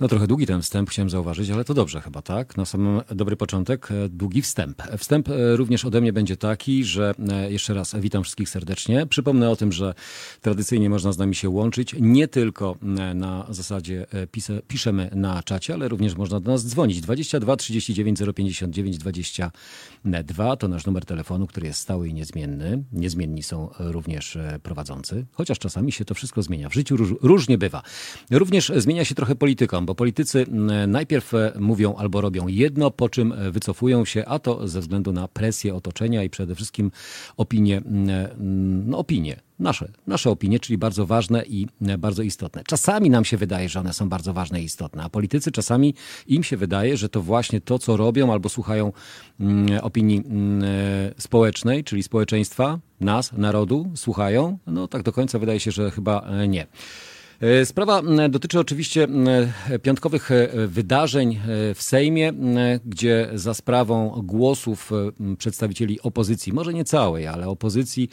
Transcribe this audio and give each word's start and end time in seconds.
No 0.00 0.08
trochę 0.08 0.26
długi 0.26 0.46
ten 0.46 0.62
wstęp 0.62 0.90
chciałem 0.90 1.10
zauważyć, 1.10 1.50
ale 1.50 1.64
to 1.64 1.74
dobrze 1.74 2.00
chyba, 2.00 2.22
tak? 2.22 2.56
Na 2.56 2.64
sam 2.64 3.00
dobry 3.10 3.36
początek, 3.36 3.90
e, 3.90 4.08
długi 4.08 4.42
wstęp. 4.42 4.82
Wstęp 4.98 5.28
e, 5.28 5.56
również 5.56 5.84
ode 5.84 6.00
mnie 6.00 6.12
będzie 6.12 6.36
taki, 6.36 6.84
że 6.84 7.14
e, 7.30 7.52
jeszcze 7.52 7.74
raz 7.74 7.96
witam 7.98 8.22
wszystkich 8.22 8.48
serdecznie. 8.48 9.06
Przypomnę 9.06 9.50
o 9.50 9.56
tym, 9.56 9.72
że 9.72 9.94
tradycyjnie 10.40 10.90
można 10.90 11.12
z 11.12 11.18
nami 11.18 11.34
się 11.34 11.48
łączyć, 11.48 11.94
nie 12.00 12.28
tylko 12.28 12.76
na 13.14 13.46
zasadzie 13.48 14.06
pise, 14.32 14.62
piszemy 14.68 15.10
na 15.14 15.42
czacie, 15.42 15.74
ale 15.74 15.88
również 15.88 16.16
można 16.16 16.40
do 16.40 16.50
nas 16.50 16.66
dzwonić. 16.66 17.00
22 17.00 17.56
39 17.56 18.18
059 18.34 18.98
22 18.98 20.56
to 20.56 20.68
nasz 20.68 20.86
numer 20.86 21.04
telefonu, 21.04 21.46
który 21.46 21.66
jest 21.66 21.80
stały 21.80 22.08
i 22.08 22.14
niezmienny. 22.14 22.84
Niezmienni 22.92 23.42
są 23.42 23.68
również 23.78 24.38
prowadzący, 24.62 25.26
chociaż 25.32 25.58
czasami 25.58 25.92
się 25.92 26.04
to 26.04 26.14
wszystko 26.14 26.42
zmienia. 26.42 26.68
W 26.68 26.74
życiu 26.74 26.96
róż, 26.96 27.14
różnie 27.22 27.58
bywa. 27.58 27.82
Również 28.30 28.72
zmienia 28.76 29.04
się 29.04 29.14
trochę 29.14 29.34
bo 29.84 29.94
politycy 29.94 30.46
najpierw 30.88 31.34
e, 31.34 31.52
mówią 31.60 31.94
albo 31.94 32.20
robią 32.20 32.48
jedno, 32.48 32.90
po 32.90 33.08
czym 33.08 33.32
e, 33.32 33.50
wycofują 33.50 34.04
się, 34.04 34.24
a 34.26 34.38
to 34.38 34.68
ze 34.68 34.80
względu 34.80 35.12
na 35.12 35.28
presję 35.28 35.74
otoczenia 35.74 36.22
i 36.22 36.30
przede 36.30 36.54
wszystkim 36.54 36.90
opinie, 37.36 37.82
no 38.86 38.98
opinie, 38.98 39.40
nasze, 39.58 39.88
nasze 40.06 40.30
opinie, 40.30 40.60
czyli 40.60 40.78
bardzo 40.78 41.06
ważne 41.06 41.42
i 41.46 41.66
e, 41.86 41.98
bardzo 41.98 42.22
istotne. 42.22 42.62
Czasami 42.66 43.10
nam 43.10 43.24
się 43.24 43.36
wydaje, 43.36 43.68
że 43.68 43.80
one 43.80 43.92
są 43.92 44.08
bardzo 44.08 44.32
ważne 44.32 44.60
i 44.60 44.64
istotne, 44.64 45.02
a 45.02 45.08
politycy 45.08 45.52
czasami 45.52 45.94
im 46.26 46.42
się 46.42 46.56
wydaje, 46.56 46.96
że 46.96 47.08
to 47.08 47.22
właśnie 47.22 47.60
to, 47.60 47.78
co 47.78 47.96
robią 47.96 48.32
albo 48.32 48.48
słuchają 48.48 48.92
opinii 49.82 50.22
społecznej, 51.18 51.84
czyli 51.84 52.02
społeczeństwa, 52.02 52.78
nas, 53.00 53.32
narodu, 53.32 53.90
słuchają, 53.94 54.58
no 54.66 54.88
tak 54.88 55.02
do 55.02 55.12
końca 55.12 55.38
wydaje 55.38 55.60
się, 55.60 55.70
że 55.70 55.90
chyba 55.90 56.28
nie. 56.48 56.66
E, 57.40 57.66
sprawa 57.66 58.02
dotyczy 58.28 58.60
oczywiście 58.60 59.08
piątkowych 59.82 60.30
e, 60.30 60.66
wydarzeń 60.66 61.34
e, 61.34 61.74
w 61.74 61.82
Sejmie, 61.82 62.32
gdzie 62.84 63.28
za 63.34 63.54
sprawą 63.54 64.22
głosów 64.24 64.90
przedstawicieli 65.38 66.00
opozycji, 66.00 66.52
może 66.52 66.74
nie 66.74 66.84
całej, 66.84 67.26
ale 67.26 67.48
opozycji, 67.48 68.08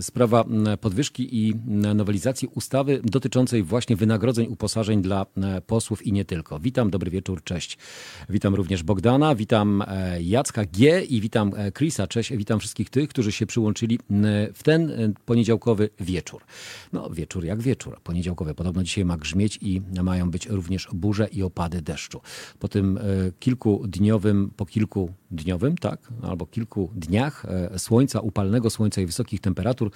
sprawa 0.00 0.44
podwyżki 0.80 1.46
i 1.46 1.54
nowelizacji 1.94 2.48
ustawy 2.54 3.00
dotyczącej 3.04 3.62
właśnie 3.62 3.96
wynagrodzeń 3.96 4.46
uposażeń 4.46 5.02
dla 5.02 5.26
posłów 5.66 6.06
i 6.06 6.12
nie 6.12 6.24
tylko. 6.24 6.58
Witam, 6.58 6.90
dobry 6.90 7.10
wieczór, 7.10 7.44
cześć. 7.44 7.78
Witam 8.28 8.54
również 8.54 8.82
Bogdana, 8.82 9.34
witam 9.34 9.84
Jacka 10.20 10.64
G 10.64 11.04
i 11.04 11.20
witam 11.20 11.52
Chrisa, 11.78 12.06
cześć, 12.06 12.36
witam 12.36 12.60
wszystkich 12.60 12.90
tych, 12.90 13.08
którzy 13.08 13.32
się 13.32 13.46
przyłączyli 13.46 13.98
w 14.54 14.62
ten 14.62 15.14
poniedziałkowy 15.24 15.90
wieczór. 16.00 16.42
No, 16.92 17.10
wieczór 17.10 17.44
jak 17.44 17.62
wieczór, 17.62 18.00
poniedziałkowe. 18.12 18.54
Podobno 18.54 18.82
dzisiaj 18.82 19.04
ma 19.04 19.16
grzmieć 19.16 19.58
i 19.62 19.82
mają 20.02 20.30
być 20.30 20.46
również 20.46 20.88
burze 20.92 21.28
i 21.32 21.42
opady 21.42 21.82
deszczu. 21.82 22.20
Po 22.58 22.68
tym 22.68 22.98
e, 22.98 23.00
kilkudniowym, 23.40 24.50
po 24.56 24.66
kilkudniowym, 24.66 25.78
tak, 25.78 26.12
albo 26.22 26.46
kilku 26.46 26.90
dniach 26.94 27.44
e, 27.44 27.78
słońca, 27.78 28.20
upalnego 28.20 28.70
słońca 28.70 29.00
i 29.00 29.06
wysokich 29.06 29.40
temperatur, 29.40 29.90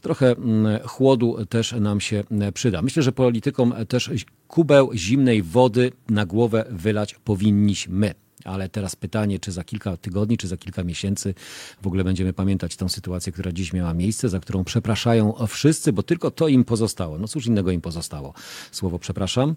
trochę 0.00 0.32
mm, 0.32 0.80
chłodu 0.84 1.46
też 1.46 1.72
nam 1.72 2.00
się 2.00 2.24
e, 2.40 2.52
przyda. 2.52 2.82
Myślę, 2.82 3.02
że 3.02 3.12
politykom 3.12 3.74
też 3.88 4.10
kubeł 4.48 4.90
zimnej 4.94 5.42
wody 5.42 5.92
na 6.08 6.26
głowę 6.26 6.64
wylać 6.70 7.14
powinniśmy. 7.14 8.25
Ale 8.46 8.68
teraz 8.68 8.96
pytanie, 8.96 9.38
czy 9.40 9.52
za 9.52 9.64
kilka 9.64 9.96
tygodni, 9.96 10.36
czy 10.36 10.48
za 10.48 10.56
kilka 10.56 10.84
miesięcy 10.84 11.34
w 11.82 11.86
ogóle 11.86 12.04
będziemy 12.04 12.32
pamiętać 12.32 12.76
tę 12.76 12.88
sytuację, 12.88 13.32
która 13.32 13.52
dziś 13.52 13.72
miała 13.72 13.94
miejsce, 13.94 14.28
za 14.28 14.40
którą 14.40 14.64
przepraszają 14.64 15.34
wszyscy, 15.48 15.92
bo 15.92 16.02
tylko 16.02 16.30
to 16.30 16.48
im 16.48 16.64
pozostało. 16.64 17.18
No 17.18 17.28
cóż 17.28 17.46
innego 17.46 17.70
im 17.70 17.80
pozostało. 17.80 18.34
Słowo 18.72 18.98
przepraszam. 18.98 19.54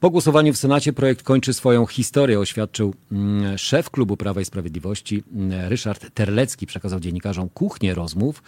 Po 0.00 0.10
głosowaniu 0.10 0.52
w 0.52 0.56
Senacie 0.56 0.92
projekt 0.92 1.22
kończy 1.22 1.52
swoją 1.52 1.86
historię, 1.86 2.40
oświadczył 2.40 2.94
mm, 3.12 3.58
szef 3.58 3.90
klubu 3.90 4.16
Prawa 4.16 4.40
i 4.40 4.44
Sprawiedliwości 4.44 5.22
mm, 5.32 5.68
Ryszard 5.68 6.14
Terlecki. 6.14 6.66
Przekazał 6.66 7.00
dziennikarzom 7.00 7.48
kuchnię 7.48 7.94
rozmów 7.94 8.42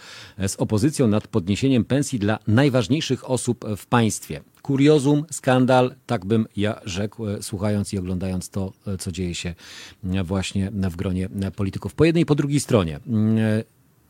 z 0.47 0.55
opozycją 0.55 1.07
nad 1.07 1.27
podniesieniem 1.27 1.85
pensji 1.85 2.19
dla 2.19 2.39
najważniejszych 2.47 3.29
osób 3.29 3.65
w 3.77 3.85
państwie. 3.85 4.41
Kuriozum, 4.61 5.25
skandal, 5.31 5.95
tak 6.05 6.25
bym 6.25 6.47
ja 6.55 6.81
rzekł, 6.85 7.27
e, 7.27 7.43
słuchając 7.43 7.93
i 7.93 7.97
oglądając 7.97 8.49
to, 8.49 8.73
e, 8.87 8.97
co 8.97 9.11
dzieje 9.11 9.35
się 9.35 9.55
e, 10.03 10.23
właśnie 10.23 10.71
w 10.71 10.95
gronie 10.95 11.29
polityków. 11.55 11.93
Po 11.93 12.05
jednej 12.05 12.23
i 12.23 12.25
po 12.25 12.35
drugiej 12.35 12.59
stronie. 12.59 12.99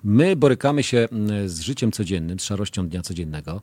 My 0.03 0.35
borykamy 0.35 0.83
się 0.83 1.07
mm, 1.11 1.49
z 1.49 1.59
życiem 1.59 1.91
codziennym, 1.91 2.39
z 2.39 2.43
szarością 2.43 2.89
dnia 2.89 3.01
codziennego, 3.01 3.61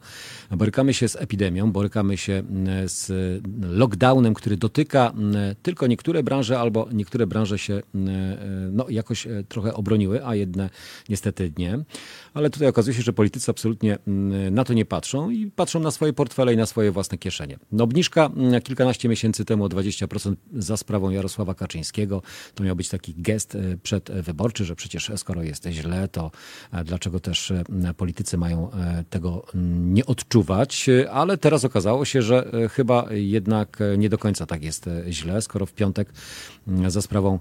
borykamy 0.51 0.95
się 0.95 1.09
z 1.09 1.17
epidemią, 1.17 1.73
borykamy 1.73 2.17
się 2.17 2.33
mm, 2.33 2.89
z 2.89 3.11
lockdownem, 3.61 4.35
który 4.35 4.57
dotyka 4.57 5.11
mm, 5.11 5.55
tylko 5.63 5.87
niektóre 5.87 6.23
branże, 6.23 6.61
albo 6.61 6.89
niektóre 6.93 7.27
branże 7.27 7.59
się 7.59 7.83
no, 8.73 8.87
jakoś 8.89 9.27
e, 9.27 9.45
trochę 9.49 9.75
obroniły, 9.75 10.27
a 10.27 10.35
jedne 10.35 10.71
niestety 11.09 11.53
nie. 11.59 11.79
Ale 12.37 12.51
tutaj 12.51 12.69
okazuje 12.69 12.97
się, 12.97 13.03
że 13.03 13.13
politycy 13.13 13.51
absolutnie 13.51 13.99
na 14.51 14.65
to 14.65 14.73
nie 14.75 14.85
patrzą 14.85 15.31
i 15.31 15.51
patrzą 15.51 15.81
na 15.81 15.91
swoje 15.91 16.13
portfele 16.13 16.55
i 16.55 16.57
na 16.57 16.67
swoje 16.67 16.91
własne 16.91 17.19
kieszenie. 17.19 17.59
No, 17.73 17.85
obniżka 17.85 18.31
kilkanaście 18.65 19.09
miesięcy 19.09 19.45
temu 19.45 19.65
o 19.65 19.69
20% 19.69 20.35
za 20.57 20.77
sprawą 20.77 21.11
Jarosława 21.11 21.55
Kaczyńskiego. 21.55 22.23
To 22.55 22.65
miał 22.65 22.77
być 22.77 22.89
taki 22.89 23.15
gest 23.17 23.55
e, 23.55 23.77
przedwyborczy, 23.83 24.65
że 24.65 24.77
przecież 24.77 25.13
skoro 25.17 25.43
jest 25.43 25.67
źle, 25.67 26.09
to 26.09 26.31
E, 26.73 26.85
dlaczego 26.85 27.21
też 27.21 27.51
e, 27.51 27.65
politycy 27.97 28.39
mają 28.39 28.71
tego 29.11 29.47
nie 29.81 30.07
odczuwać, 30.07 30.87
ale 31.11 31.39
teraz 31.39 31.65
okazało 31.65 32.05
się, 32.05 32.23
że 32.23 32.51
chyba 32.71 33.07
jednak 33.11 33.79
nie 33.99 34.09
do 34.09 34.19
końca 34.19 34.47
tak 34.47 34.63
jest 34.63 34.91
źle, 35.11 35.43
skoro 35.43 35.67
w 35.67 35.73
piątek 35.73 36.13
za 36.87 37.03
sprawą 37.03 37.39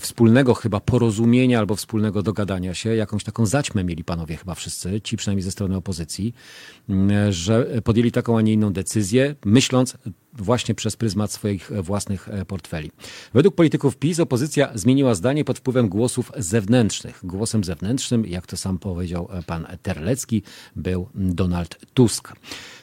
wspólnego 0.00 0.54
chyba 0.54 0.80
porozumienia 0.80 1.58
albo 1.58 1.76
wspólnego 1.76 2.22
dogadania 2.22 2.74
się, 2.74 2.96
jakąś 2.96 3.24
taką 3.24 3.46
zaćmę 3.46 3.84
mieli 3.84 4.04
panowie 4.04 4.36
chyba 4.36 4.54
wszyscy, 4.54 5.00
ci 5.00 5.16
przynajmniej 5.16 5.42
ze 5.42 5.50
strony 5.50 5.76
opozycji, 5.76 6.34
że 7.30 7.66
podjęli 7.84 8.12
taką, 8.12 8.38
a 8.38 8.40
nie 8.40 8.52
inną 8.52 8.72
decyzję, 8.72 9.34
myśląc 9.44 9.96
właśnie 10.32 10.74
przez 10.74 10.96
pryzmat 10.96 11.32
swoich 11.32 11.70
własnych 11.82 12.28
portfeli. 12.46 12.90
Według 13.34 13.54
polityków 13.54 13.96
PiS 13.96 14.20
opozycja 14.20 14.70
zmieniła 14.74 15.14
zdanie 15.14 15.44
pod 15.44 15.58
wpływem 15.58 15.88
głosów 15.88 16.32
zewnętrznych. 16.36 17.20
Głosem 17.22 17.64
zewnętrznym, 17.64 18.26
jak 18.26 18.46
to 18.46 18.56
sam 18.56 18.78
powiedział 18.78 19.28
pan 19.46 19.66
Terlecki, 19.82 20.42
był 20.76 21.08
Donald 21.14 21.78
Tusk. 21.94 22.32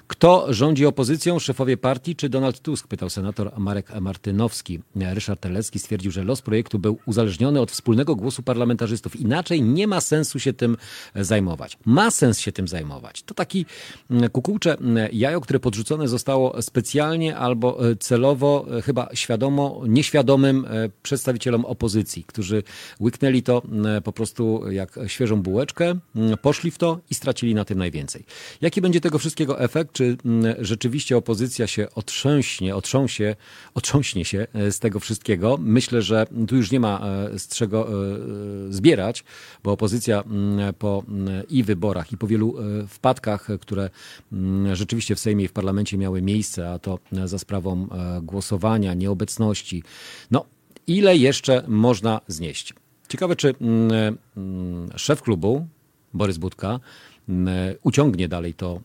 Kto 0.08 0.54
rządzi 0.54 0.86
opozycją, 0.86 1.40
szefowie 1.40 1.78
partii 1.78 2.16
czy 2.16 2.30
Donald 2.30 2.60
Tusk? 2.60 2.88
Pytał 2.88 3.10
senator 3.10 3.52
Marek 3.58 4.02
Martynowski. 4.02 4.80
Ryszard 4.96 5.40
Terlecki 5.40 5.80
stwierdził, 5.80 6.12
że 6.12 6.24
los 6.24 6.42
projektu 6.42 6.80
był 6.80 7.00
uzależniony 7.06 7.62
od 7.62 7.72
wspólnego 7.72 8.16
głosu 8.16 8.44
parlamentarzystów. 8.44 9.16
Inaczej 9.16 9.62
nie 9.62 9.88
ma 9.88 10.02
sensu 10.02 10.40
się 10.40 10.54
tym 10.54 10.78
zajmować. 11.16 11.78
Ma 11.86 12.12
sens 12.12 12.40
się 12.40 12.52
tym 12.52 12.68
zajmować. 12.68 13.24
To 13.24 13.34
taki 13.34 13.66
mm, 14.12 14.30
kukułcze 14.30 14.78
mm, 14.78 15.10
jajo, 15.14 15.42
które 15.42 15.60
podrzucone 15.60 16.08
zostało 16.08 16.62
specjalnie 16.62 17.38
albo 17.38 17.90
e, 17.90 17.96
celowo, 17.96 18.66
e, 18.78 18.82
chyba 18.82 19.10
świadomo, 19.14 19.82
nieświadomym 19.88 20.66
e, 20.66 20.90
przedstawicielom 21.04 21.66
opozycji, 21.66 22.24
którzy 22.24 22.64
łyknęli 23.00 23.44
to 23.44 23.62
mm, 23.66 24.04
po 24.04 24.12
prostu 24.12 24.72
jak 24.72 25.00
świeżą 25.08 25.42
bułeczkę, 25.42 25.96
poszli 26.42 26.72
w 26.72 26.78
to 26.78 27.00
i 27.10 27.16
stracili 27.16 27.56
na 27.56 27.66
tym 27.66 27.78
najwięcej. 27.78 28.24
Jaki 28.62 28.82
będzie 28.82 29.02
tego 29.02 29.20
wszystkiego 29.20 29.60
efekt? 29.60 29.97
Czy 29.98 30.18
mm, 30.26 30.56
rzeczywiście 30.60 31.18
opozycja 31.18 31.68
się 31.68 31.88
otrząśnie, 31.96 32.76
otrząsie, 32.76 33.36
otrząśnie 33.74 34.26
się 34.26 34.48
e, 34.54 34.72
z 34.72 34.80
tego 34.80 35.00
wszystkiego. 35.00 35.58
Myślę, 35.62 36.02
że 36.02 36.28
tu 36.48 36.56
już 36.56 36.72
nie 36.72 36.80
ma 36.80 37.00
e, 37.34 37.40
z 37.40 37.48
czego 37.48 37.88
e, 37.88 37.94
zbierać, 38.70 39.24
bo 39.64 39.72
opozycja 39.72 40.22
mm, 40.22 40.74
po 40.74 41.04
mm, 41.08 41.48
i 41.50 41.64
wyborach, 41.64 42.12
i 42.12 42.18
po 42.18 42.28
wielu 42.28 42.56
wpadkach, 42.88 43.48
które 43.62 43.90
rzeczywiście 44.74 45.16
w 45.16 45.20
Sejmie 45.20 45.46
i 45.46 45.48
w 45.48 45.52
parlamencie 45.52 45.98
miały 45.98 46.22
miejsce, 46.22 46.72
a 46.72 46.80
to 46.80 47.00
za 47.26 47.40
sprawą 47.40 47.88
głosowania, 48.22 48.94
nieobecności, 48.94 49.84
no 50.32 50.46
ile 50.88 51.18
jeszcze 51.18 51.64
można 51.68 52.22
znieść? 52.28 52.74
Ciekawe, 53.08 53.36
czy 53.36 53.56
szef 54.96 55.22
klubu, 55.22 55.68
Borys 56.14 56.38
Budka, 56.38 56.80
uciągnie 57.84 58.28
dalej 58.28 58.54
to 58.54 58.82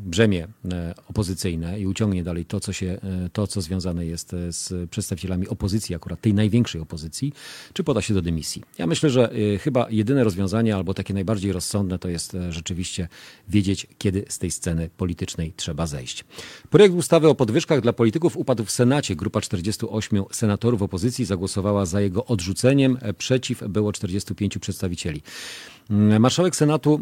brzemię 0.00 0.48
e, 0.72 0.94
opozycyjne 1.08 1.80
i 1.80 1.86
uciągnie 1.86 2.24
dalej 2.24 2.44
to, 2.44 2.60
co, 2.60 2.72
się, 2.72 2.86
e, 2.86 3.30
to, 3.32 3.46
co 3.46 3.60
związane 3.60 4.06
jest 4.06 4.34
e, 4.34 4.52
z 4.52 4.90
przedstawicielami 4.90 5.48
opozycji, 5.48 5.94
akurat 5.94 6.20
tej 6.20 6.34
największej 6.34 6.80
opozycji, 6.80 7.32
czy 7.72 7.84
poda 7.84 8.02
się 8.02 8.14
do 8.14 8.22
dymisji. 8.22 8.62
Ja 8.78 8.86
myślę, 8.86 9.10
że 9.10 9.30
chyba 9.60 9.86
jedyne 9.90 10.24
rozwiązanie, 10.24 10.76
albo 10.76 10.94
takie 10.94 11.14
najbardziej 11.14 11.52
rozsądne, 11.52 11.98
to 11.98 12.08
jest 12.08 12.36
rzeczywiście 12.50 13.08
wiedzieć, 13.48 13.86
kiedy 13.98 14.24
z 14.28 14.38
tej 14.38 14.50
sceny 14.50 14.90
politycznej 14.96 15.52
trzeba 15.56 15.86
zejść. 15.86 16.24
Projekt 16.70 16.94
ustawy 16.94 17.28
o 17.28 17.34
podwyżkach 17.34 17.80
dla 17.80 17.92
polityków 17.92 18.36
upadł 18.36 18.64
w 18.64 18.70
Senacie. 18.70 19.16
Grupa 19.16 19.40
48 19.40 20.24
senatorów 20.32 20.82
opozycji 20.82 21.24
zagłosowała 21.24 21.86
za 21.86 22.00
jego 22.00 22.24
odrzuceniem. 22.26 22.98
Przeciw 23.18 23.68
było 23.68 23.92
45 23.92 24.58
przedstawicieli. 24.58 25.22
Marszałek 26.20 26.56
Senatu 26.56 27.00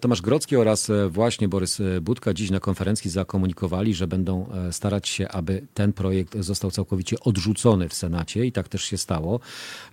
Tomasz 0.00 0.22
Grocki 0.22 0.56
oraz 0.56 0.90
właśnie 1.08 1.48
Borys 1.48 1.78
Budka 2.00 2.34
dziś 2.34 2.50
na 2.50 2.60
konferencji 2.60 3.10
zakomunikowali, 3.10 3.94
że 3.94 4.06
będą 4.06 4.46
starać 4.70 5.08
się, 5.08 5.28
aby 5.28 5.66
ten 5.74 5.92
projekt 5.92 6.36
został 6.38 6.70
całkowicie 6.70 7.20
odrzucony 7.20 7.88
w 7.88 7.94
Senacie 7.94 8.46
i 8.46 8.52
tak 8.52 8.68
też 8.68 8.84
się 8.84 8.98
stało. 8.98 9.40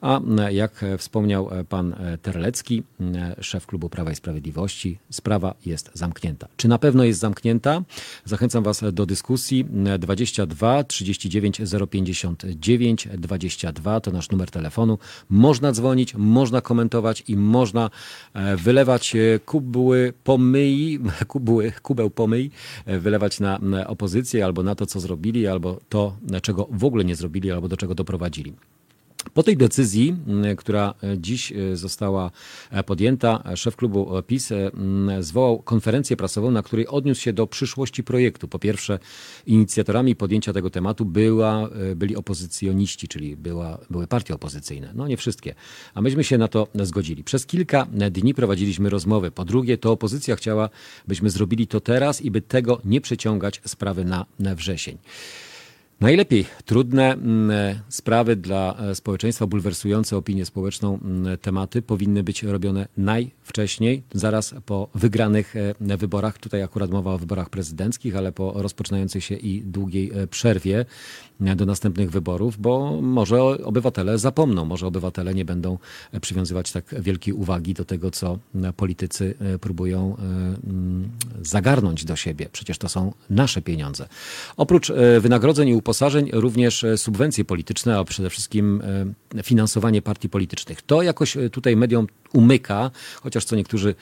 A 0.01 0.19
jak 0.51 0.85
wspomniał 0.97 1.49
pan 1.69 1.95
Terlecki, 2.21 2.83
szef 3.41 3.65
klubu 3.65 3.89
Prawa 3.89 4.11
i 4.11 4.15
Sprawiedliwości, 4.15 4.97
sprawa 5.09 5.55
jest 5.65 5.91
zamknięta. 5.93 6.47
Czy 6.57 6.67
na 6.67 6.77
pewno 6.77 7.03
jest 7.03 7.19
zamknięta? 7.19 7.81
Zachęcam 8.25 8.63
was 8.63 8.83
do 8.91 9.05
dyskusji. 9.05 9.65
22 9.99 10.83
39 10.83 11.61
059 11.89 13.07
22 13.17 13.99
to 13.99 14.11
nasz 14.11 14.29
numer 14.29 14.51
telefonu. 14.51 14.97
Można 15.29 15.71
dzwonić, 15.71 16.15
można 16.15 16.61
komentować 16.61 17.23
i 17.27 17.37
można 17.37 17.85
e, 17.85 17.89
wylewać 18.57 19.15
e, 19.15 19.39
kubły 19.39 20.13
pomyj, 20.23 20.99
kubły, 21.27 21.71
kubeł 21.81 22.09
pomyj, 22.09 22.51
e, 22.85 22.99
wylewać 22.99 23.39
na 23.39 23.59
opozycję 23.87 24.45
albo 24.45 24.63
na 24.63 24.75
to, 24.75 24.85
co 24.85 24.99
zrobili, 24.99 25.47
albo 25.47 25.79
to, 25.89 26.17
czego 26.41 26.67
w 26.71 26.85
ogóle 26.85 27.05
nie 27.05 27.15
zrobili, 27.15 27.51
albo 27.51 27.67
do 27.67 27.77
czego 27.77 27.95
doprowadzili. 27.95 28.53
Po 29.33 29.43
tej 29.43 29.57
decyzji, 29.57 30.15
która 30.57 30.93
dziś 31.17 31.53
została 31.73 32.31
podjęta, 32.85 33.43
szef 33.55 33.75
klubu 33.75 34.11
PiS 34.27 34.49
zwołał 35.19 35.59
konferencję 35.59 36.17
prasową, 36.17 36.51
na 36.51 36.63
której 36.63 36.87
odniósł 36.87 37.21
się 37.21 37.33
do 37.33 37.47
przyszłości 37.47 38.03
projektu. 38.03 38.47
Po 38.47 38.59
pierwsze, 38.59 38.99
inicjatorami 39.45 40.15
podjęcia 40.15 40.53
tego 40.53 40.69
tematu 40.69 41.05
była, 41.05 41.69
byli 41.95 42.15
opozycjoniści, 42.15 43.07
czyli 43.07 43.37
była, 43.37 43.77
były 43.89 44.07
partie 44.07 44.35
opozycyjne. 44.35 44.91
No 44.95 45.07
nie 45.07 45.17
wszystkie. 45.17 45.55
A 45.93 46.01
myśmy 46.01 46.23
się 46.23 46.37
na 46.37 46.47
to 46.47 46.67
zgodzili. 46.75 47.23
Przez 47.23 47.45
kilka 47.45 47.87
dni 48.11 48.33
prowadziliśmy 48.33 48.89
rozmowy. 48.89 49.31
Po 49.31 49.45
drugie, 49.45 49.77
to 49.77 49.91
opozycja 49.91 50.35
chciała, 50.35 50.69
byśmy 51.07 51.29
zrobili 51.29 51.67
to 51.67 51.79
teraz 51.79 52.21
i 52.21 52.31
by 52.31 52.41
tego 52.41 52.81
nie 52.85 53.01
przeciągać 53.01 53.61
sprawy 53.65 54.05
na, 54.05 54.25
na 54.39 54.55
wrzesień. 54.55 54.97
Najlepiej 55.99 56.45
trudne 56.65 57.13
mm, 57.13 57.79
sprawy 57.89 58.35
dla 58.35 58.77
e, 58.79 58.95
społeczeństwa, 58.95 59.47
bulwersujące 59.47 60.17
opinię 60.17 60.45
społeczną 60.45 60.99
mm, 61.03 61.37
tematy 61.37 61.81
powinny 61.81 62.23
być 62.23 62.43
robione 62.43 62.87
najwcześniej, 62.97 64.03
zaraz 64.13 64.55
po 64.65 64.89
wygranych 64.95 65.55
e, 65.55 65.97
wyborach. 65.97 66.37
Tutaj 66.37 66.63
akurat 66.63 66.91
mowa 66.91 67.13
o 67.13 67.17
wyborach 67.17 67.49
prezydenckich, 67.49 68.15
ale 68.15 68.31
po 68.31 68.53
rozpoczynającej 68.55 69.21
się 69.21 69.35
i 69.35 69.61
długiej 69.61 70.11
e, 70.13 70.27
przerwie 70.27 70.85
do 71.39 71.65
następnych 71.65 72.11
wyborów, 72.11 72.61
bo 72.61 73.01
może 73.01 73.41
obywatele 73.41 74.17
zapomną, 74.17 74.65
może 74.65 74.87
obywatele 74.87 75.33
nie 75.33 75.45
będą 75.45 75.77
przywiązywać 76.21 76.71
tak 76.71 77.01
wielkiej 77.01 77.33
uwagi 77.33 77.73
do 77.73 77.85
tego, 77.85 78.11
co 78.11 78.39
politycy 78.77 79.35
próbują 79.61 80.15
mm, 80.19 81.09
zagarnąć 81.41 82.05
do 82.05 82.15
siebie. 82.15 82.49
Przecież 82.51 82.77
to 82.77 82.89
są 82.89 83.13
nasze 83.29 83.61
pieniądze. 83.61 84.07
Oprócz 84.57 84.91
wynagrodzeń 85.19 85.69
i 85.69 85.73
uposażeń, 85.87 86.29
również 86.33 86.85
subwencje 86.95 87.45
polityczne, 87.45 87.97
a 87.97 88.03
przede 88.03 88.29
wszystkim 88.29 88.81
finansowanie 89.43 90.01
partii 90.01 90.29
politycznych. 90.29 90.81
To 90.81 91.01
jakoś 91.01 91.37
tutaj 91.51 91.75
mediom 91.75 92.07
umyka, 92.33 92.91
chociaż 93.21 93.45
co 93.45 93.55
niektórzy 93.55 93.95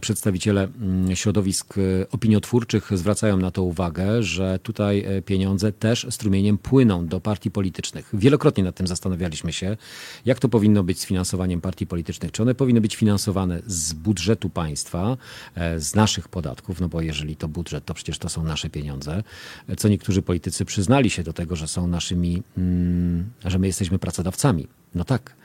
przedstawiciele 0.00 0.62
mm, 0.62 1.16
środowisk 1.16 1.78
e, 1.78 1.80
opiniotwórczych 2.10 2.90
zwracają 2.94 3.36
na 3.36 3.50
to 3.50 3.62
uwagę, 3.62 4.22
że 4.22 4.58
tutaj 4.58 5.04
e, 5.06 5.22
pieniądze 5.22 5.72
też 5.72 6.06
strumieniem 6.10 6.58
płyną 6.58 7.06
do 7.06 7.20
partii 7.20 7.50
politycznych. 7.50 8.10
Wielokrotnie 8.12 8.64
nad 8.64 8.74
tym 8.74 8.86
zastanawialiśmy 8.86 9.52
się, 9.52 9.76
jak 10.24 10.38
to 10.38 10.48
powinno 10.48 10.82
być 10.82 11.00
z 11.00 11.06
finansowaniem 11.06 11.60
partii 11.60 11.86
politycznych. 11.86 12.32
Czy 12.32 12.42
one 12.42 12.54
powinny 12.54 12.80
być 12.80 12.96
finansowane 12.96 13.62
z 13.66 13.92
budżetu 13.92 14.50
państwa, 14.50 15.16
e, 15.54 15.80
z 15.80 15.94
naszych 15.94 16.28
podatków, 16.28 16.80
no 16.80 16.88
bo 16.88 17.00
jeżeli 17.00 17.36
to 17.36 17.48
budżet, 17.48 17.84
to 17.84 17.94
przecież 17.94 18.18
to 18.18 18.28
są 18.28 18.44
nasze 18.44 18.70
pieniądze. 18.70 19.22
Co 19.76 19.88
niektórzy 19.88 20.22
politycy 20.22 20.64
przyznali 20.64 21.10
się 21.10 21.22
do 21.22 21.32
tego, 21.32 21.56
że 21.56 21.68
są 21.68 21.86
naszymi, 21.86 22.42
mm, 22.58 23.30
że 23.44 23.58
my 23.58 23.66
jesteśmy 23.66 23.98
pracodawcami. 23.98 24.66
No 24.94 25.04
tak 25.04 25.39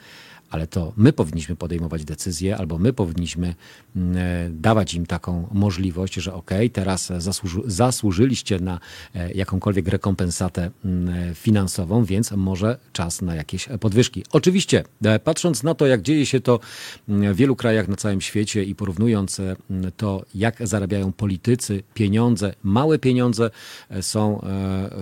ale 0.50 0.68
to 0.68 0.94
my 0.98 1.14
powinniśmy 1.14 1.56
podejmować 1.56 2.06
decyzje, 2.06 2.58
albo 2.58 2.78
my 2.78 2.94
powinniśmy 2.94 3.56
mm, 3.96 4.18
e, 4.18 4.50
dawać 4.50 4.94
im 4.94 5.06
taką 5.06 5.48
możliwość, 5.52 6.14
że 6.14 6.34
ok, 6.34 6.52
teraz 6.74 7.12
zasłuży, 7.18 7.62
zasłużyliście 7.66 8.60
na 8.60 8.80
e, 9.16 9.32
jakąkolwiek 9.32 9.88
rekompensatę 9.88 10.72
mm, 10.86 11.36
finansową, 11.36 12.06
więc 12.06 12.32
może 12.32 12.78
czas 12.94 13.22
na 13.22 13.36
jakieś 13.36 13.70
podwyżki. 13.80 14.24
Oczywiście, 14.32 14.84
e, 15.06 15.20
patrząc 15.20 15.64
na 15.64 15.76
to, 15.76 15.88
jak 15.88 16.02
dzieje 16.02 16.26
się 16.26 16.40
to 16.40 16.60
mm, 17.10 17.34
w 17.34 17.38
wielu 17.38 17.56
krajach 17.56 17.88
na 17.88 17.96
całym 17.96 18.22
świecie 18.22 18.64
i 18.64 18.76
porównując 18.76 19.42
to, 19.98 20.26
jak 20.36 20.68
zarabiają 20.68 21.12
politycy, 21.12 21.84
pieniądze, 21.94 22.54
małe 22.64 23.00
pieniądze 23.00 23.50
są 24.02 24.42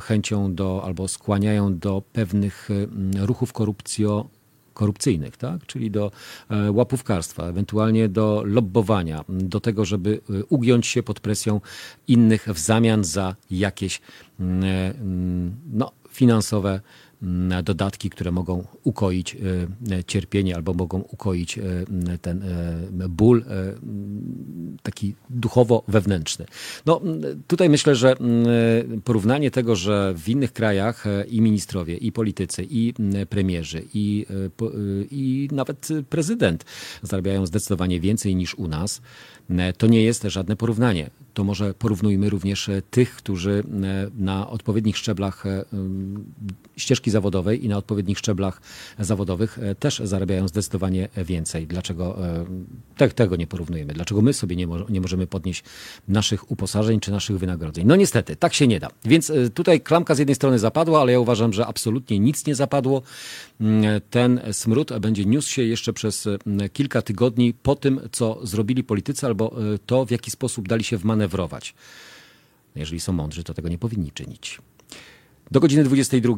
chęcią 0.01 0.55
do 0.55 0.81
albo 0.85 1.07
skłaniają 1.07 1.77
do 1.79 2.03
pewnych 2.13 2.69
ruchów 3.19 3.53
korupcjo 3.53 4.29
korupcyjnych, 4.73 5.37
tak? 5.37 5.65
czyli 5.65 5.91
do 5.91 6.11
e, 6.49 6.71
łapówkarstwa, 6.71 7.43
ewentualnie 7.43 8.09
do 8.09 8.43
lobbowania, 8.45 9.23
do 9.29 9.59
tego, 9.59 9.85
żeby 9.85 10.21
e, 10.29 10.45
ugiąć 10.45 10.87
się 10.87 11.03
pod 11.03 11.19
presją 11.19 11.61
innych 12.07 12.47
w 12.47 12.59
zamian 12.59 13.03
za 13.03 13.35
jakieś 13.51 14.01
mm, 14.39 14.63
e, 14.63 14.95
mm, 14.99 15.55
no, 15.73 15.91
finansowe 16.09 16.79
dodatki, 17.63 18.09
które 18.09 18.31
mogą 18.31 18.63
ukoić 18.83 19.35
e, 19.35 20.03
cierpienie 20.03 20.55
albo 20.55 20.73
mogą 20.73 20.99
ukoić 20.99 21.57
e, 21.57 21.63
ten 22.21 22.43
e, 22.43 23.09
ból 23.09 23.45
taki 24.83 25.15
duchowo-wewnętrzny. 25.29 26.45
No, 26.85 27.01
tutaj 27.47 27.69
myślę, 27.69 27.95
że 27.95 28.15
porównanie 29.03 29.51
tego, 29.51 29.75
że 29.75 30.13
w 30.17 30.29
innych 30.29 30.53
krajach 30.53 31.05
i 31.27 31.41
ministrowie, 31.41 31.97
i 31.97 32.11
politycy, 32.11 32.67
i 32.69 32.93
premierzy, 33.29 33.83
i, 33.93 34.25
i 35.11 35.49
nawet 35.51 35.87
prezydent 36.09 36.65
zarabiają 37.01 37.45
zdecydowanie 37.45 37.99
więcej 37.99 38.35
niż 38.35 38.55
u 38.55 38.67
nas, 38.67 39.01
to 39.77 39.87
nie 39.87 40.03
jest 40.03 40.23
żadne 40.23 40.55
porównanie. 40.55 41.09
To 41.33 41.43
może 41.43 41.73
porównujmy 41.73 42.29
również 42.29 42.69
tych, 42.91 43.15
którzy 43.15 43.63
na 44.17 44.49
odpowiednich 44.49 44.97
szczeblach 44.97 45.43
ścieżki 46.77 47.11
zawodowej 47.11 47.65
i 47.65 47.69
na 47.69 47.77
odpowiednich 47.77 48.17
szczeblach 48.17 48.61
zawodowych 48.99 49.59
e, 49.59 49.75
też 49.75 50.01
zarabiają 50.03 50.47
zdecydowanie 50.47 51.09
więcej. 51.17 51.67
Dlaczego 51.67 52.25
e, 52.27 52.45
te, 52.97 53.09
tego 53.09 53.35
nie 53.35 53.47
porównujemy? 53.47 53.93
Dlaczego 53.93 54.21
my 54.21 54.33
sobie 54.33 54.55
nie, 54.55 54.67
mo 54.67 54.77
nie 54.89 55.01
możemy 55.01 55.27
podnieść 55.27 55.63
naszych 56.07 56.51
uposażeń 56.51 56.99
czy 56.99 57.11
naszych 57.11 57.37
wynagrodzeń? 57.37 57.85
No 57.87 57.95
niestety, 57.95 58.35
tak 58.35 58.53
się 58.53 58.67
nie 58.67 58.79
da. 58.79 58.87
Więc 59.05 59.29
e, 59.29 59.49
tutaj 59.49 59.81
klamka 59.81 60.15
z 60.15 60.19
jednej 60.19 60.35
strony 60.35 60.59
zapadła, 60.59 61.01
ale 61.01 61.11
ja 61.11 61.19
uważam, 61.19 61.53
że 61.53 61.67
absolutnie 61.67 62.19
nic 62.19 62.45
nie 62.45 62.55
zapadło. 62.55 63.01
Mm, 63.61 64.01
ten 64.09 64.41
smród 64.51 64.99
będzie 64.99 65.25
niósł 65.25 65.49
się 65.49 65.63
jeszcze 65.63 65.93
przez 65.93 66.27
kilka 66.73 67.01
tygodni 67.01 67.53
po 67.53 67.75
tym, 67.75 67.99
co 68.11 68.39
zrobili 68.43 68.83
politycy 68.83 69.25
albo 69.25 69.55
to, 69.85 70.05
w 70.05 70.11
jaki 70.11 70.31
sposób 70.31 70.67
dali 70.67 70.83
się 70.83 70.97
wmanewrować. 70.97 71.22
Jeżeli 72.75 72.99
są 72.99 73.13
mądrzy, 73.13 73.43
to 73.43 73.53
tego 73.53 73.69
nie 73.69 73.77
powinni 73.77 74.11
czynić. 74.11 74.59
Do 75.51 75.59
godziny 75.59 75.83
22 75.83 76.35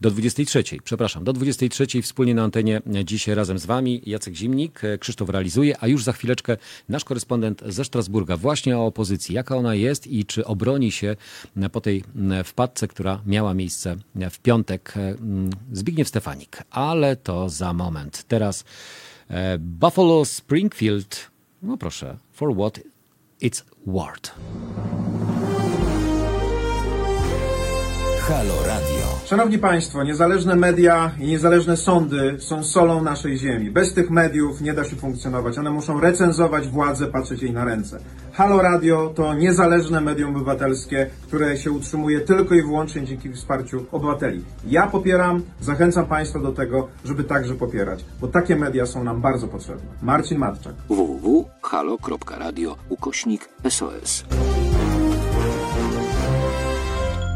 do 0.00 0.10
23, 0.10 0.64
przepraszam, 0.84 1.24
do 1.24 1.32
23 1.32 2.02
wspólnie 2.02 2.34
na 2.34 2.42
antenie 2.42 2.82
dzisiaj 3.04 3.34
razem 3.34 3.58
z 3.58 3.66
Wami 3.66 4.02
Jacek 4.06 4.34
Zimnik, 4.34 4.80
Krzysztof 5.00 5.28
realizuje, 5.28 5.76
a 5.80 5.88
już 5.88 6.04
za 6.04 6.12
chwileczkę 6.12 6.56
nasz 6.88 7.04
korespondent 7.04 7.62
ze 7.66 7.84
Strasburga 7.84 8.36
właśnie 8.36 8.78
o 8.78 8.86
opozycji, 8.86 9.34
jaka 9.34 9.56
ona 9.56 9.74
jest 9.74 10.06
i 10.06 10.24
czy 10.24 10.44
obroni 10.44 10.92
się 10.92 11.16
po 11.72 11.80
tej 11.80 12.04
wpadce, 12.44 12.88
która 12.88 13.20
miała 13.26 13.54
miejsce 13.54 13.96
w 14.30 14.38
piątek 14.38 14.94
Zbigniew 15.72 16.08
Stefanik. 16.08 16.62
Ale 16.70 17.16
to 17.16 17.48
za 17.48 17.72
moment. 17.72 18.24
Teraz 18.28 18.64
e, 19.28 19.58
Buffalo 19.58 20.24
Springfield, 20.24 21.30
no 21.62 21.76
proszę, 21.76 22.16
for 22.32 22.56
what 22.56 22.80
it's 23.40 23.62
worth. 23.86 24.30
Halo 28.28 28.62
Radio. 28.66 29.06
Szanowni 29.26 29.58
Państwo, 29.58 30.04
niezależne 30.04 30.56
media 30.56 31.10
i 31.20 31.26
niezależne 31.26 31.76
sądy 31.76 32.36
są 32.40 32.64
solą 32.64 33.02
naszej 33.02 33.38
ziemi. 33.38 33.70
Bez 33.70 33.94
tych 33.94 34.10
mediów 34.10 34.60
nie 34.60 34.74
da 34.74 34.84
się 34.84 34.96
funkcjonować. 34.96 35.58
One 35.58 35.70
muszą 35.70 36.00
recenzować 36.00 36.68
władzę, 36.68 37.06
patrzeć 37.06 37.42
jej 37.42 37.52
na 37.52 37.64
ręce. 37.64 37.98
Halo 38.36 38.62
Radio 38.62 39.12
to 39.14 39.34
niezależne 39.34 40.00
medium 40.00 40.36
obywatelskie, 40.36 41.10
które 41.22 41.56
się 41.56 41.70
utrzymuje 41.72 42.20
tylko 42.20 42.54
i 42.54 42.62
wyłącznie 42.62 43.04
dzięki 43.04 43.32
wsparciu 43.32 43.86
obywateli. 43.92 44.44
Ja 44.66 44.86
popieram, 44.86 45.42
zachęcam 45.60 46.06
Państwa 46.06 46.38
do 46.38 46.52
tego, 46.52 46.88
żeby 47.04 47.24
także 47.24 47.54
popierać, 47.54 48.04
bo 48.20 48.28
takie 48.28 48.56
media 48.56 48.86
są 48.86 49.04
nam 49.04 49.20
bardzo 49.20 49.48
potrzebne. 49.48 49.90
Marcin 50.02 50.38
Matczak. 50.38 50.74
www.halo.radio 50.88 52.76
ukośnik 52.88 53.48
SOS. 53.68 54.24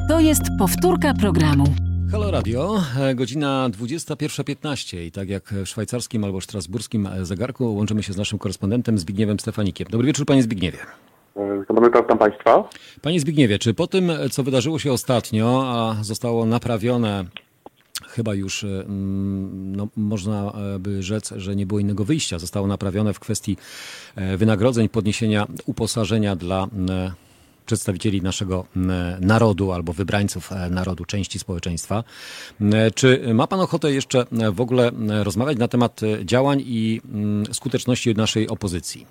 To 0.09 0.21
jest 0.21 0.42
powtórka 0.59 1.14
programu. 1.14 1.64
Halo 2.12 2.30
Radio, 2.30 2.82
e, 3.00 3.14
godzina 3.14 3.70
21.15 3.70 5.04
i 5.06 5.12
tak 5.12 5.28
jak 5.28 5.54
w 5.54 5.66
szwajcarskim 5.66 6.24
albo 6.24 6.40
strasburskim 6.40 7.08
zegarku 7.22 7.74
łączymy 7.74 8.02
się 8.02 8.12
z 8.12 8.16
naszym 8.16 8.38
korespondentem 8.38 8.98
Zbigniewem 8.98 9.40
Stefanikiem. 9.40 9.86
Dobry 9.90 10.06
wieczór 10.06 10.26
panie 10.26 10.42
Zbigniewie. 10.42 10.78
Witam, 11.60 11.84
witam 11.84 12.18
Państwa. 12.18 12.68
Panie 13.02 13.20
Zbigniewie, 13.20 13.58
czy 13.58 13.74
po 13.74 13.86
tym, 13.86 14.12
co 14.30 14.42
wydarzyło 14.42 14.78
się 14.78 14.92
ostatnio, 14.92 15.64
a 15.66 16.04
zostało 16.04 16.46
naprawione 16.46 17.24
chyba 18.08 18.34
już 18.34 18.66
no, 19.48 19.88
można 19.96 20.52
by 20.78 21.02
rzec, 21.02 21.32
że 21.36 21.56
nie 21.56 21.66
było 21.66 21.80
innego 21.80 22.04
wyjścia. 22.04 22.38
Zostało 22.38 22.66
naprawione 22.66 23.12
w 23.14 23.20
kwestii 23.20 23.56
e, 24.16 24.36
wynagrodzeń, 24.36 24.88
podniesienia 24.88 25.46
uposażenia 25.66 26.36
dla 26.36 26.66
e, 26.88 27.12
przedstawicieli 27.70 28.22
naszego 28.22 28.64
narodu 29.20 29.72
albo 29.72 29.92
wybrańców 29.92 30.52
e, 30.52 30.70
narodu, 30.70 31.04
części 31.04 31.38
społeczeństwa. 31.38 32.04
Czy 32.94 33.34
ma 33.34 33.46
Pan 33.46 33.60
ochotę 33.60 33.92
jeszcze 33.92 34.24
w 34.52 34.60
ogóle 34.60 34.90
rozmawiać 35.24 35.58
na 35.58 35.68
temat 35.68 36.00
działań 36.24 36.58
i 36.66 37.00
skuteczności 37.52 38.14
naszej 38.14 38.48
opozycji? 38.48 39.06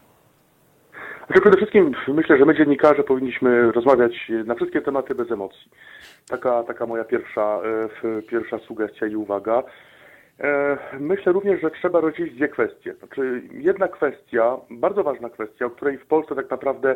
Znaczy 1.25 1.41
przede 1.41 1.57
wszystkim 1.57 1.91
myślę, 2.07 2.37
że 2.37 2.45
my 2.45 2.55
dziennikarze 2.55 3.03
powinniśmy 3.03 3.71
rozmawiać 3.71 4.31
na 4.45 4.55
wszystkie 4.55 4.81
tematy 4.81 5.15
bez 5.15 5.31
emocji. 5.31 5.71
Taka, 6.29 6.63
taka 6.63 6.85
moja 6.85 7.03
pierwsza, 7.03 7.61
e, 8.03 8.21
pierwsza 8.21 8.59
sugestia 8.59 9.07
i 9.07 9.15
uwaga. 9.15 9.63
E, 10.39 10.77
myślę 10.99 11.31
również, 11.31 11.61
że 11.61 11.71
trzeba 11.71 12.01
rozdzielić 12.01 12.35
dwie 12.35 12.47
kwestie. 12.47 12.93
Znaczy, 12.93 13.41
jedna 13.51 13.87
kwestia, 13.87 14.57
bardzo 14.69 15.03
ważna 15.03 15.29
kwestia, 15.29 15.65
o 15.65 15.69
której 15.69 15.97
w 15.97 16.05
Polsce 16.05 16.35
tak 16.35 16.49
naprawdę 16.51 16.95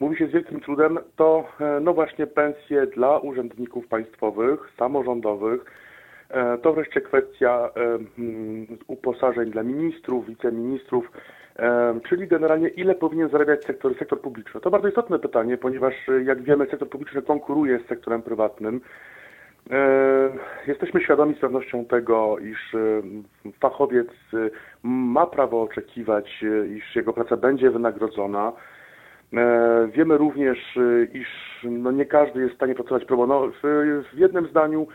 mówi 0.00 0.16
się 0.16 0.26
z 0.26 0.30
wielkim 0.30 0.60
trudem, 0.60 0.98
to 1.16 1.44
e, 1.60 1.80
no 1.80 1.94
właśnie 1.94 2.26
pensje 2.26 2.86
dla 2.86 3.18
urzędników 3.18 3.88
państwowych, 3.88 4.72
samorządowych. 4.78 5.64
To 6.62 6.72
wreszcie 6.72 7.00
kwestia 7.00 7.70
mm, 7.74 8.66
uposażeń 8.86 9.50
dla 9.50 9.62
ministrów, 9.62 10.26
wiceministrów, 10.26 11.10
czyli 12.08 12.28
generalnie 12.28 12.68
ile 12.68 12.94
powinien 12.94 13.28
zarabiać 13.28 13.64
sektor, 13.64 13.98
sektor 13.98 14.20
publiczny. 14.20 14.60
To 14.60 14.70
bardzo 14.70 14.88
istotne 14.88 15.18
pytanie, 15.18 15.56
ponieważ 15.56 15.94
jak 16.24 16.42
wiemy 16.42 16.66
sektor 16.66 16.88
publiczny 16.88 17.22
konkuruje 17.22 17.78
z 17.78 17.88
sektorem 17.88 18.22
prywatnym. 18.22 18.80
Jesteśmy 20.66 21.00
świadomi 21.00 21.34
z 21.34 21.38
pewnością 21.38 21.84
tego, 21.84 22.38
iż 22.38 22.76
fachowiec 23.60 24.08
ma 24.82 25.26
prawo 25.26 25.62
oczekiwać, 25.62 26.44
iż 26.76 26.96
jego 26.96 27.12
praca 27.12 27.36
będzie 27.36 27.70
wynagrodzona. 27.70 28.52
Wiemy 29.92 30.18
również, 30.18 30.78
iż 31.12 31.28
no 31.64 31.90
nie 31.90 32.04
każdy 32.04 32.40
jest 32.40 32.52
w 32.52 32.56
stanie 32.56 32.74
pracować 32.74 33.04
pro 33.04 33.16
bono. 33.16 33.50
W 34.12 34.18
jednym 34.18 34.46
zdaniu 34.46 34.86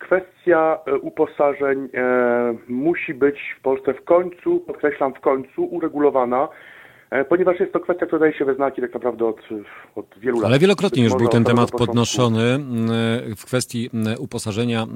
Kwestia 0.00 0.78
e, 0.86 0.98
uposażeń 0.98 1.88
e, 1.94 2.54
musi 2.68 3.14
być 3.14 3.54
w 3.58 3.62
Polsce 3.62 3.94
w 3.94 4.04
końcu, 4.04 4.60
podkreślam 4.60 5.14
w 5.14 5.20
końcu, 5.20 5.64
uregulowana, 5.64 6.44
e, 6.44 6.48
ponieważ 7.28 7.60
jest 7.60 7.72
to 7.72 7.80
kwestia, 7.80 8.06
która 8.06 8.18
daje 8.18 8.32
się 8.32 8.44
we 8.44 8.54
znaki 8.54 8.80
tak 8.80 8.94
naprawdę 8.94 9.26
od, 9.26 9.40
od 9.94 10.06
wielu 10.18 10.36
lat. 10.36 10.46
Ale 10.46 10.58
wielokrotnie 10.58 11.04
już 11.04 11.14
był 11.14 11.28
ten 11.28 11.44
temat 11.44 11.70
podnoszony 11.70 12.58
w 13.36 13.44
kwestii 13.46 13.90
uposażenia 14.18 14.86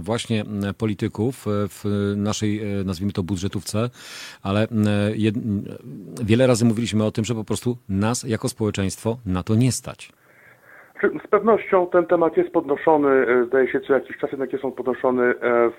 właśnie 0.00 0.44
polityków 0.78 1.44
w 1.46 2.12
naszej, 2.16 2.60
nazwijmy 2.84 3.12
to, 3.12 3.22
budżetówce, 3.22 3.78
ale 4.42 4.66
jed... 5.14 5.34
wiele 6.24 6.46
razy 6.46 6.64
mówiliśmy 6.64 7.04
o 7.04 7.10
tym, 7.10 7.24
że 7.24 7.34
po 7.34 7.44
prostu 7.44 7.76
nas 7.88 8.24
jako 8.28 8.48
społeczeństwo 8.48 9.16
na 9.26 9.42
to 9.42 9.54
nie 9.54 9.72
stać. 9.72 10.12
Z 11.24 11.28
pewnością 11.30 11.86
ten 11.86 12.06
temat 12.06 12.36
jest 12.36 12.50
podnoszony, 12.50 13.08
e, 13.08 13.44
zdaje 13.44 13.72
się 13.72 13.80
co 13.80 13.92
jakiś 13.92 14.16
czas 14.16 14.32
jednak 14.32 14.52
jest 14.52 14.64
on 14.64 14.72
podnoszony 14.72 15.22
e, 15.22 15.34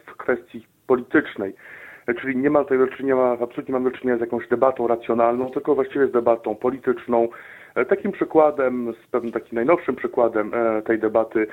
w 0.07 0.17
kwestii 0.17 0.65
politycznej. 0.87 1.53
E, 2.09 2.13
czyli 2.13 2.37
nie 2.37 2.49
ma 2.49 2.63
tutaj 2.63 2.77
do 2.77 2.87
czynienia, 2.87 3.37
absolutnie 3.41 3.73
mamy 3.73 3.91
do 3.91 3.97
czynienia 3.97 4.17
z 4.17 4.21
jakąś 4.21 4.47
debatą 4.47 4.87
racjonalną, 4.87 5.49
tylko 5.49 5.75
właściwie 5.75 6.07
z 6.07 6.11
debatą 6.11 6.55
polityczną. 6.55 7.27
Takim 7.89 8.11
przykładem, 8.11 8.93
z 9.03 9.07
pewnym 9.07 9.31
takim 9.31 9.55
najnowszym 9.55 9.95
przykładem 9.95 10.51
tej 10.85 10.99
debaty 10.99 11.47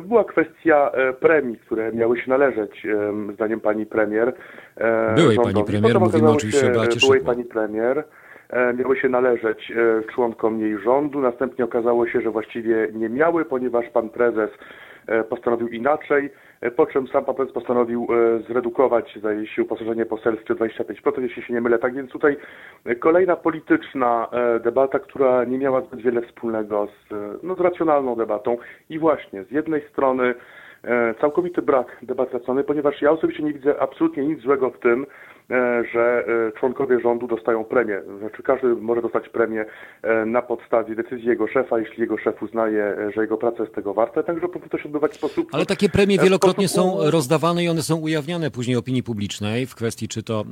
była 0.00 0.24
kwestia 0.24 0.90
premii, 1.20 1.58
które 1.58 1.92
miały 1.92 2.20
się 2.20 2.30
należeć, 2.30 2.86
zdaniem 3.34 3.60
pani 3.60 3.86
premier. 3.86 4.34
Byłej 5.16 5.34
rządowi. 5.34 5.54
pani 5.54 5.66
premier, 5.66 5.92
Potem 5.92 6.02
mówimy 6.02 6.30
oczywiście 6.30 6.66
o 6.66 6.74
Beacie 6.74 7.00
Byłej 7.00 7.20
pani 7.20 7.44
premier. 7.44 8.04
E, 8.50 8.74
miały 8.74 8.96
się 8.96 9.08
należeć 9.08 9.70
e, 9.70 10.02
członkom 10.12 10.60
jej 10.60 10.78
rządu. 10.78 11.20
Następnie 11.20 11.64
okazało 11.64 12.06
się, 12.06 12.20
że 12.20 12.30
właściwie 12.30 12.88
nie 12.92 13.08
miały, 13.08 13.44
ponieważ 13.44 13.88
pan 13.88 14.10
prezes 14.10 14.50
e, 15.06 15.24
postanowił 15.24 15.68
inaczej, 15.68 16.30
po 16.70 16.86
czym 16.86 17.08
sam 17.08 17.24
prezes 17.24 17.52
postanowił 17.52 18.06
zredukować, 18.48 19.14
zdaje 19.18 19.46
się, 19.46 19.62
uposażenie 19.62 20.06
poselskie 20.06 20.52
o 20.52 20.56
25%, 20.56 21.22
jeśli 21.22 21.42
się 21.42 21.54
nie 21.54 21.60
mylę. 21.60 21.78
Tak 21.78 21.94
więc 21.94 22.10
tutaj 22.10 22.36
kolejna 23.00 23.36
polityczna 23.36 24.28
debata, 24.64 24.98
która 24.98 25.44
nie 25.44 25.58
miała 25.58 25.80
zbyt 25.80 26.00
wiele 26.00 26.22
wspólnego 26.22 26.86
z, 26.86 27.14
no, 27.42 27.54
z 27.54 27.60
racjonalną 27.60 28.16
debatą. 28.16 28.56
I 28.90 28.98
właśnie, 28.98 29.44
z 29.44 29.50
jednej 29.50 29.88
strony 29.88 30.34
całkowity 31.20 31.62
brak 31.62 31.98
debaty 32.02 32.32
racjonalnej, 32.32 32.64
ponieważ 32.64 33.02
ja 33.02 33.10
osobiście 33.10 33.42
nie 33.42 33.52
widzę 33.52 33.80
absolutnie 33.80 34.26
nic 34.26 34.40
złego 34.40 34.70
w 34.70 34.78
tym, 34.78 35.06
E, 35.06 35.33
że 35.92 36.24
e, 36.26 36.52
członkowie 36.60 37.00
rządu 37.00 37.26
dostają 37.26 37.64
premię. 37.64 38.02
Znaczy 38.18 38.42
każdy 38.42 38.68
może 38.68 39.02
dostać 39.02 39.28
premię 39.28 39.64
e, 40.02 40.26
na 40.26 40.42
podstawie 40.42 40.94
decyzji 40.94 41.26
jego 41.26 41.48
szefa, 41.48 41.78
jeśli 41.78 42.00
jego 42.00 42.18
szef 42.18 42.42
uznaje, 42.42 42.96
że 43.14 43.20
jego 43.20 43.36
praca 43.36 43.62
jest 43.62 43.74
tego 43.74 43.94
warta, 43.94 44.22
także 44.22 44.48
powinno 44.48 44.68
to 44.68 44.78
się 44.78 44.84
odbywać 44.84 45.12
w 45.12 45.14
sposób... 45.14 45.48
Ale 45.52 45.66
takie 45.66 45.88
premie 45.88 46.18
wielokrotnie 46.18 46.68
są 46.68 47.10
rozdawane 47.10 47.64
i 47.64 47.68
one 47.68 47.82
są 47.82 47.96
ujawniane 47.96 48.50
później 48.50 48.76
opinii 48.76 49.02
publicznej 49.02 49.66
w 49.66 49.74
kwestii 49.74 50.08
czy 50.08 50.22
to 50.22 50.44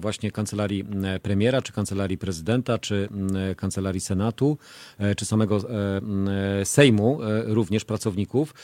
właśnie 0.00 0.30
kancelarii 0.30 0.84
premiera, 1.22 1.62
czy 1.62 1.72
kancelarii 1.72 2.18
prezydenta, 2.18 2.78
czy 2.78 3.08
kancelarii 3.56 4.00
Senatu, 4.00 4.58
czy 5.16 5.24
samego 5.24 5.58
Sejmu, 6.64 7.18
również 7.46 7.84
pracowników. 7.84 8.54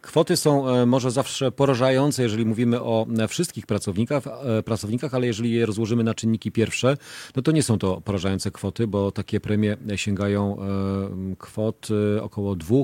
Kwoty 0.00 0.36
są 0.36 0.86
może 0.86 1.10
zawsze 1.10 1.52
porażające, 1.52 2.22
jeżeli 2.22 2.46
mówimy 2.46 2.80
o 2.80 3.06
wszystkich 3.28 3.66
pracownikach, 3.66 4.22
pracownikach 4.64 4.99
ale 5.14 5.26
jeżeli 5.26 5.52
je 5.52 5.66
rozłożymy 5.66 6.04
na 6.04 6.14
czynniki 6.14 6.52
pierwsze, 6.52 6.96
no 7.36 7.42
to 7.42 7.52
nie 7.52 7.62
są 7.62 7.78
to 7.78 8.00
porażające 8.04 8.50
kwoty, 8.50 8.86
bo 8.86 9.10
takie 9.10 9.40
premie 9.40 9.76
sięgają 9.96 10.56
e, 10.56 11.36
kwot 11.38 11.88
e, 12.16 12.22
około 12.22 12.56
2 12.56 12.76
e, 12.76 12.82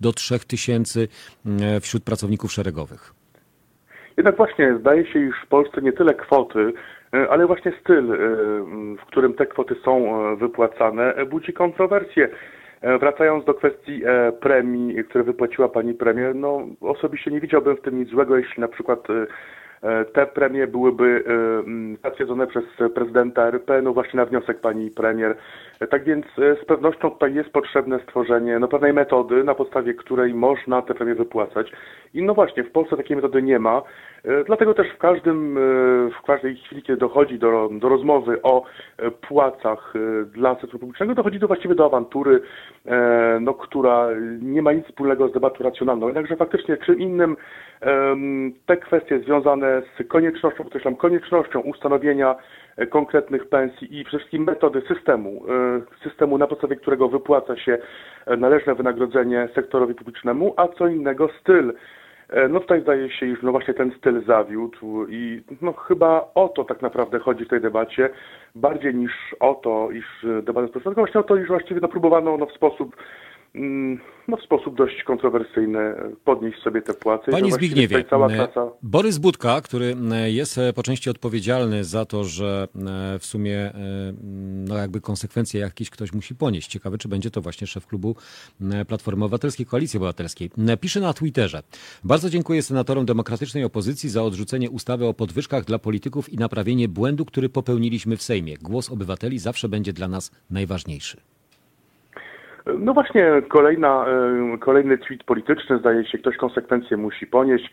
do 0.00 0.12
3 0.12 0.38
tysięcy 0.38 1.08
wśród 1.80 2.04
pracowników 2.04 2.52
szeregowych. 2.52 3.14
Jednak 4.16 4.36
właśnie 4.36 4.76
zdaje 4.80 5.12
się, 5.12 5.28
iż 5.28 5.34
w 5.44 5.48
Polsce 5.48 5.82
nie 5.82 5.92
tyle 5.92 6.14
kwoty, 6.14 6.72
ale 7.30 7.46
właśnie 7.46 7.72
styl, 7.80 8.06
w 9.02 9.06
którym 9.06 9.34
te 9.34 9.46
kwoty 9.46 9.74
są 9.84 10.12
wypłacane, 10.36 11.14
budzi 11.30 11.52
kontrowersje. 11.52 12.28
Wracając 13.00 13.44
do 13.44 13.54
kwestii 13.54 14.02
premii, 14.40 15.04
które 15.04 15.24
wypłaciła 15.24 15.68
pani 15.68 15.94
premier, 15.94 16.34
no 16.34 16.66
osobiście 16.80 17.30
nie 17.30 17.40
widziałbym 17.40 17.76
w 17.76 17.80
tym 17.80 17.98
nic 17.98 18.10
złego, 18.10 18.38
jeśli 18.38 18.60
na 18.60 18.68
przykład 18.68 19.08
te 20.12 20.26
premie 20.26 20.66
byłyby 20.66 21.24
e, 21.26 22.02
zatwierdzone 22.02 22.46
przez 22.46 22.64
prezydenta 22.94 23.42
RP, 23.46 23.82
no 23.82 23.92
właśnie 23.92 24.16
na 24.16 24.26
wniosek 24.26 24.60
pani 24.60 24.90
premier. 24.90 25.36
E, 25.80 25.86
tak 25.86 26.04
więc 26.04 26.26
z 26.36 26.64
pewnością 26.64 27.10
tutaj 27.10 27.34
jest 27.34 27.50
potrzebne 27.50 28.00
stworzenie 28.00 28.58
no, 28.58 28.68
pewnej 28.68 28.92
metody, 28.92 29.44
na 29.44 29.54
podstawie 29.54 29.94
której 29.94 30.34
można 30.34 30.82
te 30.82 30.94
premie 30.94 31.14
wypłacać. 31.14 31.72
I 32.14 32.22
no 32.22 32.34
właśnie, 32.34 32.64
w 32.64 32.70
Polsce 32.70 32.96
takiej 32.96 33.16
metody 33.16 33.42
nie 33.42 33.58
ma. 33.58 33.82
Dlatego 34.46 34.74
też 34.74 34.86
w 34.94 34.98
każdym, 34.98 35.54
w 36.20 36.26
każdej 36.26 36.56
chwili, 36.56 36.82
kiedy 36.82 36.98
dochodzi 36.98 37.38
do, 37.38 37.68
do 37.72 37.88
rozmowy 37.88 38.42
o 38.42 38.62
płacach 39.28 39.92
dla 40.26 40.54
sektoru 40.54 40.78
publicznego, 40.78 41.14
dochodzi 41.14 41.38
do 41.38 41.46
właściwie 41.46 41.74
do 41.74 41.84
awantury, 41.84 42.40
no, 43.40 43.54
która 43.54 44.08
nie 44.40 44.62
ma 44.62 44.72
nic 44.72 44.86
wspólnego 44.86 45.28
z 45.28 45.32
debatą 45.32 45.64
racjonalną. 45.64 46.06
Jednakże 46.06 46.36
faktycznie 46.36 46.76
czym 46.76 46.98
innym 46.98 47.36
te 48.66 48.76
kwestie 48.76 49.18
związane 49.18 49.82
z 49.82 50.08
koniecznością, 50.08 50.64
podkreślam, 50.64 50.96
koniecznością 50.96 51.60
ustanowienia 51.60 52.30
e, 52.30 52.36
konkretnych 52.90 53.48
pensji 53.48 53.98
i 54.00 54.04
przede 54.04 54.18
wszystkim 54.18 54.44
metody 54.44 54.82
systemu, 54.88 55.42
e, 55.48 56.08
systemu 56.08 56.38
na 56.38 56.46
podstawie 56.46 56.76
którego 56.76 57.08
wypłaca 57.08 57.56
się 57.56 57.78
e, 58.26 58.36
należne 58.36 58.74
wynagrodzenie 58.74 59.48
sektorowi 59.54 59.94
publicznemu, 59.94 60.54
a 60.56 60.68
co 60.68 60.86
innego 60.88 61.28
styl. 61.40 61.72
No 62.48 62.60
tutaj 62.60 62.80
zdaje 62.80 63.10
się, 63.10 63.26
iż 63.26 63.42
no 63.42 63.52
właśnie 63.52 63.74
ten 63.74 63.92
styl 63.98 64.24
zawiódł 64.24 65.06
i 65.08 65.42
no 65.62 65.72
chyba 65.72 66.30
o 66.34 66.48
to 66.48 66.64
tak 66.64 66.82
naprawdę 66.82 67.18
chodzi 67.18 67.44
w 67.44 67.48
tej 67.48 67.60
debacie, 67.60 68.10
bardziej 68.54 68.94
niż 68.94 69.12
o 69.40 69.54
to, 69.54 69.88
iż 69.90 70.04
debata 70.22 70.68
społeczna, 70.68 70.80
tylko 70.80 71.00
właśnie 71.00 71.20
o 71.20 71.24
to, 71.24 71.36
iż 71.36 71.48
właściwie 71.48 71.80
no 71.80 71.88
próbowano 71.88 72.36
no, 72.36 72.46
w 72.46 72.52
sposób 72.52 72.96
no, 74.28 74.36
w 74.36 74.42
sposób 74.42 74.76
dość 74.76 75.02
kontrowersyjny 75.02 75.94
podnieść 76.24 76.62
sobie 76.62 76.82
te 76.82 76.94
płace. 76.94 77.30
Panie 77.30 77.52
Zbigniewie, 77.52 78.04
klasa... 78.04 78.70
Borys 78.82 79.18
Budka, 79.18 79.60
który 79.60 79.96
jest 80.26 80.60
po 80.74 80.82
części 80.82 81.10
odpowiedzialny 81.10 81.84
za 81.84 82.04
to, 82.04 82.24
że 82.24 82.68
w 83.18 83.26
sumie 83.26 83.72
no 84.68 84.76
jakby 84.76 85.00
konsekwencje 85.00 85.60
jakieś 85.60 85.90
ktoś 85.90 86.12
musi 86.12 86.34
ponieść. 86.34 86.68
Ciekawe, 86.68 86.98
czy 86.98 87.08
będzie 87.08 87.30
to 87.30 87.40
właśnie 87.40 87.66
szef 87.66 87.86
klubu 87.86 88.16
Platformy 88.88 89.24
Obywatelskiej, 89.24 89.66
Koalicji 89.66 89.96
Obywatelskiej. 89.96 90.50
Pisze 90.80 91.00
na 91.00 91.12
Twitterze. 91.12 91.62
Bardzo 92.04 92.30
dziękuję 92.30 92.62
senatorom 92.62 93.06
demokratycznej 93.06 93.64
opozycji 93.64 94.08
za 94.08 94.22
odrzucenie 94.22 94.70
ustawy 94.70 95.06
o 95.06 95.14
podwyżkach 95.14 95.64
dla 95.64 95.78
polityków 95.78 96.32
i 96.32 96.36
naprawienie 96.36 96.88
błędu, 96.88 97.24
który 97.24 97.48
popełniliśmy 97.48 98.16
w 98.16 98.22
Sejmie. 98.22 98.56
Głos 98.56 98.90
obywateli 98.90 99.38
zawsze 99.38 99.68
będzie 99.68 99.92
dla 99.92 100.08
nas 100.08 100.30
najważniejszy. 100.50 101.16
No 102.78 102.94
właśnie, 102.94 103.42
kolejna, 103.48 104.06
kolejny 104.60 104.98
tweet 104.98 105.24
polityczny, 105.24 105.78
zdaje 105.78 106.04
się, 106.04 106.18
ktoś 106.18 106.36
konsekwencje 106.36 106.96
musi 106.96 107.26
ponieść. 107.26 107.70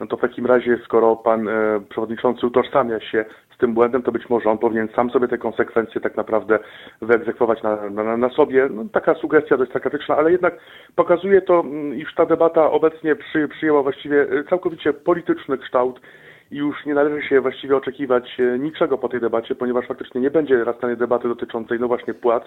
No 0.00 0.06
to 0.06 0.16
w 0.16 0.20
takim 0.20 0.46
razie, 0.46 0.78
skoro 0.84 1.16
pan 1.16 1.48
przewodniczący 1.88 2.46
utożsamia 2.46 3.00
się 3.00 3.24
z 3.54 3.58
tym 3.58 3.74
błędem, 3.74 4.02
to 4.02 4.12
być 4.12 4.30
może 4.30 4.50
on 4.50 4.58
powinien 4.58 4.88
sam 4.96 5.10
sobie 5.10 5.28
te 5.28 5.38
konsekwencje 5.38 6.00
tak 6.00 6.16
naprawdę 6.16 6.58
wyegzekwować 7.02 7.62
na, 7.62 7.90
na, 7.90 8.16
na 8.16 8.28
sobie. 8.28 8.68
No, 8.70 8.84
taka 8.92 9.14
sugestia 9.14 9.56
dość 9.56 9.72
sarkastyczna, 9.72 10.16
ale 10.16 10.32
jednak 10.32 10.54
pokazuje 10.96 11.42
to, 11.42 11.60
mm, 11.60 11.94
iż 11.94 12.14
ta 12.14 12.26
debata 12.26 12.70
obecnie 12.70 13.16
przy, 13.16 13.48
przyjęła 13.48 13.82
właściwie 13.82 14.26
całkowicie 14.50 14.92
polityczny 14.92 15.58
kształt 15.58 16.00
i 16.50 16.56
już 16.56 16.86
nie 16.86 16.94
należy 16.94 17.28
się 17.28 17.40
właściwie 17.40 17.76
oczekiwać 17.76 18.38
niczego 18.58 18.98
po 18.98 19.08
tej 19.08 19.20
debacie, 19.20 19.54
ponieważ 19.54 19.86
faktycznie 19.86 20.20
nie 20.20 20.30
będzie 20.30 20.64
rastanej 20.64 20.96
debaty 20.96 21.28
dotyczącej 21.28 21.80
no 21.80 21.88
właśnie 21.88 22.14
płac, 22.14 22.42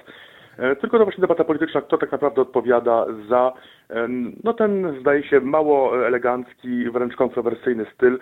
tylko 0.81 0.97
to 0.97 1.03
właśnie 1.03 1.21
debata 1.21 1.43
polityczna, 1.43 1.81
kto 1.81 1.97
tak 1.97 2.11
naprawdę 2.11 2.41
odpowiada 2.41 3.05
za 3.29 3.53
e, 3.89 4.07
no 4.43 4.53
ten, 4.53 4.99
zdaje 4.99 5.23
się, 5.23 5.41
mało 5.41 6.07
elegancki, 6.07 6.89
wręcz 6.89 7.15
kontrowersyjny 7.15 7.85
styl, 7.93 8.19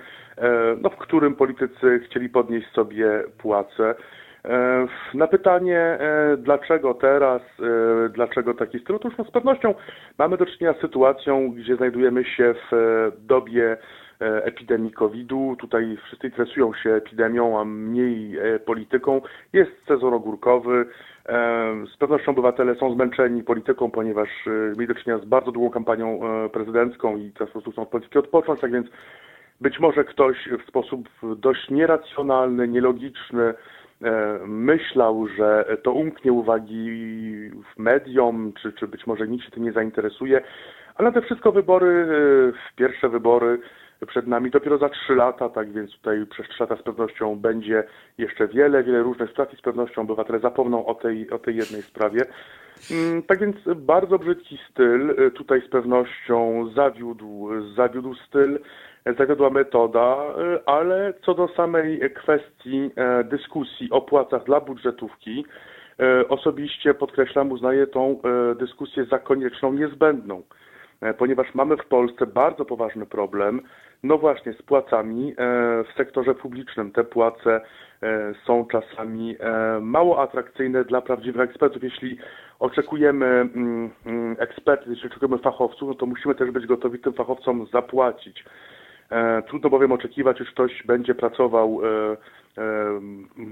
no, 0.82 0.90
w 0.90 0.98
którym 0.98 1.36
politycy 1.36 2.00
chcieli 2.06 2.30
podnieść 2.30 2.72
sobie 2.72 3.24
płace. 3.38 3.96
Na 5.14 5.28
pytanie, 5.28 6.00
dlaczego 6.38 6.94
teraz, 6.94 7.42
dlaczego 8.10 8.54
taki 8.54 8.80
styl, 8.80 8.96
otóż 8.96 9.14
no 9.18 9.24
z 9.24 9.32
pewnością 9.32 9.74
mamy 10.18 10.38
do 10.38 10.46
czynienia 10.46 10.74
z 10.74 10.82
sytuacją, 10.82 11.52
gdzie 11.52 11.76
znajdujemy 11.76 12.26
się 12.26 12.56
w 12.72 13.12
dobie 13.20 13.78
E, 13.78 14.03
epidemii 14.44 14.92
COVID-u. 14.92 15.56
Tutaj 15.60 15.98
wszyscy 16.04 16.28
interesują 16.28 16.74
się 16.74 16.90
epidemią, 16.94 17.60
a 17.60 17.66
mniej 17.66 18.38
e, 18.38 18.60
polityką. 18.60 19.22
Jest 19.54 19.72
sezon 19.88 20.14
ogórkowy. 20.14 20.86
E, 21.26 21.86
z 21.94 21.98
pewnością 21.98 22.32
obywatele 22.32 22.76
są 22.76 22.94
zmęczeni 22.94 23.44
polityką, 23.44 23.92
ponieważ 23.92 24.30
mieli 24.78 24.88
do 24.88 24.96
czynienia 24.96 25.24
z 25.24 25.26
bardzo 25.26 25.52
długą 25.52 25.70
kampanią 25.70 26.20
prezydencką 26.54 27.18
i 27.18 27.32
teraz 27.32 27.50
po 27.50 27.54
prostu 27.54 27.72
chcą 27.72 27.82
od 27.82 27.90
polityki 27.90 28.20
odpocząć, 28.20 28.62
tak 28.62 28.72
więc 28.72 28.88
być 29.62 29.80
może 29.80 30.04
ktoś 30.04 30.50
w 30.66 30.68
sposób 30.68 31.10
dość 31.36 31.70
nieracjonalny, 31.70 32.68
nielogiczny 32.68 33.54
myślał, 34.46 35.28
że 35.28 35.78
to 35.84 35.92
umknie 35.92 36.32
uwagi 36.32 36.90
w 37.50 37.80
mediom, 37.80 38.54
czy, 38.62 38.74
czy 38.74 38.88
być 38.88 39.08
może 39.08 39.28
nikt 39.28 39.46
się 39.46 39.52
tym 39.52 39.64
nie 39.64 39.72
zainteresuje, 39.72 40.42
ale 40.96 41.12
te 41.12 41.22
wszystko 41.22 41.52
wybory, 41.52 42.08
pierwsze 42.76 43.10
wybory 43.10 43.60
przed 44.06 44.28
nami. 44.28 44.52
Dopiero 44.52 44.78
za 44.78 44.90
trzy 44.90 45.16
lata, 45.16 45.50
tak 45.50 45.72
więc 45.72 45.92
tutaj 45.92 46.26
przez 46.26 46.48
trzy 46.48 46.64
lata 46.64 46.76
z 46.76 46.82
pewnością 46.82 47.36
będzie 47.36 47.84
jeszcze 48.18 48.48
wiele, 48.48 48.84
wiele 48.84 49.04
różnych 49.04 49.30
spraw 49.30 49.54
i 49.54 49.58
z 49.58 49.62
pewnością 49.62 50.02
obywatele 50.02 50.40
zapomną 50.40 50.86
o 50.86 50.96
tej, 50.96 51.30
o 51.30 51.40
tej 51.40 51.56
jednej 51.56 51.82
sprawie. 51.82 52.22
Mm, 52.92 53.24
tak 53.24 53.40
więc 53.40 53.56
bardzo 53.76 54.20
brzydki 54.20 54.60
styl, 54.70 55.16
tutaj 55.36 55.62
z 55.62 55.70
pewnością 55.70 56.70
zawiódł, 56.76 57.50
zawiódł 57.76 58.16
styl, 58.16 58.60
zawiodła 59.18 59.50
metoda, 59.50 60.18
ale 60.66 61.14
co 61.26 61.34
do 61.34 61.48
samej 61.48 62.00
kwestii 62.16 62.92
e, 62.96 63.24
dyskusji 63.24 63.90
o 63.92 64.02
płacach 64.02 64.44
dla 64.44 64.62
budżetówki, 64.62 65.46
e, 66.00 66.28
osobiście 66.28 66.94
podkreślam, 66.94 67.52
uznaję 67.52 67.88
tą 67.88 68.22
e, 68.22 68.56
dyskusję 68.56 69.06
za 69.06 69.20
konieczną, 69.20 69.74
niezbędną 69.74 70.44
ponieważ 71.18 71.56
mamy 71.56 71.78
w 71.78 71.86
Polsce 71.86 72.28
bardzo 72.28 72.66
poważny 72.66 73.06
problem 73.06 73.62
no 74.04 74.18
właśnie, 74.18 74.54
z 74.54 74.62
płacami 74.62 75.32
e, 75.32 75.36
w 75.84 75.98
sektorze 75.98 76.36
publicznym. 76.36 76.92
Te 76.92 77.04
płace 77.04 77.62
e, 78.04 78.34
są 78.46 78.66
czasami 78.72 79.36
e, 79.40 79.80
mało 79.82 80.22
atrakcyjne 80.22 80.86
dla 80.86 81.02
prawdziwych 81.02 81.42
ekspertów. 81.42 81.84
Jeśli 81.84 82.18
oczekujemy 82.60 83.26
mm, 83.26 83.90
mm, 84.06 84.36
ekspertów, 84.40 84.88
jeśli 84.90 85.10
oczekujemy 85.10 85.38
fachowców, 85.38 85.90
no 85.90 85.96
to 85.96 86.06
musimy 86.06 86.36
też 86.36 86.52
być 86.52 86.68
gotowi 86.68 87.00
tym 87.00 87.14
fachowcom 87.14 87.66
zapłacić. 87.74 88.46
Trudno 89.48 89.70
bowiem 89.70 89.92
oczekiwać, 89.92 90.38
że 90.38 90.46
ktoś 90.46 90.84
będzie 90.84 91.16
pracował 91.16 91.82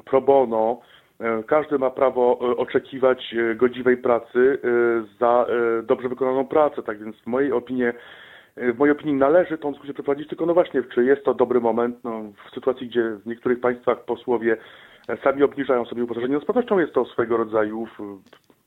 pro 0.06 0.22
bono. 0.22 0.82
Każdy 1.48 1.80
ma 1.80 1.90
prawo 1.90 2.40
oczekiwać 2.40 3.36
godziwej 3.56 3.98
pracy 3.98 4.60
za 5.20 5.46
dobrze 5.84 6.10
wykonaną 6.10 6.48
pracę. 6.48 6.84
Tak 6.84 7.00
więc 7.04 7.16
w 7.16 7.28
mojej 7.28 7.52
opinii 7.52 7.86
w 8.58 8.78
mojej 8.78 8.92
opinii 8.92 9.16
należy 9.16 9.58
tą 9.58 9.72
dyskusję 9.72 9.94
przeprowadzić, 9.94 10.30
tylko 10.30 10.46
no 10.46 10.54
właśnie, 10.54 10.84
czy 10.84 11.04
jest 11.04 11.24
to 11.24 11.34
dobry 11.34 11.62
moment, 11.62 12.04
no, 12.04 12.24
w 12.48 12.54
sytuacji, 12.54 12.88
gdzie 12.88 13.04
w 13.04 13.26
niektórych 13.26 13.60
państwach 13.60 14.06
posłowie 14.06 14.58
sami 15.24 15.44
obniżają 15.44 15.86
sobie 15.86 16.04
uposażenie, 16.04 16.34
no 16.34 16.40
z 16.40 16.46
pewnością 16.46 16.80
jest 16.80 16.94
to 16.94 17.06
swego 17.06 17.38
rodzaju 17.38 17.88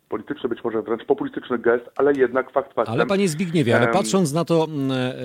polityczny, 0.09 0.49
być 0.49 0.65
może 0.65 0.83
wręcz 0.83 1.05
populistyczny 1.05 1.59
gest, 1.59 1.85
ale 1.97 2.13
jednak 2.13 2.53
fakt 2.53 2.75
faktem. 2.75 2.95
Ale 2.95 3.07
panie 3.07 3.29
Zbigniewie, 3.29 3.77
ale 3.77 3.89
patrząc 3.89 4.33
na 4.33 4.45
to, 4.45 4.65
mm, 4.65 4.91
e, 4.91 4.95
e, 4.95 5.17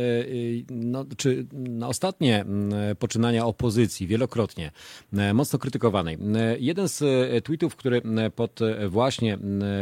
no, 0.69 1.05
czy 1.17 1.45
na 1.53 1.87
ostatnie 1.87 2.41
mm, 2.41 2.95
poczynania 2.95 3.45
opozycji, 3.45 4.07
wielokrotnie 4.07 4.71
e, 5.13 5.33
mocno 5.33 5.59
krytykowanej, 5.59 6.17
jeden 6.59 6.87
z 6.87 7.03
tweetów, 7.43 7.75
który 7.75 8.01
pod 8.35 8.59
właśnie 8.87 9.37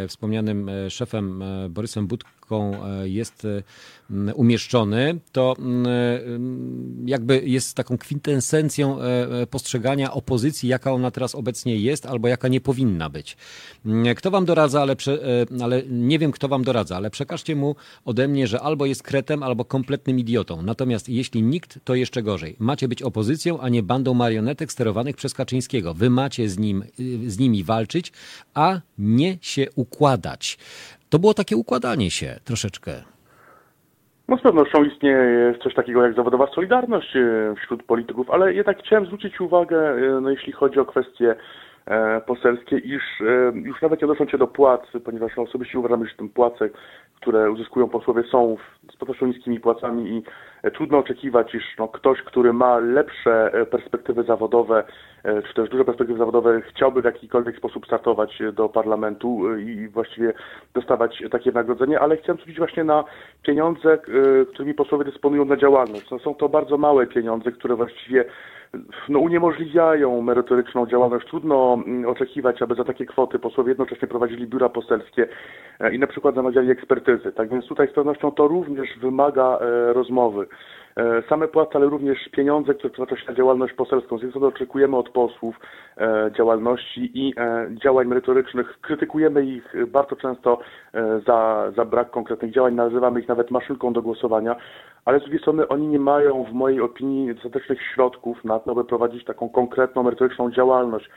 wspomnianym 0.08 0.70
szefem 0.90 1.44
Borysem 1.70 2.08
Budką 2.08 2.37
jest 3.04 3.48
umieszczony, 4.36 5.20
to 5.32 5.56
jakby 7.06 7.42
jest 7.46 7.74
taką 7.76 7.98
kwintesencją 7.98 8.98
postrzegania 9.50 10.14
opozycji, 10.14 10.70
jaka 10.70 10.92
ona 10.92 11.12
teraz 11.12 11.36
obecnie 11.36 11.78
jest, 11.78 12.06
albo 12.06 12.28
jaka 12.28 12.48
nie 12.48 12.62
powinna 12.62 13.10
być. 13.10 13.38
Kto 14.18 14.32
wam 14.32 14.46
doradza, 14.46 14.82
ale, 14.82 14.96
prze, 14.96 15.14
e, 15.24 15.64
ale 15.64 15.84
nie 15.90 16.20
wiem, 16.20 16.32
kto 16.32 16.48
wam 16.48 16.64
doradza, 16.64 16.96
ale 16.98 17.10
przekażcie 17.10 17.56
mu 17.56 17.76
ode 18.06 18.28
mnie, 18.28 18.48
że 18.48 18.62
albo 18.62 18.86
jest 18.86 19.04
kretem, 19.04 19.44
albo 19.44 19.66
kompletnym 19.66 20.20
idiotą. 20.20 20.62
Natomiast 20.62 21.10
jeśli 21.10 21.44
nikt, 21.44 21.80
to 21.84 21.96
jeszcze 21.96 22.24
gorzej. 22.24 22.56
Macie 22.60 22.88
być 22.88 23.02
opozycją, 23.02 23.60
a 23.60 23.70
nie 23.70 23.84
bandą 23.84 24.14
marionetek 24.14 24.72
sterowanych 24.72 25.16
przez 25.16 25.34
Kaczyńskiego. 25.34 25.94
Wy 25.94 26.10
macie 26.10 26.50
z, 26.50 26.58
nim, 26.58 26.84
y, 27.00 27.32
z 27.32 27.40
nimi 27.40 27.64
walczyć, 27.64 28.12
a 28.54 28.82
nie 28.98 29.38
się 29.42 29.68
układać. 29.76 30.58
To 31.10 31.20
było 31.20 31.34
takie 31.34 31.58
układanie 31.58 32.12
się 32.12 32.36
troszeczkę. 32.44 32.92
No 34.28 34.38
z 34.38 34.42
pewnością 34.42 34.84
istnieje 34.84 35.56
coś 35.64 35.74
takiego 35.74 36.04
jak 36.04 36.16
zawodowa 36.16 36.48
solidarność 36.48 37.16
y, 37.16 37.56
wśród 37.62 37.84
polityków, 37.84 38.30
ale 38.30 38.54
jednak 38.54 38.80
chciałem 38.80 39.06
zwrócić 39.06 39.42
uwagę, 39.42 39.96
y, 39.96 40.22
no, 40.22 40.30
jeśli 40.30 40.54
chodzi 40.54 40.80
o 40.80 40.86
kwestie 40.86 41.36
E, 41.88 42.22
poselskie, 42.22 42.78
iż 42.78 43.02
e, 43.22 43.52
już 43.56 43.82
nawet 43.82 44.02
nie 44.02 44.06
odnosząc 44.06 44.32
się 44.32 44.38
do 44.38 44.48
płac, 44.48 44.82
ponieważ 45.06 45.38
osobiście 45.38 45.80
uważam, 45.80 46.08
że 46.08 46.16
te 46.16 46.30
płace, 46.30 46.70
które 47.16 47.52
uzyskują 47.52 47.90
posłowie 47.90 48.24
są 48.32 48.58
z 48.94 48.98
pewnością 48.98 49.28
niskimi 49.28 49.60
płacami 49.60 50.10
i 50.10 50.18
e, 50.18 50.24
trudno 50.74 50.98
oczekiwać, 50.98 51.56
iż 51.56 51.64
no, 51.80 51.88
ktoś, 51.88 52.22
który 52.22 52.54
ma 52.54 52.78
lepsze 52.78 53.52
perspektywy 53.72 54.24
zawodowe, 54.24 54.84
czy 55.48 55.54
też 55.54 55.70
duże 55.70 55.86
perspektywy 55.86 56.20
zawodowe, 56.20 56.62
chciałby 56.62 57.02
w 57.02 57.06
jakikolwiek 57.06 57.58
sposób 57.58 57.86
startować 57.86 58.42
do 58.54 58.70
parlamentu 58.70 59.58
i 59.58 59.88
właściwie 59.88 60.34
dostawać 60.74 61.24
takie 61.32 61.52
wynagrodzenie, 61.52 62.00
ale 62.00 62.18
chciałem 62.18 62.38
zwrócić 62.38 62.58
właśnie 62.58 62.84
na 62.84 63.04
pieniądze, 63.44 63.98
którymi 64.54 64.74
posłowie 64.74 65.06
dysponują 65.06 65.46
na 65.46 65.58
działalność. 65.58 66.12
No, 66.12 66.20
są 66.20 66.36
to 66.36 66.50
bardzo 66.50 66.78
małe 66.78 67.08
pieniądze, 67.08 67.52
które 67.52 67.76
właściwie 67.76 68.26
no, 69.10 69.20
uniemożliwiają 69.20 70.22
merytoryczną 70.22 70.88
działalność. 70.88 71.28
Trudno 71.28 71.74
mm, 71.74 72.10
oczekiwać, 72.10 72.62
aby 72.62 72.76
za 72.76 72.84
takie 72.84 73.06
kwoty 73.06 73.40
posłowie 73.40 73.70
jednocześnie 73.70 74.08
prowadzili 74.08 74.48
biura 74.48 74.70
poselskie 74.70 75.28
e, 75.80 75.96
i 75.96 76.00
na 76.00 76.08
przykład 76.08 76.36
zamawiali 76.36 76.72
ekspertyzy. 76.72 77.32
Tak 77.32 77.50
więc 77.50 77.68
tutaj 77.68 77.88
z 77.88 77.94
pewnością 77.94 78.32
to 78.32 78.48
również 78.48 78.90
wymaga 79.00 79.60
e, 79.62 79.94
rozmowy. 79.94 80.47
E, 80.96 81.22
same 81.30 81.48
płace, 81.48 81.72
ale 81.76 81.86
również 81.86 82.30
pieniądze, 82.30 82.74
które 82.74 82.90
przeznacza 82.90 83.22
się 83.22 83.28
na 83.28 83.38
działalność 83.38 83.74
poselską. 83.74 84.18
Z 84.18 84.22
jednej 84.22 84.32
strony 84.32 84.48
oczekujemy 84.48 84.98
od 84.98 85.10
posłów 85.10 85.60
działalności 86.38 87.12
i 87.14 87.34
działań 87.84 88.08
merytorycznych. 88.08 88.78
Krytykujemy 88.82 89.46
ich 89.46 89.76
bardzo 89.88 90.16
często 90.16 90.60
za, 91.28 91.72
za 91.76 91.86
brak 91.86 92.12
konkretnych 92.12 92.52
działań, 92.52 92.74
nazywamy 92.76 93.20
ich 93.20 93.28
nawet 93.28 93.52
maszynką 93.52 93.94
do 93.94 94.02
głosowania, 94.02 94.56
ale 95.06 95.20
z 95.20 95.22
drugiej 95.22 95.40
strony 95.40 95.68
oni 95.68 95.88
nie 95.88 96.00
mają 96.00 96.44
w 96.44 96.54
mojej 96.54 96.82
opinii 96.82 97.36
dostatecznych 97.36 97.82
środków 97.94 98.44
na 98.44 98.60
to, 98.60 98.76
by 98.76 98.86
prowadzić 98.86 99.26
taką 99.26 99.50
konkretną, 99.50 100.04
merytoryczną 100.04 100.52
działalność. 100.52 101.10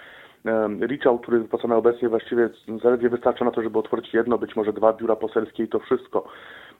Ryczałt, 0.80 1.22
który 1.22 1.38
wypłacany 1.38 1.74
obecnie 1.74 2.08
właściwie 2.08 2.48
zaledwie 2.82 3.08
wystarcza 3.08 3.44
na 3.44 3.50
to, 3.50 3.62
żeby 3.62 3.78
otworzyć 3.78 4.14
jedno, 4.14 4.38
być 4.38 4.56
może 4.56 4.72
dwa 4.72 4.92
biura 4.92 5.16
poselskie 5.16 5.62
i 5.64 5.68
to 5.68 5.78
wszystko. 5.78 6.24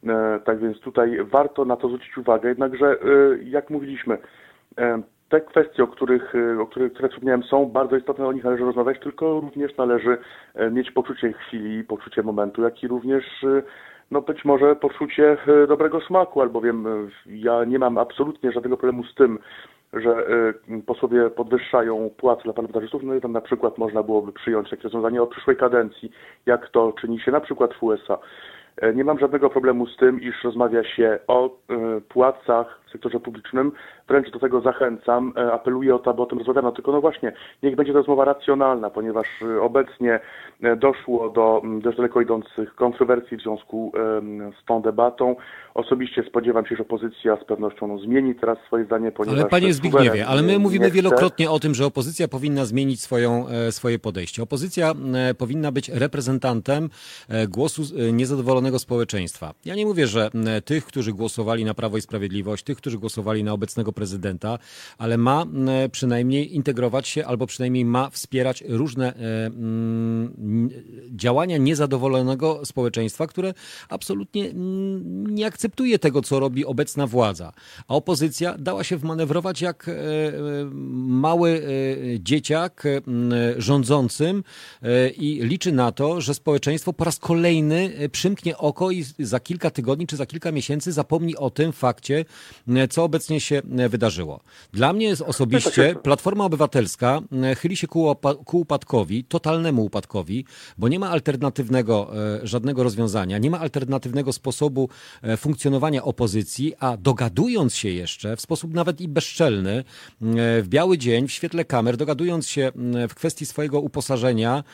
E, 0.07 0.41
tak 0.45 0.59
więc 0.59 0.81
tutaj 0.81 1.19
warto 1.25 1.65
na 1.65 1.77
to 1.77 1.89
zwrócić 1.89 2.19
uwagę, 2.19 2.49
jednakże 2.49 2.87
e, 2.87 2.97
jak 3.45 3.71
mówiliśmy, 3.71 4.19
te 5.29 5.41
kwestie, 5.41 5.83
o 5.85 5.87
których, 5.87 6.33
o 6.61 6.67
których 6.67 6.93
które 6.93 7.09
wspomniałem, 7.09 7.43
są 7.43 7.67
bardzo 7.67 7.97
istotne, 7.97 8.27
o 8.27 8.33
nich 8.33 8.45
należy 8.45 8.65
rozmawiać, 8.65 9.01
tylko 9.01 9.41
również 9.41 9.77
należy 9.77 10.19
e, 10.55 10.71
mieć 10.71 10.91
poczucie 10.91 11.33
chwili, 11.33 11.85
poczucie 11.85 12.23
momentu, 12.23 12.63
jak 12.63 12.83
i 12.83 12.89
również 12.89 13.25
no 14.11 14.21
być 14.21 14.45
może 14.45 14.77
poczucie 14.77 15.37
dobrego 15.69 16.01
smaku, 16.01 16.41
albowiem 16.41 16.87
ja 17.27 17.65
nie 17.65 17.79
mam 17.79 17.99
absolutnie 17.99 18.53
żadnego 18.53 18.77
problemu 18.77 19.05
z 19.05 19.15
tym, 19.15 19.39
że 19.93 20.25
posłowie 20.87 21.31
podwyższają 21.31 22.11
płace 22.17 22.43
dla 22.43 22.53
parlamentarzystów, 22.53 23.03
no 23.03 23.15
i 23.15 23.21
tam 23.21 23.33
na 23.33 23.41
przykład 23.41 23.79
można 23.79 24.03
byłoby 24.03 24.33
przyjąć 24.33 24.71
takie 24.71 24.83
rozwiązanie 24.83 25.23
od 25.23 25.31
przyszłej 25.31 25.57
kadencji, 25.57 26.11
jak 26.47 26.69
to 26.69 26.93
czyni 27.01 27.21
się 27.21 27.31
na 27.33 27.41
przykład 27.41 27.75
w 27.75 27.83
USA. 27.83 28.19
E, 28.77 28.95
nie 28.95 29.05
mam 29.05 29.19
żadnego 29.19 29.51
problemu 29.51 29.87
z 29.87 29.97
tym, 29.97 30.21
iż 30.21 30.45
rozmawia 30.45 30.85
się 30.85 31.19
o 31.27 31.47
e, 31.47 31.51
płacach 32.01 32.80
w 32.91 32.93
sektorze 32.93 33.21
publicznym. 33.21 33.73
Wręcz 34.09 34.31
do 34.31 34.39
tego 34.39 34.61
zachęcam, 34.61 35.33
e, 35.37 35.53
apeluję 35.53 35.95
o 35.95 35.99
to, 35.99 36.11
aby 36.11 36.23
o 36.23 36.27
tym 36.27 36.39
rozmawiano. 36.39 36.73
Tylko 36.73 36.93
no 36.93 37.01
właśnie, 37.01 37.33
niech 37.63 37.77
będzie 37.77 37.93
to 37.93 37.99
rozmowa 37.99 38.25
racjonalna, 38.25 38.91
ponieważ 38.91 39.27
obecnie 39.61 40.21
doszło 40.77 41.29
do 41.29 41.63
dość 41.83 41.97
daleko 41.97 42.21
idących 42.21 42.75
kontrowersji 42.75 43.37
w 43.37 43.41
związku 43.43 43.93
z 44.63 44.65
tą 44.67 44.83
debatą. 44.83 45.37
Osobiście 45.75 46.23
spodziewam 46.23 46.67
się, 46.67 46.77
że 46.77 46.83
opozycja 46.83 47.37
z 47.37 47.45
pewnością 47.45 47.87
no, 47.87 47.99
zmieni 47.99 48.35
teraz 48.35 48.59
swoje 48.67 48.85
zdanie, 48.85 49.13
ponieważ... 49.13 49.41
Ale 49.41 49.49
panie 49.49 49.75
Zbigniewie, 49.75 50.27
ale 50.27 50.43
my 50.43 50.59
mówimy 50.59 50.91
wielokrotnie 50.91 51.51
o 51.51 51.59
tym, 51.59 51.75
że 51.75 51.87
opozycja 51.87 52.29
powinna 52.29 52.65
zmienić 52.65 53.01
swoją, 53.01 53.47
swoje 53.71 53.99
podejście. 53.99 54.43
Opozycja 54.43 54.93
powinna 55.39 55.73
być 55.73 55.89
reprezentantem 55.89 56.89
głosu 57.49 57.83
niezadowolonego 58.13 58.79
społeczeństwa. 58.79 59.55
Ja 59.65 59.75
nie 59.75 59.87
mówię, 59.87 60.07
że 60.07 60.31
tych, 60.65 60.85
którzy 60.85 61.13
głosowali 61.13 61.65
na 61.65 61.75
Prawo 61.75 61.97
i 61.97 62.01
Sprawiedliwość, 62.01 62.65
tych, 62.65 62.80
którzy 62.81 62.99
głosowali 62.99 63.45
na 63.45 63.53
obecnego 63.53 63.93
prezydenta, 63.93 64.59
ale 64.99 65.19
ma 65.19 65.47
przynajmniej 65.93 66.55
integrować 66.55 67.09
się 67.09 67.27
albo 67.27 67.47
przynajmniej 67.47 67.85
ma 67.85 68.11
wspierać 68.11 68.65
różne 68.69 69.15
działania 71.11 71.59
niezadowolonego 71.59 72.61
społeczeństwa, 72.65 73.27
które 73.27 73.55
absolutnie 73.89 74.51
nie 75.11 75.47
akceptuje 75.47 75.99
tego, 75.99 76.23
co 76.23 76.41
robi 76.41 76.65
obecna 76.65 77.07
władza. 77.07 77.53
A 77.89 77.95
opozycja 77.95 78.59
dała 78.59 78.85
się 78.85 78.97
wmanewrować 78.97 79.63
jak 79.63 79.89
e, 79.89 79.93
e, 79.93 80.33
mały 80.95 81.51
e, 81.51 82.21
dzieciak 82.21 82.85
rządzącym 83.57 84.45
i 85.17 85.41
liczy 85.43 85.73
na 85.73 85.93
to, 85.93 86.21
że 86.21 86.35
społeczeństwo 86.35 86.93
po 86.93 87.05
raz 87.05 87.19
kolejny 87.19 87.93
przymknie 88.13 88.59
oko 88.59 88.91
i 88.91 89.05
za 89.19 89.41
kilka 89.41 89.71
tygodni 89.71 90.07
czy 90.07 90.17
za 90.17 90.27
kilka 90.27 90.53
miesięcy 90.53 90.93
zapomni 90.93 91.37
o 91.37 91.51
tym 91.51 91.73
fakcie, 91.73 92.25
e, 92.69 92.70
co 92.91 93.05
obecnie 93.05 93.41
się 93.41 93.63
e, 93.79 93.89
wydarzyło. 93.89 94.41
Dla 94.73 94.93
mnie 94.93 95.07
jest 95.07 95.23
osobiście 95.23 95.95
Platforma 96.03 96.45
Obywatelska 96.45 97.21
e, 97.43 97.55
chyli 97.55 97.77
się 97.77 97.87
ku, 97.87 98.17
ku 98.45 98.61
upadkowi, 98.61 99.25
totalnemu 99.25 99.85
upadkowi, 99.85 100.45
bo 100.79 100.89
nie 100.89 100.99
ma 100.99 101.11
alternatywnego 101.11 102.11
żadnego 102.43 102.83
rozwiązania, 102.83 103.39
nie 103.39 103.51
ma 103.51 103.61
alternatywnego 103.61 104.33
sposobu 104.33 104.89
funkcjonowania 105.37 106.05
opozycji, 106.05 106.75
a 106.79 106.97
dogadując 106.97 107.75
się 107.75 107.89
jeszcze 107.89 108.37
w 108.37 108.41
sposób 108.41 108.75
nawet 108.75 109.01
i 109.01 109.09
bezczelny, 109.09 109.85
w 110.63 110.67
biały 110.69 110.99
dzień, 110.99 111.29
w 111.29 111.33
świetle 111.33 111.65
kamer, 111.65 111.97
dogadując 111.97 112.49
się 112.49 112.73
w 113.09 113.15
kwestii 113.15 113.47
swojego 113.47 113.81
uposażenia, 113.81 114.65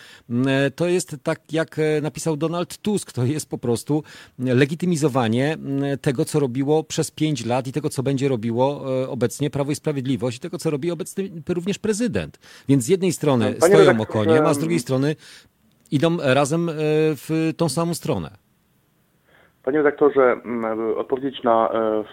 to 0.76 0.88
jest 0.88 1.16
tak, 1.22 1.52
jak 1.52 1.80
napisał 2.02 2.36
Donald 2.36 2.78
Tusk, 2.78 3.12
to 3.12 3.24
jest 3.24 3.48
po 3.48 3.58
prostu 3.58 4.02
legitymizowanie 4.38 5.58
tego, 6.00 6.24
co 6.24 6.40
robiło 6.40 6.84
przez 6.84 7.10
pięć 7.10 7.44
lat 7.44 7.66
i 7.66 7.72
tego, 7.72 7.85
co 7.88 8.02
będzie 8.02 8.28
robiło 8.28 8.82
e, 9.02 9.08
obecnie 9.08 9.50
Prawo 9.50 9.72
i 9.72 9.74
Sprawiedliwość 9.74 10.36
i 10.36 10.40
tego, 10.40 10.58
co 10.58 10.70
robi 10.70 10.90
obecny 10.90 11.30
również 11.48 11.78
prezydent. 11.78 12.38
Więc 12.68 12.84
z 12.84 12.88
jednej 12.88 13.12
strony 13.12 13.44
Panie 13.60 13.74
stoją 13.74 14.00
o 14.00 14.06
konie, 14.06 14.42
a 14.42 14.54
z 14.54 14.58
drugiej 14.58 14.78
strony 14.78 15.16
idą 15.90 16.16
razem 16.34 16.68
e, 16.68 16.72
w 17.14 17.52
tą 17.56 17.68
samą 17.68 17.94
stronę. 17.94 18.30
Panie 19.64 19.78
redaktorze, 19.78 20.36
odpowiedzieć 20.96 21.42
na, 21.42 21.70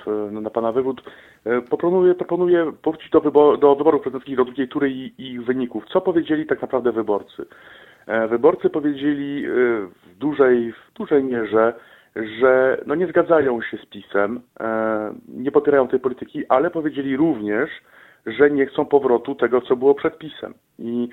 e, 0.08 0.32
na 0.32 0.50
Pana 0.50 0.72
wywód, 0.72 1.02
proponuję, 1.70 2.16
proponuję 2.16 2.74
powrócić 2.82 3.12
do, 3.12 3.22
wybor 3.22 3.60
do 3.60 3.76
wyborów 3.76 4.02
prezydenckich 4.02 4.38
do 4.38 4.46
drugiej 4.46 4.68
tury 4.68 4.92
i 4.92 5.14
ich 5.18 5.46
wyników. 5.46 5.84
Co 5.94 6.02
powiedzieli 6.02 6.46
tak 6.46 6.62
naprawdę 6.62 6.92
wyborcy? 6.92 7.46
Wyborcy 8.30 8.70
powiedzieli 8.70 9.46
w 9.48 10.18
dużej, 10.18 10.74
w 10.74 10.94
dużej 10.98 11.24
mierze, 11.24 11.74
że 12.16 12.78
no 12.86 12.96
nie 12.96 13.08
zgadzają 13.08 13.62
się 13.62 13.78
z 13.78 13.86
PiSem, 13.86 14.42
e, 14.60 15.14
nie 15.28 15.52
popierają 15.52 15.88
tej 15.88 16.00
polityki, 16.00 16.48
ale 16.48 16.70
powiedzieli 16.70 17.18
również, 17.18 17.70
że 18.26 18.52
nie 18.52 18.66
chcą 18.66 18.86
powrotu 18.86 19.36
tego, 19.36 19.62
co 19.62 19.76
było 19.76 19.96
przed 19.96 20.18
PiSem. 20.18 20.54
I 20.80 21.10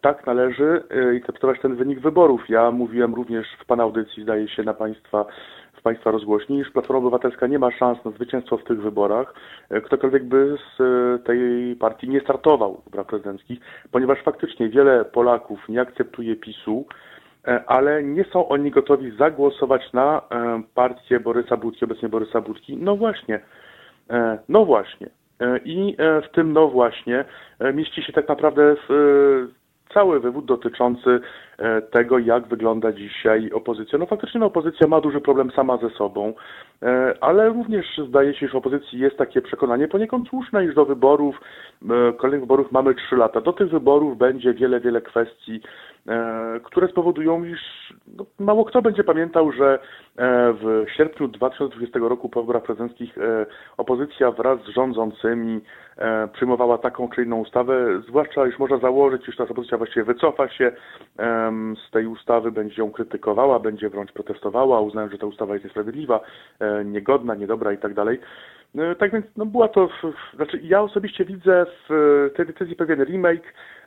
tak 0.00 0.26
należy 0.26 0.82
interpretować 1.14 1.60
ten 1.60 1.76
wynik 1.76 2.00
wyborów. 2.00 2.48
Ja 2.48 2.70
mówiłem 2.70 3.14
również 3.14 3.46
w 3.60 3.66
Pana 3.66 3.82
audycji, 3.82 4.22
zdaje 4.22 4.48
się, 4.48 4.62
na 4.62 4.74
Państwa 4.74 5.26
z 5.80 5.82
Państwa 5.82 6.10
rozgłośni, 6.10 6.58
iż 6.58 6.70
Platforma 6.70 6.98
Obywatelska 6.98 7.46
nie 7.46 7.58
ma 7.58 7.70
szans 7.70 8.04
na 8.04 8.10
zwycięstwo 8.10 8.56
w 8.56 8.64
tych 8.64 8.82
wyborach. 8.82 9.34
E, 9.70 9.80
ktokolwiek 9.80 10.24
by 10.24 10.56
z 10.56 10.80
e, 10.80 11.24
tej 11.24 11.76
partii 11.76 12.08
nie 12.08 12.20
startował 12.20 12.74
w 12.74 12.84
wyborach 12.84 13.06
prezydenckich, 13.06 13.60
ponieważ 13.92 14.22
faktycznie 14.22 14.68
wiele 14.68 15.04
Polaków 15.04 15.68
nie 15.68 15.80
akceptuje 15.80 16.36
PiSu, 16.36 16.86
e, 16.88 17.09
ale 17.66 18.02
nie 18.02 18.24
są 18.24 18.48
oni 18.48 18.70
gotowi 18.70 19.16
zagłosować 19.16 19.92
na 19.92 20.22
partię 20.74 21.20
Borysa 21.20 21.56
Budki, 21.56 21.84
obecnie 21.84 22.08
Borysa 22.08 22.40
Budki. 22.40 22.76
No 22.76 22.96
właśnie, 22.96 23.40
no 24.48 24.64
właśnie. 24.64 25.08
I 25.64 25.96
w 25.98 26.34
tym 26.34 26.52
no 26.52 26.68
właśnie 26.68 27.24
mieści 27.74 28.02
się 28.02 28.12
tak 28.12 28.28
naprawdę 28.28 28.76
cały 29.94 30.20
wywód 30.20 30.44
dotyczący 30.44 31.20
e, 31.58 31.82
tego, 31.82 32.18
jak 32.18 32.48
wygląda 32.48 32.92
dzisiaj 32.92 33.50
opozycja. 33.52 33.98
No 33.98 34.06
faktycznie 34.06 34.40
no, 34.40 34.46
opozycja 34.46 34.86
ma 34.86 35.00
duży 35.00 35.20
problem 35.20 35.50
sama 35.50 35.76
ze 35.76 35.90
sobą, 35.90 36.34
e, 36.82 37.14
ale 37.20 37.48
również 37.48 37.86
zdaje 38.08 38.34
się, 38.34 38.46
że 38.46 38.52
w 38.52 38.56
opozycji 38.56 38.98
jest 38.98 39.16
takie 39.16 39.42
przekonanie 39.42 39.88
poniekąd 39.88 40.28
słuszne, 40.28 40.64
iż 40.64 40.74
do 40.74 40.84
wyborów, 40.84 41.40
e, 41.82 42.12
kolejnych 42.12 42.40
wyborów 42.40 42.72
mamy 42.72 42.94
trzy 42.94 43.16
lata. 43.16 43.40
Do 43.40 43.52
tych 43.52 43.70
wyborów 43.70 44.18
będzie 44.18 44.54
wiele, 44.54 44.80
wiele 44.80 45.00
kwestii, 45.00 45.60
które 46.62 46.88
spowodują, 46.88 47.44
iż 47.44 47.60
no, 48.16 48.26
mało 48.38 48.64
kto 48.64 48.82
będzie 48.82 49.04
pamiętał, 49.04 49.52
że 49.52 49.78
w 50.60 50.84
sierpniu 50.96 51.28
2020 51.28 51.98
roku 51.98 52.28
po 52.28 52.40
wyborach 52.40 52.62
prezydenckich 52.62 53.16
opozycja 53.76 54.30
wraz 54.30 54.60
z 54.60 54.68
rządzącymi 54.68 55.60
przyjmowała 56.32 56.78
taką 56.78 57.08
czy 57.08 57.22
inną 57.22 57.36
ustawę, 57.36 58.02
zwłaszcza 58.08 58.46
już 58.46 58.58
można 58.58 58.78
założyć, 58.78 59.28
iż 59.28 59.36
ta 59.36 59.44
opozycja 59.44 59.78
właściwie 59.78 60.04
wycofa 60.04 60.48
się 60.48 60.72
z 61.88 61.90
tej 61.90 62.06
ustawy, 62.06 62.52
będzie 62.52 62.82
ją 62.82 62.90
krytykowała, 62.90 63.58
będzie 63.58 63.88
wręcz 63.88 64.12
protestowała, 64.12 64.80
uznając, 64.80 65.12
że 65.12 65.18
ta 65.18 65.26
ustawa 65.26 65.52
jest 65.52 65.64
niesprawiedliwa, 65.64 66.20
e, 66.60 66.84
niegodna, 66.84 67.34
niedobra 67.34 67.72
i 67.72 67.78
tak. 67.78 67.92
E, 68.78 68.94
tak 68.94 69.12
więc 69.12 69.26
no 69.36 69.46
była 69.46 69.68
to, 69.68 69.88
znaczy 70.34 70.60
ja 70.62 70.82
osobiście 70.82 71.24
widzę 71.24 71.66
w 71.88 72.30
tej 72.36 72.46
decyzji 72.46 72.76
pewien 72.76 73.04
remake 73.04 73.44
e, 73.44 73.79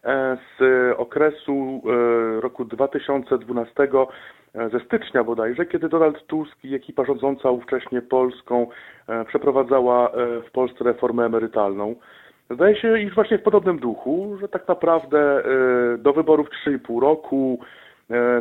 z 0.59 0.61
okresu 0.97 1.81
roku 2.39 2.65
2012 2.65 3.73
ze 4.71 4.79
stycznia 4.79 5.23
bodajże, 5.23 5.65
kiedy 5.65 5.89
Donald 5.89 6.27
Tusk 6.27 6.63
i 6.63 6.75
ekipa 6.75 7.05
rządząca 7.05 7.49
ówcześnie 7.49 8.01
Polską 8.01 8.67
przeprowadzała 9.27 10.11
w 10.47 10.51
Polsce 10.51 10.83
reformę 10.83 11.25
emerytalną. 11.25 11.95
Zdaje 12.49 12.75
się, 12.75 12.99
iż 12.99 13.15
właśnie 13.15 13.37
w 13.37 13.43
podobnym 13.43 13.79
duchu, 13.79 14.37
że 14.41 14.47
tak 14.47 14.67
naprawdę 14.67 15.19
e, 15.19 15.97
do 15.97 16.13
wyborów 16.13 16.47
3,5 16.67 17.01
roku, 17.01 17.59
e, 17.61 17.82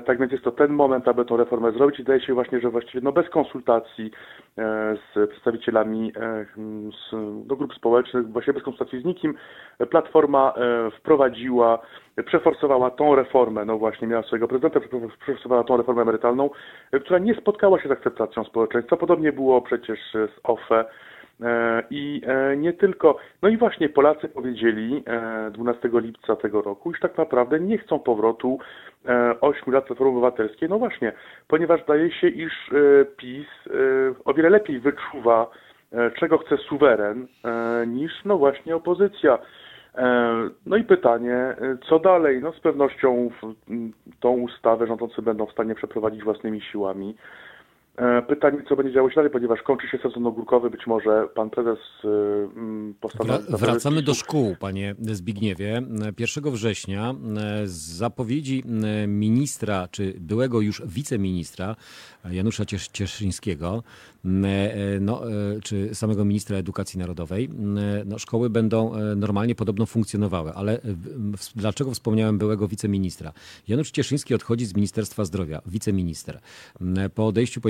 tak 0.07 0.19
więc 0.19 0.33
jest 0.33 0.45
to 0.45 0.53
ten 0.53 0.73
moment, 0.73 1.09
aby 1.09 1.25
tę 1.25 1.37
reformę 1.37 1.73
zrobić. 1.73 2.01
I 2.01 2.03
zdaje 2.03 2.21
się 2.21 2.35
właśnie, 2.35 2.61
że 2.61 2.71
właściwie 2.71 3.01
no 3.01 3.13
bez 3.13 3.29
konsultacji 3.29 4.11
e, 4.59 4.97
z 4.97 5.31
przedstawicielami 5.31 6.13
z, 6.91 7.11
do 7.47 7.57
grup 7.57 7.75
społecznych, 7.75 8.29
właśnie 8.29 8.53
bez 8.53 8.63
konsultacji 8.63 9.03
z 9.03 9.05
nikim, 9.05 9.35
Platforma 9.91 10.55
wprowadziła, 10.99 11.79
przeforsowała 12.27 12.91
tą 12.91 13.15
reformę, 13.15 13.65
no 13.65 13.79
właśnie 13.79 14.09
miała 14.09 14.23
swojego 14.23 14.49
prezydenta, 14.49 14.81
przeforsowała 15.21 15.65
tą 15.65 15.77
reformę 15.77 16.03
emerytalną, 16.03 16.51
która 17.05 17.19
nie 17.19 17.35
spotkała 17.35 17.81
się 17.81 17.89
z 17.89 17.93
akceptacją 17.93 18.45
społeczeństwa. 18.45 18.97
Podobnie 18.97 19.33
było 19.33 19.63
przecież 19.63 19.99
z 20.13 20.41
OFE, 20.45 20.85
E, 20.85 21.12
I 21.91 22.23
e, 22.27 22.57
nie 22.57 22.73
tylko, 22.73 23.17
no 23.43 23.49
i 23.49 23.57
właśnie 23.57 23.89
Polacy 23.89 24.29
powiedzieli 24.29 25.05
12 25.51 25.89
e, 25.89 26.01
lipca 26.01 26.37
tego 26.37 26.63
roku, 26.63 26.91
iż 26.91 27.01
tak 27.01 27.19
naprawdę 27.19 27.61
nie 27.61 27.79
chcą 27.79 27.99
powrotu 27.99 28.59
8 29.41 29.75
lat 29.75 29.85
Platformy 29.85 30.13
Obywatelskiej. 30.13 30.69
No 30.69 30.79
właśnie, 30.79 31.13
ponieważ 31.49 31.83
zdaje 31.83 32.13
się, 32.13 32.29
iż 32.29 32.71
PiS 33.17 33.47
o 34.25 34.35
wiele 34.35 34.51
lepiej 34.51 34.81
wyczuwa, 34.81 35.51
czego 36.19 36.39
chce 36.39 36.57
suweren, 36.57 37.27
niż 37.87 38.25
no 38.25 38.39
właśnie 38.39 38.77
opozycja. 38.77 39.39
No 40.67 40.77
i 40.77 40.85
pytanie, 40.85 41.57
co 41.89 41.99
dalej? 41.99 42.41
No 42.43 42.53
z 42.53 42.61
pewnością 42.61 43.31
tą 44.21 44.31
ustawę 44.31 44.87
rządzący 44.87 45.23
będą 45.23 45.47
w 45.47 45.53
stanie 45.53 45.75
przeprowadzić 45.75 46.25
własnymi 46.25 46.61
siłami. 46.61 47.15
E, 47.97 48.23
pytanie, 48.23 48.63
co 48.69 48.77
będzie 48.77 48.93
działo 48.93 49.11
się 49.11 49.15
dalej, 49.15 49.31
ponieważ 49.31 49.63
kończy 49.63 49.89
się 49.89 49.99
sezon 49.99 50.27
ogórkowy, 50.27 50.71
być 50.71 50.87
może 50.87 51.29
pan 51.35 51.51
prezes 51.51 51.79
y, 52.05 52.09
mm, 52.09 52.95
postanowi... 53.01 53.45
Wra- 53.45 53.59
wracamy 53.59 54.03
do 54.03 54.15
szkół, 54.15 54.57
panie 54.61 54.95
Zbigniewie. 54.99 55.83
1 56.19 56.53
września 56.53 57.11
e, 57.11 57.67
z 57.67 57.73
zapowiedzi 57.73 58.65
e, 59.03 59.07
ministra, 59.07 59.89
czy 59.89 60.15
byłego 60.21 60.61
już 60.61 60.83
wiceministra 60.87 61.77
Janusza 62.31 62.65
Ciesz- 62.65 62.93
Cieszyńskiego, 62.93 63.83
e, 64.25 65.01
no, 65.01 65.31
e, 65.31 65.61
czy 65.61 65.95
samego 65.95 66.25
ministra 66.25 66.57
edukacji 66.57 66.99
narodowej, 66.99 67.49
no, 68.05 68.19
szkoły 68.19 68.51
będą 68.51 68.95
e, 68.95 69.17
normalnie 69.17 69.55
podobno 69.55 69.87
funkcjonowały. 69.87 70.53
Ale 70.55 70.81
dlaczego 71.57 71.91
wspomniałem 71.91 72.39
byłego 72.39 72.69
wiceministra? 72.69 73.33
Janusz 73.69 73.91
Cieszyński 73.91 74.35
odchodzi 74.35 74.67
z 74.67 74.75
Ministerstwa 74.75 75.25
Zdrowia, 75.25 75.61
wiceminister. 75.67 76.41
Po 77.15 77.27
odejściu, 77.27 77.61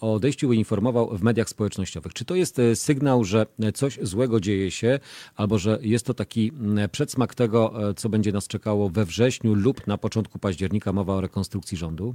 o, 0.00 0.14
odejściu 0.14 0.52
informował 0.52 1.08
w 1.08 1.22
mediach 1.22 1.48
społecznościowych. 1.48 2.14
Czy 2.14 2.24
to 2.24 2.34
jest 2.34 2.58
e, 2.58 2.76
sygnał, 2.76 3.24
że 3.24 3.46
coś 3.74 3.98
złego 4.02 4.40
dzieje 4.40 4.70
się, 4.70 4.98
albo 5.36 5.58
że 5.58 5.78
jest 5.80 6.06
to 6.06 6.14
taki 6.14 6.52
przedsmak 6.92 7.34
tego, 7.34 7.88
e, 7.90 7.94
co 7.94 8.08
będzie 8.08 8.32
nas 8.32 8.48
czekało 8.48 8.88
we 8.88 9.04
wrześniu 9.04 9.54
lub 9.54 9.86
na 9.86 9.98
początku 9.98 10.38
października, 10.38 10.92
mowa 10.92 11.12
o 11.12 11.20
rekonstrukcji 11.20 11.78
rządu? 11.78 12.14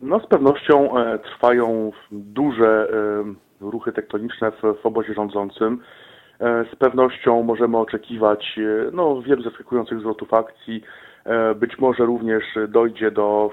No 0.00 0.20
z 0.20 0.26
pewnością 0.26 0.98
e, 0.98 1.18
trwają 1.18 1.92
duże 2.12 2.88
e, 2.92 3.70
ruchy 3.70 3.92
tektoniczne 3.92 4.50
w, 4.50 4.82
w 4.82 4.86
obozie 4.86 5.14
rządzącym. 5.14 5.80
E, 6.40 6.64
Z 6.72 6.76
pewnością 6.76 7.42
możemy 7.42 7.78
oczekiwać 7.78 8.58
e, 8.58 8.90
no, 8.92 9.22
wielu 9.22 9.42
zaskakujących 9.42 10.00
zwrotów 10.00 10.34
akcji. 10.34 10.82
E, 11.24 11.54
Być 11.54 11.78
może 11.78 12.04
również 12.06 12.44
dojdzie 12.68 13.10
do, 13.10 13.50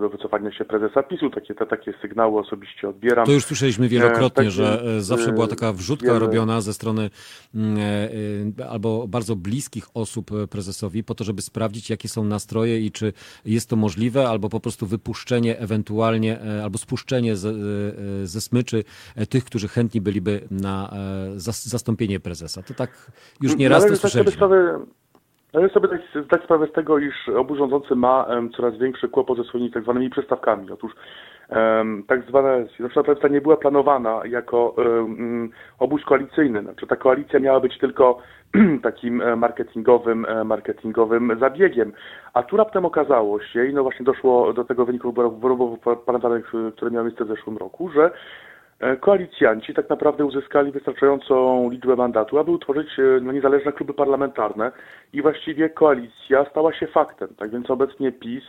do 0.00 0.08
wycofania 0.08 0.52
się 0.52 0.64
prezesa 0.64 1.02
PiSu. 1.02 1.30
Takie, 1.30 1.54
te, 1.54 1.66
takie 1.66 1.92
sygnały 2.02 2.40
osobiście 2.40 2.88
odbieram. 2.88 3.26
To 3.26 3.32
już 3.32 3.44
słyszeliśmy 3.44 3.88
wielokrotnie, 3.88 4.44
tak 4.44 4.50
że 4.50 4.80
więc, 4.84 4.98
e, 4.98 5.00
zawsze 5.00 5.30
e, 5.30 5.32
była 5.32 5.46
taka 5.46 5.72
wrzutka 5.72 6.18
robiona 6.18 6.60
ze 6.60 6.72
strony 6.72 7.10
mm, 7.54 7.78
e, 7.78 8.62
e, 8.62 8.68
albo 8.70 9.08
bardzo 9.08 9.36
bliskich 9.36 9.86
osób 9.94 10.30
e, 10.32 10.46
prezesowi 10.46 11.04
po 11.04 11.14
to, 11.14 11.24
żeby 11.24 11.42
sprawdzić, 11.42 11.90
jakie 11.90 12.08
są 12.08 12.24
nastroje 12.24 12.80
i 12.80 12.90
czy 12.92 13.12
jest 13.44 13.70
to 13.70 13.76
możliwe, 13.76 14.28
albo 14.28 14.48
po 14.48 14.60
prostu 14.60 14.86
wypuszczenie 14.86 15.58
ewentualnie, 15.58 16.40
e, 16.40 16.62
albo 16.64 16.78
spuszczenie 16.78 17.36
ze, 17.36 17.48
e, 17.50 17.52
ze 18.26 18.40
smyczy 18.40 18.84
e, 19.16 19.26
tych, 19.26 19.44
którzy 19.44 19.68
chętni 19.68 20.00
byliby 20.00 20.40
na 20.50 20.90
e, 20.92 21.38
zas- 21.38 21.68
zastąpienie 21.68 22.20
prezesa. 22.20 22.62
To 22.62 22.74
tak 22.74 23.12
już 23.40 23.56
nie 23.56 23.68
raz 23.68 23.82
to 23.82 23.88
sobie 23.88 23.96
słyszeliśmy. 24.00 24.48
Należy 25.52 25.74
sobie 25.74 25.88
zdać, 25.88 26.24
zdać 26.24 26.44
sprawę 26.44 26.66
z 26.66 26.72
tego, 26.72 26.98
iż 26.98 27.28
obóz 27.28 27.58
rządzący 27.58 27.94
ma 27.94 28.24
em, 28.24 28.50
coraz 28.50 28.78
większy 28.78 29.08
kłopot 29.08 29.38
ze 29.38 29.44
swoimi 29.44 29.70
tak 29.70 29.82
zwanymi 29.82 30.10
przystawkami. 30.10 30.70
Otóż 30.70 30.92
em, 31.48 32.04
tak 32.08 32.22
zwana 32.22 32.64
Zjednoczona 32.64 33.04
Prawica 33.04 33.28
nie 33.28 33.40
była 33.40 33.56
planowana 33.56 34.20
jako 34.24 34.74
em, 34.78 35.50
obóz 35.78 36.04
koalicyjny. 36.04 36.62
Znaczy 36.62 36.86
ta 36.86 36.96
koalicja 36.96 37.40
miała 37.40 37.60
być 37.60 37.78
tylko 37.78 38.18
takim 38.82 39.20
e, 39.20 39.36
marketingowym, 39.36 40.26
e, 40.28 40.44
marketingowym 40.44 41.36
zabiegiem. 41.40 41.92
A 42.34 42.42
tu 42.42 42.56
raptem 42.56 42.84
okazało 42.84 43.40
się, 43.40 43.66
i 43.66 43.74
no 43.74 43.82
właśnie 43.82 44.04
doszło 44.04 44.52
do 44.52 44.64
tego 44.64 44.84
wyniku 44.84 45.08
wyborów, 45.08 45.34
wyborów 45.34 45.78
parlamentarnych, 45.80 46.52
które 46.76 46.90
miały 46.90 47.04
miejsce 47.04 47.24
w 47.24 47.28
zeszłym 47.28 47.56
roku, 47.56 47.90
że 47.90 48.10
Koalicjanci 49.00 49.74
tak 49.74 49.90
naprawdę 49.90 50.24
uzyskali 50.24 50.72
wystarczającą 50.72 51.70
liczbę 51.70 51.96
mandatów, 51.96 52.38
aby 52.38 52.50
utworzyć 52.50 52.98
e, 52.98 53.02
no, 53.22 53.32
niezależne 53.32 53.72
kluby 53.72 53.94
parlamentarne 53.94 54.72
i 55.12 55.22
właściwie 55.22 55.70
koalicja 55.70 56.44
stała 56.50 56.72
się 56.72 56.86
faktem. 56.86 57.28
Tak 57.36 57.50
więc 57.50 57.70
obecnie 57.70 58.12
PiS 58.12 58.44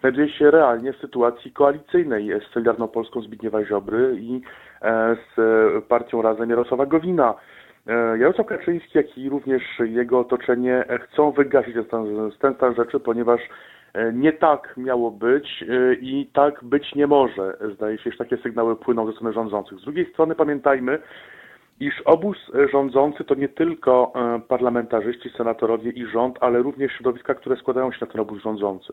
znajduje 0.00 0.28
się 0.28 0.50
realnie 0.50 0.92
w 0.92 0.96
sytuacji 0.96 1.52
koalicyjnej 1.52 2.30
z 2.40 2.52
Solidarną 2.52 2.88
Polską 2.88 3.20
Zbigniewa 3.20 3.64
Ziobry 3.64 4.16
i 4.20 4.40
e, 4.82 5.16
z 5.16 5.38
e, 5.38 5.82
partią 5.82 6.22
Razem 6.22 6.50
Jarosława 6.50 6.86
Gowina. 6.86 7.34
E, 7.86 8.18
Jarosław 8.18 8.46
Kaczyński, 8.46 8.98
jak 8.98 9.18
i 9.18 9.28
również 9.28 9.62
jego 9.84 10.20
otoczenie 10.20 10.84
e, 10.88 10.98
chcą 10.98 11.30
wygasić 11.30 11.74
ten 11.90 12.30
stan, 12.32 12.74
rzeczy, 12.74 13.00
ponieważ 13.00 13.40
e, 13.40 13.75
nie 14.12 14.32
tak 14.32 14.74
miało 14.76 15.10
być 15.10 15.64
e, 15.68 15.94
i 15.94 16.26
tak 16.32 16.64
być 16.64 16.94
nie 16.94 17.06
może. 17.06 17.56
Zdaje 17.74 17.98
się, 17.98 18.10
że 18.10 18.18
takie 18.18 18.36
sygnały 18.36 18.76
płyną 18.76 19.06
ze 19.06 19.12
strony 19.12 19.32
rządzących. 19.32 19.78
Z 19.78 19.84
drugiej 19.84 20.06
strony 20.12 20.34
pamiętajmy, 20.34 20.98
iż 21.80 22.00
obóz 22.04 22.36
e, 22.54 22.68
rządzący 22.68 23.24
to 23.24 23.34
nie 23.34 23.48
tylko 23.48 24.12
e, 24.14 24.40
parlamentarzyści, 24.40 25.30
senatorowie 25.30 25.90
i 25.90 26.06
rząd, 26.06 26.38
ale 26.40 26.58
również 26.58 26.92
środowiska, 26.92 27.34
które 27.34 27.56
składają 27.56 27.92
się 27.92 27.98
na 28.00 28.06
ten 28.12 28.20
obóz 28.20 28.42
rządzący. 28.42 28.92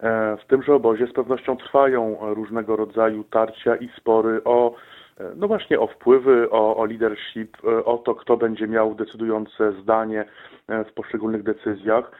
E, 0.00 0.36
W 0.36 0.46
tymże 0.46 0.74
obozie 0.74 1.06
z 1.06 1.12
pewnością 1.12 1.56
trwają 1.56 2.20
e, 2.20 2.34
różnego 2.34 2.76
rodzaju 2.76 3.24
tarcia 3.24 3.76
i 3.76 3.88
spory 3.96 4.44
o, 4.44 4.74
e, 5.20 5.24
no 5.36 5.48
właśnie 5.48 5.80
o 5.80 5.86
wpływy, 5.86 6.50
o, 6.50 6.76
o 6.76 6.84
leadership, 6.84 7.56
e, 7.64 7.84
o 7.84 7.98
to, 7.98 8.14
kto 8.14 8.36
będzie 8.36 8.68
miał 8.68 8.94
decydujące 8.94 9.72
zdanie 9.82 10.24
e, 10.68 10.84
w 10.84 10.92
poszczególnych 10.92 11.42
decyzjach. 11.42 12.10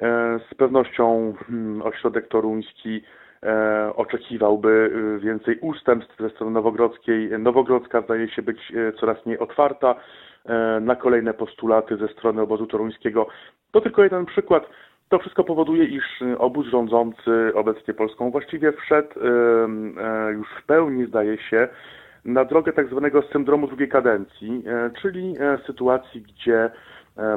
E, 0.00 0.40
Z 0.50 0.54
pewnością 0.54 1.34
hmm, 1.46 1.82
ośrodek 1.82 2.28
toruński 2.28 3.02
e, 3.42 3.92
oczekiwałby 3.96 4.90
e, 5.16 5.18
więcej 5.18 5.58
ustępstw 5.60 6.18
ze 6.18 6.30
strony 6.30 6.52
Nowogrodzkiej. 6.52 7.30
Nowogrodzka 7.38 8.00
zdaje 8.00 8.28
się 8.28 8.42
być 8.42 8.72
coraz 9.00 9.26
mniej 9.26 9.38
otwarta 9.38 9.94
na 10.80 10.96
kolejne 10.96 11.34
postulaty 11.34 11.96
ze 11.96 12.08
strony 12.08 12.42
obozu 12.42 12.66
toruńskiego. 12.66 13.26
To 13.70 13.80
tylko 13.80 14.02
jeden 14.02 14.26
przykład. 14.26 14.66
To 15.08 15.18
wszystko 15.18 15.44
powoduje, 15.44 15.84
iż 15.84 16.04
obóz 16.38 16.66
rządzący 16.66 17.52
obecnie 17.54 17.94
Polską 17.94 18.30
właściwie 18.30 18.72
wszedł 18.72 19.20
już 20.32 20.48
w 20.62 20.66
pełni, 20.66 21.06
zdaje 21.06 21.38
się, 21.38 21.68
na 22.24 22.44
drogę 22.44 22.72
tak 22.72 22.88
zwanego 22.88 23.22
syndromu 23.22 23.66
drugiej 23.66 23.88
kadencji, 23.88 24.64
czyli 25.02 25.34
sytuacji, 25.66 26.22
gdzie 26.22 26.70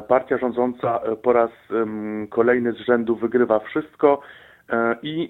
partia 0.08 0.38
rządząca 0.38 1.00
e, 1.00 1.16
po 1.16 1.32
raz 1.32 1.50
kolejny 2.30 2.72
z 2.72 2.76
rzędu 2.76 3.16
wygrywa 3.16 3.58
wszystko 3.58 4.20
e, 4.70 4.96
i 5.02 5.28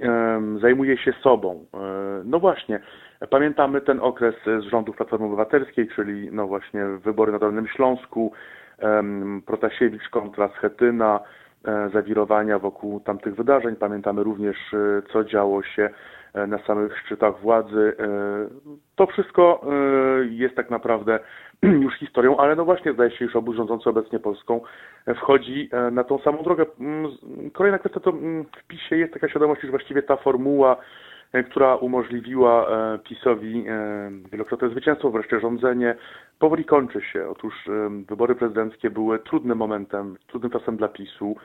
zajmuje 0.60 0.98
się 0.98 1.12
sobą. 1.12 1.64
E, 1.74 1.78
No 2.24 2.38
właśnie, 2.38 2.80
pamiętamy 3.30 3.80
ten 3.80 4.00
okres 4.00 4.34
z 4.44 4.62
rządów 4.62 4.96
Platformy 4.96 5.26
Obywatelskiej, 5.26 5.88
czyli 5.88 6.28
no 6.32 6.46
właśnie 6.46 6.84
wybory 6.84 7.32
na 7.32 7.38
Dolnym 7.38 7.66
Śląsku, 7.66 8.32
Protasiewicz 9.46 10.08
kontra 10.08 10.48
Schetyna, 10.48 11.20
e, 11.64 11.90
zawirowania 11.92 12.58
wokół 12.58 13.00
tamtych 13.00 13.34
wydarzeń. 13.34 13.76
Pamiętamy 13.76 14.22
również, 14.22 14.56
e, 14.74 15.02
co 15.12 15.24
działo 15.24 15.62
się 15.62 15.82
e, 15.82 15.90
na 16.34 16.58
samych 16.58 16.98
szczytach 16.98 17.40
władzy. 17.40 17.96
E, 17.98 18.04
To 18.96 19.06
wszystko 19.06 19.60
e, 19.62 20.24
jest 20.26 20.54
tak 20.56 20.70
naprawdę 20.70 21.18
już 21.84 21.94
historią, 21.94 22.36
ale 22.36 22.56
no 22.56 22.64
właśnie 22.64 22.92
zdaje 22.92 23.10
się, 23.10 23.24
iż 23.24 23.36
obóz 23.36 23.56
rządzący 23.56 23.90
obecnie 23.90 24.18
Polską 24.18 24.60
e, 25.06 25.14
wchodzi 25.14 25.68
e, 25.72 25.90
na 25.90 26.04
tą 26.04 26.18
samą 26.18 26.42
drogę. 26.42 26.66
Mm, 26.80 27.10
Kolejna 27.52 27.78
kwestia 27.78 28.00
to 28.00 28.10
mm, 28.10 28.44
w 28.44 28.66
PiSie 28.66 28.96
jest 28.96 29.12
taka 29.14 29.28
świadomość, 29.28 29.64
iż 29.64 29.70
właściwie 29.70 30.02
ta 30.02 30.16
formuła, 30.16 30.76
e, 31.32 31.42
która 31.44 31.76
umożliwiła 31.76 32.68
e, 32.68 32.98
PiSowi 32.98 33.64
e, 33.68 34.10
wielokrotne 34.32 34.68
zwycięstwo, 34.68 35.10
wreszcie 35.10 35.40
rządzenie, 35.40 35.94
powoli 36.38 36.64
kończy 36.64 37.00
się. 37.00 37.28
Otóż 37.28 37.54
e, 37.68 37.90
wybory 38.08 38.34
prezydenckie 38.34 38.90
były 38.90 39.18
trudnym 39.18 39.58
momentem, 39.58 40.16
trudnym 40.26 40.52
czasem 40.52 40.76
dla 40.76 40.88
PiSu. 40.88 41.36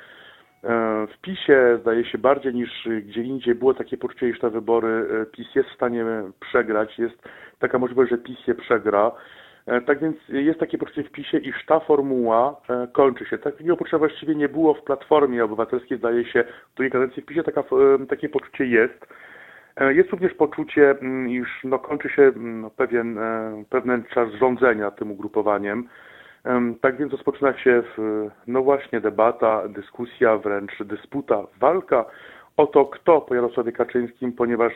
E, 0.63 1.07
W 1.07 1.21
PiSie 1.21 1.77
zdaje 1.81 2.05
się 2.05 2.17
bardziej 2.17 2.53
niż 2.53 2.87
gdzie 3.01 3.21
indziej 3.21 3.55
było 3.55 3.73
takie 3.73 3.97
poczucie, 3.97 4.29
iż 4.29 4.39
te 4.39 4.49
wybory 4.49 5.07
e, 5.21 5.25
PiS 5.25 5.55
jest 5.55 5.69
w 5.69 5.75
stanie 5.75 6.05
przegrać, 6.39 6.99
jest 6.99 7.29
taka 7.59 7.79
możliwość, 7.79 8.11
że 8.11 8.17
PiS 8.17 8.47
je 8.47 8.55
przegra. 8.55 9.11
E, 9.65 9.81
Tak 9.81 9.99
więc 9.99 10.17
jest 10.29 10.59
takie 10.59 10.77
poczucie 10.77 11.03
w 11.03 11.11
PiSie, 11.11 11.37
iż 11.37 11.65
ta 11.65 11.79
formuła 11.79 12.61
kończy 12.93 13.25
się. 13.25 13.37
Takiego 13.37 13.77
poczucia 13.77 13.97
właściwie 13.97 14.35
nie 14.35 14.49
było 14.49 14.73
w 14.73 14.83
Platformie 14.83 15.43
Obywatelskiej, 15.43 15.97
zdaje 15.97 16.25
się, 16.25 16.43
w 16.73 16.75
drugiej 16.75 16.91
kadencji 16.91 17.23
w 17.23 17.25
PiSie 17.25 17.43
taka, 17.43 17.63
takie 18.09 18.29
poczucie 18.29 18.65
jest. 18.65 19.07
Jest 19.89 20.09
również 20.09 20.33
poczucie, 20.33 20.91
mm, 20.91 21.29
iż 21.29 21.47
no, 21.63 21.79
kończy 21.79 22.09
się 22.09 22.21
mm, 22.21 22.61
no, 22.61 22.69
pewien, 22.69 23.19
pewien 23.69 24.03
czas 24.03 24.29
rządzenia 24.33 24.91
tym 24.91 25.11
ugrupowaniem. 25.11 25.89
Tak 26.81 26.97
więc 26.97 27.11
rozpoczyna 27.11 27.57
się 27.57 27.83
no 28.47 28.61
właśnie 28.63 29.01
debata, 29.01 29.67
dyskusja, 29.67 30.37
wręcz 30.37 30.83
dysputa, 30.83 31.43
walka 31.59 32.05
o 32.57 32.67
to, 32.67 32.85
kto 32.85 33.21
po 33.21 33.35
Jarosławie 33.35 33.71
Kaczyńskim, 33.71 34.33
ponieważ 34.33 34.73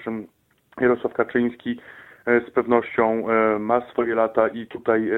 Jarosław 0.82 1.14
Kaczyński 1.14 1.80
e, 2.26 2.42
z 2.42 2.50
pewnością 2.52 3.30
e, 3.30 3.60
ma 3.60 3.82
swoje 3.82 4.16
lata 4.16 4.48
i 4.48 4.68
tutaj 4.68 5.10
e, 5.10 5.16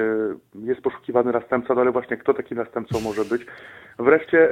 jest 0.54 0.80
poszukiwany 0.80 1.32
następca, 1.32 1.74
no 1.74 1.80
ale 1.80 1.92
właśnie 1.92 2.16
kto 2.16 2.34
taki 2.34 2.54
następcą 2.54 3.00
może 3.00 3.24
być. 3.24 3.46
Wreszcie 3.98 4.48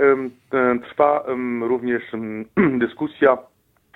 trwa 0.83 1.25
również 1.61 2.03
dyskusja 2.85 3.39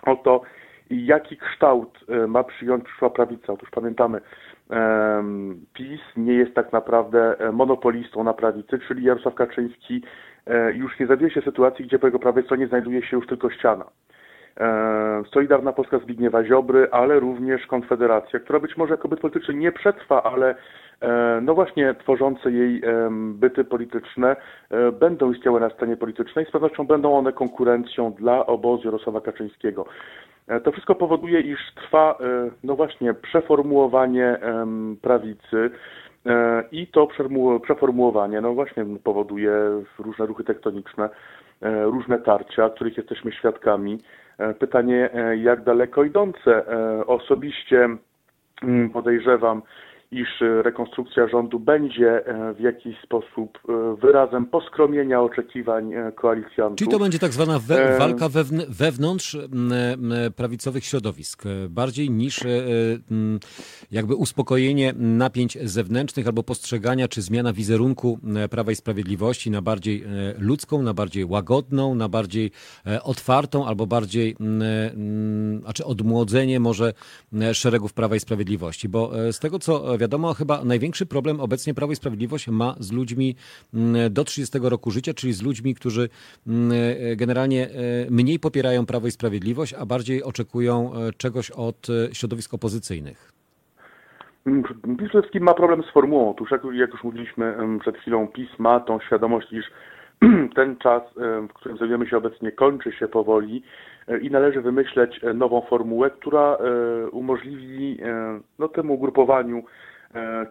o 0.03 0.17
to, 0.17 0.43
jaki 0.91 1.37
kształt 1.37 1.99
ma 2.29 2.45
przyjąć 2.45 2.85
przyszła 2.85 3.11
prawica. 3.11 3.53
Otóż 3.53 3.71
pamiętamy, 3.71 4.21
PiS 5.75 6.01
nie 6.17 6.33
jest 6.33 6.55
tak 6.55 6.73
naprawdę 6.73 7.39
e, 7.39 7.53
monopolistą 7.53 8.25
na 8.25 8.35
prawicy, 8.35 8.79
czyli 8.89 9.05
Jarosław 9.05 9.35
Kaczyński 9.35 10.03
e, 10.47 10.73
już 10.73 10.99
nie 10.99 11.07
zawiedzie 11.07 11.35
się 11.35 11.43
sytuacji, 11.43 11.85
gdzie 11.85 11.99
po 11.99 12.07
jego 12.07 12.19
prawej 12.19 12.45
stronie 12.45 12.67
znajduje 12.67 13.03
się 13.03 13.17
już 13.17 13.27
tylko 13.27 13.51
ściana. 13.51 13.85
Solidarna 15.33 15.73
Polska 15.73 15.99
Zbigniewa 15.99 16.45
Ziobry, 16.45 16.89
ale 16.91 17.21
również 17.21 17.67
Konfederacja, 17.67 18.41
która 18.41 18.61
być 18.61 18.77
może 18.77 18.95
jako 18.95 19.09
byt 19.09 19.21
polityczny 19.21 19.55
nie 19.55 19.73
przetrwa, 19.73 20.23
ale 20.23 20.55
no 21.43 21.55
właśnie 21.55 21.95
tworzące 21.95 22.51
jej 22.51 22.83
byty 23.11 23.65
polityczne 23.65 24.37
będą 25.01 25.33
istniały 25.33 25.61
na 25.61 25.71
scenie 25.71 25.97
politycznej. 25.97 26.47
Z 26.47 26.51
pewnością 26.51 26.87
będą 26.87 27.19
one 27.19 27.33
konkurencją 27.33 28.13
dla 28.13 28.47
obozu 28.47 28.85
Jarosława 28.85 29.21
Kaczyńskiego. 29.21 29.87
To 30.65 30.73
wszystko 30.73 30.95
powoduje, 30.95 31.41
iż 31.41 31.59
trwa, 31.75 32.19
no 32.65 32.77
właśnie, 32.77 33.15
przeformułowanie 33.15 34.37
prawicy 35.03 35.71
i 36.73 36.87
to 36.87 37.09
przeformułowanie, 37.63 38.41
no 38.41 38.55
właśnie, 38.55 38.85
powoduje 39.05 39.53
różne 39.99 40.27
ruchy 40.27 40.45
tektoniczne, 40.45 41.09
różne 41.85 42.19
tarcia, 42.19 42.71
których 42.71 42.97
jesteśmy 42.97 43.33
świadkami. 43.33 43.99
Pytanie, 44.59 45.11
jak 45.37 45.65
daleko 45.65 46.05
idące. 46.05 46.65
Osobiście 47.07 47.89
podejrzewam, 48.93 49.63
iż 50.11 50.29
rekonstrukcja 50.63 51.29
rządu 51.29 51.59
będzie 51.59 52.25
w 52.57 52.61
jakiś 52.61 53.01
sposób 53.01 53.59
wyrazem 54.03 54.47
poskromienia 54.47 55.23
oczekiwań 55.23 55.93
koalicjantów. 56.17 56.79
Czyli 56.79 56.91
to 56.91 56.99
będzie 56.99 57.19
tak 57.19 57.33
zwana 57.33 57.59
we, 57.59 57.99
walka 57.99 58.29
wewnątrz 58.69 59.37
prawicowych 60.37 60.85
środowisk, 60.85 61.43
bardziej 61.69 62.11
niż 62.11 62.41
jakby 63.91 64.15
uspokojenie 64.15 64.93
napięć 64.97 65.59
zewnętrznych 65.63 66.27
albo 66.27 66.43
postrzegania 66.43 67.09
czy 67.09 67.23
zmiana 67.23 67.53
wizerunku 67.53 68.19
Prawa 68.51 68.73
i 68.73 68.75
Sprawiedliwości 68.75 69.51
na 69.51 69.63
bardziej 69.63 70.05
ludzką, 70.39 70.83
na 70.83 70.95
bardziej 70.95 71.25
łagodną, 71.25 71.95
na 71.95 72.09
bardziej 72.09 72.51
otwartą 73.03 73.67
albo 73.67 73.87
bardziej, 73.87 74.37
a 75.67 75.73
czy 75.73 75.85
odmłodzenie 75.85 76.61
może 76.61 76.93
szeregów 77.53 77.93
Prawa 77.93 78.17
i 78.17 78.21
Sprawiedliwości, 78.21 78.89
bo 78.89 79.11
z 79.33 79.39
tego 79.39 79.59
co 79.59 79.98
wiadomo, 79.99 80.35
chyba 80.35 80.65
największy 80.65 81.07
problem 81.07 81.41
obecnie 81.41 81.75
Prawo 81.75 81.93
i 81.93 81.97
Sprawiedliwość 81.97 82.49
ma 82.49 82.75
z 82.79 82.93
ludźmi 82.93 83.35
mm, 83.75 84.13
do 84.13 84.25
30 84.25 84.59
roku 84.63 84.91
życia, 84.91 85.15
czyli 85.15 85.33
z 85.33 85.43
ludźmi, 85.43 85.75
którzy 85.75 86.09
mm, 86.47 86.73
generalnie 87.17 87.63
e, 87.65 87.71
mniej 88.11 88.39
popierają 88.39 88.87
Prawo 88.87 89.07
i 89.07 89.11
Sprawiedliwość, 89.11 89.75
a 89.75 89.87
bardziej 89.87 90.23
oczekują 90.23 90.93
e, 90.95 91.13
czegoś 91.13 91.51
od 91.51 91.87
e, 91.91 92.15
środowisk 92.15 92.55
opozycyjnych. 92.55 93.33
PiS 94.99 95.09
przede 95.09 95.23
wszystkim 95.23 95.43
ma 95.43 95.55
problem 95.55 95.83
z 95.83 95.91
formułą. 95.91 96.31
Otóż, 96.31 96.51
jak, 96.51 96.91
już 96.93 97.05
mówiliśmy 97.05 97.57
przed 97.81 97.97
chwilą, 97.97 98.29
PiS 98.29 98.49
ma 98.59 98.81
tą 98.81 99.01
świadomość, 99.01 99.53
iż 99.53 99.65
ten 100.57 100.77
czas, 100.77 101.03
w 101.51 101.53
którym 101.55 101.77
znajdujemy 101.77 102.09
się 102.09 102.17
obecnie, 102.17 102.53
kończy 102.53 102.93
się 102.93 103.09
powoli 103.09 103.63
i 104.23 104.31
należy 104.31 104.61
wymyśleć 104.61 105.21
nową 105.35 105.61
formułę, 105.61 106.11
która 106.11 106.59
umożliwi 107.13 107.99
no, 108.59 108.69
temu 108.69 108.95
ugrupowaniu 108.95 109.63
E, 109.63 109.88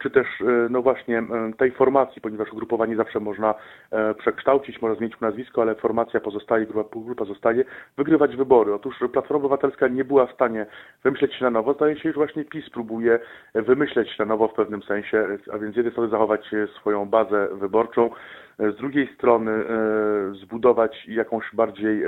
czy 0.02 0.10
też 0.10 0.28
e, 0.42 0.68
no 0.70 0.82
właśnie 0.82 1.20
e, 1.20 1.54
tej 1.58 1.72
formacji, 1.72 2.22
ponieważ 2.22 2.54
ugrupowanie 2.54 2.96
zawsze 2.96 3.20
można 3.20 3.56
przekształcić, 4.20 4.82
można 4.82 4.98
zmienić 4.98 5.20
nazwisko, 5.20 5.62
ale 5.62 5.76
formacja 5.76 6.20
pozostaje, 6.20 6.66
grupa, 6.66 7.00
grupa 7.00 7.26
zostaje, 7.26 7.66
wygrywać 7.98 8.36
wybory. 8.36 8.74
Otóż 8.74 8.96
Platforma 9.14 9.38
Obywatelska 9.38 9.88
nie 9.88 10.06
była 10.06 10.26
w 10.26 10.34
stanie 10.34 10.66
wymyśleć 11.04 11.34
się 11.34 11.46
na 11.46 11.52
nowo. 11.52 11.74
Zdaje 11.74 11.96
się, 11.96 12.10
że 12.10 12.14
właśnie 12.14 12.46
PiS 12.46 12.70
próbuje 12.70 13.20
wymyśleć 13.56 14.18
na 14.20 14.26
nowo 14.26 14.48
w 14.48 14.54
pewnym 14.54 14.84
sensie, 14.84 15.38
a 15.54 15.58
więc 15.58 15.74
z 15.74 15.78
jednej 15.78 15.92
strony 15.92 16.10
zachować 16.10 16.52
swoją 16.80 17.06
bazę 17.06 17.48
wyborczą, 17.52 18.10
z 18.60 18.76
drugiej 18.76 19.14
strony 19.16 19.64
zbudować 20.42 21.08
jakąś 21.08 21.46
bardziej 21.54 22.04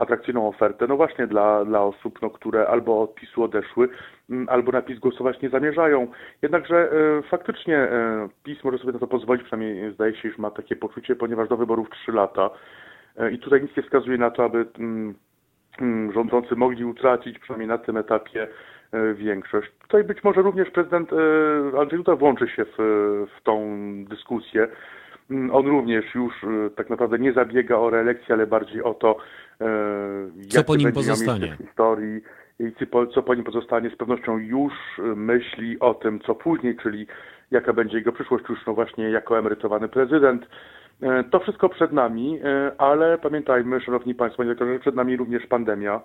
atrakcyjną 0.00 0.48
ofertę, 0.48 0.86
no 0.86 0.96
właśnie 0.96 1.26
dla, 1.26 1.64
dla 1.64 1.82
osób, 1.82 2.22
no, 2.22 2.30
które 2.30 2.66
albo 2.68 3.02
od 3.02 3.14
PiSu 3.14 3.42
odeszły, 3.42 3.88
mm, 4.30 4.48
albo 4.48 4.72
na 4.72 4.82
PiS 4.82 4.98
głosować 4.98 5.40
nie 5.40 5.48
zamierzają. 5.48 6.06
Jednakże 6.42 6.76
e, 6.76 7.22
faktycznie 7.22 7.76
e, 7.76 8.28
PiS 8.44 8.64
może 8.64 8.78
sobie 8.78 8.92
na 8.92 8.98
to 8.98 9.06
pozwolić, 9.06 9.42
przynajmniej 9.42 9.92
zdaje 9.92 10.14
się, 10.16 10.30
że 10.30 10.34
ma 10.38 10.50
takie 10.50 10.76
poczucie, 10.76 11.16
ponieważ 11.16 11.48
do 11.48 11.56
wyborów 11.56 11.90
3 11.90 12.12
lata 12.12 12.50
e, 13.16 13.32
i 13.32 13.38
tutaj 13.38 13.62
nic 13.62 13.76
nie 13.76 13.82
wskazuje 13.82 14.18
na 14.18 14.30
to, 14.30 14.44
aby 14.44 14.66
mm, 14.78 15.14
mm, 15.80 16.12
rządzący 16.12 16.56
mogli 16.56 16.84
utracić 16.84 17.38
przynajmniej 17.38 17.68
na 17.68 17.78
tym 17.78 17.96
etapie 17.96 18.48
większość. 19.14 19.70
Tutaj 19.82 20.04
być 20.04 20.24
może 20.24 20.42
również 20.42 20.70
prezydent 20.70 21.10
Andrzej 21.80 21.98
Duda 21.98 22.16
włączy 22.16 22.48
się 22.48 22.64
w, 22.64 22.76
w 23.38 23.42
tą 23.42 23.78
dyskusję. 24.04 24.68
On 25.52 25.66
również 25.66 26.14
już 26.14 26.32
tak 26.76 26.90
naprawdę 26.90 27.18
nie 27.18 27.32
zabiega 27.32 27.76
o 27.76 27.90
reelekcję, 27.90 28.34
ale 28.34 28.46
bardziej 28.46 28.82
o 28.82 28.94
to, 28.94 29.16
co 30.48 30.64
po 30.64 30.76
nim 30.76 30.92
pozostanie? 30.92 31.54
W 31.54 31.66
historii 31.66 32.22
i 32.58 32.72
co 33.14 33.22
po 33.22 33.34
nim 33.34 33.44
pozostanie, 33.44 33.90
z 33.90 33.96
pewnością 33.96 34.38
już 34.38 34.72
myśli 35.16 35.80
o 35.80 35.94
tym, 35.94 36.20
co 36.20 36.34
później, 36.34 36.76
czyli 36.76 37.06
jaka 37.50 37.72
będzie 37.72 37.96
jego 37.98 38.12
przyszłość 38.12 38.44
już 38.48 38.66
no 38.66 38.74
właśnie 38.74 39.10
jako 39.10 39.38
emerytowany 39.38 39.88
prezydent. 39.88 40.46
E, 41.02 41.24
to 41.24 41.40
wszystko 41.40 41.68
przed 41.68 41.92
nami, 41.92 42.38
e, 42.44 42.72
ale 42.78 43.18
pamiętajmy, 43.18 43.80
szanowni 43.80 44.14
państwo, 44.14 44.44
że 44.44 44.78
przed 44.80 44.94
nami 44.94 45.16
również 45.16 45.46
pandemia, 45.46 46.00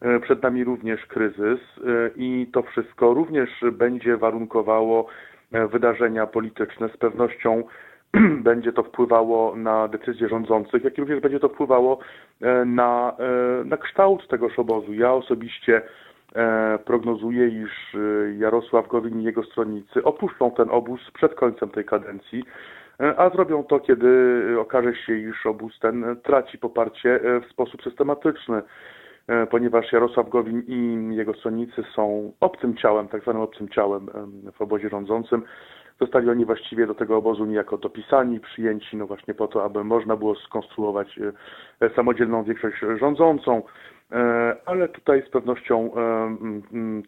e, 0.00 0.20
przed 0.20 0.42
nami 0.42 0.64
również 0.64 1.06
kryzys 1.06 1.60
i 2.16 2.46
to 2.52 2.62
wszystko 2.62 3.14
również 3.14 3.50
będzie 3.72 4.16
warunkowało 4.16 5.06
wydarzenia 5.72 6.26
polityczne 6.26 6.88
z 6.88 6.96
pewnością 6.96 7.64
będzie 8.50 8.72
to 8.72 8.82
wpływało 8.82 9.56
na 9.56 9.88
decyzje 9.88 10.28
rządzących, 10.28 10.84
jak 10.84 10.98
również 10.98 11.20
będzie 11.20 11.40
to 11.40 11.48
wpływało 11.48 11.98
e, 12.42 12.64
na, 12.64 13.16
e, 13.18 13.64
na 13.64 13.76
kształt 13.76 14.28
tegoż 14.28 14.58
obozu. 14.58 14.94
Ja 14.94 15.12
osobiście 15.12 15.82
e, 16.34 16.78
prognozuję, 16.84 17.48
iż 17.48 17.96
Jarosław 18.38 18.88
Gowin 18.88 19.20
i 19.20 19.24
jego 19.24 19.42
stronnicy 19.42 20.04
opuszczą 20.04 20.50
ten 20.50 20.70
obóz 20.70 21.00
przed 21.14 21.34
końcem 21.34 21.68
tej 21.70 21.84
kadencji, 21.84 22.44
a 23.16 23.30
zrobią 23.30 23.64
to, 23.64 23.80
kiedy 23.80 24.08
okaże 24.60 24.94
się, 24.94 25.18
iż 25.18 25.46
obóz 25.46 25.78
ten 25.78 26.16
traci 26.22 26.58
poparcie 26.58 27.20
w 27.46 27.50
sposób 27.50 27.82
systematyczny, 27.82 28.62
ponieważ 29.50 29.92
Jarosław 29.92 30.28
Gowin 30.28 30.62
i 30.66 31.08
jego 31.16 31.34
stronnicy 31.34 31.82
są 31.94 32.32
obcym 32.40 32.76
ciałem, 32.76 33.08
tak 33.08 33.22
zwanym 33.22 33.42
obcym 33.42 33.68
ciałem 33.68 34.06
w 34.52 34.62
obozie 34.62 34.88
rządzącym. 34.88 35.42
Zostali 36.00 36.30
oni 36.30 36.44
właściwie 36.44 36.86
do 36.86 36.94
tego 36.94 37.16
obozu 37.16 37.44
niejako 37.44 37.78
dopisani, 37.78 38.40
przyjęci, 38.40 38.96
no 38.96 39.06
właśnie 39.06 39.34
po 39.34 39.48
to, 39.48 39.64
aby 39.64 39.84
można 39.84 40.16
było 40.16 40.34
skonstruować 40.34 41.18
e, 41.80 41.90
samodzielną 41.90 42.44
większość 42.44 42.76
rządzącą. 43.00 43.62
E, 44.12 44.56
ale 44.66 44.88
tutaj 44.88 45.22
z 45.26 45.30
pewnością 45.30 45.90
e, 45.94 46.36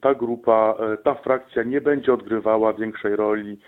ta 0.00 0.14
grupa, 0.14 0.76
ta 1.04 1.14
frakcja 1.14 1.62
nie 1.62 1.80
będzie 1.80 2.14
odgrywała 2.14 2.72
większej 2.72 3.16
roli 3.16 3.58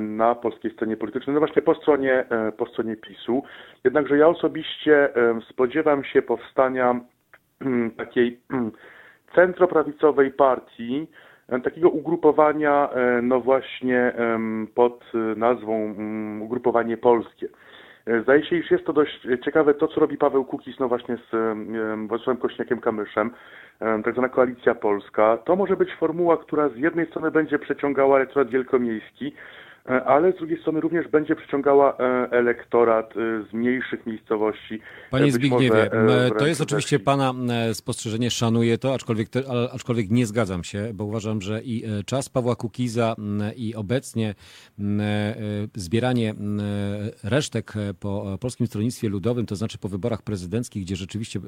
na 0.00 0.34
polskiej 0.34 0.70
scenie 0.72 0.96
politycznej, 0.96 1.34
no 1.34 1.40
właśnie 1.40 1.62
po 1.62 1.74
stronie, 1.74 2.24
po 2.56 2.66
stronie 2.66 2.96
PiSu. 2.96 3.42
Jednakże 3.84 4.18
ja 4.18 4.28
osobiście 4.28 5.08
spodziewam 5.50 6.04
się 6.04 6.22
powstania 6.22 7.00
takiej 7.96 8.40
centroprawicowej 9.34 10.30
partii, 10.30 11.06
E, 11.06 11.29
takiego 11.64 11.88
ugrupowania, 11.88 12.90
e, 12.90 13.22
no 13.22 13.40
właśnie 13.40 14.12
pod 14.74 15.04
nazwą 15.36 15.74
mm, 15.74 16.42
ugrupowanie 16.42 16.96
polskie. 16.96 17.48
E, 18.06 18.22
zdaje 18.22 18.44
się, 18.44 18.56
iż 18.56 18.70
jest 18.70 18.84
to 18.84 18.92
dość 18.92 19.26
ciekawe 19.44 19.74
to, 19.74 19.88
co 19.88 20.00
robi 20.00 20.16
Paweł 20.16 20.44
Kukis, 20.44 20.78
no 20.80 20.88
właśnie 20.88 21.16
z 21.16 21.30
Władysławem 22.08 22.42
Kośniakiem-Kamyszem, 22.42 23.30
tak 24.04 24.12
zwana 24.12 24.28
Koalicja 24.28 24.74
Polska. 24.74 25.36
To 25.36 25.56
może 25.56 25.76
być 25.76 25.94
formuła, 25.94 26.36
która 26.36 26.68
z 26.68 26.76
jednej 26.76 27.06
strony 27.06 27.30
będzie 27.30 27.58
przeciągała 27.58 28.16
elektorat 28.16 28.50
wielkomiejski, 28.50 29.32
ale 29.90 30.32
z 30.32 30.36
drugiej 30.36 30.60
strony 30.60 30.80
również 30.80 31.08
będzie 31.08 31.36
przyciągała 31.36 31.96
e, 31.98 32.28
elektorat 32.30 33.14
e, 33.16 33.44
z 33.50 33.52
mniejszych 33.52 34.06
miejscowości. 34.06 34.80
Panie 35.10 35.32
Zbigniewie, 35.32 35.90
to 36.38 36.46
jest 36.46 36.60
oczywiście 36.60 36.98
Pana 36.98 37.34
spostrzeżenie, 37.72 38.30
szanuję 38.30 38.78
to, 38.78 38.94
aczkolwiek, 38.94 39.28
aczkolwiek 39.72 40.10
nie 40.10 40.26
zgadzam 40.26 40.64
się, 40.64 40.90
bo 40.94 41.04
uważam, 41.04 41.42
że 41.42 41.62
i 41.62 41.84
czas 42.06 42.28
Pawła 42.28 42.56
Kukiza 42.56 43.14
i 43.56 43.74
obecnie 43.74 44.34
zbieranie 45.74 46.34
resztek 47.24 47.72
po 48.00 48.38
Polskim 48.40 48.66
Stronnictwie 48.66 49.08
Ludowym, 49.08 49.46
to 49.46 49.56
znaczy 49.56 49.78
po 49.78 49.88
wyborach 49.88 50.22
prezydenckich, 50.22 50.82
gdzie 50.82 50.96
rzeczywiście 50.96 51.40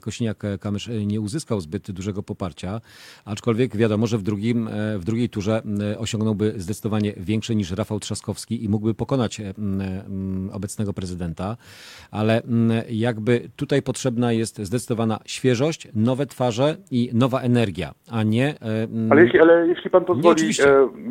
Kośniak-Kamysz 0.00 1.06
nie 1.06 1.20
uzyskał 1.20 1.60
zbyt 1.60 1.90
dużego 1.90 2.22
poparcia, 2.22 2.80
aczkolwiek 3.24 3.76
wiadomo, 3.76 4.06
że 4.06 4.18
w, 4.18 4.22
drugim, 4.22 4.68
w 4.98 5.04
drugiej 5.04 5.28
turze 5.28 5.62
osiągnąłby 5.98 6.54
zdecydowanie 6.56 7.12
większe 7.16 7.54
niż 7.54 7.70
Rafał 7.70 7.85
Rafał 7.86 8.00
Trzaskowski 8.00 8.64
i 8.64 8.68
mógłby 8.68 8.94
pokonać 8.94 9.42
obecnego 10.52 10.92
prezydenta, 10.92 11.56
ale 12.10 12.42
jakby 12.90 13.40
tutaj 13.56 13.82
potrzebna 13.82 14.32
jest 14.32 14.58
zdecydowana 14.58 15.18
świeżość, 15.26 15.88
nowe 15.94 16.26
twarze 16.26 16.76
i 16.90 17.10
nowa 17.14 17.40
energia, 17.40 17.92
a 18.12 18.22
nie... 18.22 18.54
Ale 19.10 19.22
jeśli, 19.22 19.40
ale 19.40 19.68
jeśli 19.68 19.90
pan 19.90 20.04
pozwoli, 20.04 20.42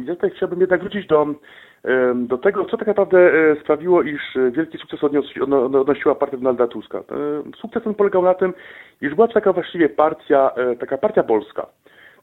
ja 0.06 0.16
tutaj 0.16 0.32
chciałbym 0.36 0.60
jednak 0.60 0.82
wrócić 0.82 1.08
do 1.08 1.26
do 2.16 2.38
tego, 2.38 2.66
co 2.66 2.78
tak 2.78 2.88
naprawdę 2.88 3.32
sprawiło, 3.64 4.04
iż 4.04 4.22
wielki 4.52 4.78
sukces 4.78 5.00
odnosiła 5.74 6.16
partia 6.16 6.38
Donalda 6.38 6.68
Tuska. 6.68 7.04
Sukces 7.62 7.84
ten 7.84 7.94
polegał 7.94 8.24
na 8.24 8.34
tym, 8.34 8.54
iż 9.02 9.16
była 9.16 9.28
to 9.28 9.34
taka 9.34 9.54
właściwie 9.54 9.90
partia, 9.90 10.52
taka 10.80 10.98
partia 10.98 11.24
polska. 11.24 11.68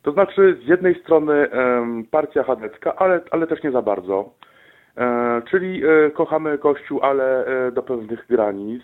To 0.03 0.13
znaczy 0.13 0.59
z 0.65 0.69
jednej 0.69 1.01
strony 1.01 1.49
partia 2.11 2.43
chadecka, 2.43 2.97
ale, 2.97 3.21
ale 3.31 3.47
też 3.47 3.63
nie 3.63 3.71
za 3.71 3.83
bardzo. 3.83 4.31
Czyli 5.51 5.83
kochamy 6.15 6.59
Kościół, 6.59 7.01
ale 7.03 7.45
do 7.73 7.83
pewnych 7.83 8.27
granic. 8.27 8.83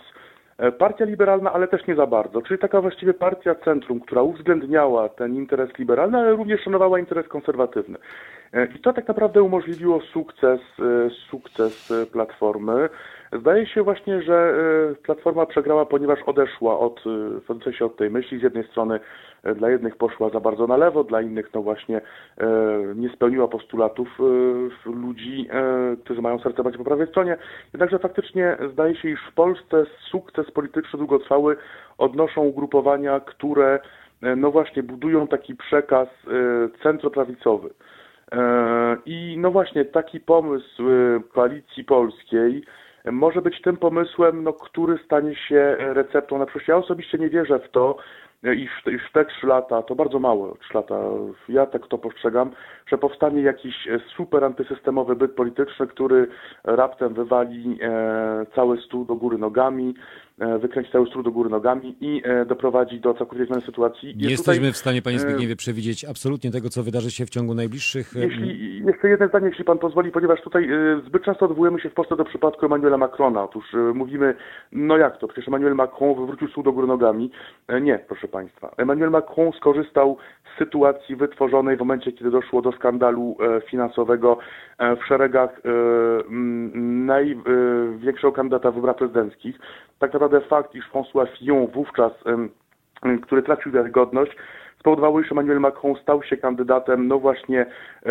Partia 0.78 1.04
liberalna, 1.04 1.52
ale 1.52 1.68
też 1.68 1.86
nie 1.86 1.94
za 1.94 2.06
bardzo. 2.06 2.42
Czyli 2.42 2.60
taka 2.60 2.80
właściwie 2.80 3.14
partia 3.14 3.54
centrum, 3.54 4.00
która 4.00 4.22
uwzględniała 4.22 5.08
ten 5.08 5.34
interes 5.34 5.78
liberalny, 5.78 6.18
ale 6.18 6.32
również 6.32 6.60
szanowała 6.60 6.98
interes 6.98 7.28
konserwatywny. 7.28 7.98
I 8.76 8.78
to 8.78 8.92
tak 8.92 9.08
naprawdę 9.08 9.42
umożliwiło 9.42 10.00
sukces, 10.00 10.60
sukces 11.30 11.92
Platformy. 12.12 12.88
Zdaje 13.32 13.66
się 13.66 13.82
właśnie, 13.82 14.22
że 14.22 14.54
Platforma 15.02 15.46
przegrała, 15.46 15.86
ponieważ 15.86 16.22
odeszła 16.22 16.78
od, 16.78 17.00
w 17.48 17.62
sensie 17.64 17.84
od 17.84 17.96
tej 17.96 18.10
myśli. 18.10 18.38
Z 18.38 18.42
jednej 18.42 18.64
strony 18.64 19.00
dla 19.56 19.70
jednych 19.70 19.96
poszła 19.96 20.30
za 20.30 20.40
bardzo 20.40 20.66
na 20.66 20.76
lewo, 20.76 21.04
dla 21.04 21.20
innych 21.20 21.54
no 21.54 21.62
właśnie 21.62 22.00
nie 22.94 23.08
spełniła 23.08 23.48
postulatów 23.48 24.18
ludzi, 24.86 25.48
którzy 26.04 26.22
mają 26.22 26.38
serce 26.38 26.62
bardziej 26.62 26.78
po 26.78 26.84
prawej 26.84 27.06
stronie. 27.06 27.36
Jednakże 27.72 27.98
faktycznie 27.98 28.56
zdaje 28.72 28.96
się, 28.96 29.08
iż 29.08 29.20
w 29.30 29.34
Polsce 29.34 29.84
sukces 30.10 30.50
polityczny 30.50 30.98
długotrwały 30.98 31.56
odnoszą 31.98 32.42
ugrupowania, 32.42 33.20
które 33.20 33.80
no 34.36 34.50
właśnie 34.50 34.82
budują 34.82 35.26
taki 35.26 35.54
przekaz 35.54 36.08
centroprawicowy. 36.82 37.70
I 39.06 39.36
no 39.38 39.50
właśnie 39.50 39.84
taki 39.84 40.20
pomysł 40.20 40.82
koalicji 41.32 41.84
polskiej 41.84 42.64
może 43.04 43.42
być 43.42 43.62
tym 43.62 43.76
pomysłem, 43.76 44.44
no, 44.44 44.52
który 44.52 44.98
stanie 45.04 45.36
się 45.36 45.76
receptą 45.78 46.38
na 46.38 46.46
przyszłość. 46.46 46.68
Ja 46.68 46.76
osobiście 46.76 47.18
nie 47.18 47.30
wierzę 47.30 47.58
w 47.58 47.70
to, 47.70 47.96
iż, 48.42 48.70
iż 48.86 49.12
te 49.12 49.24
trzy 49.24 49.46
lata, 49.46 49.82
to 49.82 49.94
bardzo 49.94 50.18
mało, 50.18 50.56
trzy 50.60 50.74
lata, 50.74 51.00
ja 51.48 51.66
tak 51.66 51.86
to 51.86 51.98
postrzegam, 51.98 52.50
że 52.86 52.98
powstanie 52.98 53.42
jakiś 53.42 53.88
super 54.16 54.44
antysystemowy 54.44 55.16
byt 55.16 55.34
polityczny, 55.34 55.86
który 55.86 56.28
raptem 56.64 57.14
wywali 57.14 57.78
e, 57.82 58.46
cały 58.54 58.80
stół 58.80 59.04
do 59.04 59.14
góry 59.14 59.38
nogami, 59.38 59.94
wykręci 60.60 60.92
cały 60.92 61.06
stół 61.06 61.22
do 61.22 61.30
góry 61.30 61.50
nogami 61.50 61.96
i 62.00 62.22
e, 62.24 62.44
doprowadzi 62.44 63.00
do 63.00 63.14
całkowicie 63.14 63.46
zmiany 63.46 63.62
sytuacji. 63.62 64.08
Nie 64.08 64.14
Jest 64.14 64.30
jesteśmy 64.30 64.60
tutaj, 64.60 64.72
w 64.72 64.76
stanie, 64.76 65.02
panie 65.02 65.18
Zbigniewie, 65.18 65.56
przewidzieć 65.56 66.04
absolutnie 66.04 66.50
tego, 66.50 66.68
co 66.68 66.82
wydarzy 66.82 67.10
się 67.10 67.26
w 67.26 67.30
ciągu 67.30 67.54
najbliższych... 67.54 68.16
e, 68.16 68.20
Jeśli, 68.20 68.82
jeszcze 68.86 69.08
jedno 69.08 69.28
zdanie, 69.28 69.46
jeśli 69.46 69.64
pan 69.64 69.78
pozwoli, 69.78 70.10
ponieważ 70.10 70.40
tutaj 70.42 70.68
zbyt 71.06 71.22
często 71.24 71.46
odwołujemy 71.46 71.80
się 71.80 71.90
w 71.90 71.94
Polsce 71.94 72.16
do 72.16 72.24
przypadku 72.24 72.66
Emmanuela 72.66 72.98
Macrona. 72.98 73.42
Otóż 73.44 73.64
mówimy, 73.94 74.34
no 74.72 74.96
jak 74.96 75.18
to, 75.18 75.28
przecież 75.28 75.48
Emmanuel 75.48 75.74
Macron 75.74 76.14
wywrócił 76.14 76.48
stół 76.48 76.64
do 76.64 76.72
góry 76.72 76.86
nogami. 76.86 77.30
E, 77.68 77.80
nie, 77.80 77.98
proszę 78.08 78.28
państwa. 78.28 78.74
Emmanuel 78.76 79.10
Macron 79.10 79.52
skorzystał 79.52 80.16
z 80.54 80.58
sytuacji 80.58 81.16
wytworzonej 81.16 81.76
w 81.76 81.80
momencie, 81.80 82.12
kiedy 82.12 82.30
doszło 82.30 82.62
do 82.62 82.72
skandalu 82.72 83.36
e, 83.40 83.60
finansowego 83.60 84.38
e, 84.78 84.96
w 84.96 85.04
szeregach 85.04 85.50
e, 85.50 85.60
największego 87.08 88.32
kandydata 88.32 88.70
w 88.70 88.74
wyborach 88.74 88.96
prezydenckich. 88.96 89.58
Tak 89.98 90.12
naprawdę 90.12 90.27
fakt, 90.48 90.74
iż 90.74 90.90
François 90.90 91.38
Fillon 91.38 91.66
wówczas, 91.66 92.12
który 93.22 93.42
tracił 93.42 93.72
wiarygodność, 93.72 94.32
spowodowało, 94.80 95.20
iż 95.20 95.32
Emmanuel 95.32 95.60
Macron 95.60 95.94
stał 96.02 96.22
się 96.22 96.36
kandydatem, 96.36 97.08
no 97.08 97.18
właśnie, 97.18 97.66
e, 98.06 98.10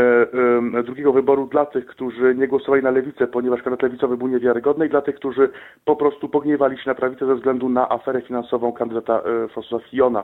e, 0.79 0.83
drugiego 0.83 1.13
wyboru 1.13 1.47
dla 1.47 1.65
tych, 1.65 1.85
którzy 1.85 2.35
nie 2.35 2.47
głosowali 2.47 2.83
na 2.83 2.91
lewicę, 2.91 3.27
ponieważ 3.27 3.61
kandydat 3.61 3.83
lewicowy 3.83 4.17
był 4.17 4.27
niewiarygodny 4.27 4.85
i 4.85 4.89
dla 4.89 5.01
tych, 5.01 5.15
którzy 5.15 5.49
po 5.85 5.95
prostu 5.95 6.29
pogniewali 6.29 6.77
się 6.77 6.89
na 6.89 6.95
prawicę 6.95 7.25
ze 7.25 7.35
względu 7.35 7.69
na 7.69 7.89
aferę 7.89 8.21
finansową 8.21 8.71
kandydata 8.71 9.19
e, 9.19 9.47
Françoisa 9.47 9.81
Fillona. 9.89 10.23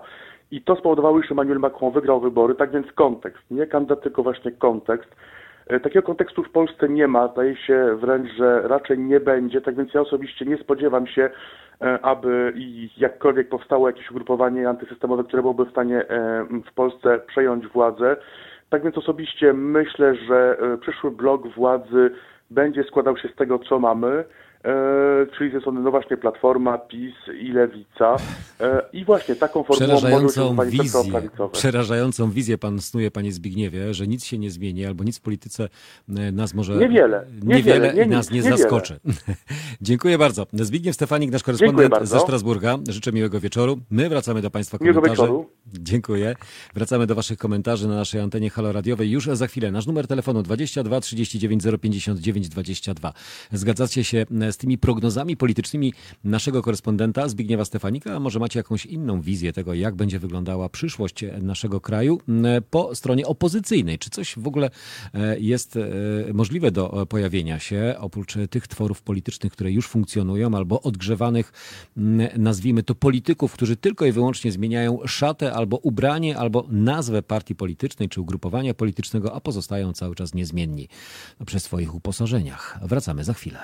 I 0.52 0.62
to 0.62 0.76
spowodowało, 0.76 1.20
iż 1.20 1.32
Emmanuel 1.32 1.60
Macron 1.60 1.92
wygrał 1.92 2.20
wybory, 2.20 2.56
tak 2.56 2.72
więc 2.72 2.92
kontekst, 2.92 3.52
nie 3.52 3.68
kandydat, 3.68 4.02
tylko 4.02 4.24
właśnie 4.24 4.52
kontekst. 4.52 5.16
E, 5.68 5.80
Takiego 5.80 6.06
kontekstu 6.06 6.44
w 6.44 6.50
Polsce 6.50 6.90
nie 6.90 7.08
ma, 7.08 7.28
zdaje 7.28 7.56
się 7.56 7.96
wręcz, 7.96 8.32
że 8.38 8.62
raczej 8.68 9.00
nie 9.00 9.20
będzie, 9.20 9.62
tak 9.62 9.76
więc 9.76 9.94
ja 9.94 10.02
osobiście 10.02 10.46
nie 10.46 10.58
spodziewam 10.58 11.08
się, 11.08 11.30
e, 11.82 12.00
aby 12.02 12.54
jakkolwiek 12.98 13.50
powstało 13.50 13.88
jakieś 13.88 14.12
ugrupowanie 14.12 14.70
antysystemowe, 14.70 15.24
które 15.24 15.42
byłoby 15.42 15.66
w 15.66 15.72
stanie 15.72 16.10
e, 16.10 16.46
w 16.72 16.74
Polsce 16.74 17.20
przejąć 17.28 17.68
władzę. 17.68 18.18
Tak 18.70 18.84
więc 18.84 18.98
osobiście 18.98 19.54
myślę, 19.54 20.16
że 20.16 20.58
przyszły 20.82 21.12
blok 21.12 21.48
władzy 21.48 22.12
będzie 22.52 22.84
składał 22.84 23.18
się 23.18 23.28
z 23.28 23.36
tego, 23.36 23.60
co 23.60 23.80
mamy, 23.80 24.24
czyli 25.38 25.52
ze 25.52 25.60
strony 25.60 25.82
no 25.82 25.92
właśnie 25.92 26.18
Platforma, 26.18 26.78
PiS 26.78 27.14
i 27.40 27.52
Lewica. 27.52 28.16
E, 28.62 28.82
I 28.94 29.06
właśnie 29.06 29.36
taką 29.36 29.64
formułą 29.64 29.98
Przerażającą 29.98 30.56
wizję, 30.66 31.02
przerażającą 31.52 32.32
wizję 32.32 32.58
pan 32.58 32.82
snuje, 32.82 33.12
panie 33.12 33.32
Zbigniewie, 33.32 33.94
że 33.94 34.08
nic 34.08 34.26
się 34.26 34.38
nie 34.38 34.52
zmieni, 34.52 34.86
albo 34.86 35.04
nic 35.04 35.18
w 35.18 35.22
polityce 35.22 35.70
e, 36.10 36.32
nas 36.32 36.54
może... 36.54 36.74
Niewiele, 36.74 37.26
Niewiele 37.44 37.80
niewiele, 37.80 37.94
nie 37.94 38.04
i 38.04 38.08
nas 38.08 38.32
nie 38.32 38.38
niewiele. 38.38 38.58
zaskoczy. 38.58 39.00
Dziękuję 39.82 40.18
bardzo. 40.18 40.48
Zbigniew 40.54 40.96
Stefanik, 40.96 41.32
nasz 41.32 41.44
korespondent 41.44 41.96
ze 42.02 42.20
Strasburga. 42.20 42.78
Życzę 42.90 43.12
miłego 43.12 43.40
wieczoru. 43.40 43.80
My 43.92 44.10
wracamy 44.10 44.42
do 44.42 44.52
państwa 44.52 44.78
Miłego 44.82 45.02
komentarzy. 45.02 45.22
wieczoru. 45.22 45.50
Dziękuję. 45.74 46.36
Wracamy 46.74 47.08
do 47.08 47.16
waszych 47.16 47.38
komentarzy 47.38 47.88
na 47.88 47.96
naszej 47.96 48.22
antenie 48.22 48.50
Halo 48.50 48.72
Radiowej 48.72 49.12
już 49.12 49.26
za 49.26 49.48
chwilę. 49.48 49.72
Nasz 49.72 49.88
numer 49.88 50.08
telefonu 50.08 50.44
22 50.44 51.02
39 51.02 51.64
059 51.82 52.50
22. 52.50 53.14
Zgadzacie 53.52 54.04
się 54.04 54.26
z 54.54 54.58
tymi 54.58 54.78
prognozami 54.78 55.38
politycznymi 55.38 55.94
naszego 56.24 56.62
korespondenta 56.62 57.30
Zbigniewa 57.30 57.66
Stefanika? 57.66 58.20
Może 58.20 58.40
macie 58.40 58.60
jakąś 58.60 58.86
inną 58.86 59.22
wizję 59.22 59.54
tego, 59.54 59.74
jak 59.74 59.96
będzie 59.96 60.20
wyglądała 60.20 60.70
przyszłość 60.70 61.26
naszego 61.42 61.82
kraju 61.82 62.20
po 62.70 62.96
stronie 62.96 63.28
opozycyjnej? 63.28 64.00
Czy 64.00 64.10
coś 64.10 64.36
w 64.38 64.48
ogóle 64.48 64.70
e, 65.14 65.40
jest 65.40 65.78
e, 65.78 65.80
możliwe 66.34 66.72
do 66.72 67.02
e, 67.02 67.06
pojawienia 67.06 67.60
się, 67.60 67.96
oprócz 68.00 68.34
tych 68.50 68.68
tworów 68.68 69.02
politycznych, 69.02 69.54
które 69.54 69.72
już 69.72 69.88
funkcjonują, 69.88 70.56
albo 70.56 70.82
odgrzewanych, 70.82 71.54
nazwijmy 72.38 72.84
to 72.84 72.96
polityków, 72.96 73.54
którzy 73.54 73.78
tylko 73.78 74.06
i 74.06 74.12
wyłącznie 74.12 74.52
zmieniają 74.52 75.00
szatę 75.08 75.54
albo 75.54 75.78
ubranie, 75.78 76.38
albo 76.38 76.66
nazwę 76.70 77.24
partii 77.24 77.56
politycznej 77.56 78.10
czy 78.10 78.22
ugrupowania 78.22 78.74
politycznego, 78.74 79.36
a 79.36 79.40
pozostają 79.40 79.94
cały 79.94 80.16
czas 80.16 80.34
niezmienni 80.34 80.88
przy 81.46 81.60
swoich 81.60 81.96
uposażeniach. 81.96 82.80
Wracamy 82.82 83.24
za 83.24 83.34
chwilę. 83.34 83.60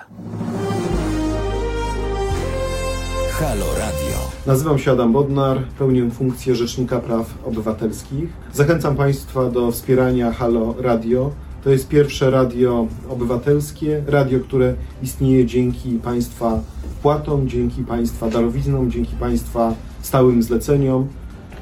Halo 3.31 3.65
Radio. 3.65 4.17
Nazywam 4.47 4.79
się 4.79 4.91
Adam 4.91 5.13
Bodnar, 5.13 5.63
pełnię 5.79 6.11
funkcję 6.11 6.55
Rzecznika 6.55 6.99
Praw 6.99 7.33
Obywatelskich. 7.45 8.29
Zachęcam 8.53 8.95
Państwa 8.95 9.49
do 9.49 9.71
wspierania 9.71 10.31
Halo 10.31 10.75
Radio. 10.79 11.31
To 11.63 11.69
jest 11.69 11.87
pierwsze 11.87 12.29
radio 12.31 12.87
obywatelskie, 13.09 14.03
radio, 14.07 14.39
które 14.39 14.73
istnieje 15.03 15.45
dzięki 15.45 15.89
Państwa 15.89 16.59
wpłatom, 16.99 17.47
dzięki 17.47 17.83
Państwa 17.83 18.29
darowiznom, 18.29 18.91
dzięki 18.91 19.15
Państwa 19.15 19.73
stałym 20.01 20.43
zleceniom. 20.43 21.07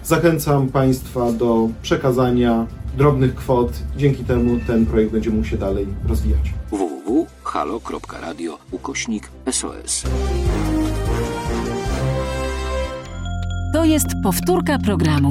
Zachęcam 0.04 0.68
Państwa 0.68 1.32
do 1.32 1.70
przekazania 1.82 2.68
drobnych 2.98 3.36
kwot. 3.36 3.72
Dzięki 3.98 4.24
temu 4.24 4.60
ten 4.68 4.86
projekt 4.86 5.12
będzie 5.12 5.30
mógł 5.30 5.48
się 5.48 5.58
dalej 5.58 5.88
rozwijać. 6.10 6.57
www.halo.radio 6.72 8.58
ukośnik 8.72 9.32
SOS. 9.52 10.04
To 13.74 13.86
jest 13.86 14.08
powtórka 14.24 14.80
programu. 14.80 15.30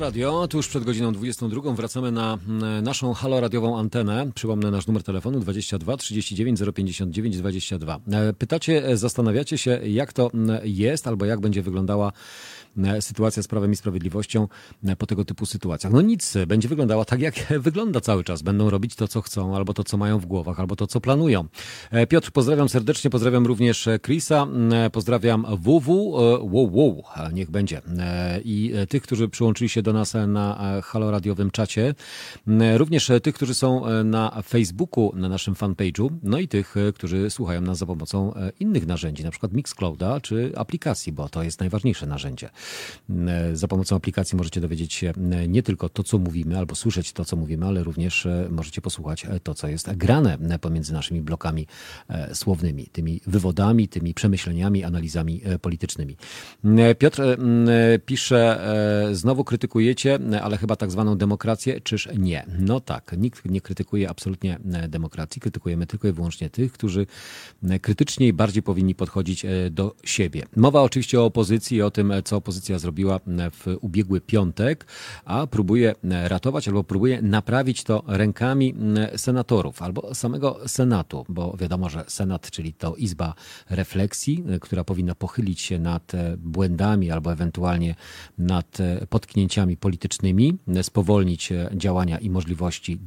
Radio, 0.00 0.48
tuż 0.48 0.68
przed 0.68 0.84
godziną 0.84 1.12
22 1.12 1.72
wracamy 1.72 2.12
na 2.12 2.38
mm, 2.48 2.84
naszą 2.84 3.14
haloradiową 3.14 3.78
antenę. 3.78 4.30
Przypomnę 4.34 4.70
nasz 4.70 4.86
numer 4.86 5.02
telefonu 5.02 5.40
22 5.40 5.96
39 5.96 6.60
059 6.74 7.36
22. 7.36 8.00
E, 8.12 8.32
Pytacie, 8.32 8.86
e, 8.86 8.96
zastanawiacie 8.96 9.58
się, 9.58 9.80
jak 9.84 10.12
to 10.12 10.30
mm, 10.34 10.60
jest 10.64 11.06
albo 11.06 11.24
jak 11.24 11.40
będzie 11.40 11.62
wyglądała 11.62 12.12
e, 12.78 13.02
sytuacja 13.02 13.42
z 13.42 13.48
Prawem 13.48 13.72
i 13.72 13.76
Sprawiedliwością 13.76 14.48
e, 14.84 14.96
po 14.96 15.06
tego 15.06 15.24
typu 15.24 15.46
sytuacjach. 15.46 15.92
No 15.92 16.00
nic, 16.00 16.34
będzie 16.46 16.68
wyglądała 16.68 17.04
tak, 17.04 17.20
jak 17.20 17.34
wygląda 17.60 18.00
cały 18.00 18.24
czas. 18.24 18.42
Będą 18.42 18.70
robić 18.70 18.94
to, 18.94 19.08
co 19.08 19.22
chcą, 19.22 19.56
albo 19.56 19.74
to, 19.74 19.84
co 19.84 19.96
mają 19.96 20.18
w 20.18 20.26
głowach, 20.26 20.60
albo 20.60 20.76
to, 20.76 20.86
co 20.86 21.00
planują. 21.00 21.44
Piotr, 22.08 22.30
pozdrawiam 22.30 22.68
serdecznie, 22.68 23.10
pozdrawiam 23.10 23.46
również 23.46 23.88
Chrisa, 24.06 24.42
m, 24.42 24.72
pozdrawiam 24.92 25.46
WW, 25.58 26.12
wow, 26.40 26.70
wow, 26.72 27.02
niech 27.32 27.50
będzie. 27.50 27.82
I 28.44 28.72
tych, 28.88 29.02
którzy 29.02 29.28
przyłączyli 29.28 29.68
się 29.68 29.82
do 29.82 29.89
do 29.92 29.98
nas 29.98 30.14
na 30.28 30.76
e, 30.78 30.82
haloradiowym 30.82 31.50
czacie. 31.50 31.94
Również 32.76 33.10
tych, 33.22 33.34
którzy 33.34 33.54
są 33.54 33.82
na 34.04 34.42
Facebooku, 34.42 35.12
na 35.16 35.28
naszym 35.28 35.54
fanpage'u, 35.54 36.10
no 36.22 36.38
i 36.38 36.48
tych, 36.48 36.74
którzy 36.94 37.30
słuchają 37.30 37.60
nas 37.60 37.78
za 37.78 37.86
pomocą 37.86 38.34
innych 38.60 38.86
narzędzi, 38.86 39.24
na 39.24 39.30
przykład 39.30 39.52
Mixclouda 39.52 40.20
czy 40.20 40.52
aplikacji, 40.56 41.12
bo 41.12 41.28
to 41.28 41.42
jest 41.42 41.60
najważniejsze 41.60 42.06
narzędzie. 42.06 42.48
Za 43.52 43.68
pomocą 43.68 43.96
aplikacji 43.96 44.36
możecie 44.36 44.60
dowiedzieć 44.60 44.92
się 44.94 45.12
nie 45.48 45.62
tylko 45.62 45.88
to, 45.88 46.02
co 46.02 46.18
mówimy, 46.18 46.58
albo 46.58 46.74
słyszeć 46.74 47.12
to, 47.12 47.24
co 47.24 47.36
mówimy, 47.36 47.66
ale 47.66 47.82
również 47.82 48.28
możecie 48.50 48.80
posłuchać 48.80 49.26
to, 49.42 49.54
co 49.54 49.68
jest 49.68 49.92
grane 49.92 50.38
pomiędzy 50.60 50.92
naszymi 50.92 51.22
blokami 51.22 51.66
słownymi, 52.32 52.86
tymi 52.86 53.20
wywodami, 53.26 53.88
tymi 53.88 54.14
przemyśleniami, 54.14 54.84
analizami 54.84 55.40
politycznymi. 55.62 56.16
Piotr 56.98 57.22
pisze, 58.06 58.60
znowu 59.12 59.44
krytykujecie, 59.80 60.18
ale 60.42 60.58
chyba 60.58 60.76
tak 60.76 60.90
zwaną 60.90 61.16
demokrację, 61.16 61.80
czyż 61.80 62.08
nie? 62.18 62.46
No 62.58 62.80
tak, 62.80 63.14
nikt 63.18 63.44
nie 63.44 63.60
krytykuje 63.60 64.10
absolutnie 64.10 64.58
demokracji, 64.88 65.40
krytykujemy 65.40 65.86
tylko 65.86 66.08
i 66.08 66.12
wyłącznie 66.12 66.50
tych, 66.50 66.72
którzy 66.72 67.06
krytycznie 67.82 68.28
i 68.28 68.32
bardziej 68.32 68.62
powinni 68.62 68.94
podchodzić 68.94 69.46
do 69.70 69.96
siebie. 70.04 70.42
Mowa 70.56 70.82
oczywiście 70.82 71.20
o 71.20 71.24
opozycji 71.24 71.76
i 71.76 71.82
o 71.82 71.90
tym, 71.90 72.12
co 72.24 72.36
opozycja 72.36 72.78
zrobiła 72.78 73.20
w 73.52 73.76
ubiegły 73.80 74.20
piątek, 74.20 74.86
a 75.24 75.46
próbuje 75.46 75.94
ratować 76.24 76.68
albo 76.68 76.84
próbuje 76.84 77.22
naprawić 77.22 77.84
to 77.84 78.02
rękami 78.06 78.74
senatorów 79.16 79.82
albo 79.82 80.14
samego 80.14 80.58
Senatu, 80.66 81.24
bo 81.28 81.56
wiadomo, 81.56 81.88
że 81.88 82.04
Senat, 82.08 82.50
czyli 82.50 82.72
to 82.72 82.96
Izba 82.96 83.34
Refleksji, 83.70 84.44
która 84.60 84.84
powinna 84.84 85.14
pochylić 85.14 85.60
się 85.60 85.78
nad 85.78 86.12
błędami 86.38 87.10
albo 87.10 87.32
ewentualnie 87.32 87.94
nad 88.38 88.78
potknięciami 89.08 89.69
politycznymi, 89.76 90.58
spowolnić 90.82 91.52
działania 91.72 92.18
i 92.18 92.30
możliwości 92.30 92.98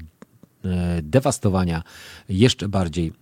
E, 0.65 1.01
dewastowania 1.01 1.83
jeszcze 2.29 2.69
bardziej 2.69 3.13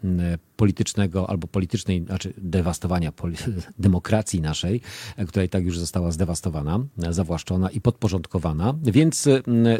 politycznego 0.55 1.29
albo 1.29 1.47
politycznej, 1.47 2.03
znaczy 2.05 2.33
dewastowania 2.37 3.11
demokracji 3.79 4.41
naszej, 4.41 4.81
e, 5.17 5.25
która 5.25 5.45
i 5.45 5.49
tak 5.49 5.65
już 5.65 5.79
została 5.79 6.11
zdewastowana, 6.11 6.79
zawłaszczona 6.97 7.69
i 7.69 7.81
podporządkowana. 7.81 8.75
Więc 8.83 9.27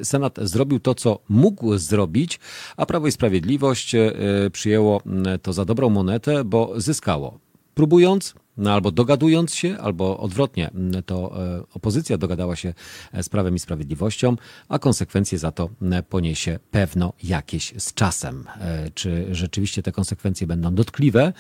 Senat 0.04 0.40
zrobił 0.42 0.80
to, 0.80 0.96
co 0.96 1.20
mógł 1.30 1.78
zrobić, 1.78 2.40
a 2.78 2.86
Prawo 2.86 3.08
i 3.08 3.12
Sprawiedliwość 3.12 3.96
e, 3.96 4.12
przyjęło 4.52 5.02
to 5.42 5.54
za 5.54 5.66
dobrą 5.66 5.90
monetę, 5.90 6.44
bo 6.44 6.74
zyskało. 6.78 7.40
Próbując, 7.74 8.36
no 8.58 8.74
albo 8.74 8.92
dogadując 8.92 9.56
się, 9.56 9.78
albo 9.78 10.18
odwrotnie, 10.18 10.72
to 11.06 11.44
e, 11.46 11.64
opozycja 11.74 12.18
dogadała 12.18 12.56
się 12.56 12.74
z 13.22 13.30
Prawem 13.30 13.56
i 13.56 13.60
Sprawiedliwością, 13.60 14.36
a 14.70 14.80
konsekwencje 14.80 15.38
za 15.38 15.52
to 15.52 15.70
poniesie 16.10 16.60
pewno 16.72 17.14
jakieś 17.24 17.74
z 17.78 17.94
czasem. 17.94 18.46
E, 18.60 18.90
czy 18.94 19.28
rzeczywiście 19.32 19.84
te 19.84 19.92
konsekwencje 19.92 20.48
będą 20.48 20.76
dotkliwe? 20.76 21.34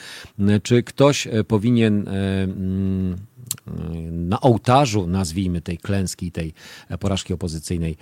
Czy 0.63 0.83
ktoś 0.83 1.27
e, 1.27 1.43
powinien 1.43 2.07
mm, 2.07 3.17
na 4.11 4.41
ołtarzu, 4.41 5.07
nazwijmy 5.07 5.61
tej 5.61 5.77
klęski, 5.77 6.31
tej 6.31 6.53
porażki 6.99 7.33
opozycyjnej, 7.33 7.97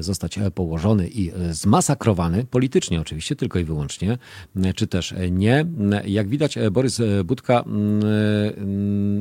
zostać 0.00 0.38
położony 0.54 1.08
i 1.08 1.32
zmasakrowany, 1.50 2.44
politycznie 2.44 3.00
oczywiście, 3.00 3.36
tylko 3.36 3.58
i 3.58 3.64
wyłącznie, 3.64 4.18
czy 4.76 4.86
też 4.86 5.14
nie. 5.30 5.66
Jak 6.04 6.28
widać, 6.28 6.58
Borys 6.72 7.00
Budka 7.24 7.64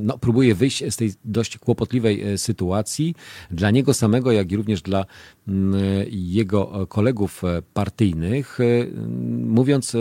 no, 0.03 0.17
próbuje 0.17 0.55
wyjść 0.55 0.83
z 0.89 0.95
tej 0.95 1.13
dość 1.25 1.57
kłopotliwej 1.57 2.37
sytuacji 2.37 3.15
dla 3.51 3.71
niego 3.71 3.93
samego, 3.93 4.31
jak 4.31 4.51
i 4.51 4.57
również 4.57 4.81
dla 4.81 5.05
jego 6.11 6.87
kolegów 6.87 7.41
partyjnych, 7.73 8.59
mówiąc 9.45 9.95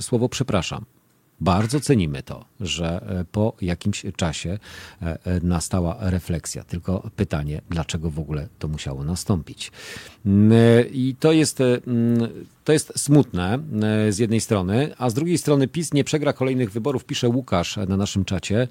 słowo 0.00 0.28
przepraszam. 0.28 0.84
Bardzo 1.40 1.80
cenimy 1.80 2.22
to, 2.22 2.44
że 2.60 3.18
e, 3.20 3.24
po 3.24 3.56
jakimś 3.60 4.06
czasie 4.16 4.58
e, 5.02 5.18
e, 5.24 5.40
nastała 5.40 5.96
refleksja. 6.00 6.64
Tylko 6.64 7.10
pytanie, 7.16 7.60
dlaczego 7.70 8.10
w 8.10 8.18
ogóle 8.18 8.48
to 8.58 8.68
musiało 8.68 9.04
nastąpić? 9.04 9.72
Mm, 10.26 10.52
I 10.92 11.16
to 11.20 11.32
jest, 11.32 11.60
mm, 11.60 12.28
to 12.64 12.72
jest 12.72 12.92
smutne 12.96 13.58
z 14.10 14.18
jednej 14.18 14.40
strony, 14.40 14.94
a 14.98 15.10
z 15.10 15.14
drugiej 15.14 15.38
strony 15.38 15.68
PiS 15.68 15.92
nie 15.92 16.04
przegra 16.04 16.32
kolejnych 16.32 16.70
wyborów, 16.70 17.04
pisze 17.04 17.28
Łukasz 17.28 17.76
na 17.76 17.96
naszym 17.96 18.24
czacie, 18.24 18.68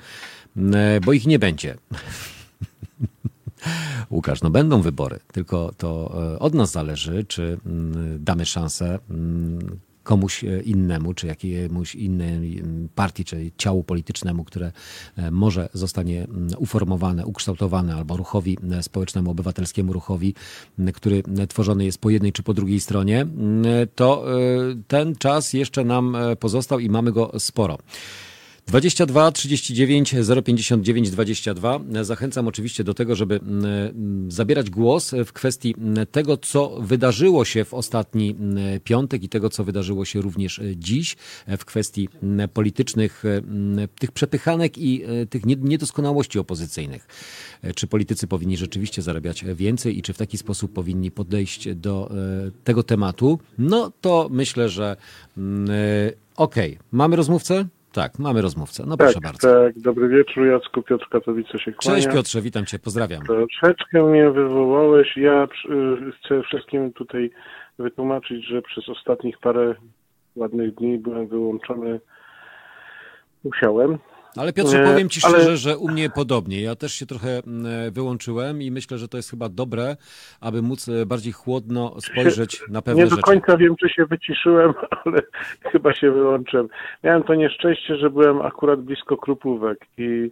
mm, 0.58 1.02
bo 1.02 1.14
ich 1.14 1.28
nie 1.28 1.40
będzie. 1.40 1.76
Łukasz, 4.12 4.42
no 4.42 4.50
będą 4.50 4.82
wybory, 4.82 5.20
tylko 5.32 5.74
to 5.78 6.12
od 6.40 6.54
nas 6.54 6.72
zależy, 6.72 7.26
czy 7.28 7.58
damy 8.20 8.46
szansę 8.46 9.00
komuś 10.04 10.44
e, 10.44 10.62
innemu, 10.62 11.14
czy 11.14 11.28
jakiemuś 11.28 11.96
innej 11.96 12.64
partii, 12.96 13.26
czy 13.26 13.52
ciału 13.58 13.84
politycznemu, 13.84 14.44
które 14.44 14.72
e, 15.16 15.32
może 15.32 15.70
zostanie 15.74 16.28
uformowane, 16.58 17.26
ukształtowane, 17.26 17.96
albo 17.96 18.18
ruchowi 18.18 18.58
e, 18.72 18.84
społecznemu, 18.84 19.32
obywatelskiemu 19.32 19.94
ruchowi, 19.94 20.36
który 20.94 21.24
tworzony 21.50 21.86
jest 21.86 21.98
po 21.98 22.10
jednej 22.10 22.32
czy 22.32 22.44
po 22.44 22.54
drugiej 22.54 22.80
stronie, 22.80 23.28
to 23.96 24.26
ten 24.88 25.16
czas 25.16 25.54
jeszcze 25.54 25.84
nam 25.84 26.18
pozostał 26.40 26.80
i 26.80 26.90
mamy 26.90 27.12
go 27.12 27.32
sporo. 27.40 27.78
22 28.68 29.32
39 29.32 30.16
059 30.46 31.10
22. 31.10 31.80
Zachęcam 32.02 32.48
oczywiście 32.48 32.84
do 32.84 32.94
tego, 32.94 33.16
żeby 33.16 33.36
mm, 33.36 33.66
mm, 33.66 34.32
zabierać 34.32 34.70
głos 34.70 35.12
w 35.26 35.34
kwestii 35.34 35.76
mm, 35.78 36.08
tego, 36.08 36.38
co 36.38 36.82
wydarzyło 36.82 37.46
się 37.46 37.66
w 37.66 37.74
ostatni 37.74 38.36
piątek 38.84 39.24
i 39.24 39.30
tego, 39.30 39.50
co 39.50 39.64
wydarzyło 39.64 40.06
się 40.06 40.22
również 40.22 40.60
e, 40.60 40.76
dziś 40.76 41.16
e, 41.46 41.58
w 41.58 41.66
kwestii 41.66 42.10
politycznych, 42.54 43.24
e, 43.26 43.88
tych 44.00 44.12
przepychanek 44.12 44.78
i 44.78 45.04
tych 45.30 45.46
niedoskonałości 45.46 46.40
opozycyjnych. 46.40 47.08
Czy 47.76 47.88
politycy 47.88 48.28
powinni 48.28 48.58
rzeczywiście 48.58 49.02
zarabiać 49.02 49.46
więcej 49.56 49.98
i 49.98 50.02
czy 50.02 50.14
w 50.14 50.18
taki 50.18 50.38
sposób 50.38 50.74
powinni 50.74 51.12
podejść 51.12 51.76
do 51.76 52.12
tego 52.64 52.84
tematu? 52.84 53.40
No 53.58 53.92
to 54.02 54.28
myślę, 54.32 54.70
że 54.70 54.98
okej. 56.36 56.74
Okay. 56.76 56.88
Mamy 56.92 57.16
rozmówcę? 57.16 57.66
Tak, 57.94 58.20
mamy 58.20 58.42
rozmówcę. 58.42 58.84
No 58.88 58.98
proszę 58.98 59.14
tak, 59.14 59.24
bardzo. 59.24 59.48
Tak, 59.54 59.80
dobry 59.80 60.08
wieczór, 60.08 60.46
Jacku, 60.46 60.82
Piotr 60.82 61.10
Katowice 61.10 61.60
się 61.60 61.72
kłania. 61.72 62.02
Cześć 62.02 62.16
Piotrze, 62.16 62.42
witam 62.42 62.66
cię, 62.66 62.80
pozdrawiam. 62.80 63.22
Troszeczkę 63.22 64.04
mnie 64.04 64.32
wywołałeś. 64.32 65.18
Ja 65.18 65.48
chcę 66.18 66.42
wszystkim 66.44 66.94
tutaj 66.94 67.32
wytłumaczyć, 67.80 68.48
że 68.48 68.62
przez 68.62 68.90
ostatnich 68.90 69.38
parę 69.38 69.76
ładnych 70.36 70.76
dni 70.76 70.98
byłem 70.98 71.28
wyłączony, 71.28 72.00
musiałem, 73.44 73.98
ale 74.38 74.54
Piotrze, 74.54 74.84
powiem 74.84 75.10
Ci 75.10 75.20
szczerze, 75.20 75.48
Ale... 75.48 75.58
że 75.58 75.78
u 75.78 75.88
mnie 75.88 76.10
podobnie. 76.10 76.62
Ja 76.62 76.76
też 76.76 76.94
się 76.94 77.06
trochę 77.06 77.30
mm, 77.48 77.92
wyłączyłem 77.92 78.62
i 78.62 78.72
myślę, 78.72 78.98
że 78.98 79.08
to 79.08 79.18
jest 79.18 79.30
chyba 79.30 79.50
dobre, 79.50 79.96
aby 80.42 80.62
móc 80.62 80.90
e, 80.90 81.06
bardziej 81.06 81.34
chłodno 81.34 81.96
spojrzeć 82.02 82.64
na 82.70 82.82
pewne 82.82 83.04
rzeczy. 83.04 83.16
Nie 83.16 83.22
do 83.22 83.24
końca 83.24 83.58
wiem, 83.58 83.76
czy 83.76 83.90
się 83.90 84.06
wyciszyłem, 84.06 84.74
ale 85.06 85.22
chyba 85.72 85.94
się 85.94 86.12
wyłączyłem. 86.12 86.68
Miałem 87.04 87.24
to 87.24 87.36
nieszczęście, 87.36 87.98
że 87.98 88.10
byłem 88.10 88.42
akurat 88.42 88.82
blisko 88.82 89.18
Krupówek 89.18 89.86
i 89.98 90.32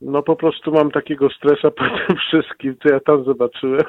no 0.00 0.22
po 0.22 0.36
prostu 0.36 0.72
mam 0.72 0.90
takiego 0.90 1.30
stresa 1.30 1.70
po 1.80 1.84
tym 1.84 2.16
wszystkim, 2.16 2.76
co 2.82 2.88
ja 2.88 3.00
tam 3.00 3.24
zobaczyłem. 3.24 3.84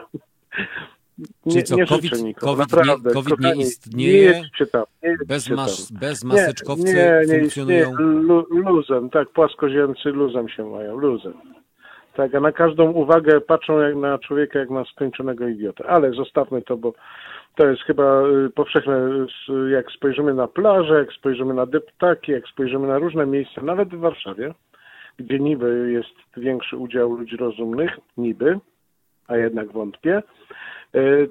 Czyli 1.51 1.63
co, 1.63 1.75
nie 1.75 1.85
COVID, 1.85 2.11
COVID, 2.39 2.59
naprawdę, 2.59 3.09
nie, 3.09 3.13
COVID 3.13 3.39
nie 3.39 3.55
istnieje? 3.55 4.41
Nie 4.59 4.65
tam, 4.65 4.83
nie 5.03 5.17
bez, 5.27 5.49
mas, 5.49 5.91
bez 5.91 6.23
maseczkowcy 6.23 6.93
nie, 6.93 7.33
nie, 7.33 7.39
funkcjonują? 7.39 7.91
Nie, 8.51 8.61
luzem, 8.61 9.09
tak, 9.09 9.29
płaskoziemcy 9.29 10.09
luzem 10.09 10.49
się 10.49 10.65
mają, 10.65 10.97
luzem. 10.97 11.33
Tak, 12.13 12.35
a 12.35 12.39
na 12.39 12.51
każdą 12.51 12.91
uwagę 12.91 13.41
patrzą 13.41 13.79
jak 13.79 13.95
na 13.95 14.17
człowieka, 14.17 14.59
jak 14.59 14.69
na 14.69 14.85
skończonego 14.85 15.47
idiota. 15.47 15.85
Ale 15.85 16.11
zostawmy 16.11 16.61
to, 16.61 16.77
bo 16.77 16.93
to 17.55 17.67
jest 17.67 17.81
chyba 17.81 18.27
y, 18.27 18.49
powszechne, 18.49 19.09
jak 19.71 19.91
spojrzymy 19.91 20.33
na 20.33 20.47
plażę, 20.47 20.99
jak 20.99 21.13
spojrzymy 21.13 21.53
na 21.53 21.65
deptaki, 21.65 22.31
jak 22.31 22.47
spojrzymy 22.47 22.87
na 22.87 22.97
różne 22.97 23.25
miejsca, 23.25 23.61
nawet 23.61 23.89
w 23.89 23.99
Warszawie, 23.99 24.53
gdzie 25.17 25.39
niby 25.39 25.91
jest 25.91 26.43
większy 26.43 26.77
udział 26.77 27.13
ludzi 27.13 27.37
rozumnych, 27.37 27.91
niby, 28.17 28.59
a 29.27 29.37
jednak 29.37 29.71
wątpię, 29.71 30.23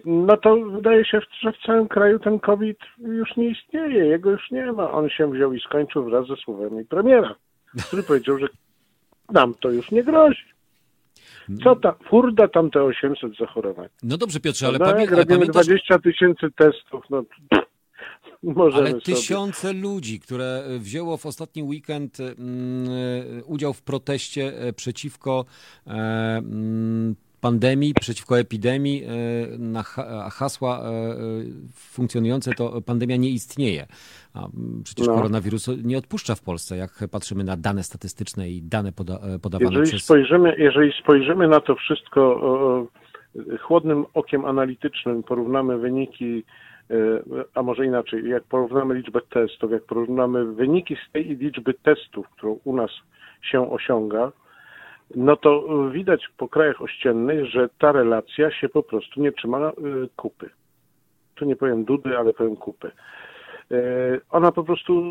no 0.05 0.37
to 0.37 0.57
wydaje 0.57 1.05
się, 1.05 1.21
że 1.41 1.53
w 1.53 1.67
całym 1.67 1.89
kraju 1.89 2.19
ten 2.19 2.39
COVID 2.41 2.79
już 2.99 3.37
nie 3.37 3.49
istnieje, 3.51 4.07
jego 4.07 4.31
już 4.31 4.51
nie 4.51 4.73
ma. 4.73 4.91
On 4.91 5.09
się 5.09 5.33
wziął 5.33 5.53
i 5.53 5.61
skończył 5.61 6.05
wraz 6.05 6.27
ze 6.27 6.37
słowami 6.37 6.85
premiera, 6.85 7.35
który 7.87 8.03
powiedział, 8.03 8.39
że 8.39 8.47
nam 9.33 9.55
to 9.61 9.71
już 9.71 9.91
nie 9.91 10.03
grozi. 10.03 10.45
Co 11.65 11.77
ta 11.77 11.95
furda 12.11 12.49
tam 12.49 12.71
te 12.71 12.83
800 12.83 13.37
zachorowań? 13.37 13.89
No 14.03 14.17
dobrze 14.17 14.41
Piotrze, 14.41 14.67
ale, 14.67 14.79
no, 14.79 14.85
pamię 14.85 15.07
ale 15.13 15.27
pamiętasz... 15.27 15.67
20 15.67 15.99
tysięcy 15.99 16.47
testów, 16.57 17.05
no 17.11 17.25
ale 18.75 19.01
tysiące 19.01 19.69
sobie. 19.69 19.81
ludzi, 19.81 20.21
które 20.21 20.63
wzięło 20.79 21.17
w 21.17 21.27
ostatni 21.27 21.63
weekend 21.63 22.21
mm, 22.21 22.89
udział 23.47 23.73
w 23.73 23.83
proteście 23.83 24.53
e, 24.61 24.73
przeciwko 24.73 25.45
mm, 25.87 27.15
pandemii, 27.41 27.95
przeciwko 28.01 28.39
epidemii, 28.39 29.05
e, 29.05 29.09
na 29.59 29.83
ha- 29.83 30.31
hasła 30.33 30.81
e, 30.81 30.83
e, 30.83 31.15
funkcjonujące, 31.75 32.55
to 32.55 32.83
pandemia 32.83 33.17
nie 33.17 33.31
istnieje. 33.31 33.87
A 34.35 34.49
przecież 34.85 35.07
No. 35.07 35.15
koronawirus 35.15 35.69
nie 35.85 35.99
odpuszcza 35.99 36.35
w 36.35 36.43
Polsce, 36.43 36.77
jak 36.77 37.05
patrzymy 37.11 37.45
na 37.45 37.57
dane 37.57 37.83
statystyczne 37.83 38.51
i 38.51 38.63
dane 38.63 38.93
poda- 38.93 39.39
podawane 39.43 39.71
Jeżeli 39.71 39.89
przez... 39.89 40.05
spojrzymy, 40.05 40.55
jeżeli 40.59 40.93
spojrzymy 41.03 41.49
na 41.49 41.61
to 41.61 41.75
wszystko 41.75 42.41
chłodnym 43.61 44.05
okiem 44.15 44.45
analitycznym, 44.45 45.23
porównamy 45.23 45.79
wyniki, 45.79 46.45
a 47.55 47.63
może 47.63 47.87
inaczej, 47.87 48.29
jak 48.29 48.45
porównamy 48.45 48.95
liczbę 48.95 49.21
testów, 49.31 49.71
jak 49.73 49.85
porównamy 49.85 50.45
wyniki 50.45 50.97
z 51.09 51.13
tej 51.13 51.25
liczby 51.25 51.75
testów, 51.75 52.29
którą 52.29 52.59
u 52.65 52.77
nas 52.77 52.91
się 53.43 53.71
osiąga, 53.71 54.33
no 55.17 55.37
to 55.37 55.65
widać 55.91 56.29
po 56.37 56.49
krajach 56.49 56.83
ościennych, 56.83 57.47
że 57.47 57.69
ta 57.79 57.93
relacja 57.93 58.51
się 58.51 58.69
po 58.69 58.83
prostu 58.83 59.23
nie 59.23 59.33
trzyma 59.33 59.59
e, 59.59 59.73
kupy. 60.17 60.51
Tu 61.35 61.45
nie 61.45 61.57
powiem 61.57 61.85
dudy, 61.85 62.19
ale 62.19 62.33
powiem 62.33 62.57
kupy. 62.57 62.91
E, 63.71 63.77
Ona 64.31 64.53
po 64.53 64.65
prostu 64.65 65.03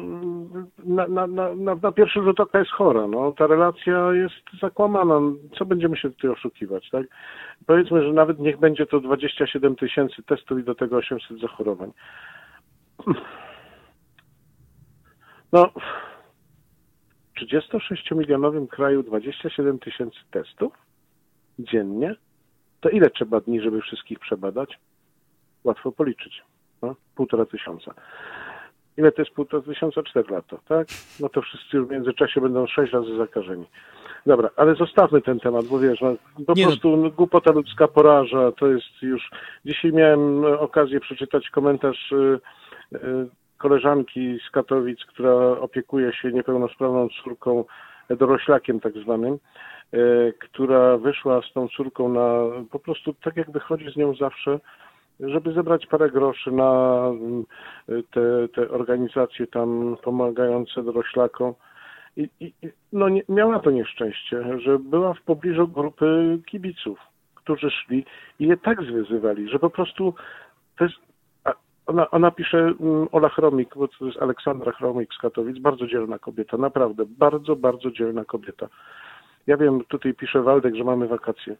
na, 0.85 1.07
na, 1.07 1.27
na, 1.27 1.55
na, 1.55 1.91
pierwszy 1.91 2.21
rzut 2.21 2.39
oka 2.39 2.59
jest 2.59 2.71
chora. 2.71 3.07
No. 3.07 3.31
Ta 3.31 3.47
relacja 3.47 4.13
jest 4.13 4.59
zakłamana. 4.61 5.21
Co 5.57 5.65
będziemy 5.65 5.97
się 5.97 6.09
tutaj 6.09 6.31
oszukiwać, 6.31 6.89
tak? 6.89 7.05
Powiedzmy, 7.65 8.03
że 8.03 8.13
nawet 8.13 8.39
niech 8.39 8.59
będzie 8.59 8.85
to 8.85 8.99
27 8.99 9.75
tysięcy 9.75 10.23
testów 10.23 10.59
i 10.59 10.63
do 10.63 10.75
tego 10.75 10.97
800 10.97 11.39
zachorowań. 11.39 11.91
No, 15.53 15.69
36-milionowym 17.41 18.67
kraju 18.67 19.03
27 19.03 19.79
tysięcy 19.79 20.19
testów 20.31 20.73
dziennie, 21.59 22.15
to 22.81 22.89
ile 22.89 23.09
trzeba 23.09 23.41
dni, 23.41 23.61
żeby 23.61 23.81
wszystkich 23.81 24.19
przebadać? 24.19 24.79
Łatwo 25.63 25.91
policzyć. 25.91 26.43
No, 26.81 26.95
półtora 27.15 27.45
tysiąca. 27.45 27.93
Ile 28.97 29.11
to 29.11 29.21
jest 29.21 29.31
półtora 29.31 29.63
tysiąca? 29.63 30.03
Cztery 30.03 30.29
lata, 30.29 30.57
tak? 30.67 30.87
No 31.19 31.29
to 31.29 31.41
wszyscy 31.41 31.81
w 31.81 31.91
międzyczasie 31.91 32.41
będą 32.41 32.67
sześć 32.67 32.93
razy 32.93 33.17
zakażeni. 33.17 33.65
Dobra, 34.25 34.49
ale 34.55 34.75
zostawmy 34.75 35.21
ten 35.21 35.39
temat, 35.39 35.65
bo 35.65 35.79
wiesz, 35.79 36.01
no, 36.01 36.15
po 36.45 36.53
Nie 36.53 36.63
no. 36.63 36.69
prostu 36.69 36.97
no, 36.97 37.09
głupota 37.09 37.51
ludzka 37.51 37.87
poraża, 37.87 38.51
to 38.51 38.67
jest 38.67 39.01
już... 39.01 39.29
Dzisiaj 39.65 39.93
miałem 39.93 40.45
okazję 40.45 40.99
przeczytać 40.99 41.49
komentarz 41.49 42.11
y, 42.11 42.39
y, 42.93 43.27
koleżanki 43.57 44.39
z 44.47 44.51
Katowic, 44.51 45.05
która 45.05 45.35
opiekuje 45.59 46.13
się 46.13 46.31
niepełnosprawną 46.31 47.07
córką, 47.23 47.65
e, 48.09 48.15
doroślakiem 48.15 48.79
tak 48.79 48.93
zwanym, 48.93 49.33
e, 49.33 49.97
która 50.39 50.97
wyszła 50.97 51.41
z 51.41 51.53
tą 51.53 51.67
córką 51.67 52.09
na, 52.09 52.41
po 52.71 52.79
prostu 52.79 53.13
tak 53.13 53.37
jak 53.37 53.51
wychodzi 53.51 53.91
z 53.91 53.95
nią 53.95 54.15
zawsze, 54.15 54.59
żeby 55.19 55.53
zebrać 55.53 55.87
parę 55.87 56.09
groszy 56.09 56.51
na 56.51 57.01
mm, 57.09 57.43
te, 58.11 58.47
te 58.55 58.69
organizacje 58.69 59.47
tam 59.47 59.97
pomagające 60.03 60.83
doroślakom. 60.83 61.53
I, 62.17 62.29
i, 62.39 62.53
no 62.93 63.09
nie, 63.09 63.21
miała 63.29 63.59
to 63.59 63.71
nieszczęście, 63.71 64.59
że 64.59 64.79
była 64.79 65.13
w 65.13 65.21
pobliżu 65.21 65.67
grupy 65.67 66.39
kibiców, 66.45 66.99
którzy 67.35 67.71
szli 67.71 68.05
i 68.39 68.47
je 68.47 68.57
tak 68.57 68.81
zwyzywali, 68.81 69.49
że 69.49 69.59
po 69.59 69.69
prostu 69.69 70.13
to 70.77 70.83
jest, 70.83 70.95
ona, 71.87 72.09
ona 72.11 72.31
pisze 72.31 72.57
mm, 72.57 73.07
Ola 73.11 73.29
Chromik, 73.29 73.75
bo 73.75 73.87
to 73.87 74.05
jest 74.05 74.21
Aleksandra 74.21 74.71
Chromik 74.71 75.13
z 75.13 75.17
Katowic, 75.17 75.59
bardzo 75.59 75.87
dzielna 75.87 76.19
kobieta, 76.19 76.57
naprawdę, 76.57 77.03
bardzo, 77.05 77.55
bardzo 77.55 77.91
dzielna 77.91 78.25
kobieta. 78.25 78.67
Ja 79.47 79.57
wiem, 79.57 79.85
tutaj 79.85 80.13
pisze 80.13 80.41
Waldek, 80.41 80.75
że 80.75 80.83
mamy 80.83 81.07
wakacje. 81.07 81.55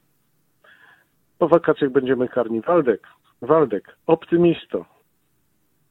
Po 1.38 1.48
wakacjach 1.48 1.92
będziemy 1.92 2.28
karni. 2.28 2.62
Waldek, 2.62 3.08
Waldek, 3.42 3.98
optymisto. 4.08 4.86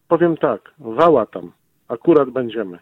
Powiem 0.09 0.37
tak, 0.37 0.75
wała 0.79 1.27
tam, 1.27 1.53
akurat 1.89 2.31
będziemy. 2.31 2.79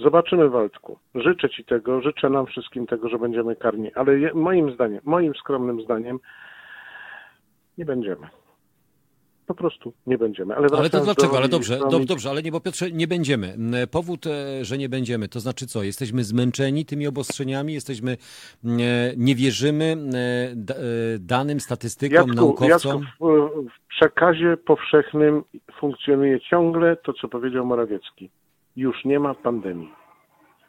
Zobaczymy, 0.00 0.48
Waldku. 0.48 0.98
Życzę 1.14 1.50
Ci 1.50 1.64
tego, 1.64 2.00
życzę 2.00 2.30
nam 2.30 2.46
wszystkim 2.46 2.86
tego, 2.86 3.08
że 3.08 3.18
będziemy 3.18 3.56
karni, 3.56 3.94
ale 3.94 4.12
moim 4.34 4.74
zdaniem, 4.74 5.00
moim 5.04 5.34
skromnym 5.34 5.80
zdaniem, 5.80 6.18
nie 7.78 7.84
będziemy. 7.84 8.43
Po 9.46 9.54
prostu 9.54 9.92
nie 10.06 10.18
będziemy. 10.18 10.54
Ale, 10.54 10.68
Ale 10.78 10.90
to 10.90 11.00
dlaczego? 11.04 11.32
do 11.32 11.38
Ale 11.38 11.48
dobrze, 11.48 11.78
do, 11.90 12.00
dobrze, 12.00 12.30
ale 12.30 12.42
nie, 12.42 12.52
bo 12.52 12.60
Piotrze, 12.60 12.90
nie 12.90 13.06
będziemy. 13.06 13.46
M, 13.48 13.74
Powód, 13.90 14.26
e, 14.26 14.64
że 14.64 14.78
nie 14.78 14.88
będziemy, 14.88 15.28
to 15.28 15.40
znaczy 15.40 15.66
co? 15.66 15.82
Jesteśmy 15.82 16.24
zmęczeni 16.24 16.84
tymi 16.84 17.06
obostrzeniami, 17.06 17.74
jesteśmy, 17.74 18.16
m, 18.64 18.70
e, 18.80 19.12
nie 19.16 19.34
wierzymy 19.34 19.96
da- 20.56 20.74
e, 20.74 20.78
danym 21.18 21.60
statystykom, 21.60 22.28
Jacku, 22.28 22.34
naukowcom. 22.34 23.02
Jacku, 23.02 23.26
w 23.74 23.88
przekazie 23.88 24.56
powszechnym 24.56 25.42
funkcjonuje 25.80 26.40
ciągle 26.40 26.96
to, 26.96 27.12
co 27.12 27.28
powiedział 27.28 27.66
Morawiecki. 27.66 28.30
Już 28.76 29.04
nie 29.04 29.18
ma 29.20 29.34
pandemii. 29.34 29.92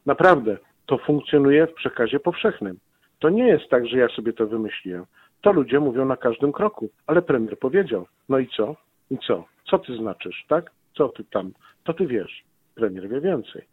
Naprawdę, 0.05 0.57
to 0.85 0.97
funkcjonuje 0.97 1.67
w 1.67 1.73
przekazie 1.73 2.19
powszechnym. 2.19 2.79
To 3.19 3.29
nie 3.29 3.47
jest 3.47 3.69
tak, 3.69 3.87
że 3.87 3.97
ja 3.97 4.07
sobie 4.15 4.33
to 4.33 4.47
wymyśliłem. 4.47 5.05
To 5.45 5.51
ludzie 5.51 5.79
mówią 5.79 6.05
na 6.05 6.17
każdym 6.17 6.51
kroku, 6.51 6.89
ale 7.07 7.21
premier 7.21 7.59
powiedział. 7.59 8.07
No 8.29 8.39
i 8.39 8.47
co? 8.47 8.75
I 9.09 9.17
co? 9.17 9.45
Co 9.69 9.79
ty 9.79 9.97
znaczysz, 9.97 10.45
tak? 10.47 10.71
Co 10.97 11.09
ty 11.09 11.23
tam? 11.23 11.51
To 11.83 11.93
ty 11.93 12.07
wiesz. 12.07 12.43
Premier 12.75 13.09
wie 13.09 13.21
więcej. 13.21 13.65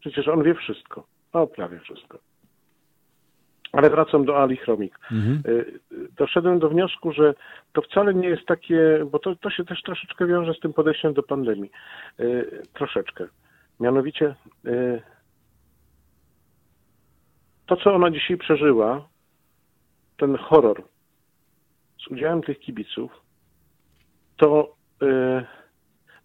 Przecież 0.00 0.28
on 0.28 0.42
wie 0.42 0.54
wszystko. 0.54 1.06
O, 1.32 1.46
prawie 1.46 1.78
wszystko. 1.80 2.18
Ale 3.72 3.90
wracam 3.90 4.24
do 4.24 4.42
Ali 4.42 4.56
Chromik. 4.56 4.98
Mhm. 5.12 5.42
Y, 5.46 5.50
y, 5.92 6.08
Doszedłem 6.16 6.58
do 6.58 6.68
wniosku, 6.68 7.12
że 7.12 7.34
to 7.72 7.82
wcale 7.82 8.14
nie 8.14 8.28
jest 8.28 8.46
takie, 8.46 9.06
bo 9.10 9.18
to, 9.18 9.36
to 9.36 9.50
się 9.50 9.64
też 9.64 9.82
troszeczkę 9.82 10.26
wiąże 10.26 10.54
z 10.54 10.60
tym 10.60 10.72
podejściem 10.72 11.14
do 11.14 11.22
pandemii. 11.22 11.70
Y, 12.20 12.62
Troszeczkę. 12.72 13.24
Mianowicie 13.80 14.34
to, 17.66 17.76
co 17.76 17.94
ona 17.94 18.10
dzisiaj 18.10 18.36
przeżyła, 18.36 19.08
ten 20.16 20.36
horror 20.36 20.82
udziałem 22.10 22.42
tych 22.42 22.58
kibiców, 22.58 23.12
to, 24.36 24.74
y, 25.02 25.44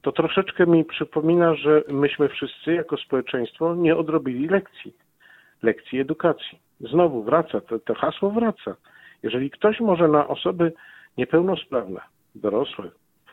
to 0.01 0.11
troszeczkę 0.11 0.67
mi 0.67 0.85
przypomina, 0.85 1.55
że 1.55 1.83
myśmy 1.87 2.29
wszyscy 2.29 2.73
jako 2.73 2.97
społeczeństwo 2.97 3.75
nie 3.75 3.95
odrobili 3.95 4.47
lekcji, 4.47 4.93
lekcji 5.61 5.99
edukacji. 5.99 6.59
Znowu 6.79 7.23
wraca, 7.23 7.61
to, 7.61 7.79
to 7.79 7.93
hasło 7.93 8.31
wraca. 8.31 8.75
Jeżeli 9.23 9.49
ktoś 9.49 9.79
może 9.79 10.07
na 10.07 10.27
osoby 10.27 10.73
niepełnosprawne, 11.17 12.01
dorosłe, 12.35 12.91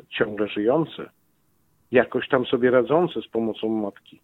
ciągle 0.09 0.49
żyjące, 0.49 1.11
jakoś 1.91 2.29
tam 2.29 2.47
sobie 2.47 2.71
radzące 2.71 3.23
z 3.23 3.29
pomocą 3.29 3.69
matki, 3.69 4.21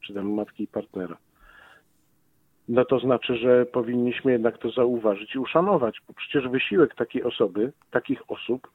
czy 0.00 0.14
tam 0.14 0.32
matki 0.34 0.62
i 0.62 0.66
partnera, 0.66 1.16
no 2.70 2.84
to 2.84 2.98
znaczy, 2.98 3.36
że 3.36 3.66
powinniśmy 3.66 4.32
jednak 4.32 4.58
to 4.58 4.70
zauważyć 4.70 5.34
i 5.34 5.38
uszanować, 5.38 6.00
bo 6.08 6.14
przecież 6.14 6.48
wysiłek 6.48 6.94
takiej 6.94 7.22
osoby, 7.22 7.72
takich 7.90 8.30
osób 8.30 8.68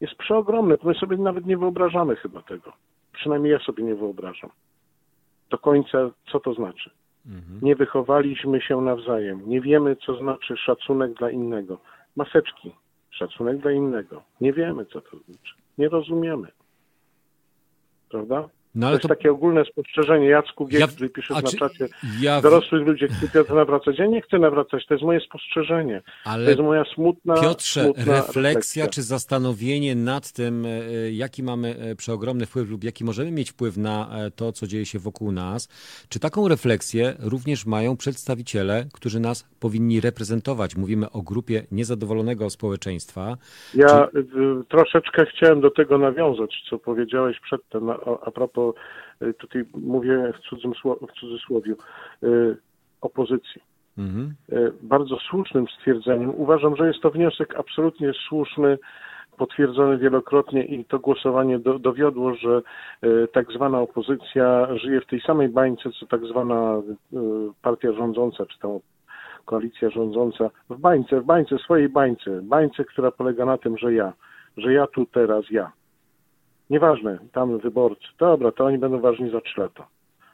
jest 0.00 0.14
przeogromny. 0.14 0.76
My 0.82 0.94
sobie 0.94 1.16
nawet 1.16 1.46
nie 1.46 1.58
wyobrażamy 1.58 2.16
chyba 2.16 2.42
tego. 2.42 2.72
Przynajmniej 3.12 3.52
ja 3.52 3.58
sobie 3.58 3.84
nie 3.84 3.94
wyobrażam. 3.94 4.50
Do 5.50 5.58
końca, 5.58 6.10
co 6.32 6.40
to 6.40 6.54
znaczy. 6.54 6.90
Nie 7.62 7.76
wychowaliśmy 7.76 8.60
się 8.60 8.80
nawzajem. 8.80 9.42
Nie 9.46 9.60
wiemy, 9.60 9.96
co 9.96 10.16
znaczy 10.16 10.56
szacunek 10.56 11.12
dla 11.12 11.30
innego. 11.30 11.78
Maseczki. 12.16 12.72
Szacunek 13.10 13.58
dla 13.58 13.72
innego. 13.72 14.22
Nie 14.40 14.52
wiemy, 14.52 14.86
co 14.86 15.00
to 15.00 15.16
znaczy. 15.16 15.54
Nie 15.78 15.88
rozumiemy. 15.88 16.48
Prawda? 18.08 18.48
No 18.74 18.80
to 18.80 18.86
ale 18.86 18.94
jest 18.94 19.02
to 19.02 19.08
takie 19.08 19.30
ogólne 19.30 19.64
spostrzeżenie. 19.64 20.26
Jacku 20.26 20.66
Giek, 20.66 20.80
Ja- 20.80 20.86
który 20.86 21.08
pisze 21.08 21.34
na 21.34 21.42
czy- 21.42 21.56
czacie, 21.56 21.88
ja, 22.20 22.40
dorosłych 22.40 22.86
ludzie 22.86 23.08
chcą 23.08 23.28
Piotr 23.34 23.54
nawracać. 23.54 23.98
Ja 23.98 24.06
nie 24.06 24.22
chcę 24.22 24.38
nawracać, 24.38 24.86
to 24.86 24.94
jest 24.94 25.04
moje 25.04 25.20
spostrzeżenie. 25.20 26.02
To 26.24 26.30
ale 26.30 26.50
jest 26.50 26.62
moja 26.62 26.84
smutna, 26.94 27.34
Piotrze, 27.40 27.84
smutna 27.84 28.16
refleksja 28.16 28.86
czy 28.86 29.02
zastanowienie 29.02 29.94
nad 29.94 30.32
tym, 30.32 30.66
e, 30.66 31.10
jaki 31.12 31.42
mamy 31.42 31.76
e, 31.78 31.96
przeogromny 31.96 32.46
wpływ 32.46 32.70
lub 32.70 32.84
jaki 32.84 33.04
możemy 33.04 33.30
mieć 33.30 33.50
wpływ 33.50 33.76
na 33.76 34.08
e, 34.18 34.30
to, 34.30 34.52
co 34.52 34.66
dzieje 34.66 34.86
się 34.86 34.98
wokół 34.98 35.32
nas, 35.32 35.68
czy 36.08 36.20
taką 36.20 36.48
refleksję 36.48 37.14
również 37.18 37.66
mają 37.66 37.96
przedstawiciele, 37.96 38.86
którzy 38.92 39.20
nas 39.20 39.48
powinni 39.60 40.00
reprezentować? 40.00 40.76
Mówimy 40.76 41.10
o 41.10 41.22
grupie 41.22 41.66
niezadowolonego 41.72 42.50
społeczeństwa. 42.50 43.36
Ja 43.74 44.04
y, 44.04 44.64
troszeczkę 44.68 45.26
chciałem 45.26 45.60
do 45.60 45.70
tego 45.70 45.98
nawiązać, 45.98 46.62
co 46.70 46.78
powiedziałeś 46.78 47.40
przedtem, 47.40 47.90
a, 47.90 47.94
a 48.26 48.30
propos, 48.30 48.59
y, 49.22 49.34
tutaj 49.34 49.64
mówię 49.74 50.32
w, 50.38 50.40
cudzym, 50.48 50.72
w 51.08 51.20
cudzysłowiu, 51.20 51.76
y, 52.22 52.56
opozycji. 53.00 53.62
Mhm. 53.98 54.34
Y, 54.52 54.72
Bardzo 54.82 55.16
słusznym 55.16 55.66
stwierdzeniem. 55.68 56.34
Uważam, 56.34 56.76
że 56.76 56.86
jest 56.86 57.00
to 57.00 57.10
wniosek 57.10 57.54
absolutnie 57.54 58.12
słuszny, 58.28 58.78
potwierdzony 59.36 59.98
wielokrotnie 59.98 60.64
i 60.64 60.84
to 60.84 60.98
głosowanie 60.98 61.58
do, 61.58 61.78
dowiodło, 61.78 62.34
że 62.34 62.62
tak 63.32 63.52
zwana 63.52 63.80
opozycja 63.80 64.76
żyje 64.76 65.00
w 65.00 65.06
tej 65.06 65.20
samej 65.20 65.48
bańce, 65.48 65.90
co 66.00 66.06
tak 66.06 66.20
zwana 66.26 66.82
partia 67.62 67.92
rządząca, 67.92 68.46
czy 68.46 68.58
tam 68.58 68.78
koalicja 69.44 69.90
rządząca 69.90 70.50
w 70.70 70.78
bańce, 70.78 71.20
w 71.20 71.24
bańce, 71.24 71.58
swojej 71.58 71.88
bańce, 71.88 72.42
bańce, 72.42 72.84
która 72.84 73.10
polega 73.10 73.44
na 73.44 73.58
tym, 73.58 73.78
że 73.78 73.94
ja, 73.94 74.12
że 74.56 74.72
ja 74.72 74.86
tu 74.86 75.06
teraz 75.06 75.50
ja. 75.50 75.72
Nieważne, 76.70 77.18
tam 77.32 77.58
wyborcy, 77.58 78.06
dobra, 78.18 78.52
to 78.52 78.64
oni 78.64 78.78
będą 78.78 79.00
ważni 79.00 79.30
za 79.30 79.40
trzy 79.40 79.60
lata. 79.60 79.86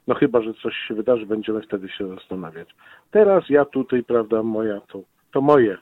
No 0.07 0.15
chyba, 0.15 0.43
że 0.43 0.55
coś 0.55 0.75
się 0.89 0.95
wydarzy, 0.95 1.27
będziemy 1.27 1.63
wtedy 1.63 1.89
się 1.89 2.09
zastanawiać. 2.09 2.69
Teraz 3.11 3.45
ja 3.49 3.65
tutaj, 3.65 4.05
prawda, 4.05 4.43
moja, 4.43 4.81
to, 4.81 5.01
to 5.33 5.41
moje, 5.41 5.79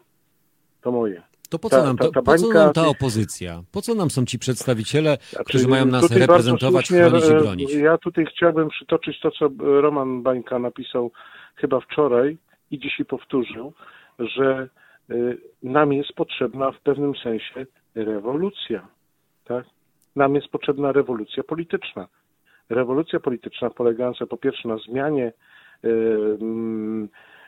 to 0.83 0.93
moje. 0.93 1.23
To 1.51 1.59
po 1.59 1.71
co, 1.71 1.77
Ta- 1.77 1.85
nam, 1.85 1.97
ta- 1.97 2.05
to, 2.05 2.11
ta 2.11 2.23
po 2.23 2.37
co 2.37 2.49
nam 2.49 2.73
ta 2.73 2.87
opozycja? 2.87 3.63
Po 3.73 3.83
co 3.83 3.95
nam 3.95 4.11
są 4.11 4.25
ci 4.25 4.39
przedstawiciele, 4.39 5.17
Znaczy, 5.21 5.45
którzy 5.45 5.69
mają 5.69 5.87
nas 5.87 6.17
reprezentować, 6.17 6.89
chronić 6.89 7.25
i 7.25 7.33
e, 7.33 7.39
bronić? 7.41 7.75
Ja 7.75 7.99
tutaj 7.99 8.27
chciałbym 8.27 8.69
przytoczyć 8.69 9.21
to, 9.21 9.31
co 9.31 9.51
Roman 9.59 10.23
Bańka 10.23 10.59
napisał 10.59 11.11
chyba 11.57 11.81
wczoraj 11.81 12.39
i 12.71 12.79
dzisiaj 12.79 13.07
powtórzył, 13.07 13.73
że 14.19 14.69
y, 15.11 15.39
nam 15.63 15.93
jest 15.93 16.13
potrzebna 16.13 16.73
w 16.73 16.81
pewnym 16.81 17.13
sensie 17.23 17.67
rewolucja. 17.95 18.89
Tak? 19.45 19.65
Nam 20.17 20.35
jest 20.35 20.49
potrzebna 20.49 20.93
rewolucja 20.93 21.43
polityczna. 21.43 22.09
Rewolucja 22.71 23.21
polityczna 23.21 23.71
polegająca 23.71 24.27
po 24.27 24.37
pierwsze 24.37 24.69
na 24.69 24.77
zmianie 24.77 25.33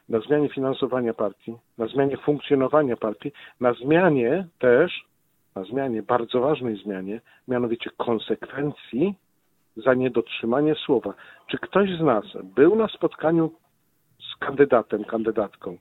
na 0.09 0.21
zmianie 0.21 0.49
finansowania 0.49 1.15
partii, 1.15 1.57
na 1.79 1.87
zmianie 1.87 2.17
funkcjonowania 2.17 2.97
partii, 2.97 3.33
na 3.61 3.73
zmianie 3.73 4.47
też, 4.59 5.05
na 5.55 5.65
zmianie, 5.65 6.03
bardzo 6.03 6.41
ważnej 6.41 6.77
zmianie, 6.77 7.21
mianowicie 7.49 7.91
konsekwencji 7.97 9.15
za 9.77 9.95
niedotrzymanie 9.95 10.75
słowa. 10.75 11.15
Czy 11.47 11.59
ktoś 11.59 11.91
z 11.99 12.01
nas 12.01 12.25
był 12.45 12.77
na 12.77 12.89
spotkaniu 12.89 13.53
z 14.19 14.37
kandydatem, 14.39 15.05
kandydatką 15.05 15.77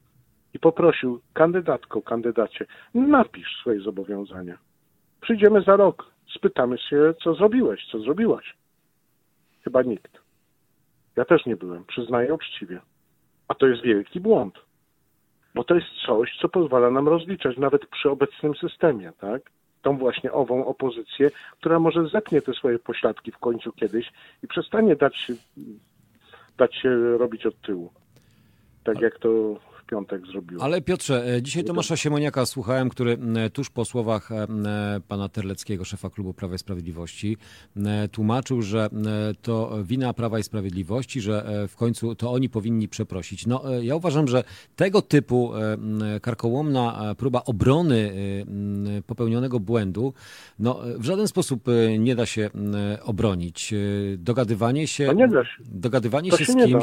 i 0.53 0.59
poprosił 0.59 1.21
kandydatką, 1.33 2.01
kandydacie, 2.01 2.65
napisz 2.93 3.57
swoje 3.61 3.79
zobowiązania. 3.79 4.57
Przyjdziemy 5.21 5.61
za 5.61 5.75
rok, 5.75 6.14
spytamy 6.35 6.77
się, 6.77 7.13
co 7.23 7.33
zrobiłeś, 7.33 7.87
co 7.91 7.99
zrobiłaś. 7.99 8.55
Chyba 9.63 9.81
nikt. 9.81 10.17
Ja 11.15 11.25
też 11.25 11.45
nie 11.45 11.55
byłem, 11.55 11.85
przyznaję 11.85 12.33
uczciwie. 12.33 12.79
A 13.47 13.53
to 13.53 13.67
jest 13.67 13.81
wielki 13.81 14.19
błąd. 14.19 14.53
Bo 15.55 15.63
to 15.63 15.75
jest 15.75 15.87
coś, 16.05 16.37
co 16.41 16.49
pozwala 16.49 16.91
nam 16.91 17.07
rozliczać 17.07 17.57
nawet 17.57 17.85
przy 17.85 18.09
obecnym 18.09 18.55
systemie, 18.55 19.11
tak? 19.19 19.41
Tą 19.81 19.97
właśnie 19.97 20.31
ową 20.31 20.65
opozycję, 20.65 21.31
która 21.59 21.79
może 21.79 22.07
zepnie 22.07 22.41
te 22.41 22.53
swoje 22.53 22.79
pośladki 22.79 23.31
w 23.31 23.37
końcu 23.37 23.71
kiedyś 23.71 24.11
i 24.43 24.47
przestanie 24.47 24.95
dać 24.95 25.31
dać 26.57 26.75
się 26.75 27.17
robić 27.17 27.45
od 27.45 27.61
tyłu. 27.61 27.93
Tak 28.83 29.01
jak 29.01 29.19
to 29.19 29.59
w 29.85 29.89
piątek 29.89 30.27
zrobiło. 30.27 30.63
Ale 30.63 30.81
Piotrze, 30.81 31.35
e, 31.35 31.41
dzisiaj 31.41 31.63
Tomasza 31.63 31.97
Siemoniaka 31.97 32.45
słuchałem, 32.45 32.89
który 32.89 33.11
m, 33.11 33.37
tuż 33.53 33.69
po 33.69 33.85
słowach 33.85 34.31
e, 34.31 34.47
pana 35.07 35.29
Terleckiego, 35.29 35.85
szefa 35.85 36.09
klubu 36.09 36.33
Prawa 36.33 36.55
i 36.55 36.57
Sprawiedliwości, 36.57 37.37
tłumaczył, 38.11 38.61
że 38.61 38.89
to 39.41 39.77
wina 39.83 40.13
Prawa 40.13 40.39
i 40.39 40.43
Sprawiedliwości, 40.43 41.21
że 41.21 41.45
e, 41.45 41.67
w 41.67 41.75
końcu 41.75 42.15
to 42.15 42.31
oni 42.31 42.49
powinni 42.49 42.87
przeprosić. 42.87 43.47
No, 43.47 43.75
e, 43.77 43.85
ja 43.85 43.95
uważam, 43.95 44.27
że 44.27 44.43
tego 44.75 45.01
typu 45.01 45.51
e, 45.55 46.19
karkołomna 46.19 47.11
e, 47.11 47.15
próba 47.15 47.43
obrony 47.43 48.11
e, 48.97 49.01
popełnionego 49.01 49.59
błędu, 49.59 50.13
no, 50.59 50.89
e, 50.89 50.97
w 50.97 51.05
żaden 51.05 51.27
sposób 51.27 51.67
e, 51.67 51.99
nie 51.99 52.15
da 52.15 52.25
się 52.25 52.49
obronić. 53.03 53.73
E, 53.73 53.77
Dogadywanie 54.17 54.87
się, 54.87 55.13
nie 55.15 55.27
da 55.27 55.45
się. 55.45 55.63
dogadywanie 55.65 56.31
To 56.31 56.37
się 56.37 56.45
się 56.45 56.51
z 56.51 56.55
nie 56.55 56.67
da. 56.67 56.79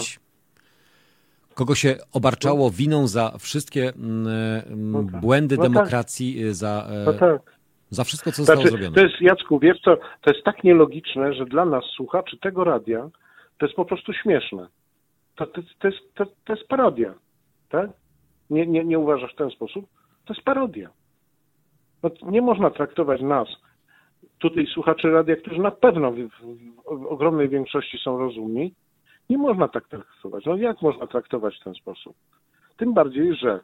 Kogo 1.54 1.74
się 1.74 1.96
obarczało 2.12 2.70
winą 2.70 3.06
za 3.06 3.32
wszystkie 3.38 3.92
mm, 3.96 4.26
mm, 4.66 4.92
No 4.92 5.04
tak. 5.12 5.20
błędy 5.20 5.56
No 5.56 5.62
tak. 5.62 5.72
demokracji, 5.72 6.44
y, 6.44 6.54
za, 6.54 6.86
No 7.06 7.12
tak. 7.12 7.56
za 7.90 8.04
wszystko, 8.04 8.30
co 8.32 8.36
zostało 8.36 8.60
Znaczy, 8.60 8.70
zrobione. 8.70 8.94
to 8.94 9.00
jest, 9.00 9.20
Jacku, 9.20 9.58
wiesz 9.58 9.80
co, 9.84 9.96
to 9.96 10.30
jest 10.32 10.44
tak 10.44 10.64
nielogiczne, 10.64 11.34
że 11.34 11.44
dla 11.44 11.64
nas, 11.64 11.84
słuchaczy 11.96 12.38
tego 12.38 12.64
radia, 12.64 13.10
to 13.58 13.66
jest 13.66 13.76
po 13.76 13.84
prostu 13.84 14.12
śmieszne. 14.12 14.68
To, 15.36 15.46
to, 15.46 15.62
to, 15.78 15.88
jest, 15.88 15.98
to, 16.14 16.26
to 16.44 16.52
jest 16.52 16.68
parodia, 16.68 17.14
tak? 17.68 17.90
Nie, 18.50 18.66
nie, 18.66 18.84
nie 18.84 18.98
uważasz 18.98 19.32
w 19.32 19.36
ten 19.36 19.50
sposób? 19.50 19.86
To 20.24 20.34
jest 20.34 20.44
parodia. 20.44 20.90
No, 22.02 22.10
nie 22.22 22.42
można 22.42 22.70
traktować 22.70 23.20
nas, 23.20 23.48
tutaj 24.38 24.66
słuchaczy 24.66 25.10
radia, 25.10 25.36
którzy 25.36 25.60
na 25.60 25.70
pewno 25.70 26.12
w, 26.12 26.16
w, 26.16 26.30
w 26.86 27.06
ogromnej 27.06 27.48
większości 27.48 27.98
są 27.98 28.18
rozumni, 28.18 28.74
nie 29.30 29.38
można 29.38 29.68
tak 29.68 29.88
traktować. 29.88 30.44
No 30.46 30.56
jak 30.56 30.82
można 30.82 31.06
traktować 31.06 31.60
w 31.60 31.64
ten 31.64 31.74
sposób? 31.74 32.16
Tym 32.76 32.94
bardziej, 32.94 33.34
że 33.34 33.60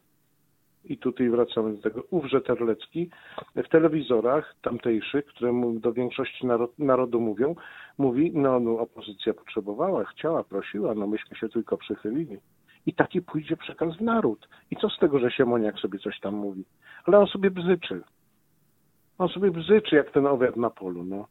i 0.84 0.98
tutaj 0.98 1.30
wracamy 1.30 1.76
do 1.76 1.82
tego, 1.82 2.02
ówże 2.10 2.40
Terlecki 2.40 3.10
w 3.56 3.68
telewizorach 3.68 4.54
tamtejszych, 4.62 5.26
które 5.26 5.52
mu 5.52 5.80
do 5.80 5.92
większości 5.92 6.46
narod, 6.46 6.78
narodu 6.78 7.20
mówią, 7.20 7.54
mówi, 7.98 8.32
no, 8.34 8.60
no 8.60 8.78
opozycja 8.78 9.34
potrzebowała, 9.34 10.04
chciała, 10.04 10.44
prosiła, 10.44 10.94
no 10.94 11.06
myśmy 11.06 11.36
się 11.36 11.48
tylko 11.48 11.76
przychylili. 11.76 12.38
I 12.86 12.94
taki 12.94 13.22
pójdzie 13.22 13.56
przekaz 13.56 13.96
w 13.96 14.00
naród. 14.00 14.48
I 14.70 14.76
co 14.76 14.90
z 14.90 14.98
tego, 14.98 15.18
że 15.18 15.30
Siemoniak 15.30 15.78
sobie 15.78 15.98
coś 15.98 16.20
tam 16.20 16.34
mówi? 16.34 16.64
Ale 17.04 17.18
on 17.18 17.26
sobie 17.26 17.50
bzyczy. 17.50 18.02
On 19.18 19.28
sobie 19.28 19.50
bzyczy 19.50 19.96
jak 19.96 20.10
ten 20.10 20.26
owiad 20.26 20.56
na 20.56 20.70
polu, 20.70 21.04
no. 21.04 21.26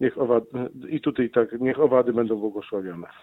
Niech 0.00 0.18
owad, 0.18 0.44
I 0.88 1.00
tutaj 1.00 1.30
tak, 1.30 1.60
niech 1.60 1.80
owady 1.80 2.12
będą 2.12 2.36
błogosławione. 2.36 3.06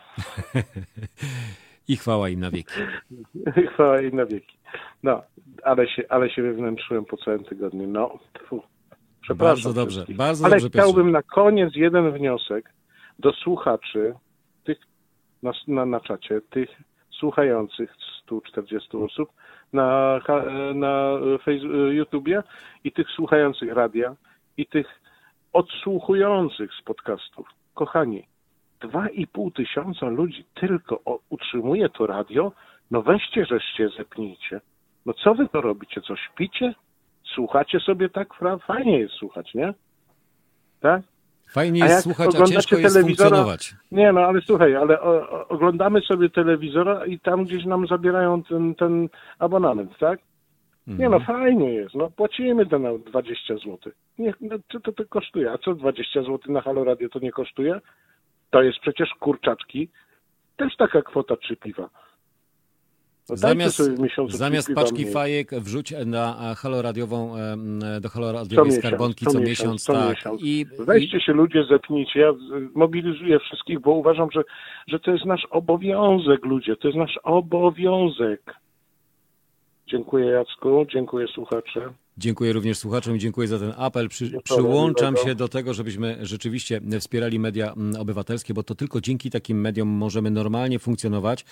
I 1.88 1.98
chwała 1.98 2.30
im 2.30 2.40
na 2.40 2.52
wieki. 2.52 2.74
Chwała 3.74 4.02
jej 4.02 4.14
na 4.14 4.26
wieki. 4.26 4.58
No, 5.04 5.22
ale 5.64 5.88
się, 5.88 6.04
ale 6.10 6.30
się 6.30 6.42
wewnętrzyłem 6.42 7.06
po 7.06 7.18
całym 7.18 7.44
tygodniu. 7.44 7.88
No, 7.88 8.20
tfu. 8.34 8.62
Przepraszam. 9.22 9.56
Bardzo 9.56 9.74
dobrze, 9.74 9.96
wszystkich. 9.96 10.16
bardzo 10.18 10.46
ale 10.46 10.52
dobrze, 10.52 10.70
Piotrze. 10.70 10.80
chciałbym 10.82 11.12
na 11.12 11.24
koniec 11.24 11.76
jeden 11.76 12.12
wniosek 12.12 12.74
do 13.20 13.32
słuchaczy, 13.34 14.14
tych 14.64 14.78
na, 15.44 15.52
na, 15.68 15.86
na 15.86 16.00
czacie, 16.00 16.42
tych 16.50 16.70
słuchających 17.20 17.94
140 18.24 18.98
osób 18.98 19.30
na, 19.74 20.20
na 20.76 21.12
Face- 21.46 21.94
YouTubie 21.94 22.44
i 22.84 22.92
tych 22.92 23.08
słuchających 23.16 23.74
radia 23.74 24.16
i 24.58 24.66
tych 24.68 24.88
odsłuchujących 25.56 26.72
z 26.82 26.84
podcastów. 26.84 27.48
Kochani, 27.74 28.24
dwa 28.82 29.10
i 29.10 29.28
pół 29.28 29.52
tysiąca 29.52 30.06
ludzi 30.06 30.46
tylko 30.54 31.00
utrzymuje 31.30 31.90
to 31.90 32.08
radio, 32.08 32.52
no 32.92 33.02
weźcie, 33.02 33.46
żeście 33.46 33.90
zepnijcie. 33.98 34.62
No 35.06 35.14
co 35.14 35.36
wy 35.36 35.48
to 35.48 35.62
robicie? 35.62 36.02
Co 36.02 36.16
śpicie? 36.16 36.74
Słuchacie 37.36 37.80
sobie 37.80 38.10
tak? 38.10 38.28
Fajnie 38.68 39.00
jest 39.00 39.14
słuchać, 39.14 39.54
nie? 39.54 39.74
Tak? 40.82 41.02
Fajnie 41.50 41.84
A 41.84 41.86
jest 41.86 42.06
jak 42.06 42.16
słuchać, 42.16 42.36
a 42.36 42.46
ciężko 42.46 42.78
jest 42.78 43.02
funkcjonować. 43.02 43.76
Nie, 43.92 44.12
no 44.12 44.22
ale 44.22 44.42
słuchaj, 44.42 44.76
ale 44.76 45.02
o, 45.02 45.30
o, 45.30 45.48
oglądamy 45.48 46.02
sobie 46.02 46.30
telewizora 46.30 47.06
i 47.06 47.20
tam 47.20 47.44
gdzieś 47.44 47.66
nam 47.66 47.88
zabierają 47.88 48.44
ten, 48.44 48.76
ten 48.76 49.10
abonament, 49.40 49.98
tak? 50.00 50.20
Nie 50.88 51.10
no, 51.10 51.20
fajnie 51.20 51.74
jest, 51.74 51.96
no 51.96 52.12
płacimy 52.12 52.66
to 52.66 52.80
na 52.80 52.98
20 52.98 53.54
zł. 53.58 53.78
Niech, 54.18 54.36
no, 54.42 54.56
co 54.72 54.80
to, 54.80 54.92
to 54.92 55.06
kosztuje? 55.06 55.52
A 55.52 55.58
co 55.58 55.74
20 55.76 56.22
zł 56.22 56.40
na 56.50 56.62
Halo 56.62 56.84
Radio 56.84 57.10
to 57.10 57.20
nie 57.20 57.32
kosztuje? 57.32 57.82
To 58.50 58.62
jest 58.62 58.80
przecież 58.80 59.10
kurczaczki, 59.20 59.90
też 60.58 60.76
taka 60.76 61.02
kwota 61.02 61.36
trzy 61.36 61.56
piwa. 61.56 61.90
No 63.30 63.36
Zamiast, 63.36 63.82
zamiast 64.28 64.74
paczki 64.76 65.02
mniej. 65.02 65.14
fajek 65.14 65.52
wrzuć 65.52 65.94
na 66.06 66.56
haloradiową, 66.58 67.34
do 68.02 68.10
co 68.10 68.14
haloradiowej 68.14 68.66
miesiąc, 68.66 68.84
skarbonki 68.86 69.26
co 69.26 69.32
co 69.32 69.40
miesiąc, 69.40 69.60
miesiąc, 69.60 69.84
co 69.84 69.94
tak. 69.94 70.10
miesiąc. 70.10 70.42
I, 70.42 70.60
i 70.60 70.66
Weźcie 70.86 71.20
się 71.22 71.34
ludzie, 71.34 71.64
zepnijcie. 71.64 72.20
Ja 72.20 72.34
z- 72.34 72.76
mobilizuję 72.76 73.40
wszystkich, 73.40 73.80
bo 73.80 73.92
uważam, 73.92 74.32
że, 74.32 74.42
że 74.88 75.00
to 75.00 75.12
jest 75.12 75.26
nasz 75.26 75.46
obowiązek, 75.50 76.46
ludzie. 76.46 76.76
To 76.76 76.88
jest 76.88 76.98
nasz 76.98 77.20
obowiązek. 77.24 78.56
Dziękuję 79.88 80.26
Jacku, 80.26 80.86
dziękuję 80.92 81.28
słuchacze. 81.28 81.94
Dziękuję 82.18 82.54
również 82.54 82.78
słuchaczom 82.78 83.16
i 83.16 83.20
dziękuję 83.20 83.48
za 83.48 83.60
ten 83.60 83.74
apel. 83.78 84.10
Przy, 84.10 84.32
przyłączam 84.44 85.18
się 85.18 85.36
do 85.36 85.48
tego, 85.48 85.74
żebyśmy 85.74 86.18
rzeczywiście 86.22 86.82
wspierali 87.00 87.40
media 87.40 87.74
mm, 87.74 88.02
obywatelskie, 88.02 88.54
bo 88.54 88.64
to 88.64 88.76
tylko 88.76 89.02
dzięki 89.02 89.30
takim 89.30 89.62
mediom 89.62 89.88
możemy 89.88 90.32
normalnie 90.32 90.80
funkcjonować, 90.80 91.46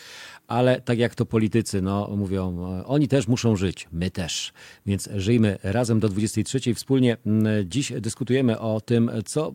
ale 0.47 0.81
tak 0.81 0.99
jak 0.99 1.15
to 1.15 1.25
politycy 1.25 1.81
no, 1.81 2.09
mówią, 2.17 2.67
e, 2.79 2.86
oni 2.86 3.07
też 3.07 3.27
muszą 3.27 3.55
żyć, 3.55 3.88
my 3.91 4.11
też. 4.11 4.53
Więc 4.86 5.09
żyjmy 5.15 5.57
razem 5.63 5.99
do 5.99 6.09
23. 6.09 6.73
Wspólnie 6.73 7.17
mm, 7.25 7.69
dziś 7.69 7.91
dyskutujemy 7.91 8.59
o 8.59 8.81
tym, 8.81 9.11
co 9.25 9.53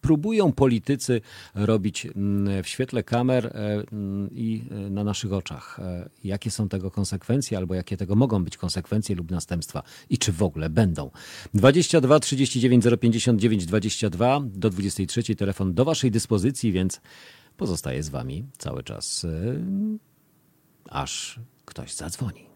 próbują 0.00 0.52
politycy 0.52 1.20
robić 1.54 2.06
mm, 2.06 2.62
w 2.62 2.68
świetle 2.68 3.02
kamer 3.02 3.46
e, 3.46 3.50
mm, 3.92 4.30
i 4.32 4.62
e, 4.70 4.90
na 4.90 5.04
naszych 5.04 5.32
oczach. 5.32 5.80
E, 5.80 6.08
Jakie 6.24 6.50
są 6.50 6.68
tego 6.68 6.90
konsekwencje, 6.90 7.58
albo 7.58 7.74
jakie 7.74 7.96
tego 7.96 8.14
mogą 8.14 8.44
być 8.44 8.56
konsekwencje 8.56 9.16
lub 9.16 9.30
następstwa 9.30 9.82
i 10.10 10.18
czy 10.18 10.32
w 10.32 10.42
ogóle 10.42 10.70
będą. 10.70 11.10
22 11.54 12.20
39 12.20 12.84
059 13.00 13.66
22 13.66 14.40
do 14.44 14.70
23 14.70 15.36
telefon 15.36 15.74
do 15.74 15.84
Waszej 15.84 16.10
dyspozycji, 16.10 16.72
więc 16.72 17.00
pozostaje 17.56 18.02
z 18.02 18.08
Wami 18.08 18.44
cały 18.58 18.82
czas. 18.82 19.26
aż 20.90 21.40
ktoś 21.64 21.94
zadzwoni. 21.94 22.49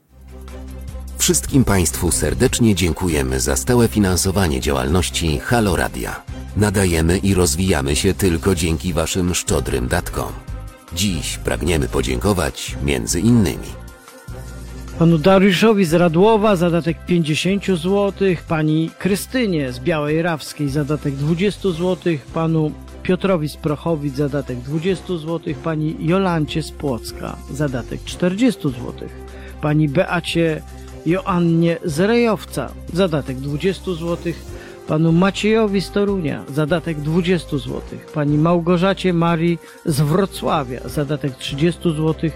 Wszystkim 1.19 1.65
Państwu 1.65 2.11
serdecznie 2.11 2.75
dziękujemy 2.75 3.41
za 3.41 3.57
stałe 3.57 3.89
finansowanie 3.89 4.61
działalności 4.61 5.39
Halo 5.39 5.77
Radia. 5.77 6.23
Nadajemy 6.57 7.19
i 7.19 7.35
rozwijamy 7.35 7.97
się 7.97 8.15
tylko 8.15 8.55
dzięki 8.55 8.93
Waszym 8.93 9.35
szczodrym 9.35 9.89
datkom. 9.89 10.33
Dziś 10.95 11.39
pragniemy 11.39 11.89
podziękować 11.89 12.77
między 12.85 13.21
innymi 13.21 13.85
panu 14.99 15.19
Dariuszowi 15.19 15.85
z 15.85 15.95
Radłowa 15.95 16.57
zadatek 16.57 16.97
50 17.07 17.67
zł, 17.67 18.13
pani 18.49 18.91
Krystynie 18.99 19.73
z 19.73 19.81
Białej 19.81 20.23
Rawskiej 20.23 20.69
zadatek 20.69 21.15
20 21.15 21.71
zł, 21.71 21.97
panu 22.35 22.73
Piotrowi 23.03 23.49
z 23.49 23.57
Prochowic 23.57 24.17
zadatek 24.17 24.59
20 24.59 25.07
zł, 25.07 25.55
pani 25.65 25.97
Jolancie 26.01 26.63
z 26.63 26.71
Płocka 26.71 27.37
zadatek 27.51 28.05
40 28.05 28.63
zł, 28.63 29.09
pani 29.65 29.89
Beacie 29.89 30.63
Joannie 31.07 31.79
z 31.85 32.01
Rejowca 32.01 32.73
zadatek 32.93 33.37
20 33.37 33.85
zł, 33.85 34.33
panu 34.89 35.13
Maciejowi 35.13 35.81
z 35.81 35.91
Torunia. 35.91 36.45
Zadatek 36.49 37.01
20 37.01 37.59
zł, 37.59 37.81
pani 38.15 38.39
Małgorzacie 38.39 39.13
Marii 39.13 39.59
z 39.87 40.01
Wrocławia. 40.01 40.81
Zadatek 40.85 41.37
30 41.37 41.83
zł, 41.83 42.31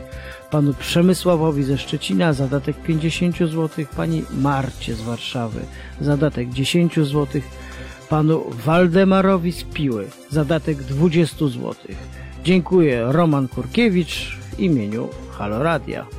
panu 0.51 0.75
Przemysławowi 0.75 1.63
ze 1.63 1.79
Szczecina. 1.79 2.33
Zadatek 2.33 2.77
50 2.77 3.39
zł, 3.39 3.69
pani 3.97 4.23
Marcie 4.31 4.95
z 4.95 5.01
Warszawy. 5.01 5.61
Zadatek 6.01 6.49
10 6.49 6.95
zł, 6.95 7.27
panu 8.09 8.45
Waldemarowi 8.65 9.53
z 9.53 9.65
Piły. 9.65 10.07
Zadatek 10.31 10.83
20 10.83 11.47
zł. 11.47 11.75
Dziękuję 12.45 13.05
Roman 13.09 13.49
Kurkiewicz 13.49 14.37
w 14.51 14.61
imieniu 14.61 15.09
Halo 15.31 15.63
Radia. 15.63 16.18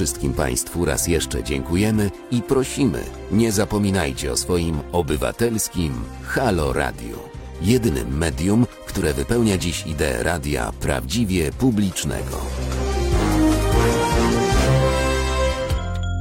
Wszystkim 0.00 0.34
Państwu 0.34 0.84
raz 0.84 1.08
jeszcze 1.08 1.44
dziękujemy 1.44 2.10
i 2.30 2.42
prosimy, 2.42 3.02
nie 3.32 3.52
zapominajcie 3.52 4.32
o 4.32 4.36
swoim 4.36 4.78
obywatelskim 4.92 5.92
Halo 6.22 6.72
Radio. 6.72 7.16
Jedynym 7.62 8.18
medium, 8.18 8.66
które 8.86 9.12
wypełnia 9.12 9.58
dziś 9.58 9.86
ideę 9.86 10.22
radia 10.22 10.72
prawdziwie 10.80 11.52
publicznego. 11.52 12.36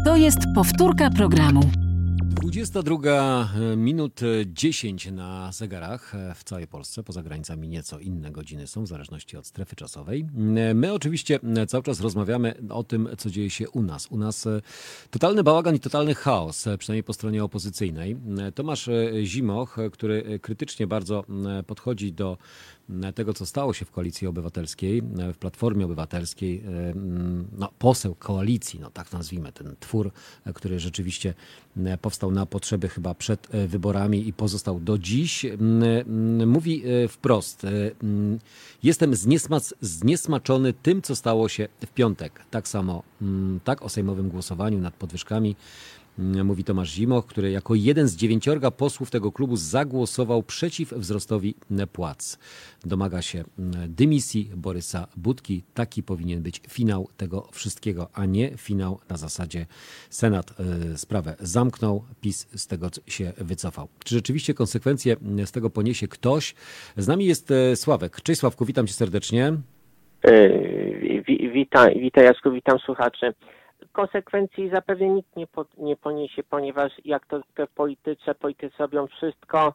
To 0.06 0.16
jest 0.16 0.40
powtórka 0.56 1.10
programu. 1.10 1.62
22 2.50 3.50
minut 3.78 4.22
10 4.46 5.12
na 5.12 5.52
zegarach 5.52 6.14
w 6.36 6.44
całej 6.44 6.68
Polsce, 6.68 7.04
poza 7.04 7.24
granicami 7.24 7.68
nieco 7.68 8.00
inne 8.00 8.32
godziny 8.32 8.68
są, 8.68 8.84
w 8.84 8.88
zależności 8.88 9.38
od 9.38 9.48
strefy 9.48 9.76
czasowej. 9.76 10.26
My 10.76 10.94
oczywiście 10.94 11.40
cały 11.68 11.84
czas 11.84 12.00
rozmawiamy 12.00 12.56
o 12.70 12.84
tym, 12.84 13.10
co 13.18 13.30
dzieje 13.30 13.50
się 13.50 13.70
u 13.70 13.82
nas. 13.82 14.08
U 14.08 14.18
nas 14.18 14.48
totalny 15.10 15.44
bałagan 15.44 15.76
i 15.76 15.80
totalny 15.80 16.16
chaos, 16.16 16.66
przynajmniej 16.80 17.04
po 17.04 17.14
stronie 17.14 17.44
opozycyjnej. 17.44 18.18
Tomasz 18.56 18.90
Zimoch, 19.24 19.78
który 19.92 20.40
krytycznie 20.42 20.88
bardzo 20.88 21.24
podchodzi 21.68 22.14
do 22.14 22.38
tego, 23.16 23.34
co 23.34 23.46
stało 23.46 23.74
się 23.74 23.86
w 23.86 23.92
Koalicji 23.92 24.28
Obywatelskiej, 24.28 25.02
w 25.34 25.38
Platformie 25.38 25.86
Obywatelskiej, 25.86 26.64
no, 27.58 27.70
poseł 27.80 28.16
koalicji, 28.16 28.80
no 28.80 28.90
tak 28.90 29.12
nazwijmy, 29.12 29.52
ten 29.52 29.76
twór, 29.80 30.12
który 30.56 30.80
rzeczywiście 30.80 31.34
powstał 32.02 32.32
na 32.32 32.46
potrzeby 32.46 32.90
chyba 32.90 33.14
przed 33.14 33.48
wyborami 33.68 34.28
i 34.28 34.34
pozostał 34.34 34.80
do 34.80 34.98
dziś, 34.98 35.46
mówi 36.46 36.84
wprost, 37.10 37.66
jestem 38.84 39.14
zniesmaczony 39.82 40.74
tym, 40.74 41.02
co 41.02 41.16
stało 41.16 41.50
się 41.50 41.68
w 41.86 41.94
piątek. 41.94 42.42
Tak 42.52 42.68
samo, 42.68 43.04
tak 43.64 43.82
o 43.82 43.90
sejmowym 43.90 44.30
głosowaniu 44.30 44.80
nad 44.80 44.94
podwyżkami 44.94 45.56
mówi 46.44 46.64
Tomasz 46.64 46.92
Zimoch, 46.92 47.26
który 47.26 47.52
jako 47.52 47.76
jeden 47.76 48.08
z 48.08 48.16
dziewięciorga 48.16 48.72
posłów 48.72 49.12
tego 49.12 49.32
klubu 49.32 49.56
zagłosował 49.56 50.44
przeciw 50.44 50.94
wzrostowi 50.94 51.56
płac. 51.94 52.40
Domaga 52.86 53.22
się 53.22 53.44
dymisji 53.88 54.52
Borysa 54.56 55.08
Budki. 55.18 55.64
Taki 55.74 56.04
powinien 56.04 56.42
być 56.42 56.62
finał 56.70 57.08
tego 57.18 57.48
wszystkiego, 57.52 58.08
a 58.14 58.26
nie 58.26 58.58
finał 58.58 59.00
na 59.10 59.18
zasadzie 59.18 59.66
Senat 60.10 60.54
sprawę 60.96 61.36
zamknął, 61.40 62.04
PiS 62.22 62.48
z 62.56 62.68
tego 62.68 62.88
się 63.08 63.34
wycofał. 63.38 63.88
Czy 64.04 64.16
rzeczywiście 64.16 64.54
konsekwencje 64.54 65.16
z 65.46 65.52
tego 65.52 65.70
poniesie 65.70 66.08
ktoś? 66.08 66.56
Z 66.98 67.08
nami 67.08 67.26
jest 67.26 67.54
Sławek. 67.76 68.22
Cześć 68.22 68.40
Sławku, 68.40 68.66
witam 68.66 68.88
cię 68.88 68.94
serdecznie. 68.94 69.54
Witaj, 71.54 72.00
witaj 72.00 72.26
Jasku, 72.26 72.52
witam 72.52 72.80
słuchaczy 72.80 73.34
konsekwencji 73.92 74.70
zapewne 74.70 75.10
nikt 75.10 75.36
nie, 75.36 75.48
po, 75.48 75.66
nie 75.78 75.96
poniesie, 75.96 76.44
ponieważ 76.44 76.92
jak 77.06 77.26
to 77.26 77.42
w 77.58 77.74
polityce, 77.76 78.36
politycy 78.36 78.76
robią 78.80 79.08
wszystko 79.08 79.74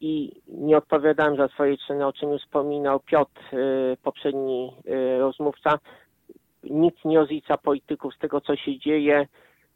i 0.00 0.40
nie 0.48 0.76
odpowiadałem 0.76 1.36
za 1.36 1.48
swoje 1.48 1.76
czyny, 1.78 2.06
o 2.06 2.12
czym 2.12 2.32
już 2.32 2.42
wspominał 2.42 3.00
Piotr, 3.00 3.54
y, 3.54 3.96
poprzedni 4.02 4.72
y, 4.86 5.18
rozmówca. 5.18 5.78
Nikt 6.62 7.04
nie 7.04 7.18
rozlicza 7.18 7.58
polityków 7.58 8.14
z 8.14 8.18
tego, 8.18 8.40
co 8.40 8.56
się 8.56 8.78
dzieje. 8.78 9.26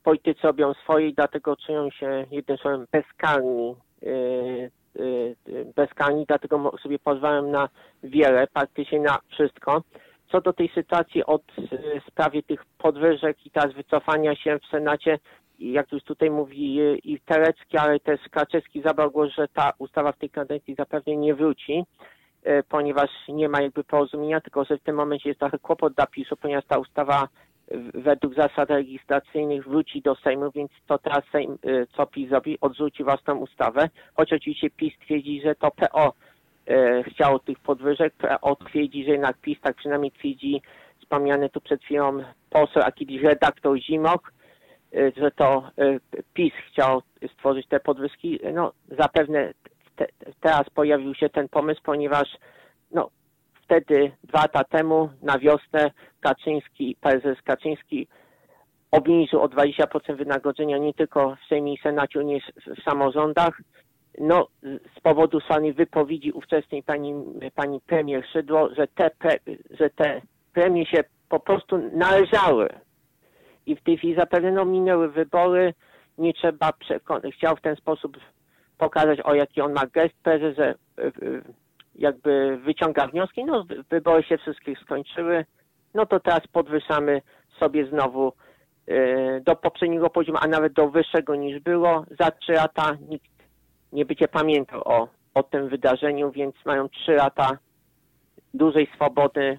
Politycy 0.02 0.40
robią 0.42 0.74
swoje 0.74 1.08
i 1.08 1.14
dlatego 1.14 1.56
czują 1.56 1.90
się 1.90 2.26
jednym 2.30 2.58
słowem 2.58 2.86
bezkarni. 2.92 3.76
Y, 4.02 4.70
bezkarni, 5.76 6.24
dlatego 6.26 6.72
sobie 6.82 6.98
pozwalam 6.98 7.50
na 7.50 7.68
wiele, 8.02 8.46
praktycznie 8.46 9.00
na 9.00 9.18
wszystko 9.28 9.82
co 10.32 10.40
do 10.40 10.52
tej 10.52 10.68
sytuacji 10.68 11.24
od 11.24 11.42
sprawie 12.08 12.42
tych 12.42 12.64
podwyżek 12.78 13.46
i 13.46 13.50
teraz 13.50 13.72
wycofania 13.74 14.36
się 14.36 14.58
w 14.58 14.70
Senacie, 14.70 15.18
jak 15.58 15.92
już 15.92 16.02
tutaj 16.02 16.30
mówi 16.30 16.78
i 17.04 17.20
Terecki, 17.20 17.78
ale 17.78 18.00
też 18.00 18.20
Kaczewski 18.30 18.82
zabrał 18.82 19.10
głos, 19.10 19.32
że 19.34 19.48
ta 19.48 19.72
ustawa 19.78 20.12
w 20.12 20.18
tej 20.18 20.30
kadencji 20.30 20.74
zapewne 20.74 21.16
nie 21.16 21.34
wróci, 21.34 21.84
ponieważ 22.68 23.10
nie 23.28 23.48
ma 23.48 23.62
jakby 23.62 23.84
porozumienia, 23.84 24.40
tylko 24.40 24.64
że 24.64 24.78
w 24.78 24.82
tym 24.82 24.96
momencie 24.96 25.28
jest 25.28 25.40
trochę 25.40 25.58
kłopot 25.58 25.94
dla 25.94 26.06
PiSu, 26.06 26.36
ponieważ 26.36 26.64
ta 26.64 26.78
ustawa 26.78 27.28
według 27.94 28.34
zasad 28.34 28.70
legislacyjnych 28.70 29.68
wróci 29.68 30.02
do 30.02 30.14
Sejmu, 30.14 30.50
więc 30.50 30.70
to 30.86 30.98
teraz 30.98 31.24
Sejm, 31.32 31.58
co 31.96 32.06
PiS 32.06 32.28
zrobi, 32.28 32.58
odrzuci 32.60 33.04
własną 33.04 33.36
ustawę, 33.36 33.88
choć 34.14 34.32
oczywiście 34.32 34.70
PiS 34.70 34.98
twierdzi, 34.98 35.42
że 35.44 35.54
to 35.54 35.70
PO 35.70 36.12
e, 36.70 37.02
chciało 37.02 37.38
tych 37.38 37.58
podwyżek. 37.58 38.14
PO 38.14 38.56
twierdzi, 38.56 39.04
że 39.04 39.10
jednak 39.10 39.36
PiS, 39.38 39.60
tak 39.60 39.76
przynajmniej 39.76 40.12
twierdzi 40.12 40.62
wspomniany 41.00 41.50
tu 41.50 41.60
przed 41.60 41.82
chwilą 41.82 42.22
poseł, 42.50 42.82
a 42.84 42.92
kiedyś 42.92 43.22
redaktor 43.22 43.78
Zimok, 43.78 44.32
e, 44.94 45.12
że 45.16 45.30
to 45.30 45.70
e, 45.78 45.98
PiS 46.34 46.52
chciał 46.68 47.02
stworzyć 47.32 47.68
te 47.68 47.80
podwyżki. 47.80 48.40
No 48.52 48.72
zapewne 48.98 49.52
te, 49.96 50.06
teraz 50.40 50.70
pojawił 50.70 51.14
się 51.14 51.28
ten 51.28 51.48
pomysł, 51.48 51.80
ponieważ 51.84 52.28
no, 52.90 53.10
wtedy 53.64 54.12
dwa 54.24 54.40
lata 54.40 54.64
temu 54.64 55.10
na 55.22 55.38
wiosnę 55.38 55.90
Kaczyński, 56.20 56.96
prezes 57.00 57.42
Kaczyński 57.42 58.08
obniżył 58.90 59.42
o 59.42 59.48
20% 59.48 60.16
wynagrodzenia 60.16 60.78
nie 60.78 60.94
tylko 60.94 61.36
w 61.36 61.48
Sejmie 61.48 61.74
i 61.74 61.78
Senacie, 61.78 62.24
nie 62.24 62.40
w 62.40 62.82
samorządach, 62.84 63.60
no, 64.20 64.46
z 64.96 65.00
powodu 65.00 65.40
słanej 65.40 65.72
wypowiedzi 65.72 66.32
ówczesnej 66.32 66.82
pani, 66.82 67.14
pani 67.54 67.80
premier 67.86 68.26
Szydło, 68.32 68.74
że 68.74 68.86
te, 68.86 69.10
pre, 69.10 69.38
że 69.70 69.90
te 69.90 70.20
premie 70.52 70.86
się 70.86 71.04
po 71.28 71.40
prostu 71.40 71.78
należały. 71.78 72.68
I 73.66 73.76
w 73.76 73.82
tej 73.82 73.96
chwili 73.98 74.14
zapewne 74.14 74.52
no, 74.52 74.64
minęły 74.64 75.08
wybory, 75.08 75.74
nie 76.18 76.32
trzeba 76.32 76.72
przekonać. 76.72 77.34
Chciał 77.34 77.56
w 77.56 77.60
ten 77.60 77.76
sposób 77.76 78.16
pokazać, 78.78 79.20
o 79.20 79.34
jaki 79.34 79.60
on 79.60 79.72
ma 79.72 79.86
gest 79.86 80.14
że 80.56 80.74
jakby 81.94 82.56
wyciąga 82.56 83.06
wnioski. 83.06 83.44
No, 83.44 83.64
wybory 83.90 84.22
się 84.22 84.38
wszystkich 84.38 84.78
skończyły. 84.78 85.44
No 85.94 86.06
to 86.06 86.20
teraz 86.20 86.46
podwyższamy 86.46 87.22
sobie 87.58 87.86
znowu 87.86 88.32
do 89.42 89.56
poprzedniego 89.56 90.10
poziomu, 90.10 90.38
a 90.42 90.48
nawet 90.48 90.72
do 90.72 90.88
wyższego 90.90 91.34
niż 91.34 91.60
było. 91.60 92.04
Za 92.20 92.30
trzy 92.30 92.52
lata 92.52 92.96
nikt 93.08 93.39
nie 93.92 94.04
będzie 94.04 94.28
pamiętał 94.28 94.82
o, 94.84 95.08
o 95.34 95.42
tym 95.42 95.68
wydarzeniu, 95.68 96.30
więc 96.30 96.54
mają 96.64 96.88
trzy 96.88 97.12
lata 97.12 97.58
dużej 98.54 98.88
swobody 98.94 99.58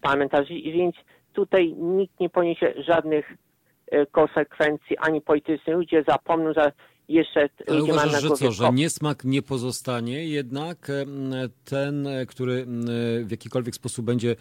parlamentarzy, 0.00 0.54
więc 0.54 0.94
tutaj 1.32 1.72
nikt 1.72 2.20
nie 2.20 2.30
poniesie 2.30 2.74
żadnych 2.76 3.32
konsekwencji 4.10 4.98
ani 4.98 5.20
politycznych. 5.20 5.76
Ludzie 5.76 6.04
zapomną, 6.08 6.52
że 6.52 6.72
jeszcze 7.08 7.48
Ale 7.68 7.80
mają 7.80 7.84
uważasz, 7.84 8.12
na 8.12 8.20
że 8.20 8.30
co, 8.30 8.52
że 8.52 8.72
niesmak 8.72 9.24
nie 9.24 9.42
pozostanie, 9.42 10.28
jednak 10.28 10.92
ten, 11.64 12.08
który 12.28 12.66
w 13.24 13.30
jakikolwiek 13.30 13.74
sposób 13.74 14.06
będzie 14.06 14.36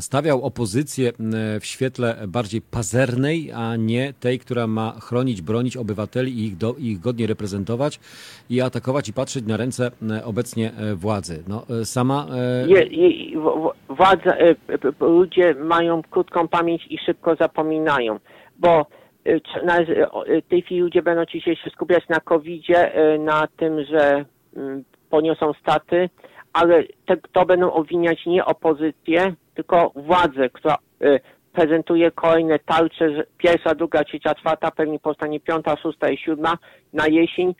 stawiał 0.00 0.42
opozycję 0.42 1.12
w 1.60 1.66
świetle 1.66 2.16
bardziej 2.28 2.62
pazernej, 2.62 3.52
a 3.52 3.76
nie 3.76 4.12
tej, 4.20 4.38
która 4.38 4.66
ma 4.66 4.92
chronić, 5.00 5.42
bronić 5.42 5.76
obywateli 5.76 6.38
i 6.38 6.44
ich, 6.46 6.56
do, 6.56 6.74
ich 6.78 7.00
godnie 7.00 7.26
reprezentować 7.26 8.00
i 8.50 8.60
atakować 8.60 9.08
i 9.08 9.12
patrzeć 9.12 9.46
na 9.46 9.56
ręce 9.56 9.90
obecnie 10.24 10.72
e, 10.72 10.94
władzy. 10.94 11.42
No, 11.48 11.64
e, 11.80 11.84
sama 11.84 12.26
e, 12.30 12.68
Je, 12.68 12.82
je, 12.82 13.40
władza, 13.88 14.36
ludzie 15.00 15.54
mają 15.54 16.02
krótką 16.02 16.48
pamięć 16.48 16.86
i 16.90 16.98
szybko 16.98 17.36
zapominają, 17.36 18.18
bo 18.58 18.86
e, 19.26 20.10
o, 20.10 20.26
e, 20.26 20.42
w 20.42 20.46
tej 20.48 20.62
chwili 20.62 20.80
ludzie 20.80 21.02
będą 21.02 21.24
dzisiaj 21.24 21.56
się 21.56 21.70
skupiać 21.70 22.08
na 22.08 22.20
COVID-zie, 22.20 22.92
na 23.18 23.46
tym, 23.56 23.84
że 23.84 24.24
mm, 24.56 24.84
poniosą 25.10 25.52
straty, 25.52 26.10
ale 26.52 26.82
te, 27.06 27.16
to 27.32 27.46
będą 27.46 27.72
obwiniać 27.72 28.26
nie 28.26 28.44
opozycję, 28.44 29.34
tylko 29.54 29.92
władzę, 29.96 30.50
która 30.50 30.76
prezentuje 31.52 32.10
kolejne 32.10 32.58
tarcze, 32.58 33.24
pierwsza, 33.38 33.74
druga, 33.74 34.04
trzecia, 34.04 34.34
czwarta, 34.34 34.70
pewnie 34.70 34.98
powstanie 34.98 35.40
piąta, 35.40 35.76
szósta 35.76 36.10
i 36.10 36.18
siódma 36.18 36.58
na 36.92 37.06
jesień 37.06 37.54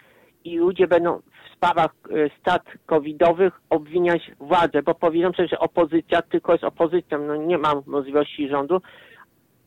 i 0.44 0.58
ludzie 0.58 0.86
będą 0.86 1.18
w 1.18 1.54
sprawach 1.56 1.94
strat 2.40 2.62
covidowych 2.86 3.60
obwiniać 3.70 4.30
władzę, 4.40 4.82
bo 4.82 4.94
powiedzą 4.94 5.32
przecież, 5.32 5.50
że 5.50 5.58
opozycja 5.58 6.22
tylko 6.22 6.52
jest 6.52 6.64
opozycją, 6.64 7.18
no 7.18 7.36
nie 7.36 7.58
ma 7.58 7.72
możliwości 7.86 8.48
rządu, 8.48 8.80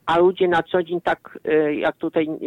a 0.06 0.20
ludzie 0.20 0.48
na 0.48 0.64
co 0.64 0.84
dzień 0.84 1.02
tak, 1.02 1.40
e, 1.46 1.76
jak 1.76 1.98
tutaj 1.98 2.28
e, 2.28 2.38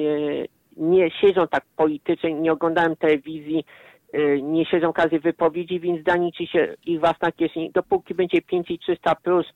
nie 0.76 1.10
siedzą 1.10 1.48
tak 1.48 1.64
politycznie, 1.76 2.34
nie 2.34 2.52
oglądają 2.52 2.96
telewizji, 2.96 3.64
e, 4.12 4.42
nie 4.42 4.66
siedzą 4.66 4.92
każdej 4.92 5.20
wypowiedzi, 5.20 5.80
więc 5.80 6.02
da 6.02 6.16
liczy 6.16 6.46
się 6.46 6.74
ich 6.86 7.00
własna 7.00 7.32
kieszeń. 7.32 7.70
Dopóki 7.72 8.14
będzie 8.14 8.42
5300 8.42 9.14
plus 9.14 9.46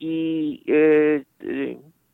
i 0.00 0.62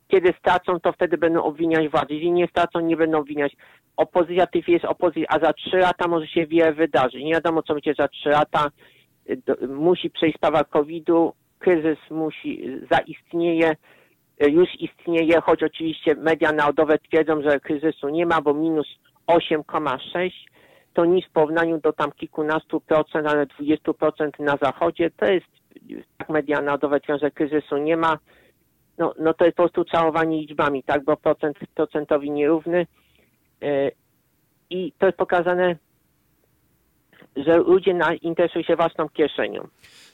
kiedy 0.07 0.33
stracą, 0.39 0.79
to 0.79 0.93
wtedy 0.93 1.17
będą 1.17 1.43
obwiniać 1.43 1.89
władzę. 1.89 2.13
Jeżeli 2.13 2.31
nie 2.31 2.47
stracą, 2.47 2.79
nie 2.79 2.97
będą 2.97 3.17
obwiniać. 3.19 3.55
Opozycja 3.97 4.47
tych 4.47 4.67
jest 4.67 4.85
opozycja, 4.85 5.27
a 5.29 5.39
za 5.39 5.53
trzy 5.53 5.77
lata 5.77 6.07
może 6.07 6.27
się 6.27 6.47
wiele 6.47 6.73
wydarzyć. 6.73 7.23
Nie 7.23 7.33
wiadomo, 7.33 7.63
co 7.63 7.73
będzie 7.73 7.93
za 7.93 8.07
trzy 8.07 8.29
lata. 8.29 8.71
Musi 9.69 10.09
przejść 10.09 10.37
sprawa 10.37 10.63
COVID-u, 10.63 11.33
kryzys 11.59 11.97
musi, 12.09 12.79
zaistnieje, 12.91 13.75
już 14.49 14.69
istnieje, 14.79 15.41
choć 15.41 15.63
oczywiście 15.63 16.15
media 16.15 16.51
narodowe 16.51 16.99
twierdzą, 16.99 17.41
że 17.41 17.59
kryzysu 17.59 18.09
nie 18.09 18.25
ma, 18.25 18.41
bo 18.41 18.53
minus 18.53 18.87
8,6 19.27 20.31
to 20.93 21.05
nic 21.05 21.25
w 21.25 21.31
porównaniu 21.31 21.79
do 21.79 21.93
tam 21.93 22.11
kilkunastu 22.11 22.81
procent, 22.81 23.27
ale 23.27 23.45
20 23.45 23.93
procent 23.93 24.39
na 24.39 24.57
zachodzie. 24.61 25.11
To 25.11 25.25
jest, 25.25 25.45
tak 26.17 26.29
media 26.29 26.61
narodowe 26.61 26.99
twierdzą, 26.99 27.25
że 27.25 27.31
kryzysu 27.31 27.77
nie 27.77 27.97
ma 27.97 28.17
no, 28.97 29.13
no 29.19 29.33
to 29.33 29.45
jest 29.45 29.57
po 29.57 29.63
prostu 29.63 29.85
całowanie 29.85 30.37
liczbami, 30.37 30.83
tak, 30.83 31.03
bo 31.03 31.17
procent 31.17 31.57
procentowi 31.75 32.31
nierówny 32.31 32.87
e, 33.61 33.91
i 34.69 34.93
to 34.97 35.05
jest 35.05 35.17
pokazane, 35.17 35.75
że 37.35 37.57
ludzie 37.57 37.93
na, 37.93 38.13
interesują 38.13 38.63
się 38.63 38.75
własną 38.75 39.09
kieszenią. 39.09 39.67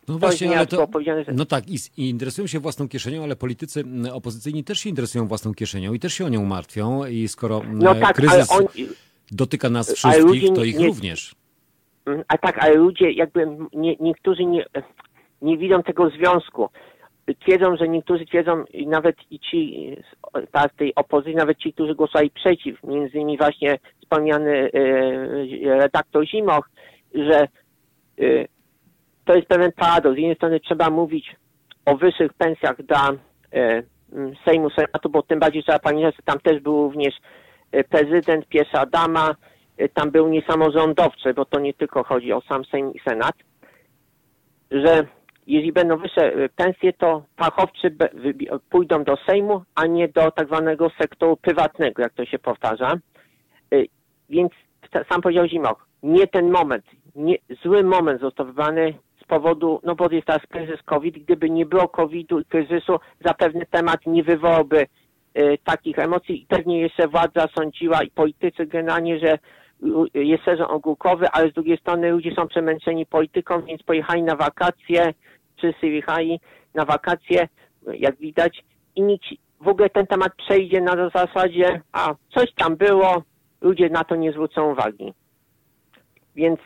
No 0.08 0.14
To 0.14 0.20
właśnie, 0.20 0.58
ale 0.58 0.68
to, 0.68 0.88
że- 1.06 1.34
no 1.34 1.46
tak, 1.46 1.68
i, 1.70 1.76
i 1.98 2.10
interesują 2.10 2.48
się 2.48 2.60
własną 2.60 2.88
kieszenią, 2.88 3.24
ale 3.24 3.36
politycy 3.36 3.84
opozycyjni 4.14 4.64
też 4.64 4.80
się 4.80 4.90
interesują 4.90 5.28
własną 5.28 5.54
kieszenią 5.54 5.94
i 5.94 6.00
też 6.00 6.14
się 6.14 6.26
o 6.26 6.30
nią 6.30 6.46
martwią 6.46 7.06
i 7.06 7.28
skoro 7.28 7.62
No 7.74 7.96
tak, 7.96 8.16
kryzys 8.16 8.52
on, 8.52 8.66
dotyka 9.32 9.70
nas 9.70 9.94
wszystkich, 9.94 10.54
to 10.56 10.64
ich 10.64 10.78
nie- 10.80 10.88
również. 10.88 11.36
Mm, 12.06 12.24
A 12.28 12.38
tak, 12.38 12.58
ale 12.64 12.74
ludzie 12.76 13.12
jakby 13.12 13.48
nie, 13.74 13.96
niektórzy 14.00 14.46
nie, 14.46 14.66
nie 15.42 15.58
widzą 15.58 15.84
tego 15.84 16.10
związku. 16.10 16.70
Twierdzą, 17.42 17.78
że 17.78 17.88
niektórzy 17.88 18.26
twierdzą, 18.26 18.64
i 18.74 18.88
nawet 18.88 19.16
i 19.32 19.40
ci 19.40 19.76
z 20.74 20.78
tej 20.78 20.96
opozycji, 20.96 21.36
nawet 21.36 21.58
ci, 21.58 21.74
którzy 21.74 21.96
głosowali 21.96 22.30
przeciw, 22.32 22.84
między 22.84 23.18
innymi 23.18 23.38
właśnie 23.38 23.80
wspomniany 24.02 24.72
e, 24.74 25.78
redaktor 25.80 26.28
Zimoch, 26.28 26.70
że 27.14 27.48
e, 28.20 28.46
to 29.26 29.36
jest 29.36 29.48
pewien 29.48 29.72
paradoks. 29.72 30.16
Z 30.16 30.20
jednej 30.20 30.36
strony 30.36 30.60
trzeba 30.60 30.90
mówić 30.90 31.36
o 31.86 31.98
wyższych 31.98 32.34
pensjach 32.34 32.82
dla 32.84 33.10
e, 33.54 33.84
m, 34.14 34.34
Sejmu, 34.46 34.70
Senatu, 34.70 35.10
bo 35.10 35.22
tym 35.24 35.40
bardziej 35.40 35.64
trzeba 35.64 35.80
pamiętać, 35.80 36.16
że 36.16 36.24
tam 36.24 36.40
też 36.40 36.62
był 36.62 36.84
również 36.84 37.14
e, 37.72 37.84
prezydent, 37.84 38.48
pierwsza 38.48 38.86
dama, 38.86 39.36
e, 39.78 39.90
tam 39.90 40.12
był 40.12 40.28
niesamorządowcy, 40.28 41.34
bo 41.34 41.46
to 41.46 41.60
nie 41.60 41.74
tylko 41.74 42.04
chodzi 42.04 42.34
o 42.34 42.42
sam 42.42 42.66
Sejm 42.66 42.94
i 42.94 43.00
Senat, 43.00 43.36
że 44.72 45.08
jeżeli 45.48 45.72
będą 45.72 45.98
wyższe 45.98 46.34
e, 46.34 46.50
pensje, 46.50 46.94
to 46.94 47.24
fachowcy 47.38 47.96
pójdą 48.70 49.04
do 49.04 49.18
Sejmu, 49.30 49.64
a 49.76 49.86
nie 49.86 50.08
do 50.08 50.32
tak 50.32 50.48
zwanego 50.48 50.92
sektoru 51.02 51.38
prywatnego, 51.38 52.02
jak 52.02 52.14
to 52.14 52.26
się 52.26 52.40
powtarza. 52.40 52.94
Więc 54.30 54.52
sam 55.10 55.22
powiedział 55.22 55.48
Zimoch, 55.48 55.88
nie 56.04 56.28
ten 56.28 56.52
moment, 56.52 56.86
nie, 57.16 57.38
zły 57.64 57.84
moment 57.84 58.22
został 58.22 58.46
wybrany 58.46 58.94
z 59.22 59.28
powodu, 59.28 59.80
no 59.84 59.96
bo 59.96 60.10
jest 60.12 60.28
teraz 60.28 60.42
kryzys 60.50 60.82
COVID, 60.86 61.18
gdyby 61.18 61.50
nie 61.50 61.66
było 61.66 61.88
COVID-u 61.88 62.40
i 62.40 62.46
kryzysu, 62.46 63.00
zapewne 63.26 63.66
temat 63.66 64.06
nie 64.06 64.24
wywołałby 64.24 64.86
e, 65.34 65.58
takich 65.58 66.00
emocji 66.00 66.42
i 66.42 66.46
pewnie 66.46 66.82
jeszcze 66.82 67.08
władza 67.08 67.48
sądziła 67.58 68.04
i 68.04 68.12
politycy 68.12 68.66
generalnie, 68.66 69.20
że 69.20 69.38
jest 70.14 70.44
sezon 70.44 70.68
ogórkowy, 70.70 71.30
ale 71.30 71.50
z 71.52 71.54
drugiej 71.54 71.78
strony 71.78 72.12
ludzie 72.12 72.36
są 72.36 72.48
przemęczeni 72.48 73.06
polityką, 73.06 73.62
więc 73.62 73.84
pojechali 73.84 74.24
na 74.24 74.36
wakacje, 74.36 75.14
wszyscy 75.58 75.88
jechali 75.88 76.40
na 76.74 76.86
wakacje, 76.86 77.48
jak 77.94 78.18
widać, 78.18 78.64
i 78.96 79.02
nikt, 79.02 79.26
w 79.62 79.68
ogóle 79.68 79.90
ten 79.90 80.08
temat 80.08 80.36
przejdzie 80.36 80.82
na 80.82 81.10
zasadzie, 81.10 81.82
a 81.92 82.16
coś 82.30 82.54
tam 82.54 82.76
było, 82.76 83.24
ludzie 83.62 83.90
na 83.90 84.04
to 84.04 84.16
nie 84.16 84.32
zwrócą 84.32 84.72
uwagi. 84.72 85.14
Więc, 86.36 86.60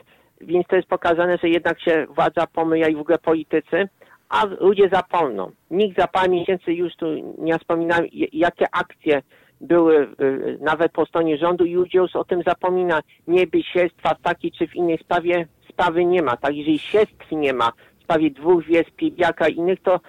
więc 0.44 0.68
to 0.68 0.76
jest 0.76 0.88
pokazane, 0.88 1.38
że 1.38 1.50
jednak 1.50 1.82
się 1.82 2.06
władza 2.10 2.48
pomyja 2.48 2.88
i 2.88 2.96
w 2.96 3.00
ogóle 3.00 3.18
politycy, 3.18 3.90
a 4.30 4.46
ludzie 4.46 4.90
zapomną. 4.90 5.52
Nikt 5.72 5.98
za 5.98 6.08
parę 6.08 6.30
miesięcy 6.30 6.74
już 6.74 6.96
tu 6.96 7.06
nie 7.38 7.60
wspominałem, 7.60 8.08
jakie 8.34 8.66
akcje 8.72 9.22
były 9.62 10.08
y, 10.22 10.58
nawet 10.62 10.92
po 10.92 11.06
stronie 11.06 11.38
rządu 11.38 11.66
i 11.66 11.74
ludzie 11.74 12.00
już 12.00 12.16
o 12.16 12.24
tym 12.24 12.44
zapomina. 12.48 13.02
Nieby 13.28 13.64
śledztwa 13.64 14.16
w 14.16 14.22
takiej 14.22 14.52
czy 14.52 14.68
w 14.68 14.76
innej 14.76 14.98
sprawie, 14.98 15.48
sprawy 15.70 16.06
nie 16.06 16.22
ma. 16.22 16.38
Tak, 16.38 16.56
jeżeli 16.56 16.80
śledztw 16.80 17.32
nie 17.32 17.54
ma 17.54 17.72
w 18.00 18.04
sprawie 18.04 18.32
dwóch 18.32 18.66
wiec, 18.66 18.88
Piebiaka 18.98 19.48
i 19.48 19.56
innych, 19.56 19.82
to 19.82 20.00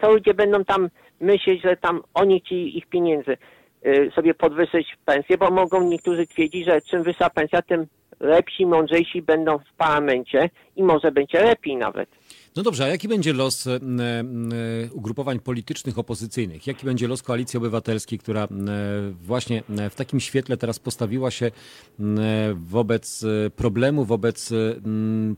co 0.00 0.12
ludzie 0.12 0.34
będą 0.34 0.64
tam 0.64 0.88
myśleć, 1.20 1.62
że 1.62 1.76
tam 1.76 2.02
oni 2.14 2.40
chcieli 2.40 2.78
ich 2.78 2.86
pieniędzy 2.86 3.36
y, 3.86 4.10
sobie 4.14 4.34
podwyższyć 4.34 4.96
pensję, 5.04 5.38
bo 5.38 5.50
mogą 5.50 5.82
niektórzy 5.82 6.26
twierdzić, 6.26 6.64
że 6.64 6.80
czym 6.80 7.02
wyższa 7.02 7.30
pensja, 7.30 7.62
tym 7.62 7.86
lepsi, 8.22 8.66
mądrzejsi 8.66 9.22
będą 9.22 9.58
w 9.58 9.72
parlamencie 9.76 10.50
i 10.76 10.82
może 10.82 11.12
będzie 11.12 11.44
lepiej 11.44 11.76
nawet. 11.76 12.08
No 12.56 12.62
dobrze, 12.62 12.84
a 12.84 12.88
jaki 12.88 13.08
będzie 13.08 13.32
los 13.32 13.66
e, 13.66 13.70
e, 13.74 13.80
ugrupowań 14.92 15.40
politycznych 15.40 15.98
opozycyjnych? 15.98 16.66
Jaki 16.66 16.86
będzie 16.86 17.08
los 17.08 17.22
Koalicji 17.22 17.56
Obywatelskiej, 17.56 18.18
która 18.18 18.44
e, 18.44 18.48
właśnie 19.22 19.62
w 19.90 19.94
takim 19.94 20.20
świetle 20.20 20.56
teraz 20.56 20.78
postawiła 20.78 21.30
się 21.30 21.50
wobec 22.54 23.24
problemu, 23.56 24.04
wobec 24.04 24.50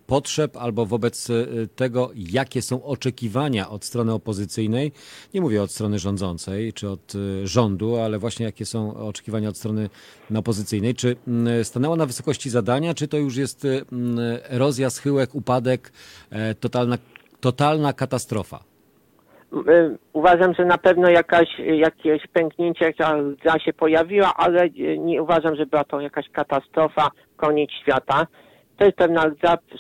potrzeb 0.07 0.57
albo 0.57 0.87
wobec 0.87 1.29
tego, 1.77 2.11
jakie 2.15 2.63
są 2.63 2.85
oczekiwania 2.85 3.71
od 3.71 3.85
strony 3.85 4.13
opozycyjnej? 4.13 4.93
Nie 5.35 5.41
mówię 5.41 5.63
od 5.63 5.73
strony 5.73 5.99
rządzącej 5.99 6.73
czy 6.73 6.89
od 6.89 7.13
rządu, 7.45 7.97
ale 7.97 8.19
właśnie 8.19 8.47
jakie 8.47 8.67
są 8.67 8.97
oczekiwania 8.97 9.49
od 9.49 9.57
strony 9.57 9.91
opozycyjnej? 10.35 10.95
Czy 10.95 11.17
stanęła 11.63 11.97
na 11.97 12.07
wysokości 12.07 12.51
zadania, 12.51 12.95
czy 12.95 13.09
to 13.09 13.17
już 13.17 13.37
jest 13.37 13.67
erozja, 14.43 14.91
schyłek, 14.91 15.35
upadek, 15.35 15.93
totalna 16.61 16.99
totalna 17.49 17.93
katastrofa. 17.93 18.59
Y, 19.69 19.99
Uważam, 20.13 20.55
że 20.55 20.65
na 20.65 20.79
pewno 20.79 21.09
jakaś, 21.11 21.49
jakieś 21.59 22.27
pęknięcie 22.27 22.93
łza 22.99 23.59
się 23.59 23.73
pojawiła, 23.73 24.33
ale 24.37 24.65
y, 24.65 24.99
nie 24.99 25.23
uważam, 25.23 25.57
że 25.57 25.67
była 25.67 25.85
to 25.85 26.01
jakaś 26.01 26.29
katastrofa, 26.29 27.11
koniec 27.37 27.71
świata. 27.83 28.27
To 28.77 28.85
jest 28.85 28.97
pewna 28.97 29.23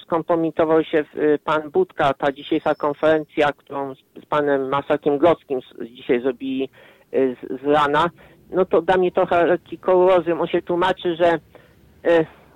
skompromitował 0.02 0.84
się 0.84 1.04
y, 1.16 1.38
pan 1.44 1.70
Budka, 1.70 2.14
ta 2.14 2.32
dzisiejsza 2.32 2.74
konferencja, 2.74 3.52
którą 3.52 3.94
z, 3.94 3.98
panem 4.28 4.68
Masakiem 4.68 5.18
Gockim 5.18 5.60
z- 5.60 5.84
dzisiaj 5.86 6.20
zrobili 6.20 6.68
z, 7.12 7.62
z 7.62 7.64
rana, 7.66 8.10
no 8.50 8.64
to 8.64 8.82
da 8.82 8.96
mnie 8.96 9.12
trochę 9.12 9.46
lekki 9.46 9.78
kolorozum. 9.78 10.40
On 10.40 10.46
się 10.46 10.62
tłumaczy, 10.62 11.16
że 11.16 11.38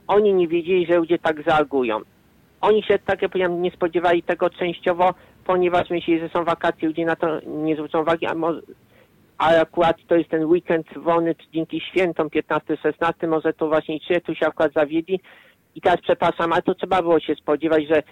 oni 0.07 0.35
nie 0.35 0.49
wiedzieli, 0.49 0.87
że 0.87 0.97
ludzie 0.97 1.19
tak 1.19 1.43
zareagują. 1.47 2.01
Oni 2.61 2.83
się, 2.83 2.99
tak 2.99 3.23
jak 3.23 3.31
powiedziałem, 3.31 3.63
nie 3.63 3.71
spodziewali 3.71 4.23
tego 4.23 4.51
częściowo, 4.51 5.15
ponieważ 5.45 5.91
myśleli, 5.91 6.21
że 6.21 6.29
są 6.29 6.45
wakacje, 6.45 6.89
ludzie 6.89 7.05
na 7.05 7.17
to 7.17 7.41
nie 7.47 7.75
zwrócą 7.75 8.01
uwagi, 8.03 8.27
a 8.27 8.35
może 8.35 8.61
akurat 9.39 9.97
to 10.09 10.17
jest 10.17 10.31
ten 10.31 10.45
weekend 10.45 10.87
wolny 10.97 11.35
dzięki 11.53 11.81
świętom 11.81 12.29
15-16, 12.29 13.29
może 13.29 13.53
to 13.53 13.69
właśnie 13.69 14.01
czy 14.01 14.21
tu 14.21 14.35
się 14.35 14.47
akurat 14.47 14.73
zawiedli. 14.73 15.21
I 15.75 15.81
teraz 15.81 16.01
przepraszam, 16.01 16.53
ale 16.53 16.63
to 16.63 16.75
trzeba 16.75 17.03
było 17.03 17.21
się 17.21 17.35
spodziewać, 17.35 17.89
że 17.89 18.03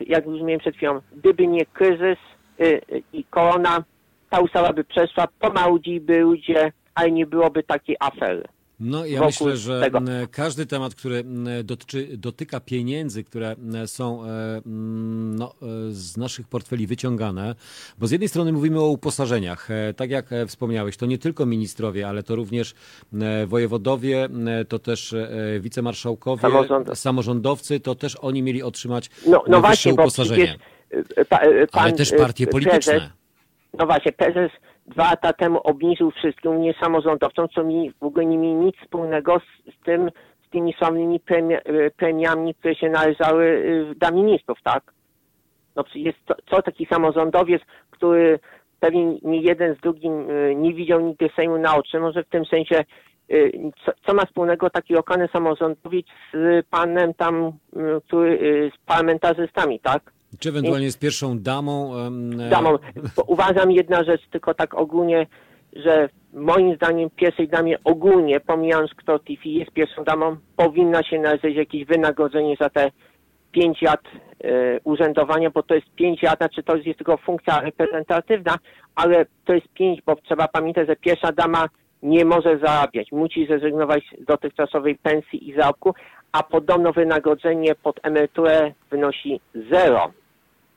jak 0.00 0.26
mówiłem 0.26 0.60
przed 0.60 0.76
chwilą, 0.76 1.00
gdyby 1.16 1.46
nie 1.46 1.66
kryzys 1.66 2.18
y, 2.60 2.64
y, 2.64 3.02
i 3.12 3.24
korona, 3.24 3.84
ta 4.30 4.40
ustawa 4.40 4.72
by 4.72 4.84
przeszła, 4.84 5.28
pomału 5.40 5.78
by 6.00 6.20
ludzie, 6.20 6.72
ale 6.94 7.10
nie 7.10 7.26
byłoby 7.26 7.62
takiej 7.62 7.96
afery. 8.00 8.44
No 8.80 9.06
ja 9.06 9.20
myślę, 9.24 9.56
że 9.56 9.80
tego. 9.80 10.00
każdy 10.30 10.66
temat, 10.66 10.94
który 10.94 11.24
dotyczy, 11.64 12.08
dotyka 12.16 12.60
pieniędzy, 12.60 13.24
które 13.24 13.56
są 13.86 14.24
e, 14.24 14.28
no, 14.64 15.54
e, 15.62 15.66
z 15.90 16.16
naszych 16.16 16.48
portfeli 16.48 16.86
wyciągane, 16.86 17.54
bo 17.98 18.06
z 18.06 18.10
jednej 18.10 18.28
strony 18.28 18.52
mówimy 18.52 18.80
o 18.80 18.86
uposażeniach, 18.88 19.70
e, 19.70 19.94
tak 19.94 20.10
jak 20.10 20.30
wspomniałeś, 20.46 20.96
to 20.96 21.06
nie 21.06 21.18
tylko 21.18 21.46
ministrowie, 21.46 22.08
ale 22.08 22.22
to 22.22 22.36
również 22.36 22.74
wojewodowie, 23.46 24.28
to 24.68 24.78
też 24.78 25.14
wicemarszałkowie, 25.60 26.42
Samorząd- 26.42 26.94
samorządowcy, 26.94 27.80
to 27.80 27.94
też 27.94 28.16
oni 28.16 28.42
mieli 28.42 28.62
otrzymać 28.62 29.10
No, 29.26 29.44
no 29.48 29.60
właśnie, 29.60 29.92
uposażenie. 29.94 30.56
przecież 30.88 31.28
pa, 31.28 31.38
pan, 31.38 31.82
Ale 31.82 31.92
też 31.92 32.10
partie 32.18 32.46
prezes- 32.46 32.50
polityczne. 32.52 33.10
No 33.78 33.86
właśnie, 33.86 34.12
prezes 34.12 34.50
dwa 34.86 35.10
lata 35.10 35.32
temu 35.32 35.58
obniżył 35.58 36.10
wszystkim, 36.10 36.60
nie 36.60 36.74
samorządowcom, 36.74 37.48
co 37.48 37.64
mi 37.64 37.92
w 38.00 38.02
ogóle 38.02 38.26
nie 38.26 38.38
mieli 38.38 38.54
nic 38.54 38.76
wspólnego 38.76 39.40
z, 39.40 39.74
z 39.74 39.84
tym, 39.84 40.10
z 40.46 40.50
tymi 40.50 40.74
premia, 41.20 41.58
y, 41.58 41.90
premiami, 41.96 42.54
które 42.54 42.74
się 42.74 42.90
należały 42.90 43.44
y, 43.44 43.94
dla 43.94 44.10
ministrów, 44.10 44.58
tak? 44.62 44.92
No 45.76 45.84
jest 45.94 46.18
co, 46.28 46.34
co 46.50 46.62
taki 46.62 46.86
samorządowiec, 46.86 47.62
który 47.90 48.38
pewnie 48.80 49.18
nie 49.22 49.40
jeden 49.40 49.74
z 49.74 49.80
drugim 49.80 50.30
y, 50.30 50.54
nie 50.56 50.74
widział 50.74 51.00
nigdy 51.00 51.30
Sejmu 51.36 51.58
na 51.58 51.76
oczy, 51.76 52.00
może 52.00 52.24
w 52.24 52.28
tym 52.28 52.44
sensie 52.44 52.84
co, 53.84 53.92
co 54.06 54.14
ma 54.14 54.24
wspólnego 54.26 54.70
taki 54.70 54.94
lokalny 54.94 55.28
samorządowiec 55.28 56.06
z 56.32 56.66
panem 56.70 57.14
tam, 57.14 57.52
który 58.06 58.70
z 58.74 58.86
parlamentarzystami, 58.86 59.80
tak? 59.80 60.13
Czy 60.38 60.48
ewentualnie 60.48 60.90
z 60.90 60.96
pierwszą 60.96 61.38
damą. 61.38 61.94
e, 62.46 62.50
damą. 62.50 62.78
Uważam 63.26 63.72
jedna 63.72 64.04
rzecz, 64.04 64.22
tylko 64.30 64.54
tak 64.54 64.74
ogólnie, 64.74 65.26
że 65.72 66.08
moim 66.32 66.76
zdaniem 66.76 67.10
pierwszej 67.10 67.48
damie 67.48 67.76
ogólnie, 67.84 68.40
pomijając 68.40 68.90
kto 68.94 69.18
TV 69.18 69.40
jest 69.44 69.70
pierwszą 69.70 70.04
damą, 70.04 70.36
powinna 70.56 71.02
się 71.02 71.18
należeć 71.18 71.56
jakieś 71.56 71.84
wynagrodzenie 71.84 72.56
za 72.60 72.70
te 72.70 72.90
pięć 73.52 73.82
lat 73.82 74.00
e, 74.44 74.80
urzędowania, 74.84 75.50
bo 75.50 75.62
to 75.62 75.74
jest 75.74 75.86
pięć 75.96 76.22
lat, 76.22 76.38
znaczy 76.38 76.62
to 76.62 76.76
jest 76.76 76.98
tylko 76.98 77.16
funkcja 77.16 77.60
reprezentatywna, 77.60 78.56
ale 78.94 79.26
to 79.44 79.54
jest 79.54 79.68
pięć, 79.68 80.02
bo 80.06 80.16
trzeba 80.16 80.48
pamiętać, 80.48 80.88
że 80.88 80.96
pierwsza 80.96 81.32
dama 81.32 81.68
nie 82.02 82.24
może 82.24 82.58
zarabiać, 82.58 83.12
musi 83.12 83.46
zrezygnować 83.46 84.04
z 84.22 84.24
dotychczasowej 84.24 84.96
pensji 84.96 85.48
i 85.48 85.54
zarobku, 85.54 85.94
a 86.32 86.42
podobno 86.42 86.92
wynagrodzenie 86.92 87.74
pod 87.74 88.00
emeryturę 88.02 88.72
wynosi 88.90 89.40
zero 89.70 90.12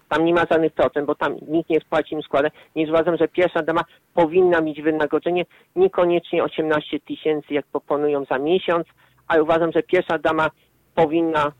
tam 0.09 0.25
nie 0.25 0.33
ma 0.33 0.45
żadnych 0.51 0.73
procent, 0.73 1.07
bo 1.07 1.15
tam 1.15 1.35
nikt 1.47 1.69
nie 1.69 1.79
spłaci 1.79 2.15
im 2.15 2.21
składek, 2.21 2.53
więc 2.75 2.89
uważam, 2.89 3.17
że 3.17 3.27
pierwsza 3.27 3.61
dama 3.61 3.81
powinna 4.13 4.61
mieć 4.61 4.81
wynagrodzenie 4.81 5.45
niekoniecznie 5.75 6.43
18 6.43 6.99
tysięcy, 6.99 7.53
jak 7.53 7.65
proponują 7.65 8.25
za 8.25 8.39
miesiąc, 8.39 8.87
ale 9.27 9.43
uważam, 9.43 9.71
że 9.71 9.83
pierwsza 9.83 10.17
dama 10.17 10.49
powinna, 10.95 11.51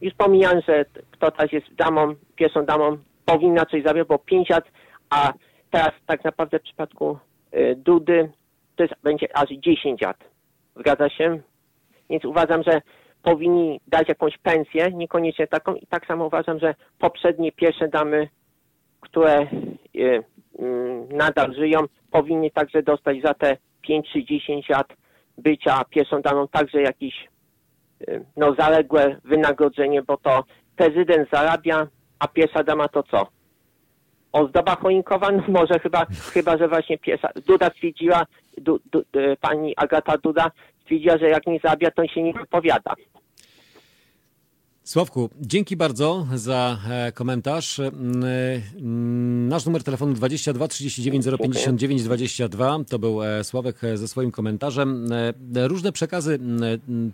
już 0.00 0.14
pomijam, 0.14 0.60
że 0.68 0.84
kto 1.10 1.30
teraz 1.30 1.52
jest 1.52 1.74
damą, 1.74 2.14
pierwszą 2.36 2.64
damą, 2.64 2.98
powinna 3.24 3.66
coś 3.66 3.82
zarabiać, 3.82 4.08
bo 4.08 4.18
5 4.18 4.48
lat, 4.48 4.64
a 5.10 5.32
teraz 5.70 5.90
tak 6.06 6.24
naprawdę 6.24 6.58
w 6.58 6.62
przypadku 6.62 7.18
y, 7.54 7.74
Dudy 7.76 8.32
to 8.76 8.82
jest, 8.82 8.94
będzie 9.02 9.36
aż 9.36 9.50
10 9.50 10.00
lat. 10.00 10.16
Zgadza 10.76 11.08
się? 11.08 11.40
Więc 12.10 12.24
uważam, 12.24 12.62
że 12.62 12.82
powinni 13.22 13.80
dać 13.86 14.08
jakąś 14.08 14.38
pensję, 14.38 14.90
niekoniecznie 14.92 15.46
taką. 15.46 15.74
I 15.74 15.86
tak 15.86 16.06
samo 16.06 16.26
uważam, 16.26 16.58
że 16.58 16.74
poprzednie 16.98 17.52
pierwsze 17.52 17.88
damy, 17.88 18.28
które 19.00 19.32
e, 19.32 19.48
mm, 20.58 21.08
nadal 21.08 21.54
żyją, 21.54 21.80
powinny 22.10 22.50
także 22.50 22.82
dostać 22.82 23.22
za 23.22 23.34
te 23.34 23.56
5 23.82 24.06
czy 24.12 24.24
10 24.24 24.68
lat 24.68 24.86
bycia 25.38 25.84
pierwszą 25.90 26.22
damą 26.22 26.48
także 26.48 26.82
jakieś 26.82 27.28
e, 28.08 28.20
no, 28.36 28.54
zaległe 28.58 29.16
wynagrodzenie, 29.24 30.02
bo 30.02 30.16
to 30.16 30.44
prezydent 30.76 31.28
zarabia, 31.32 31.86
a 32.18 32.28
pierwsza 32.28 32.64
dama 32.64 32.88
to 32.88 33.02
co? 33.02 33.26
Ozdoba 34.32 34.76
choinkowa? 34.76 35.30
No 35.30 35.42
może 35.48 35.78
chyba, 35.78 36.06
chyba 36.32 36.56
że 36.56 36.68
właśnie 36.68 36.98
pierwsza. 36.98 37.28
Duda 37.46 37.70
stwierdziła, 37.70 38.26
du, 38.58 38.80
du, 38.92 38.98
e, 39.00 39.36
pani 39.36 39.74
Agata 39.76 40.18
Duda 40.18 40.50
stwierdziła, 40.82 41.18
że 41.18 41.28
jak 41.28 41.46
nie 41.46 41.60
zarabia, 41.64 41.90
to 41.90 42.06
się 42.06 42.22
nie 42.22 42.32
wypowiada. 42.32 42.94
Sławku, 44.84 45.30
dzięki 45.40 45.76
bardzo 45.76 46.26
za 46.34 46.78
e, 46.90 47.12
komentarz. 47.12 47.78
Mm, 47.78 48.24
mm, 48.76 49.48
Nasz 49.48 49.66
numer 49.66 49.82
telefonu 49.82 50.12
22 50.14 50.68
39 50.68 51.24
059 51.40 52.02
22 52.02 52.78
to 52.88 52.98
był 52.98 53.22
e, 53.24 53.44
Sławek 53.44 53.84
e, 53.84 53.96
ze 53.96 54.08
swoim 54.08 54.30
komentarzem. 54.30 55.08
E, 55.56 55.68
Różne 55.68 55.92
przekazy 55.92 56.34
mm, 56.34 57.12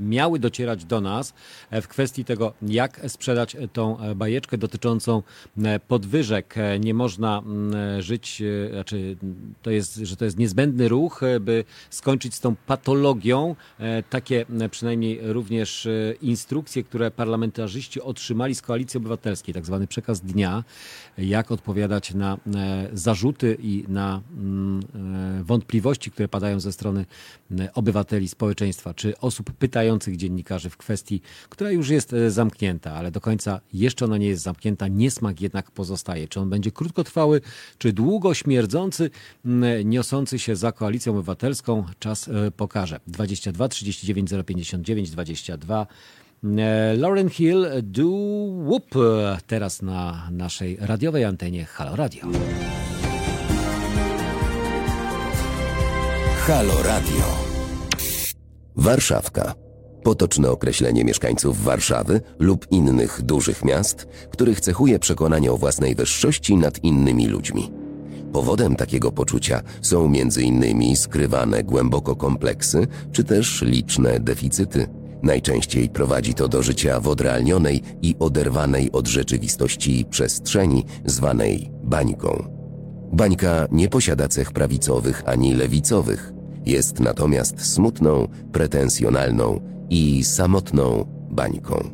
miały 0.00 0.38
docierać 0.38 0.84
do 0.84 1.00
nas 1.00 1.34
e, 1.70 1.82
w 1.82 1.88
kwestii 1.88 2.24
tego, 2.24 2.52
jak 2.62 3.00
sprzedać 3.08 3.56
tą 3.72 3.98
e, 4.00 4.14
bajeczkę 4.14 4.58
dotyczącą 4.58 5.22
e, 5.64 5.80
podwyżek. 5.80 6.54
E, 6.58 6.78
Nie 6.78 6.94
można 6.94 7.38
mm, 7.38 8.02
żyć, 8.02 8.42
e, 8.42 8.70
znaczy 8.72 9.16
to 9.62 9.70
jest, 9.70 9.96
że 9.96 10.16
to 10.16 10.24
jest 10.24 10.38
niezbędny 10.38 10.88
ruch, 10.88 11.22
e, 11.22 11.40
by 11.40 11.64
skończyć 11.90 12.34
z 12.34 12.40
tą 12.40 12.56
patologią. 12.56 13.56
E, 13.78 14.02
Takie 14.02 14.46
e, 14.60 14.68
przynajmniej 14.68 15.20
również 15.22 15.86
e, 15.86 16.14
instrukcje, 16.22 16.84
które 16.84 17.10
parlamentarzyści 17.10 18.00
otrzymali 18.00 18.54
z 18.54 18.62
Koalicji 18.62 18.98
Obywatelskiej, 18.98 19.54
tak 19.54 19.66
zwany 19.66 19.86
przekaz 19.86 20.20
dnia, 20.20 20.64
jak 21.18 21.50
odpowiadać 21.50 22.14
na 22.14 22.36
e, 22.54 22.88
zarzuty 22.92 23.56
i 23.62 23.84
na 23.88 24.20
mm, 24.36 24.80
e, 25.40 25.44
wątpliwości, 25.44 26.10
które 26.10 26.28
padają 26.28 26.60
ze 26.60 26.72
strony 26.72 27.06
e, 27.60 27.72
obywateli, 27.74 28.28
społeczeństwa, 28.28 28.94
czy 28.94 29.18
osób 29.18 29.52
pytających 29.52 29.85
dziennikarzy 30.16 30.70
w 30.70 30.76
kwestii, 30.76 31.20
która 31.48 31.70
już 31.70 31.88
jest 31.88 32.12
e, 32.12 32.30
zamknięta, 32.30 32.92
ale 32.92 33.10
do 33.10 33.20
końca 33.20 33.60
jeszcze 33.72 34.04
ona 34.04 34.16
nie 34.16 34.26
jest 34.26 34.42
zamknięta. 34.42 34.88
Niesmak 34.88 35.40
jednak 35.40 35.70
pozostaje. 35.70 36.28
Czy 36.28 36.40
on 36.40 36.50
będzie 36.50 36.70
krótkotrwały, 36.70 37.40
czy 37.78 37.92
długo 37.92 38.34
śmierdzący, 38.34 39.10
niosący 39.84 40.38
się 40.38 40.56
za 40.56 40.72
koalicją 40.72 41.12
obywatelską, 41.12 41.84
czas 41.98 42.28
e, 42.28 42.50
pokaże. 42.50 43.00
22 43.06 43.68
39 43.68 44.30
059 44.46 45.10
22 45.10 45.86
E, 46.44 46.96
Lauren 46.96 47.28
Hill, 47.28 47.66
Do 47.82 48.06
Whoop, 48.66 48.96
e, 48.96 49.38
teraz 49.46 49.82
na 49.82 50.28
naszej 50.30 50.76
radiowej 50.80 51.24
antenie 51.24 51.64
Halo 51.64 51.96
Radio. 51.96 52.26
Halo 56.46 56.82
Radio. 56.82 57.24
Warszawka. 58.76 59.65
Potoczne 60.06 60.50
określenie 60.50 61.04
mieszkańców 61.04 61.64
Warszawy 61.64 62.20
lub 62.38 62.66
innych 62.70 63.22
dużych 63.22 63.64
miast, 63.64 64.06
których 64.30 64.60
cechuje 64.60 64.98
przekonanie 64.98 65.52
o 65.52 65.56
własnej 65.56 65.94
wyższości 65.94 66.56
nad 66.56 66.84
innymi 66.84 67.26
ludźmi. 67.26 67.72
Powodem 68.32 68.76
takiego 68.76 69.12
poczucia 69.12 69.62
są 69.82 70.04
m.in. 70.04 70.96
skrywane 70.96 71.64
głęboko 71.64 72.16
kompleksy, 72.16 72.86
czy 73.12 73.24
też 73.24 73.62
liczne 73.62 74.20
deficyty. 74.20 74.86
Najczęściej 75.22 75.88
prowadzi 75.88 76.34
to 76.34 76.48
do 76.48 76.62
życia 76.62 77.00
w 77.00 77.08
odrealnionej 77.08 77.82
i 78.02 78.14
oderwanej 78.18 78.92
od 78.92 79.06
rzeczywistości 79.06 80.04
przestrzeni 80.10 80.84
zwanej 81.04 81.70
bańką. 81.82 82.44
Bańka 83.12 83.66
nie 83.70 83.88
posiada 83.88 84.28
cech 84.28 84.52
prawicowych 84.52 85.22
ani 85.26 85.54
lewicowych. 85.54 86.32
Jest 86.66 87.00
natomiast 87.00 87.72
smutną, 87.72 88.28
pretensjonalną 88.52 89.75
i 89.90 90.24
samotną 90.24 91.06
bańką. 91.30 91.90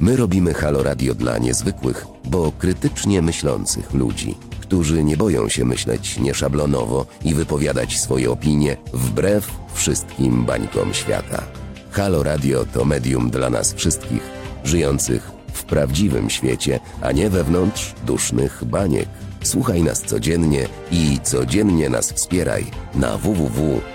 My 0.00 0.16
robimy 0.16 0.54
Halo 0.54 0.82
Radio 0.82 1.14
dla 1.14 1.38
niezwykłych, 1.38 2.06
bo 2.24 2.52
krytycznie 2.52 3.22
myślących 3.22 3.94
ludzi, 3.94 4.34
którzy 4.60 5.04
nie 5.04 5.16
boją 5.16 5.48
się 5.48 5.64
myśleć 5.64 6.18
nieszablonowo 6.18 7.06
i 7.24 7.34
wypowiadać 7.34 8.00
swoje 8.00 8.30
opinie 8.30 8.76
wbrew 8.92 9.50
wszystkim 9.74 10.44
bańkom 10.44 10.94
świata. 10.94 11.42
Halo 11.90 12.22
Radio 12.22 12.66
to 12.72 12.84
medium 12.84 13.30
dla 13.30 13.50
nas 13.50 13.74
wszystkich, 13.74 14.22
żyjących 14.64 15.30
w 15.52 15.64
prawdziwym 15.64 16.30
świecie, 16.30 16.80
a 17.00 17.12
nie 17.12 17.30
wewnątrz 17.30 17.94
dusznych 18.06 18.64
baniek. 18.64 19.08
Słuchaj 19.42 19.82
nas 19.82 20.02
codziennie 20.02 20.68
i 20.90 21.18
codziennie 21.22 21.88
nas 21.88 22.12
wspieraj 22.12 22.66
na 22.94 23.18
www.halo.radio 23.18 23.94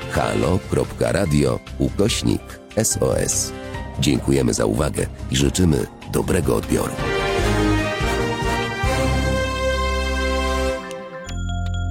ukośnik 1.79 2.60
SOS. 2.83 3.51
Dziękujemy 3.99 4.53
za 4.53 4.65
uwagę 4.65 5.05
i 5.31 5.35
życzymy 5.35 5.87
dobrego 6.11 6.55
odbioru. 6.55 6.93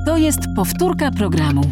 To 0.07 0.17
jest 0.17 0.41
powtórka 0.57 1.11
programu. 1.11 1.63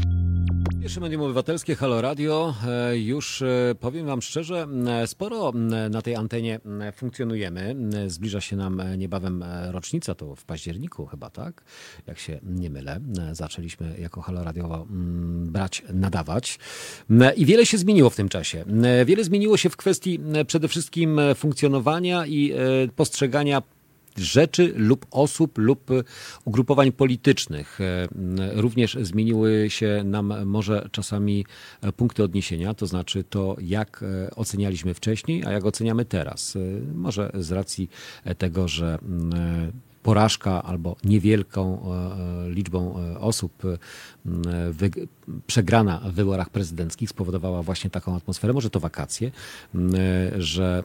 Pierwsze 0.88 1.00
medium 1.00 1.22
obywatelskie 1.22 1.74
Halo 1.74 2.00
Radio. 2.00 2.54
E, 2.66 2.98
już 2.98 3.42
e, 3.42 3.74
powiem 3.80 4.06
Wam 4.06 4.22
szczerze, 4.22 4.66
e, 4.86 5.06
sporo 5.06 5.52
na 5.90 6.02
tej 6.02 6.16
antenie 6.16 6.60
funkcjonujemy. 6.92 7.76
Zbliża 8.06 8.40
się 8.40 8.56
nam 8.56 8.82
niebawem 8.98 9.44
rocznica, 9.70 10.14
to 10.14 10.36
w 10.36 10.44
październiku 10.44 11.06
chyba, 11.06 11.30
tak? 11.30 11.64
Jak 12.06 12.18
się 12.18 12.40
nie 12.42 12.70
mylę. 12.70 13.00
Zaczęliśmy 13.32 13.94
jako 13.98 14.20
Halo 14.20 14.44
Radio 14.44 14.86
brać, 15.44 15.82
nadawać. 15.92 16.58
I 17.36 17.46
wiele 17.46 17.66
się 17.66 17.78
zmieniło 17.78 18.10
w 18.10 18.16
tym 18.16 18.28
czasie. 18.28 18.64
Wiele 19.06 19.24
zmieniło 19.24 19.56
się 19.56 19.70
w 19.70 19.76
kwestii 19.76 20.20
przede 20.46 20.68
wszystkim 20.68 21.20
funkcjonowania 21.34 22.26
i 22.26 22.54
postrzegania 22.96 23.62
rzeczy 24.18 24.72
lub 24.76 25.06
osób 25.10 25.58
lub 25.58 25.90
ugrupowań 26.44 26.92
politycznych. 26.92 27.80
E, 27.80 28.08
również 28.54 28.98
zmieniły 29.00 29.70
się 29.70 30.02
nam 30.04 30.46
może 30.46 30.88
czasami 30.92 31.46
punkty 31.96 32.22
odniesienia, 32.22 32.74
to 32.74 32.86
znaczy 32.86 33.24
to, 33.24 33.56
jak 33.60 34.02
e, 34.02 34.30
ocenialiśmy 34.34 34.94
wcześniej, 34.94 35.44
a 35.44 35.52
jak 35.52 35.64
oceniamy 35.64 36.04
teraz. 36.04 36.56
E, 36.56 36.60
może 36.94 37.30
z 37.34 37.52
racji 37.52 37.90
tego, 38.38 38.68
że 38.68 38.98
porażka 40.08 40.62
albo 40.62 40.96
niewielką 41.04 41.82
liczbą 42.48 42.94
osób 43.20 43.62
przegrana 45.46 46.00
w 46.04 46.12
wyborach 46.12 46.50
prezydenckich 46.50 47.10
spowodowała 47.10 47.62
właśnie 47.62 47.90
taką 47.90 48.16
atmosferę. 48.16 48.52
Może 48.52 48.70
to 48.70 48.80
wakacje, 48.80 49.30
że 50.38 50.82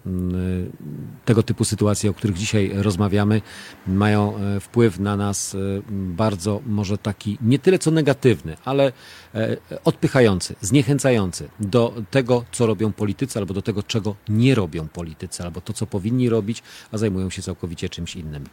tego 1.26 1.44
typu 1.44 1.66
sytuacje, 1.66 2.10
o 2.10 2.14
których 2.14 2.38
dzisiaj 2.38 2.72
rozmawiamy, 2.74 3.42
mają 3.88 4.38
e, 4.38 4.60
wpływ 4.60 5.00
na 5.00 5.18
nas 5.18 5.56
e, 5.56 5.58
bardzo 5.90 6.62
może 6.66 6.98
taki 6.98 7.38
nie 7.42 7.60
tyle 7.60 7.80
co 7.80 7.92
negatywny, 7.92 8.58
ale 8.66 8.92
e, 9.36 9.58
odpychający, 9.84 10.56
zniechęcający 10.62 11.50
do 11.60 11.94
tego, 12.12 12.46
co 12.52 12.66
robią 12.66 12.92
politycy, 12.92 13.40
albo 13.40 13.54
do 13.54 13.62
tego, 13.62 13.84
czego 13.84 14.16
nie 14.30 14.56
robią 14.56 14.88
politycy, 14.88 15.44
albo 15.44 15.62
to, 15.62 15.74
co 15.74 15.86
powinni 15.88 16.30
robić, 16.30 16.64
a 16.92 16.98
zajmują 16.98 17.30
się 17.30 17.42
całkowicie 17.42 17.90
czymś 17.90 18.16
innym. 18.16 18.44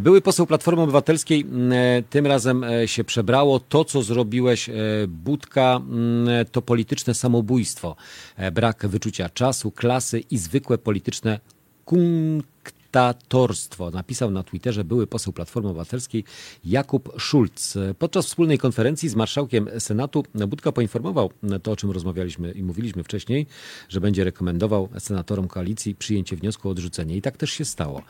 Były 0.00 0.20
poseł 0.20 0.46
Platformy 0.46 0.82
Obywatelskiej 0.82 1.46
tym 2.10 2.26
razem 2.26 2.64
się 2.86 3.04
przebrało. 3.04 3.60
To, 3.60 3.84
co 3.84 4.02
zrobiłeś, 4.02 4.70
Budka, 5.08 5.80
to 6.52 6.62
polityczne 6.62 7.14
samobójstwo. 7.14 7.96
Brak 8.52 8.86
wyczucia 8.86 9.28
czasu, 9.28 9.70
klasy 9.70 10.20
i 10.30 10.38
zwykłe 10.38 10.78
polityczne 10.78 11.40
kunktatorstwo. 12.92 13.90
Napisał 13.90 14.30
na 14.30 14.42
Twitterze 14.42 14.84
były 14.84 15.06
poseł 15.06 15.32
Platformy 15.32 15.68
Obywatelskiej 15.68 16.24
Jakub 16.64 17.12
Schulz. 17.20 17.78
Podczas 17.98 18.26
wspólnej 18.26 18.58
konferencji 18.58 19.08
z 19.08 19.14
marszałkiem 19.14 19.68
Senatu 19.78 20.24
Budka 20.48 20.72
poinformował 20.72 21.30
to, 21.62 21.72
o 21.72 21.76
czym 21.76 21.90
rozmawialiśmy 21.90 22.52
i 22.52 22.62
mówiliśmy 22.62 23.04
wcześniej, 23.04 23.46
że 23.88 24.00
będzie 24.00 24.24
rekomendował 24.24 24.88
senatorom 24.98 25.48
koalicji 25.48 25.94
przyjęcie 25.94 26.36
wniosku 26.36 26.68
o 26.68 26.70
odrzucenie. 26.70 27.16
I 27.16 27.22
tak 27.22 27.36
też 27.36 27.50
się 27.50 27.64
stało. 27.64 28.02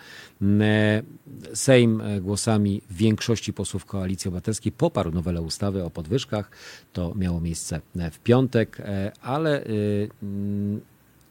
Sejm 1.55 2.03
głosami 2.21 2.83
większości 2.91 3.53
posłów 3.53 3.85
koalicji 3.85 4.29
obywatelskiej 4.29 4.73
poparł 4.73 5.11
nowelę 5.11 5.43
ustawy 5.43 5.85
o 5.85 5.91
podwyżkach. 5.91 6.51
To 6.93 7.15
miało 7.15 7.41
miejsce 7.41 7.81
w 8.13 8.19
piątek, 8.19 8.83
ale 9.23 9.67
y, 9.67 10.09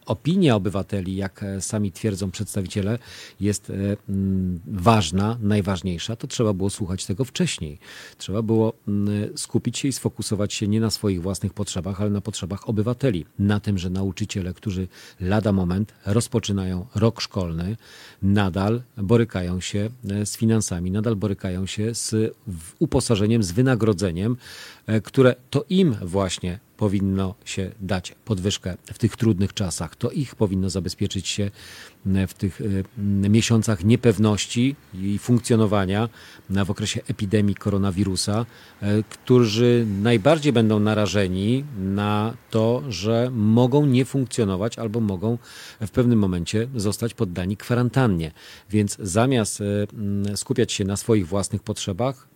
opinia 0.06 0.56
obywateli, 0.56 1.16
jak 1.16 1.42
e, 1.42 1.60
sami 1.60 1.92
twierdzą 1.92 2.30
przedstawiciele, 2.30 2.98
jest 3.40 3.70
e, 3.70 3.74
mm, 4.08 4.60
ważna, 4.66 5.38
najważniejsza, 5.40 6.16
to 6.16 6.26
trzeba 6.26 6.52
było 6.52 6.70
słuchać 6.70 7.06
tego 7.06 7.24
wcześniej. 7.24 7.78
Trzeba 8.18 8.42
było 8.42 8.72
mm, 8.88 9.38
skupić 9.38 9.78
się 9.78 9.88
i 9.88 9.92
sfokusować 9.92 10.54
się 10.54 10.68
nie 10.68 10.80
na 10.80 10.90
swoich 10.90 11.22
własnych 11.22 11.52
potrzebach, 11.52 12.00
ale 12.00 12.10
na 12.10 12.20
potrzebach 12.20 12.68
obywateli. 12.68 13.26
Na 13.38 13.60
tym, 13.60 13.78
że 13.78 13.90
nauczyciele, 13.90 14.54
którzy 14.54 14.88
lada 15.20 15.52
moment 15.52 15.94
rozpoczynają 16.06 16.86
rok 16.94 17.20
szkolny, 17.20 17.76
nadal 18.22 18.82
borykają 18.96 19.60
się 19.60 19.90
e, 20.10 20.26
z 20.26 20.36
finansami, 20.36 20.90
nadal 20.90 21.16
borykają 21.16 21.66
się 21.66 21.94
z 21.94 22.34
uposażeniem, 22.78 23.42
z 23.42 23.52
wynagrodzeniem, 23.52 24.36
które 25.02 25.34
to 25.50 25.64
im 25.68 25.96
właśnie 26.02 26.58
powinno 26.82 27.34
się 27.44 27.70
dać 27.80 28.14
podwyżkę 28.24 28.76
w 28.92 28.98
tych 28.98 29.16
trudnych 29.16 29.54
czasach. 29.54 29.96
To 29.96 30.10
ich 30.10 30.34
powinno 30.34 30.70
zabezpieczyć 30.70 31.28
się 31.28 31.50
w 32.28 32.34
tych 32.34 32.60
miesiącach 33.28 33.84
niepewności 33.84 34.76
i 34.94 35.18
funkcjonowania 35.18 36.08
w 36.50 36.70
okresie 36.70 37.00
epidemii 37.08 37.54
koronawirusa, 37.54 38.46
e, 38.80 39.02
którzy 39.02 39.86
najbardziej 40.02 40.52
będą 40.52 40.80
narażeni 40.80 41.64
na 41.78 42.34
to, 42.50 42.82
że 42.88 43.30
mogą 43.32 43.86
nie 43.86 44.04
funkcjonować 44.04 44.78
albo 44.78 45.00
mogą 45.00 45.38
w 45.80 45.90
pewnym 45.90 46.18
momencie 46.18 46.68
zostać 46.76 47.14
poddani 47.14 47.56
kwarantannie. 47.56 48.32
Więc 48.70 48.96
zamiast 49.00 49.60
e, 49.60 50.36
skupiać 50.36 50.72
się 50.72 50.84
na 50.84 50.96
swoich 50.96 51.28
własnych 51.28 51.62
potrzebach, 51.62 52.31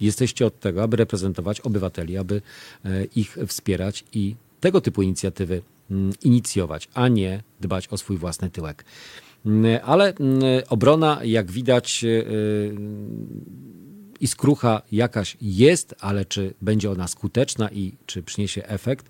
Jesteście 0.00 0.46
od 0.46 0.60
tego, 0.60 0.82
aby 0.82 0.96
reprezentować 0.96 1.60
obywateli, 1.60 2.16
aby 2.16 2.42
e, 2.84 3.04
ich 3.04 3.38
wspierać 3.46 4.04
i 4.12 4.34
tego 4.60 4.80
typu 4.80 5.02
inicjatywy 5.02 5.62
mm, 5.90 6.12
inicjować, 6.22 6.88
a 6.94 7.08
nie 7.08 7.42
dbać 7.60 7.88
o 7.88 7.98
swój 7.98 8.16
własny 8.16 8.50
tyłek. 8.50 8.84
Mm, 9.46 9.80
ale 9.84 10.14
mm, 10.14 10.42
obrona, 10.68 11.20
jak 11.24 11.50
widać, 11.50 12.04
e, 12.04 12.08
i 14.20 14.26
skrucha 14.26 14.82
jakaś 14.92 15.36
jest, 15.40 15.94
ale 16.00 16.24
czy 16.24 16.54
będzie 16.62 16.90
ona 16.90 17.08
skuteczna 17.08 17.70
i 17.70 17.92
czy 18.06 18.22
przyniesie 18.22 18.66
efekt, 18.66 19.06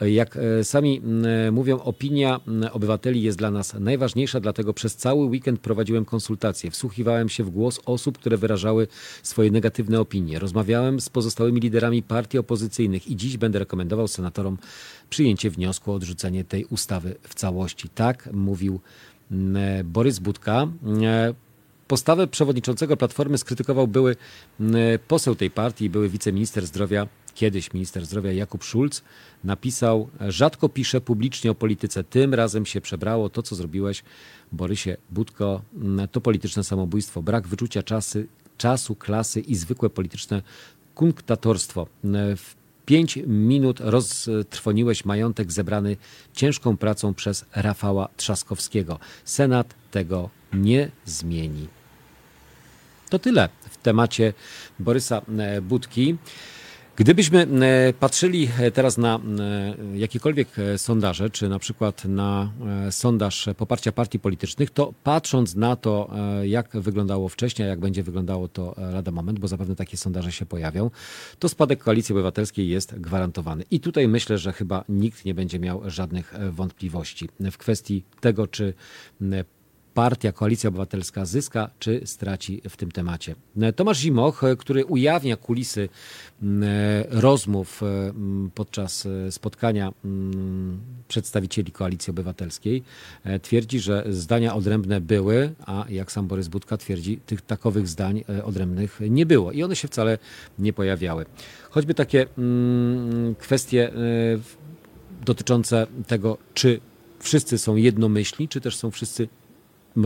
jak 0.00 0.36
e, 0.36 0.64
sami 0.64 1.02
e, 1.46 1.50
mówią, 1.50 1.78
opinia 1.78 2.40
obywateli 2.72 3.22
jest 3.22 3.38
dla 3.38 3.50
nas 3.50 3.74
najważniejsza, 3.74 4.40
dlatego 4.40 4.74
przez 4.74 4.96
cały 4.96 5.24
weekend 5.24 5.60
prowadziłem 5.60 6.04
konsultacje. 6.04 6.70
Wsłuchiwałem 6.70 7.28
się 7.28 7.44
w 7.44 7.50
głos 7.50 7.80
osób, 7.86 8.18
które 8.18 8.36
wyrażały 8.36 8.88
swoje 9.22 9.50
negatywne 9.50 10.00
opinie. 10.00 10.38
Rozmawiałem 10.38 11.00
z 11.00 11.08
pozostałymi 11.08 11.60
liderami 11.60 12.02
partii 12.02 12.38
opozycyjnych 12.38 13.08
i 13.08 13.16
dziś 13.16 13.36
będę 13.36 13.58
rekomendował 13.58 14.08
senatorom 14.08 14.58
przyjęcie 15.10 15.50
wniosku 15.50 15.92
o 15.92 15.94
odrzucenie 15.94 16.44
tej 16.44 16.64
ustawy 16.64 17.14
w 17.22 17.34
całości. 17.34 17.88
Tak 17.88 18.28
mówił 18.32 18.80
Borys 19.84 20.18
Budka. 20.18 20.68
Postawę 21.90 22.26
przewodniczącego 22.26 22.96
Platformy 22.96 23.38
skrytykował 23.38 23.88
były 23.88 24.16
poseł 25.08 25.34
tej 25.34 25.50
partii, 25.50 25.90
były 25.90 26.08
wiceminister 26.08 26.66
zdrowia 26.66 27.06
kiedyś 27.34 27.72
minister 27.72 28.06
zdrowia 28.06 28.32
Jakub 28.32 28.64
Schulz 28.64 29.02
napisał: 29.44 30.08
Rzadko 30.28 30.68
piszę 30.68 31.00
publicznie 31.00 31.50
o 31.50 31.54
polityce, 31.54 32.04
tym 32.04 32.34
razem 32.34 32.66
się 32.66 32.80
przebrało. 32.80 33.28
To, 33.28 33.42
co 33.42 33.54
zrobiłeś, 33.54 34.02
Borysie 34.52 34.96
Budko, 35.10 35.62
to 36.12 36.20
polityczne 36.20 36.64
samobójstwo, 36.64 37.22
brak 37.22 37.48
wyczucia 37.48 37.82
czasy, 37.82 38.26
czasu, 38.58 38.94
klasy 38.94 39.40
i 39.40 39.54
zwykłe 39.54 39.90
polityczne 39.90 40.42
kunktatorstwo. 40.94 41.86
W 42.36 42.54
pięć 42.86 43.18
minut 43.26 43.80
roztrwoniłeś 43.80 45.04
majątek 45.04 45.52
zebrany 45.52 45.96
ciężką 46.32 46.76
pracą 46.76 47.14
przez 47.14 47.44
Rafała 47.54 48.08
Trzaskowskiego. 48.16 48.98
Senat 49.24 49.74
tego 49.90 50.30
nie 50.52 50.90
zmieni. 51.04 51.79
To 53.10 53.18
tyle 53.18 53.48
w 53.70 53.76
temacie 53.76 54.32
Borysa 54.78 55.22
Budki. 55.62 56.16
Gdybyśmy 56.96 57.38
e, 57.42 57.92
patrzyli 57.92 58.48
e, 58.58 58.70
teraz 58.70 58.98
na 58.98 59.16
e, 59.16 59.98
jakiekolwiek 59.98 60.48
sondaże, 60.76 61.30
czy 61.30 61.48
na 61.48 61.58
przykład 61.58 62.04
na 62.04 62.52
sondaż 62.90 63.48
poparcia 63.56 63.92
partii 63.92 64.18
politycznych, 64.18 64.70
to 64.70 64.94
patrząc 65.04 65.54
na 65.54 65.76
to, 65.76 66.10
jak 66.42 66.68
wyglądało 66.74 67.28
wcześniej, 67.28 67.68
jak 67.68 67.80
będzie 67.80 68.02
wyglądało 68.02 68.48
to 68.48 68.74
lada 68.92 69.10
moment, 69.10 69.38
bo 69.38 69.48
zapewne 69.48 69.76
takie 69.76 69.96
sondaże 69.96 70.32
się 70.32 70.46
pojawią, 70.46 70.90
to 71.38 71.48
spadek 71.48 71.82
koalicji 71.82 72.12
obywatelskiej 72.12 72.68
jest 72.68 72.94
gwarantowany. 72.94 73.64
I 73.70 73.80
tutaj 73.80 74.08
myślę, 74.08 74.38
że 74.38 74.52
chyba 74.52 74.84
nikt 74.88 75.24
nie 75.24 75.34
będzie 75.34 75.58
miał 75.58 75.82
żadnych 75.90 76.34
wątpliwości 76.50 77.28
w 77.52 77.58
kwestii 77.58 78.04
tego, 78.20 78.46
czy 78.46 78.74
partia, 79.94 80.32
koalicja 80.32 80.68
obywatelska 80.68 81.24
zyska 81.24 81.70
czy 81.78 82.00
straci 82.04 82.62
w 82.68 82.76
tym 82.76 82.90
temacie. 82.90 83.34
Tomasz 83.76 83.98
Zimoch, 83.98 84.42
który 84.58 84.84
ujawnia 84.84 85.36
kulisy 85.36 85.88
mm, 86.42 86.64
rozmów 87.10 87.80
podczas 88.54 89.06
e, 89.06 89.32
spotkania 89.32 89.92
przedstawicieli 91.08 91.72
koalicji 91.72 92.10
obywatelskiej, 92.10 92.82
e, 93.24 93.40
twierdzi, 93.40 93.80
że 93.80 94.04
zdania 94.08 94.54
odrębne 94.54 95.00
były, 95.00 95.52
a 95.66 95.84
jak 95.88 96.12
sam 96.12 96.26
Borys 96.26 96.48
Budka 96.48 96.76
twierdzi, 96.76 97.20
tych 97.26 97.42
takowych 97.42 97.88
zdań 97.88 98.24
e, 98.28 98.44
odrębnych 98.44 99.00
nie 99.10 99.26
było 99.26 99.52
i 99.52 99.62
one 99.62 99.76
się 99.76 99.88
wcale 99.88 100.18
nie 100.58 100.72
pojawiały. 100.72 101.26
Choćby 101.70 101.94
takie 101.94 102.26
kwestie 103.38 103.92
dotyczące 105.24 105.86
tego, 106.06 106.38
czy 106.54 106.80
wszyscy 107.20 107.58
są 107.58 107.76
jednomyślni, 107.76 108.48
czy 108.48 108.60
też 108.60 108.76
są 108.76 108.90
wszyscy 108.90 109.28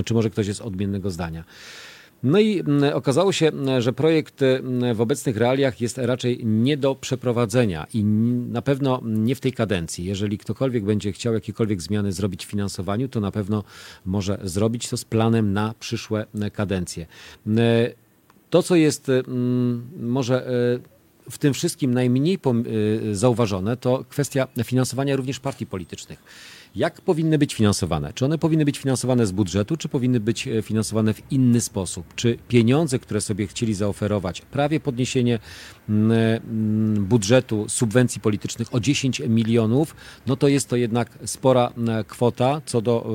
czy 0.04 0.14
może 0.14 0.30
ktoś 0.30 0.46
jest 0.46 0.60
odmiennego 0.60 1.10
zdania. 1.10 1.44
No 2.22 2.40
i 2.40 2.62
okazało 2.92 3.32
się, 3.32 3.52
że 3.78 3.92
projekt 3.92 4.40
w 4.94 5.00
obecnych 5.00 5.36
realiach 5.36 5.80
jest 5.80 5.98
raczej 5.98 6.46
nie 6.46 6.76
do 6.76 6.94
przeprowadzenia 6.94 7.86
i 7.94 8.04
na 8.04 8.62
pewno 8.62 9.00
nie 9.04 9.34
w 9.34 9.40
tej 9.40 9.52
kadencji. 9.52 10.04
Jeżeli 10.04 10.38
ktokolwiek 10.38 10.84
będzie 10.84 11.12
chciał 11.12 11.34
jakiekolwiek 11.34 11.82
zmiany 11.82 12.12
zrobić 12.12 12.46
w 12.46 12.50
finansowaniu, 12.50 13.08
to 13.08 13.20
na 13.20 13.30
pewno 13.30 13.64
może 14.04 14.38
zrobić 14.42 14.88
to 14.88 14.96
z 14.96 15.04
planem 15.04 15.52
na 15.52 15.74
przyszłe 15.80 16.26
kadencje. 16.52 17.06
To, 18.50 18.62
co 18.62 18.76
jest 18.76 19.10
może 20.00 20.46
w 21.30 21.38
tym 21.38 21.54
wszystkim 21.54 21.94
najmniej 21.94 22.38
zauważone, 23.12 23.76
to 23.76 24.04
kwestia 24.08 24.48
finansowania 24.64 25.16
również 25.16 25.40
partii 25.40 25.66
politycznych. 25.66 26.22
Jak 26.76 27.00
powinny 27.00 27.38
być 27.38 27.54
finansowane? 27.54 28.12
Czy 28.12 28.24
one 28.24 28.38
powinny 28.38 28.64
być 28.64 28.78
finansowane 28.78 29.26
z 29.26 29.32
budżetu, 29.32 29.76
czy 29.76 29.88
powinny 29.88 30.20
być 30.20 30.48
e, 30.48 30.62
finansowane 30.62 31.14
w 31.14 31.32
inny 31.32 31.60
sposób? 31.60 32.14
Czy 32.14 32.38
pieniądze, 32.48 32.98
które 32.98 33.20
sobie 33.20 33.46
chcieli 33.46 33.74
zaoferować, 33.74 34.40
prawie 34.40 34.80
podniesienie 34.80 35.38
mm, 35.88 36.12
mm, 36.12 37.04
budżetu 37.04 37.68
subwencji 37.68 38.20
politycznych 38.20 38.74
o 38.74 38.80
10 38.80 39.20
milionów, 39.20 39.96
no 40.26 40.36
to 40.36 40.48
jest 40.48 40.68
to 40.68 40.76
jednak 40.76 41.18
spora 41.24 41.72
kwota 42.06 42.62
co 42.66 42.80
do 42.80 43.06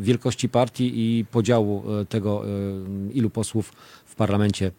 e, 0.00 0.02
wielkości 0.02 0.48
partii 0.48 0.92
i 0.94 1.24
podziału 1.24 2.00
e, 2.00 2.04
tego, 2.06 2.44
ilu 3.12 3.30
posłów 3.30 3.72
w 4.06 4.14
parlamencie 4.14 4.70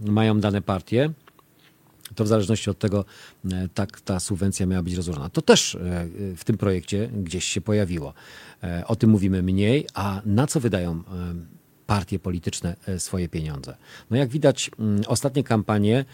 mają 0.00 0.40
dane 0.40 0.62
partie 0.62 1.10
to 2.14 2.24
w 2.24 2.28
zależności 2.28 2.70
od 2.70 2.78
tego 2.78 3.04
e, 3.52 3.68
tak 3.74 4.00
ta 4.00 4.20
subwencja 4.20 4.66
miała 4.66 4.82
być 4.82 4.94
rozłożona. 4.94 5.28
To 5.28 5.42
też 5.42 5.74
e, 5.74 5.78
w 6.36 6.44
tym 6.44 6.58
projekcie 6.58 7.08
gdzieś 7.08 7.44
się 7.44 7.60
pojawiło. 7.60 8.14
E, 8.62 8.86
o 8.86 8.96
tym 8.96 9.10
mówimy 9.10 9.42
mniej, 9.42 9.86
a 9.94 10.22
na 10.26 10.46
co 10.46 10.60
wydają 10.60 11.02
partie 11.86 12.18
polityczne 12.18 12.76
swoje 12.98 13.28
pieniądze. 13.28 13.76
No 14.10 14.16
jak 14.16 14.28
widać, 14.28 14.70
ostatnie 15.06 15.44
kampanie 15.44 16.04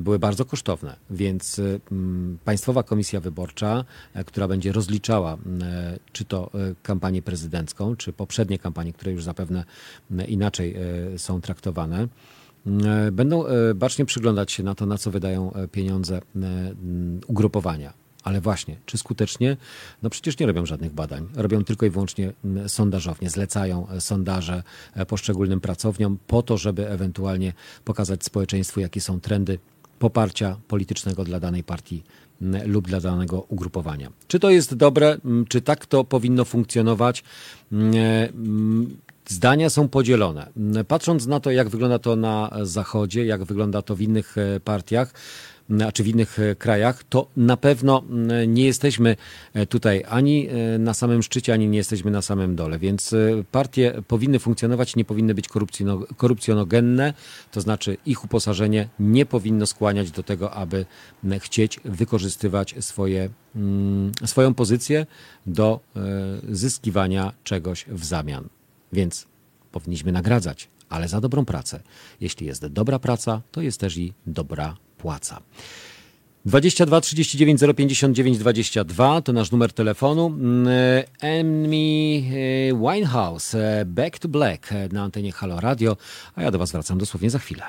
były 0.00 0.18
bardzo 0.18 0.44
kosztowne, 0.44 0.96
więc 1.10 1.60
Państwowa 2.44 2.82
Komisja 2.82 3.20
Wyborcza, 3.20 3.84
która 4.26 4.48
będzie 4.48 4.72
rozliczała 4.72 5.38
czy 6.12 6.24
to 6.24 6.50
kampanię 6.82 7.22
prezydencką, 7.22 7.96
czy 7.96 8.12
poprzednie 8.12 8.58
kampanie, 8.58 8.92
które 8.92 9.12
już 9.12 9.24
zapewne 9.24 9.64
inaczej 10.28 10.76
są 11.16 11.40
traktowane, 11.40 12.08
E, 12.41 12.41
będą 13.12 13.46
e, 13.46 13.74
bacznie 13.74 14.04
przyglądać 14.04 14.52
się 14.52 14.62
na 14.62 14.74
to, 14.74 14.86
na 14.86 14.98
co 14.98 15.10
wydają 15.10 15.52
e, 15.52 15.68
pieniądze 15.68 16.20
ugrupowania. 17.26 17.92
Ale 18.22 18.40
właśnie, 18.40 18.76
czy 18.86 18.98
skutecznie? 18.98 19.56
No 20.02 20.10
przecież 20.10 20.38
nie 20.38 20.46
robią 20.46 20.66
żadnych 20.66 20.92
badań. 20.92 21.28
Robią 21.34 21.64
tylko 21.64 21.86
i 21.86 21.90
wyłącznie 21.90 22.32
sondażownie. 22.66 23.30
Zlecają 23.30 23.86
sondaże 23.98 24.62
poszczególnym 25.08 25.60
pracowniom 25.60 26.18
po 26.26 26.42
to, 26.42 26.58
żeby 26.58 26.88
ewentualnie 26.88 27.52
pokazać 27.84 28.24
społeczeństwu, 28.24 28.80
jakie 28.80 29.00
są 29.00 29.20
trendy 29.20 29.58
poparcia 29.98 30.56
politycznego 30.68 31.24
dla 31.24 31.40
danej 31.40 31.64
partii 31.64 32.02
lub 32.66 32.88
dla 32.88 33.00
danego 33.00 33.46
ugrupowania. 33.48 34.12
Czy 34.28 34.40
to 34.40 34.50
jest 34.50 34.74
dobre? 34.74 35.18
Czy 35.48 35.60
tak 35.60 35.86
to 35.86 36.04
powinno 36.04 36.44
funkcjonować? 36.44 37.24
Zdania 39.26 39.70
są 39.70 39.88
podzielone. 39.88 40.48
Patrząc 40.88 41.26
na 41.26 41.40
to, 41.40 41.50
jak 41.50 41.68
wygląda 41.68 41.98
to 41.98 42.16
na 42.16 42.50
Zachodzie, 42.62 43.26
jak 43.26 43.44
wygląda 43.44 43.82
to 43.82 43.96
w 43.96 44.00
innych 44.00 44.38
e, 44.38 44.60
partiach, 44.60 45.14
czy 45.94 46.02
w 46.02 46.08
innych 46.08 46.38
e, 46.38 46.54
krajach, 46.54 47.04
to 47.04 47.26
na 47.36 47.56
pewno 47.56 48.02
nie 48.46 48.64
jesteśmy 48.64 49.16
e, 49.54 49.66
tutaj 49.66 50.04
ani 50.08 50.48
na 50.78 50.94
samym 50.94 51.22
szczycie, 51.22 51.52
ani 51.52 51.68
nie 51.68 51.78
jesteśmy 51.78 52.10
na 52.10 52.22
samym 52.22 52.56
dole. 52.56 52.78
Więc 52.78 53.14
partie 53.50 54.02
powinny 54.08 54.38
funkcjonować, 54.38 54.96
nie 54.96 55.04
powinny 55.04 55.34
być 55.34 55.48
korupcjonogenne, 56.16 57.14
to 57.50 57.60
znaczy 57.60 57.96
ich 58.06 58.24
uposażenie 58.24 58.88
nie 59.00 59.26
powinno 59.26 59.66
skłaniać 59.66 60.10
do 60.10 60.22
tego, 60.22 60.50
aby 60.50 60.86
chcieć 61.38 61.80
wykorzystywać 61.84 62.74
swoje, 62.80 63.28
swoją 64.24 64.54
pozycję 64.54 65.06
do 65.46 65.80
zyskiwania 66.50 67.32
czegoś 67.44 67.84
w 67.88 68.04
zamian. 68.04 68.48
Więc 68.92 69.26
powinniśmy 69.72 70.12
nagradzać, 70.12 70.68
ale 70.88 71.08
za 71.08 71.20
dobrą 71.20 71.44
pracę. 71.44 71.82
Jeśli 72.20 72.46
jest 72.46 72.66
dobra 72.66 72.98
praca, 72.98 73.42
to 73.50 73.60
jest 73.60 73.80
też 73.80 73.96
i 73.96 74.12
dobra 74.26 74.76
płaca. 74.98 75.42
22 76.44 77.00
39 77.00 77.60
059 77.76 78.38
22 78.38 79.22
to 79.22 79.32
nasz 79.32 79.50
numer 79.50 79.72
telefonu. 79.72 80.26
Amy 81.20 82.22
e, 82.70 82.92
Winehouse, 82.92 83.54
e, 83.54 83.84
Back 83.84 84.18
to 84.18 84.28
Black 84.28 84.72
e, 84.72 84.88
na 84.92 85.02
antenie 85.02 85.32
Halo 85.32 85.60
Radio, 85.60 85.96
a 86.34 86.42
ja 86.42 86.50
do 86.50 86.58
Was 86.58 86.72
wracam 86.72 86.98
dosłownie 86.98 87.30
za 87.30 87.38
chwilę. 87.38 87.62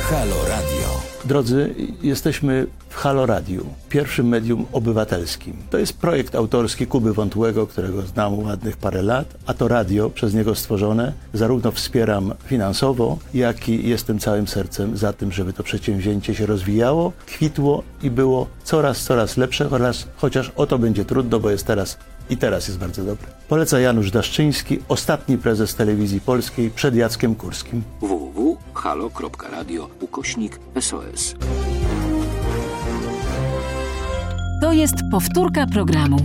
Halo 0.00 0.48
Radio. 0.48 0.83
Drodzy, 1.24 1.74
jesteśmy 2.02 2.66
w 2.88 2.94
Halo 2.94 3.26
Radiu, 3.26 3.66
pierwszym 3.88 4.28
medium 4.28 4.66
obywatelskim. 4.72 5.56
To 5.70 5.78
jest 5.78 5.98
projekt 5.98 6.34
autorski 6.34 6.86
Kuby 6.86 7.12
Wątłego, 7.12 7.66
którego 7.66 8.02
znam 8.02 8.38
ładnych 8.38 8.76
parę 8.76 9.02
lat, 9.02 9.34
a 9.46 9.54
to 9.54 9.68
radio 9.68 10.10
przez 10.10 10.34
niego 10.34 10.54
stworzone 10.54 11.12
zarówno 11.32 11.70
wspieram 11.70 12.34
finansowo, 12.46 13.18
jak 13.34 13.68
i 13.68 13.88
jestem 13.88 14.18
całym 14.18 14.48
sercem 14.48 14.96
za 14.96 15.12
tym, 15.12 15.32
żeby 15.32 15.52
to 15.52 15.62
przedsięwzięcie 15.62 16.34
się 16.34 16.46
rozwijało, 16.46 17.12
kwitło 17.26 17.82
i 18.02 18.10
było 18.10 18.46
coraz, 18.64 19.02
coraz 19.02 19.36
lepsze, 19.36 19.68
chociaż, 19.68 20.06
chociaż 20.16 20.52
o 20.56 20.66
to 20.66 20.78
będzie 20.78 21.04
trudno, 21.04 21.40
bo 21.40 21.50
jest 21.50 21.66
teraz 21.66 21.98
i 22.30 22.36
teraz 22.36 22.68
jest 22.68 22.80
bardzo 22.80 23.04
dobry. 23.04 23.26
Poleca 23.48 23.80
Janusz 23.80 24.10
Daszczyński, 24.10 24.78
ostatni 24.88 25.38
prezes 25.38 25.74
telewizji 25.74 26.20
polskiej 26.20 26.70
przed 26.70 26.94
Jackiem 26.94 27.34
Kurskim. 27.34 27.82
www.halo.radio 28.00 29.88
ukośnik 30.00 30.60
SOS. 30.80 31.34
To 34.62 34.72
jest 34.72 34.94
powtórka 35.10 35.66
programu. 35.66 36.16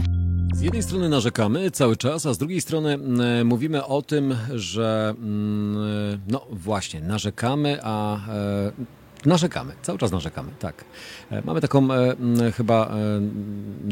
Z 0.54 0.62
jednej 0.62 0.84
strony 0.84 1.10
narzekamy 1.10 1.72
cały 1.72 1.98
czas, 1.98 2.26
a 2.26 2.34
z 2.34 2.38
drugiej 2.38 2.62
strony 2.62 3.00
e, 3.40 3.44
mówimy 3.44 3.86
o 3.86 4.02
tym, 4.02 4.36
że 4.56 5.16
mm, 5.18 6.20
no 6.28 6.46
właśnie, 6.52 7.02
narzekamy, 7.02 7.80
a 7.84 8.16
e, 8.16 8.72
Narzekamy, 9.26 9.74
cały 9.82 10.00
czas 10.00 10.12
narzekamy, 10.12 10.52
tak. 10.60 10.86
E, 11.32 11.42
mamy 11.42 11.62
taką 11.62 11.94
e, 11.94 12.16
chyba 12.52 12.86
e, 12.88 12.92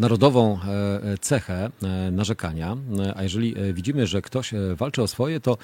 narodową 0.02 0.60
e, 0.60 1.18
cechę 1.18 1.70
e, 1.84 2.12
narzekania, 2.12 2.78
e, 3.00 3.18
a 3.18 3.24
jeżeli 3.24 3.56
widzimy, 3.74 4.08
że 4.08 4.22
ktoś 4.22 4.54
walczy 4.76 5.04
o 5.04 5.08
swoje, 5.08 5.40
to, 5.40 5.58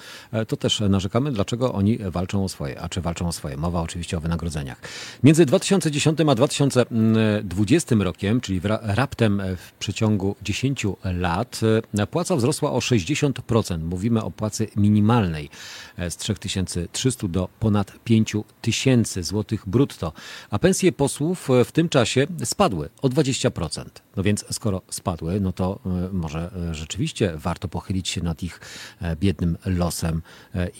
to 0.48 0.56
też 0.56 0.80
narzekamy, 0.80 1.32
dlaczego 1.32 1.72
oni 1.72 1.98
walczą 1.98 2.44
o 2.44 2.48
swoje, 2.48 2.80
a 2.80 2.88
czy 2.88 3.00
walczą 3.00 3.28
o 3.28 3.32
swoje. 3.32 3.56
Mowa 3.56 3.80
oczywiście 3.80 4.16
o 4.16 4.20
wynagrodzeniach. 4.20 4.80
Między 5.22 5.46
2010 5.46 6.20
a 6.20 6.34
2020 6.34 7.96
rokiem, 7.98 8.40
czyli 8.40 8.60
raptem 8.82 9.42
w 9.56 9.72
przeciągu 9.72 10.36
10 10.42 10.86
lat, 11.04 11.60
płaca 12.10 12.36
wzrosła 12.36 12.72
o 12.72 12.78
60%. 12.78 13.78
Mówimy 13.78 14.22
o 14.22 14.30
płacy 14.30 14.68
minimalnej 14.76 15.50
z 16.08 16.16
3300 16.16 17.28
do 17.28 17.48
ponad 17.60 17.92
5000 18.04 19.22
zł 19.22 19.58
brutto, 19.66 20.12
a 20.50 20.58
pensje 20.58 20.92
posłów 20.92 21.48
w 21.64 21.72
tym 21.72 21.88
czasie 21.88 22.26
spadły 22.44 22.88
o 23.02 23.08
20%. 23.08 23.84
No 24.16 24.22
więc 24.22 24.44
skoro 24.50 24.82
spadły, 24.90 25.40
no 25.40 25.52
to 25.52 25.78
e, 25.86 25.88
może 26.12 26.50
e, 26.70 26.74
rzeczywiście 26.74 27.32
warto 27.36 27.68
pochylić 27.68 28.08
się 28.08 28.22
nad 28.22 28.42
ich 28.42 28.60
e, 29.00 29.16
biednym 29.16 29.58
losem 29.66 30.22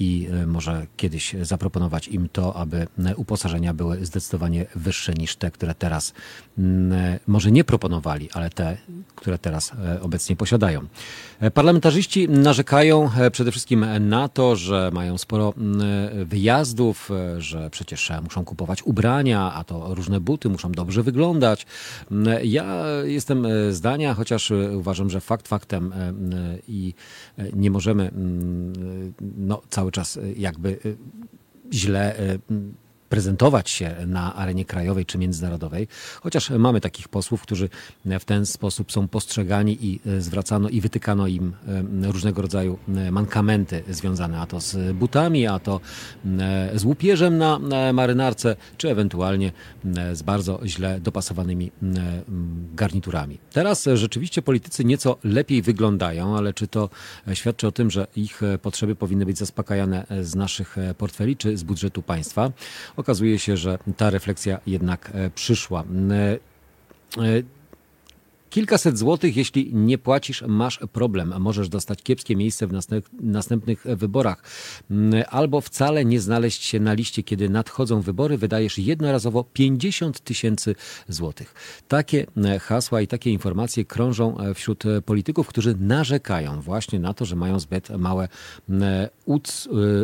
i 0.01 0.29
może 0.47 0.87
kiedyś 0.97 1.37
zaproponować 1.43 2.09
im 2.09 2.29
to, 2.29 2.57
aby 2.57 2.87
uposażenia 3.17 3.75
były 3.75 4.07
zdecydowanie 4.07 4.67
wyższe 4.75 5.13
niż 5.15 5.37
te, 5.37 5.51
które 5.51 5.75
teraz 5.75 6.13
może 7.27 7.53
nie 7.53 7.65
proponowali, 7.65 8.29
ale 8.33 8.51
te, 8.51 8.77
które 9.15 9.39
teraz 9.39 9.73
obecnie 10.01 10.37
posiadają. 10.37 10.87
Parlamentarzyści 11.55 12.29
narzekają 12.29 13.11
przede 13.33 13.51
wszystkim 13.51 13.87
na 14.01 14.29
to, 14.29 14.57
że 14.57 14.91
mają 14.93 15.04
sporo 15.17 15.55
wyjazdów, 16.25 17.11
że 17.39 17.71
przecież 17.71 18.13
muszą 18.23 18.45
kupować 18.45 18.83
ubrania, 18.83 19.53
a 19.53 19.65
to 19.65 19.95
różne 19.95 20.21
buty 20.21 20.49
muszą 20.49 20.73
dobrze 20.73 21.03
wyglądać. 21.03 21.67
Ja 22.43 22.85
jestem 23.05 23.47
e, 23.47 23.73
zdania, 23.73 24.15
chociaż 24.15 24.51
e, 24.51 24.77
uważam, 24.79 25.11
że 25.11 25.21
fakt 25.21 25.49
faktem 25.49 25.93
e, 25.93 26.15
i 26.69 26.95
nie 27.53 27.71
możemy 27.71 28.11
no, 29.37 29.63
cały 29.71 29.93
czas 29.93 30.19
jakby 30.37 30.79
źle 31.73 32.17
prezentować 33.15 33.71
się 33.71 33.95
na 34.07 34.35
arenie 34.35 34.65
krajowej 34.65 35.07
czy 35.07 35.19
międzynarodowej, 35.19 35.89
chociaż 36.21 36.51
mamy 36.51 36.81
takich 36.81 37.09
posłów, 37.09 37.43
którzy 37.43 37.69
w 38.21 38.25
ten 38.25 38.47
sposób 38.47 38.93
są 38.93 39.09
postrzegani 39.09 39.79
i 39.81 40.01
zwracano 40.19 40.69
i 40.69 40.81
wytykano 40.81 41.27
im 41.27 41.53
różnego 42.03 42.43
rodzaju 42.43 42.79
mankamenty 43.11 43.83
związane 43.89 44.41
a 44.41 44.47
to 44.47 44.61
z 44.61 44.93
butami, 44.93 45.47
a 45.47 45.59
to 45.59 45.81
z 46.75 46.85
łupieżem 46.85 47.39
na 47.39 47.59
marynarce, 47.93 48.57
czy 48.77 48.91
ewentualnie 48.91 49.53
z 50.13 50.23
bardzo 50.23 50.61
źle 50.65 51.01
dopasowanymi 51.01 51.71
garniturami. 52.75 53.39
Teraz 53.53 53.89
rzeczywiście 53.95 54.43
politycy 54.43 54.85
nieco 54.85 55.17
lepiej 55.25 55.63
wyglądają, 55.63 56.37
ale 56.37 56.53
czy 56.53 56.69
to 56.69 56.91
świadczy 57.35 57.67
o 57.67 57.73
tym, 57.73 57.91
że 57.91 58.07
ich 58.17 58.41
potrzeby 58.63 58.97
powinny 58.97 59.27
być 59.27 59.39
zaspokajane 59.39 60.07
z 60.23 60.35
naszych 60.35 60.77
portfeli 60.99 61.37
czy 61.37 61.57
z 61.57 61.63
budżetu 61.63 62.03
państwa? 62.03 62.51
Okazuje 63.05 63.39
się, 63.39 63.57
że 63.57 63.79
ta 63.97 64.11
refleksja 64.11 64.61
jednak 64.67 65.13
przyszła. 65.35 65.85
Kilkaset 68.55 68.99
złotych, 68.99 69.37
jeśli 69.37 69.75
nie 69.75 69.99
płacisz, 69.99 70.45
masz 70.49 70.81
problem. 70.93 71.35
Możesz 71.39 71.69
dostać 71.69 72.03
kiepskie 72.03 72.37
miejsce 72.37 72.67
w 72.67 72.73
następnych 73.23 73.85
wyborach. 73.85 74.43
Mm, 74.91 75.25
albo 75.31 75.61
wcale 75.61 76.05
nie 76.05 76.21
znaleźć 76.21 76.65
się 76.65 76.81
na 76.81 76.93
liście, 76.93 77.23
kiedy 77.23 77.49
nadchodzą 77.49 78.01
wybory, 78.01 78.39
wydajesz 78.39 78.79
jednorazowo 78.79 79.45
50 79.53 80.21
tysięcy 80.21 80.75
złotych. 81.09 81.55
Takie 81.89 82.27
e, 82.37 82.59
hasła 82.59 83.01
i 83.01 83.07
takie 83.07 83.31
informacje 83.31 83.85
krążą 83.85 84.39
e, 84.39 84.55
wśród 84.55 84.85
polityków, 85.07 85.47
którzy 85.47 85.77
narzekają 85.81 86.61
właśnie 86.61 87.01
na 87.01 87.15
to, 87.15 87.25
że 87.25 87.37
mają 87.37 87.61
zbyt 87.61 87.91
małe 87.91 88.29
e, 88.71 89.09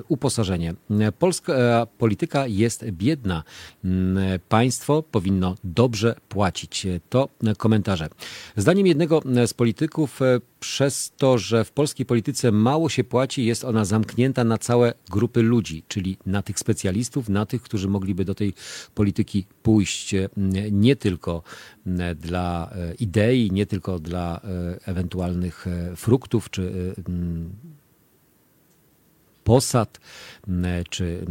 uposażenie. 0.09 0.75
Polska 1.19 1.87
polityka 1.99 2.47
jest 2.47 2.91
biedna. 2.91 3.43
Państwo 4.49 5.03
powinno 5.03 5.55
dobrze 5.65 6.15
płacić. 6.29 6.87
To 7.09 7.29
komentarze. 7.59 8.09
Zdaniem 8.57 8.87
jednego 8.87 9.23
e, 9.37 9.47
z 9.47 9.55
polityków, 9.55 10.23
e, 10.23 10.41
przez 10.61 11.13
to, 11.17 11.39
że 11.39 11.65
w 11.65 11.73
polskiej 11.73 12.07
polityce 12.07 12.53
mało 12.53 12.89
się 12.89 13.05
płaci, 13.05 13.45
jest 13.45 13.65
ona 13.65 13.85
zamknięta 13.85 14.45
na 14.45 14.59
całe 14.59 14.95
grupy 15.11 15.43
ludzi, 15.43 15.83
czyli 15.89 16.17
na 16.27 16.43
tych 16.43 16.59
specjalistów, 16.59 17.29
na 17.29 17.47
tych, 17.47 17.63
którzy 17.63 17.89
mogliby 17.89 18.25
do 18.25 18.35
tej 18.35 18.55
polityki 18.95 19.47
pójść 19.63 20.15
e, 20.15 20.29
nie 20.71 20.97
tylko 20.97 21.43
dla 22.17 22.71
idei, 22.99 23.51
nie 23.53 23.67
tylko 23.67 23.99
dla 23.99 24.41
ewentualnych 24.87 25.67
fruktów 25.97 26.51
czy 26.51 26.95
posad, 29.45 30.01
czy 30.91 31.27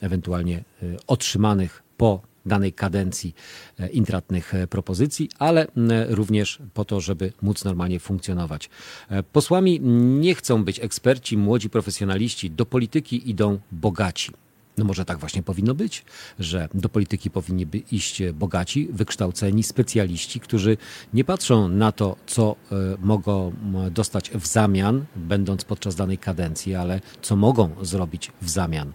ewentualnie 0.00 0.64
otrzymanych 1.06 1.82
po 1.96 2.29
danej 2.50 2.72
kadencji 2.72 3.34
e, 3.78 3.88
intratnych 3.88 4.54
e, 4.54 4.66
propozycji, 4.66 5.28
ale 5.38 5.66
również 6.08 6.58
po 6.74 6.84
to, 6.84 7.00
żeby 7.00 7.32
móc 7.42 7.64
normalnie 7.64 8.00
funkcjonować. 8.00 8.70
E, 9.08 9.22
posłami 9.22 9.80
nie 10.20 10.34
chcą 10.34 10.64
być 10.64 10.80
eksperci, 10.80 11.36
młodzi 11.36 11.70
profesjonaliści. 11.70 12.50
Do 12.50 12.66
polityki 12.66 13.30
idą 13.30 13.58
bogaci. 13.72 14.30
No 14.78 14.84
może 14.84 15.04
tak 15.04 15.18
właśnie 15.18 15.42
powinno 15.42 15.74
być, 15.74 16.04
że 16.38 16.68
do 16.74 16.88
polityki 16.88 17.30
powinni 17.30 17.66
by 17.66 17.78
iść 17.78 18.22
bogaci, 18.34 18.88
wykształceni 18.92 19.62
specjaliści, 19.62 20.40
którzy 20.40 20.76
nie 21.14 21.24
patrzą 21.24 21.68
na 21.68 21.92
to, 21.92 22.16
co 22.26 22.56
mogą 22.98 23.52
dostać 23.90 24.30
w 24.30 24.46
zamian, 24.46 25.04
będąc 25.16 25.64
podczas 25.64 25.94
danej 25.94 26.18
kadencji, 26.18 26.74
ale 26.74 27.00
co 27.22 27.36
mogą 27.36 27.70
zrobić 27.82 28.32
w 28.42 28.50
zamian 28.50 28.92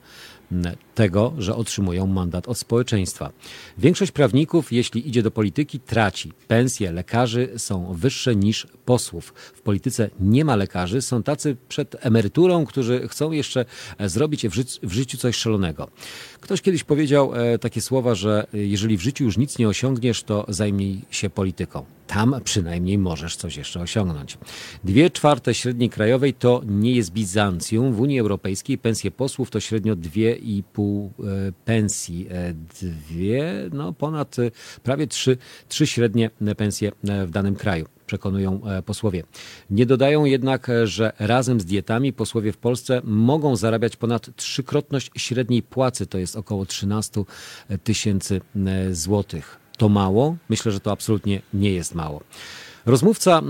tego, 0.95 1.33
że 1.37 1.55
otrzymują 1.55 2.07
mandat 2.07 2.47
od 2.47 2.57
społeczeństwa. 2.57 3.31
Większość 3.77 4.11
prawników, 4.11 4.71
jeśli 4.71 5.09
idzie 5.09 5.23
do 5.23 5.31
polityki, 5.31 5.79
traci. 5.79 6.31
Pensje 6.47 6.91
lekarzy 6.91 7.49
są 7.57 7.93
wyższe 7.93 8.35
niż 8.35 8.67
posłów. 8.85 9.33
W 9.55 9.61
polityce 9.61 10.09
nie 10.19 10.45
ma 10.45 10.55
lekarzy, 10.55 11.01
są 11.01 11.23
tacy 11.23 11.57
przed 11.69 11.95
emeryturą, 11.99 12.65
którzy 12.65 13.07
chcą 13.07 13.31
jeszcze 13.31 13.65
zrobić 13.99 14.47
w, 14.47 14.53
życiu, 14.53 14.79
w 14.83 14.91
życiu 14.93 15.17
coś 15.17 15.35
szalonego. 15.35 15.87
Ktoś 16.41 16.61
kiedyś 16.61 16.83
powiedział 16.83 17.35
e, 17.35 17.59
takie 17.59 17.81
słowa, 17.81 18.15
że 18.15 18.47
jeżeli 18.53 18.97
w 18.97 19.01
życiu 19.01 19.23
już 19.23 19.37
nic 19.37 19.57
nie 19.59 19.67
osiągniesz, 19.67 20.23
to 20.23 20.45
zajmij 20.47 21.01
się 21.11 21.29
polityką. 21.29 21.85
Tam 22.07 22.35
przynajmniej 22.43 22.97
możesz 22.97 23.35
coś 23.35 23.57
jeszcze 23.57 23.79
osiągnąć. 23.81 24.37
Dwie 24.83 25.09
czwarte 25.09 25.53
średniej 25.53 25.89
krajowej 25.89 26.33
to 26.33 26.61
nie 26.67 26.91
jest 26.91 27.11
Bizancjum. 27.11 27.93
W 27.93 27.99
Unii 27.99 28.19
Europejskiej 28.19 28.77
pensje 28.77 29.11
posłów 29.11 29.51
to 29.51 29.59
średnio 29.59 29.95
dwie 29.95 30.35
i 30.35 30.63
e, 31.19 31.51
pensji. 31.65 32.27
E, 32.31 32.53
dwie, 32.53 33.69
no 33.73 33.93
ponad 33.93 34.35
prawie 34.83 35.07
trzy, 35.07 35.37
trzy 35.67 35.87
średnie 35.87 36.29
pensje 36.57 36.91
w 37.03 37.29
danym 37.29 37.55
kraju 37.55 37.85
przekonują 38.05 38.61
e, 38.65 38.81
posłowie. 38.81 39.23
Nie 39.69 39.85
dodają 39.85 40.25
jednak, 40.25 40.69
e, 40.69 40.87
że 40.87 41.13
razem 41.19 41.59
z 41.59 41.65
dietami 41.65 42.13
posłowie 42.13 42.51
w 42.51 42.57
Polsce 42.57 43.01
mogą 43.03 43.55
zarabiać 43.55 43.95
ponad 43.95 44.35
trzykrotność 44.35 45.11
średniej 45.17 45.63
płacy, 45.63 46.07
to 46.07 46.17
jest 46.17 46.35
około 46.35 46.65
13 46.65 47.23
tysięcy 47.83 48.41
e, 48.55 48.95
złotych. 48.95 49.59
To 49.77 49.89
mało? 49.89 50.35
Myślę, 50.49 50.71
że 50.71 50.79
to 50.79 50.91
absolutnie 50.91 51.41
nie 51.53 51.71
jest 51.71 51.95
mało. 51.95 52.21
Rozmówca, 52.85 53.41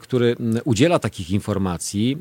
który 0.00 0.36
udziela 0.64 0.98
takich 0.98 1.30
informacji, 1.30 2.18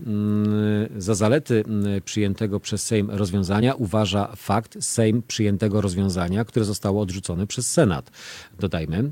za 0.97 1.15
zalety 1.15 1.63
przyjętego 2.05 2.59
przez 2.59 2.83
Sejm 2.83 3.09
rozwiązania 3.09 3.73
uważa 3.73 4.31
fakt 4.35 4.83
Sejm 4.83 5.23
przyjętego 5.27 5.81
rozwiązania, 5.81 6.45
które 6.45 6.65
zostało 6.65 7.01
odrzucone 7.01 7.47
przez 7.47 7.71
Senat. 7.71 8.11
Dodajmy, 8.59 9.11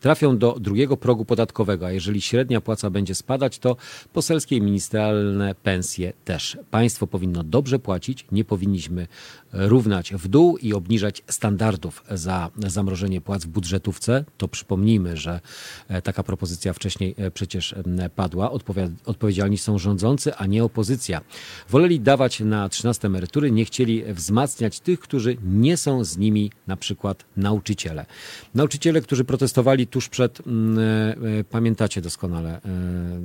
trafią 0.00 0.38
do 0.38 0.56
drugiego 0.60 0.96
progu 0.96 1.24
podatkowego, 1.24 1.86
a 1.86 1.92
jeżeli 1.92 2.20
średnia 2.20 2.60
płaca 2.60 2.90
będzie 2.90 3.14
spadać, 3.14 3.58
to 3.58 3.76
poselskie 4.12 4.56
i 4.56 4.60
ministerialne 4.60 5.54
pensje 5.54 6.12
też. 6.24 6.58
Państwo 6.70 7.06
powinno 7.06 7.44
dobrze 7.44 7.78
płacić, 7.78 8.26
nie 8.32 8.44
powinniśmy 8.44 9.06
równać 9.52 10.14
w 10.14 10.28
dół 10.28 10.56
i 10.56 10.72
obniżać 10.72 11.22
standardów 11.28 12.04
za 12.10 12.50
zamrożenie 12.58 13.20
płac 13.20 13.44
w 13.44 13.48
budżetówce. 13.48 14.24
To 14.38 14.48
przypomnijmy, 14.48 15.16
że 15.16 15.40
e, 15.88 16.02
taka 16.02 16.22
propozycja 16.22 16.72
wcześniej 16.72 17.14
e, 17.18 17.30
przecież 17.30 17.74
padła. 18.16 18.50
Odpowiedzialni 19.04 19.58
są 19.58 19.78
rządzący, 19.78 20.34
a 20.34 20.46
nie 20.46 20.64
opozycja. 20.64 21.20
Woleli 21.70 22.00
dawać 22.00 22.40
na 22.40 22.68
13 22.68 23.06
emerytury, 23.06 23.50
nie 23.50 23.64
chcieli 23.64 24.04
wzmacniać 24.14 24.80
tych, 24.80 25.00
którzy 25.00 25.36
nie 25.44 25.76
są 25.76 26.04
z 26.04 26.16
nimi, 26.16 26.50
na 26.66 26.76
przykład 26.76 27.24
nauczyciele. 27.36 28.06
Nauczyciele, 28.54 29.00
którzy 29.00 29.24
protestowali 29.24 29.86
tuż 29.86 30.08
przed, 30.08 30.38
e, 30.40 30.44
pamiętacie 31.44 32.00
doskonale, 32.00 32.60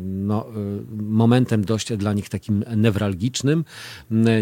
no, 0.05 0.45
momentem 0.91 1.65
dość 1.65 1.93
dla 1.93 2.13
nich 2.13 2.29
takim 2.29 2.63
newralgicznym, 2.75 3.65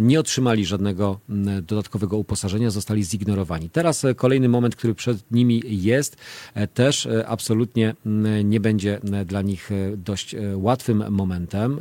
nie 0.02 0.20
otrzymali 0.20 0.66
żadnego 0.66 1.20
do 1.62 1.74
dodatkowego 1.76 2.18
uposażenia 2.18 2.69
zostali 2.69 3.03
zignorowani. 3.03 3.69
Teraz 3.69 4.06
e, 4.06 4.15
kolejny 4.15 4.49
moment, 4.49 4.76
który 4.76 4.95
przed 4.95 5.31
nimi 5.31 5.61
jest, 5.65 6.18
e, 6.53 6.68
też 6.68 7.06
e, 7.06 7.27
absolutnie 7.27 7.95
nie 8.43 8.60
będzie 8.60 8.99
dla 9.26 9.41
nich 9.41 9.69
dość 9.97 10.35
łatwym 10.56 11.03
momentem, 11.10 11.80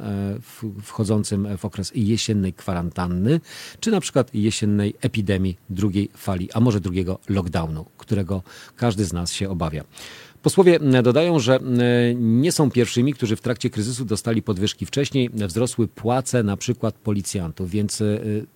wchodzącym 0.83 1.57
w 1.59 1.65
okres 1.65 1.93
jesiennej 1.95 2.53
kwarantanny, 2.53 3.41
czy 3.81 3.91
na 3.91 4.01
przykład 4.01 4.35
jesiennej 4.35 4.95
epidemii 5.01 5.57
drugiej 5.71 6.11
fali, 6.17 6.53
a 6.53 6.61
może 6.61 6.81
drugiego 6.81 7.19
lockdownu, 7.29 7.85
którego 7.99 8.43
każdy 8.77 9.05
z 9.05 9.13
nas 9.13 9.33
się 9.33 9.51
obawia. 9.51 9.85
Posłowie 10.45 10.79
dodają, 11.03 11.39
że 11.39 11.61
nie 12.15 12.53
są 12.53 12.71
pierwszymi, 12.71 13.15
którzy 13.15 13.37
w 13.37 13.41
trakcie 13.41 13.71
kryzysu 13.71 14.05
dostali 14.05 14.43
podwyżki 14.43 14.87
wcześniej. 14.87 15.31
Wzrosły 15.31 15.89
płace 15.89 16.43
na 16.43 16.57
przykład 16.57 16.95
policjantów, 16.95 17.71
więc 17.71 18.01
e, 18.01 18.05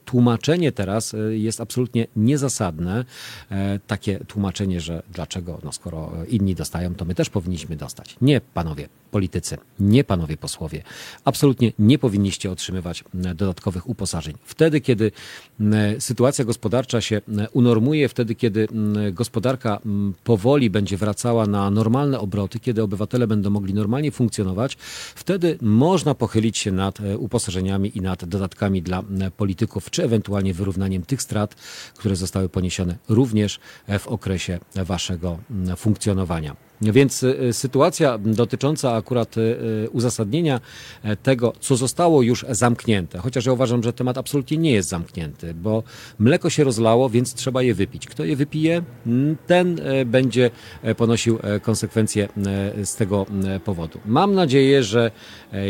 tłumaczenie 0.05 0.73
teraz 0.73 1.15
e, 1.15 1.19
jest 1.19 1.61
absolutnie 1.61 2.07
niezasadne. 2.17 3.05
E, 3.51 3.81
takie 3.87 4.19
tłumaczenie, 4.19 4.81
że 4.81 5.03
dlaczego, 5.13 5.59
no 5.65 5.73
skoro 5.73 6.13
inni 6.29 6.55
dostają, 6.55 6.95
to 6.95 7.05
my 7.05 7.15
też 7.15 7.31
powinniśmy 7.31 7.77
dostać. 7.77 8.17
Nie, 8.21 8.41
panowie 8.41 8.89
politycy, 9.11 9.59
nie 9.81 10.05
panowie 10.05 10.37
posłowie. 10.37 10.83
Absolutnie 11.25 11.73
nie 11.79 11.99
powinniście 11.99 12.51
otrzymywać 12.51 13.05
dodatkowych 13.15 13.89
uposażeń. 13.89 14.35
Wtedy, 14.45 14.81
kiedy 14.81 15.13
sytuacja 15.99 16.45
gospodarcza 16.45 17.01
się 17.01 17.21
unormuje, 17.53 18.09
wtedy, 18.09 18.35
kiedy 18.35 18.69
gospodarka 19.13 19.79
powoli 20.25 20.71
będzie 20.71 20.97
wracała 20.97 21.47
na 21.47 21.71
normalne 21.79 22.21
obroty, 22.21 22.61
kiedy 22.61 22.83
obywatele 22.83 23.27
będą 23.27 23.51
mogli 23.51 23.75
normalnie 23.75 24.11
funkcjonować, 24.11 24.77
wtedy 25.15 25.59
można 25.63 26.15
pochylić 26.15 26.59
się 26.59 26.73
nad 26.73 27.01
e, 27.01 27.19
uposażeniami 27.19 27.99
i 27.99 28.01
nad 28.01 28.25
dodatkami 28.25 28.83
dla 28.83 28.99
e, 29.01 29.31
polityków, 29.31 29.91
czy 29.91 30.05
ewentualnie 30.05 30.55
wyrównaniem 30.55 31.03
tych 31.03 31.23
strat, 31.23 31.55
które 31.99 32.17
zostały 32.17 32.49
poniesione 32.49 32.99
również 33.09 33.61
w 33.99 34.07
okresie 34.07 34.59
waszego 34.75 35.39
funkcjonowania. 35.77 36.68
Więc 36.81 37.23
y, 37.23 37.53
sytuacja 37.53 38.19
dotycząca 38.19 38.95
akurat 38.95 39.37
y, 39.37 39.89
uzasadnienia 39.93 40.61
e, 41.03 41.17
tego, 41.17 41.53
co 41.61 41.77
zostało 41.77 42.23
już 42.23 42.45
zamknięte, 42.51 43.19
chociaż 43.19 43.47
ja 43.47 43.53
uważam, 43.53 43.83
że 43.83 43.93
temat 43.93 44.19
absolutnie 44.19 44.59
nie 44.59 44.73
jest 44.73 44.89
zamknięty, 44.89 45.55
bo 45.55 45.83
mleko 46.19 46.51
się 46.51 46.65
rozlało, 46.65 47.11
więc 47.11 47.35
trzeba 47.35 47.63
je 47.63 47.75
wypić. 47.75 48.07
Kto 48.07 48.25
je 48.25 48.37
wypije, 48.37 48.83
ten 49.47 49.81
e, 49.81 50.05
będzie 50.05 50.51
e, 50.83 50.95
ponosił 50.95 51.39
konsekwencje 51.63 52.29
z 52.85 52.97
tego 52.97 53.27
powodu. 53.65 54.01
Mam 54.07 54.35
nadzieję, 54.35 54.83
że 54.83 55.11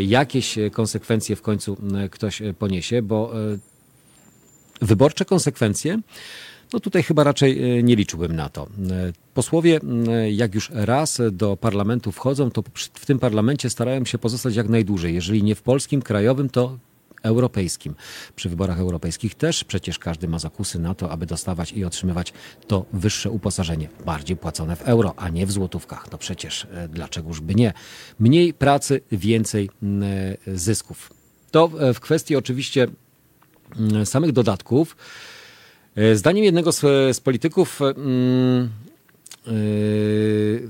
jakieś 0.06 0.58
konsekwencje 0.72 1.36
w 1.36 1.42
końcu 1.42 1.76
ktoś 2.10 2.42
poniesie, 2.58 3.02
bo 3.02 3.32
wyborcze 4.82 5.24
konsekwencje 5.24 6.00
no 6.72 6.80
tutaj 6.80 7.02
chyba 7.02 7.24
raczej 7.24 7.78
e, 7.78 7.82
nie 7.82 7.96
liczyłbym 7.96 8.36
na 8.36 8.48
to. 8.48 8.62
E, 8.62 8.66
posłowie, 9.34 9.80
jak 10.30 10.54
już 10.54 10.70
raz 10.74 11.20
do 11.32 11.56
parlamentu 11.56 12.12
wchodzą, 12.12 12.50
to 12.50 12.62
w 12.94 13.06
tym 13.06 13.18
parlamencie 13.18 13.70
starają 13.70 14.04
się 14.04 14.18
pozostać 14.18 14.56
jak 14.56 14.68
najdłużej. 14.68 15.14
Jeżeli 15.14 15.42
nie 15.42 15.54
w 15.54 15.62
polskim, 15.62 16.02
krajowym, 16.02 16.48
to 16.48 16.78
europejskim. 17.22 17.94
Przy 18.36 18.48
wyborach 18.48 18.80
europejskich 18.80 19.34
też 19.34 19.64
przecież 19.64 19.98
każdy 19.98 20.28
ma 20.28 20.38
zakusy 20.38 20.78
na 20.78 20.94
to, 20.94 21.10
aby 21.10 21.26
dostawać 21.26 21.72
i 21.72 21.84
otrzymywać 21.84 22.32
to 22.66 22.86
wyższe 22.92 23.30
uposażenie, 23.30 23.88
bardziej 24.06 24.36
płacone 24.36 24.76
w 24.76 24.82
euro, 24.82 25.14
a 25.16 25.28
nie 25.28 25.46
w 25.46 25.52
złotówkach. 25.52 26.12
No 26.12 26.18
przecież 26.18 26.66
e, 26.72 26.88
dlaczegoż 26.88 27.40
by 27.40 27.54
nie? 27.54 27.72
Mniej 28.18 28.54
pracy, 28.54 29.00
więcej 29.12 29.70
zysków. 30.46 31.10
To 31.50 31.68
w 31.94 32.00
kwestii 32.00 32.36
oczywiście 32.36 32.88
samych 34.04 34.32
dodatków. 34.32 34.96
E, 35.98 36.16
zdaniem 36.16 36.44
jednego 36.44 36.72
z, 36.72 36.80
z 37.16 37.20
polityków 37.20 37.80
mm, 37.82 38.68
Yy, 38.87 38.87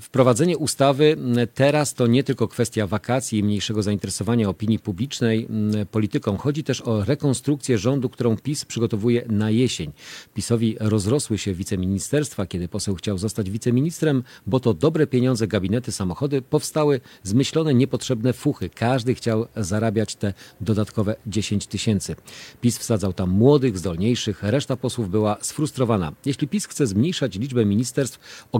wprowadzenie 0.00 0.58
ustawy 0.58 1.16
teraz 1.54 1.94
to 1.94 2.06
nie 2.06 2.24
tylko 2.24 2.48
kwestia 2.48 2.86
wakacji 2.86 3.38
i 3.38 3.42
mniejszego 3.42 3.82
zainteresowania 3.82 4.48
opinii 4.48 4.78
publicznej 4.78 5.46
mm, 5.50 5.86
polityką. 5.86 6.36
Chodzi 6.36 6.64
też 6.64 6.80
o 6.80 7.04
rekonstrukcję 7.04 7.78
rządu, 7.78 8.08
którą 8.08 8.36
PiS 8.36 8.64
przygotowuje 8.64 9.24
na 9.28 9.50
jesień. 9.50 9.92
PiSowi 10.34 10.76
rozrosły 10.80 11.38
się 11.38 11.54
wiceministerstwa, 11.54 12.46
kiedy 12.46 12.68
poseł 12.68 12.94
chciał 12.94 13.18
zostać 13.18 13.50
wiceministrem, 13.50 14.22
bo 14.46 14.60
to 14.60 14.74
dobre 14.74 15.06
pieniądze, 15.06 15.46
gabinety, 15.46 15.92
samochody, 15.92 16.42
powstały 16.42 17.00
zmyślone, 17.22 17.74
niepotrzebne 17.74 18.32
fuchy. 18.32 18.70
Każdy 18.70 19.14
chciał 19.14 19.46
zarabiać 19.56 20.16
te 20.16 20.34
dodatkowe 20.60 21.16
10 21.26 21.66
tysięcy. 21.66 22.16
PiS 22.60 22.78
wsadzał 22.78 23.12
tam 23.12 23.30
młodych, 23.30 23.78
zdolniejszych, 23.78 24.42
reszta 24.42 24.76
posłów 24.76 25.10
była 25.10 25.36
sfrustrowana. 25.40 26.12
Jeśli 26.24 26.48
PiS 26.48 26.66
chce 26.66 26.86
zmniejszać 26.86 27.34
liczbę 27.34 27.64
ministerstw, 27.64 28.18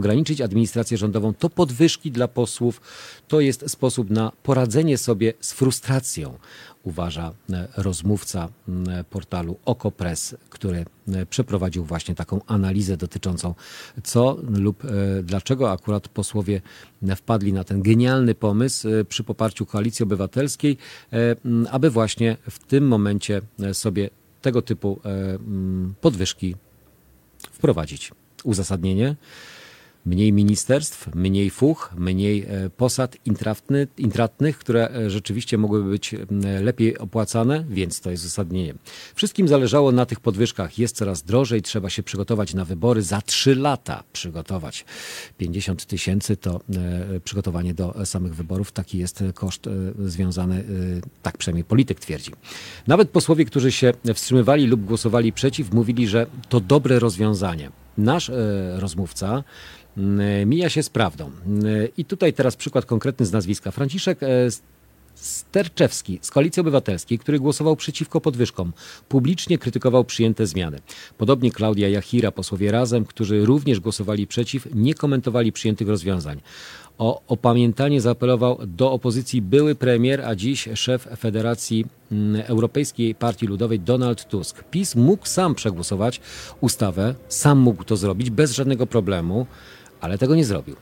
ograniczyć 0.09 0.41
administrację 0.41 0.97
rządową, 0.97 1.33
to 1.33 1.49
podwyżki 1.49 2.11
dla 2.11 2.27
posłów. 2.27 2.81
To 3.27 3.39
jest 3.39 3.69
sposób 3.69 4.09
na 4.09 4.31
poradzenie 4.43 4.97
sobie 4.97 5.33
z 5.39 5.53
frustracją, 5.53 6.37
uważa 6.83 7.33
e, 7.49 7.67
rozmówca 7.77 8.49
portalu 9.09 9.57
Okopres, 9.65 10.35
który 10.49 10.85
e, 11.07 11.25
przeprowadził 11.25 11.85
właśnie 11.85 12.15
taką 12.15 12.41
analizę 12.47 12.97
dotyczącą 12.97 13.53
co 14.03 14.37
lub 14.49 14.85
e, 14.85 14.87
dlaczego 15.23 15.71
akurat 15.71 16.07
posłowie 16.07 16.61
wpadli 17.15 17.53
na 17.53 17.63
ten 17.63 17.81
genialny 17.81 18.35
pomysł 18.35 18.87
przy 19.09 19.23
poparciu 19.23 19.65
Koalicji 19.65 20.03
Obywatelskiej, 20.03 20.77
aby 21.71 21.89
właśnie 21.89 22.37
w 22.49 22.59
tym 22.59 22.87
momencie 22.87 23.41
sobie 23.73 24.09
tego 24.41 24.61
typu 24.61 24.99
podwyżki 26.01 26.55
wprowadzić. 27.51 28.11
Uzasadnienie 28.43 29.15
mniej 30.09 30.33
ministerstw, 30.33 31.15
mniej 31.15 31.49
fuch, 31.49 31.91
mniej 31.97 32.45
e, 32.47 32.69
posad 32.69 33.17
intratny, 33.25 33.87
intratnych, 33.97 34.57
które 34.57 34.89
e, 34.89 35.09
rzeczywiście 35.09 35.57
mogłyby 35.57 35.89
być 35.89 36.15
lepiej 36.61 36.97
opłacane, 36.97 37.65
więc 37.69 38.01
to 38.01 38.11
jest 38.11 38.23
uzasadnienie. 38.23 38.73
Wszystkim 39.15 39.47
zależało 39.47 39.91
na 39.91 40.05
tych 40.05 40.19
podwyżkach. 40.19 40.79
Jest 40.79 40.95
coraz 40.95 41.23
drożej, 41.23 41.61
trzeba 41.61 41.89
się 41.89 42.03
przygotować 42.03 42.53
na 42.53 42.65
wybory. 42.65 43.01
Za 43.01 43.21
trzy 43.21 43.55
lata 43.55 44.03
przygotować. 44.13 44.85
50 45.37 45.85
tysięcy 45.85 46.37
to 46.37 46.61
e, 47.15 47.19
przygotowanie 47.19 47.73
do 47.73 48.05
samych 48.05 48.35
wyborów. 48.35 48.71
Taki 48.71 48.97
jest 48.97 49.23
koszt 49.33 49.69
związany, 50.05 50.63
tak 51.21 51.37
przynajmniej 51.37 51.63
polityk 51.63 51.99
twierdzi. 51.99 52.31
Nawet 52.87 53.09
posłowie, 53.09 53.45
którzy 53.45 53.71
się 53.71 53.93
wstrzymywali 54.13 54.67
lub 54.67 54.85
głosowali 54.85 55.33
przeciw, 55.33 55.73
mówili, 55.73 56.07
że 56.07 56.27
to 56.49 56.59
dobre 56.59 56.99
rozwiązanie. 56.99 57.71
Nasz 57.97 58.31
rozmówca 58.77 59.43
mija 60.45 60.69
się 60.69 60.83
z 60.83 60.89
prawdą. 60.89 61.31
Mm, 61.45 61.65
I 61.97 62.05
tutaj 62.05 62.33
teraz 62.33 62.55
przykład 62.55 62.85
konkretny 62.85 63.25
z 63.25 63.31
nazwiska. 63.31 63.71
Franciszek 63.71 64.23
e, 64.23 64.27
Sterczewski 65.21 66.19
z 66.21 66.31
Koalicji 66.31 66.61
Obywatelskiej, 66.61 67.19
który 67.19 67.39
głosował 67.39 67.75
przeciwko 67.75 68.21
podwyżkom, 68.21 68.73
publicznie 69.09 69.57
krytykował 69.57 70.03
przyjęte 70.03 70.47
zmiany. 70.47 70.79
Podobnie 71.17 71.51
Klaudia 71.51 71.89
Jachira, 71.89 72.31
posłowie 72.31 72.71
Razem, 72.71 73.05
którzy 73.05 73.45
również 73.45 73.79
głosowali 73.79 74.27
przeciw, 74.27 74.67
nie 74.75 74.93
komentowali 74.93 75.51
przyjętych 75.51 75.87
rozwiązań. 75.87 76.41
O 76.97 77.21
opamiętanie 77.27 78.01
zaapelował 78.01 78.59
do 78.67 78.91
opozycji 78.91 79.41
były 79.41 79.75
premier, 79.75 80.21
a 80.21 80.35
dziś 80.35 80.69
szef 80.75 81.07
Federacji 81.17 81.85
mm, 82.11 82.41
Europejskiej 82.45 83.15
Partii 83.15 83.47
Ludowej 83.47 83.79
Donald 83.79 84.27
Tusk. 84.27 84.63
PiS 84.63 84.95
mógł 84.95 85.27
sam 85.27 85.55
przegłosować 85.55 86.21
ustawę, 86.61 87.15
sam 87.29 87.59
mógł 87.59 87.83
to 87.83 87.97
zrobić 87.97 88.29
bez 88.29 88.51
żadnego 88.51 88.87
problemu 88.87 89.45
ale 90.01 90.17
tego 90.17 90.35
nie 90.35 90.45
zrobił. 90.45 90.75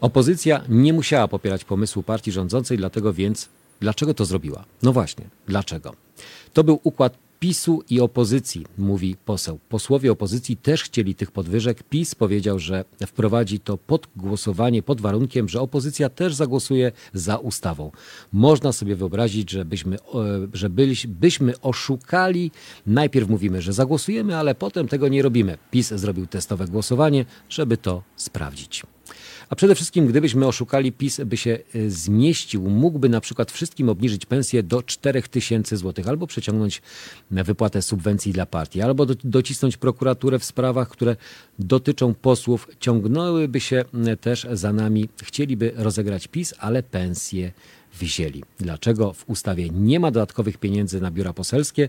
Opozycja 0.00 0.64
nie 0.68 0.92
musiała 0.92 1.28
popierać 1.28 1.64
pomysłu 1.64 2.02
partii 2.02 2.32
rządzącej, 2.32 2.78
dlatego 2.78 3.12
więc 3.12 3.48
dlaczego 3.80 4.14
to 4.14 4.24
zrobiła? 4.24 4.64
No 4.82 4.92
właśnie, 4.92 5.24
dlaczego? 5.46 5.94
To 6.52 6.64
był 6.64 6.80
układ 6.82 7.18
PiSu 7.38 7.82
i 7.90 8.00
opozycji, 8.00 8.66
mówi 8.78 9.16
poseł. 9.24 9.58
Posłowie 9.68 10.12
opozycji 10.12 10.56
też 10.56 10.82
chcieli 10.82 11.14
tych 11.14 11.30
podwyżek. 11.30 11.82
PiS 11.82 12.14
powiedział, 12.14 12.58
że 12.58 12.84
wprowadzi 13.06 13.60
to 13.60 13.76
pod 13.76 14.08
głosowanie 14.16 14.82
pod 14.82 15.00
warunkiem, 15.00 15.48
że 15.48 15.60
opozycja 15.60 16.08
też 16.08 16.34
zagłosuje 16.34 16.92
za 17.12 17.36
ustawą. 17.36 17.90
Można 18.32 18.72
sobie 18.72 18.96
wyobrazić, 18.96 19.50
że 19.50 19.64
byśmy, 19.64 19.96
że 20.52 20.70
byśmy 21.08 21.60
oszukali. 21.60 22.50
Najpierw 22.86 23.28
mówimy, 23.28 23.62
że 23.62 23.72
zagłosujemy, 23.72 24.36
ale 24.36 24.54
potem 24.54 24.88
tego 24.88 25.08
nie 25.08 25.22
robimy. 25.22 25.58
PiS 25.70 25.88
zrobił 25.88 26.26
testowe 26.26 26.66
głosowanie, 26.66 27.24
żeby 27.48 27.76
to 27.76 28.02
sprawdzić. 28.16 28.82
A 29.50 29.56
przede 29.56 29.74
wszystkim, 29.74 30.06
gdybyśmy 30.06 30.46
oszukali, 30.46 30.92
PiS 30.92 31.20
by 31.26 31.36
się 31.36 31.58
y, 31.74 31.90
zmieścił. 31.90 32.62
Mógłby 32.62 33.08
na 33.08 33.20
przykład 33.20 33.52
wszystkim 33.52 33.88
obniżyć 33.88 34.26
pensję 34.26 34.62
do 34.62 34.82
4000 34.82 35.76
zł, 35.76 36.04
albo 36.08 36.26
przeciągnąć 36.26 36.82
wypłatę 37.30 37.82
subwencji 37.82 38.32
dla 38.32 38.46
partii, 38.46 38.82
albo 38.82 39.06
do, 39.06 39.14
docisnąć 39.24 39.76
prokuraturę 39.76 40.38
w 40.38 40.44
sprawach, 40.44 40.88
które 40.88 41.16
dotyczą 41.58 42.14
posłów. 42.14 42.68
Ciągnęłyby 42.80 43.60
się 43.60 43.84
y, 44.12 44.16
też 44.16 44.46
za 44.52 44.72
nami, 44.72 45.08
chcieliby 45.22 45.72
rozegrać 45.76 46.28
PiS, 46.28 46.54
ale 46.58 46.82
pensje 46.82 47.52
wzięli. 48.00 48.42
Dlaczego 48.58 49.12
w 49.12 49.28
ustawie 49.28 49.70
nie 49.70 50.00
ma 50.00 50.10
dodatkowych 50.10 50.58
pieniędzy 50.58 51.00
na 51.00 51.10
biura 51.10 51.32
poselskie? 51.32 51.88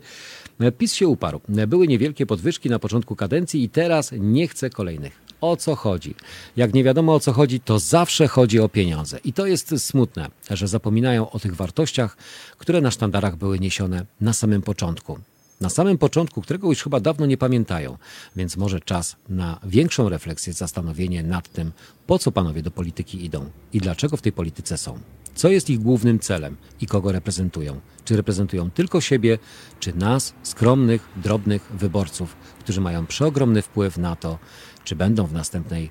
PiS 0.78 0.94
się 0.94 1.08
uparł. 1.08 1.42
Były 1.68 1.88
niewielkie 1.88 2.26
podwyżki 2.26 2.70
na 2.70 2.80
początku 2.80 3.16
kadencji 3.16 3.64
i 3.64 3.70
teraz 3.70 4.12
nie 4.18 4.48
chce 4.48 4.70
kolejnych 4.70 5.29
o 5.42 5.58
co 5.58 5.76
chodzi. 5.76 6.16
Jak 6.56 6.74
nie 6.74 6.84
wiadomo 6.84 7.14
o 7.14 7.20
co 7.20 7.34
chodzi, 7.34 7.60
to 7.60 7.80
zawsze 7.80 8.28
chodzi 8.28 8.60
o 8.60 8.70
pieniądze. 8.70 9.20
I 9.24 9.34
to 9.34 9.46
jest 9.46 9.86
smutne, 9.86 10.32
że 10.50 10.68
zapominają 10.68 11.30
o 11.30 11.40
tych 11.40 11.56
wartościach, 11.56 12.18
które 12.58 12.82
na 12.82 12.92
sztandarach 12.92 13.36
były 13.36 13.60
niesione 13.60 14.06
na 14.22 14.34
samym 14.34 14.62
początku. 14.62 15.20
Na 15.62 15.70
samym 15.70 15.98
początku, 15.98 16.42
którego 16.42 16.68
już 16.70 16.84
chyba 16.84 17.00
dawno 17.00 17.26
nie 17.26 17.38
pamiętają, 17.38 17.98
więc 18.36 18.58
może 18.58 18.80
czas 18.80 19.16
na 19.30 19.60
większą 19.64 20.10
refleksję, 20.10 20.54
zastanowienie 20.54 21.24
nad 21.24 21.52
tym, 21.52 21.72
po 22.08 22.20
co 22.20 22.32
panowie 22.32 22.62
do 22.62 22.72
polityki 22.72 23.26
idą 23.26 23.50
i 23.74 23.80
dlaczego 23.80 24.18
w 24.18 24.22
tej 24.22 24.32
polityce 24.32 24.78
są. 24.78 25.00
Co 25.36 25.50
jest 25.50 25.70
ich 25.70 25.80
głównym 25.80 26.20
celem 26.20 26.58
i 26.82 26.88
kogo 26.88 27.12
reprezentują? 27.12 27.80
Czy 28.06 28.18
reprezentują 28.18 28.72
tylko 28.72 29.02
siebie, 29.02 29.40
czy 29.80 29.96
nas, 29.96 30.34
skromnych, 30.44 31.08
drobnych 31.16 31.72
wyborców, 31.74 32.36
którzy 32.60 32.82
mają 32.82 33.06
przeogromny 33.06 33.62
wpływ 33.62 33.98
na 33.98 34.16
to, 34.16 34.40
czy 34.84 34.96
będą 34.96 35.26
w 35.26 35.34
następnej 35.34 35.90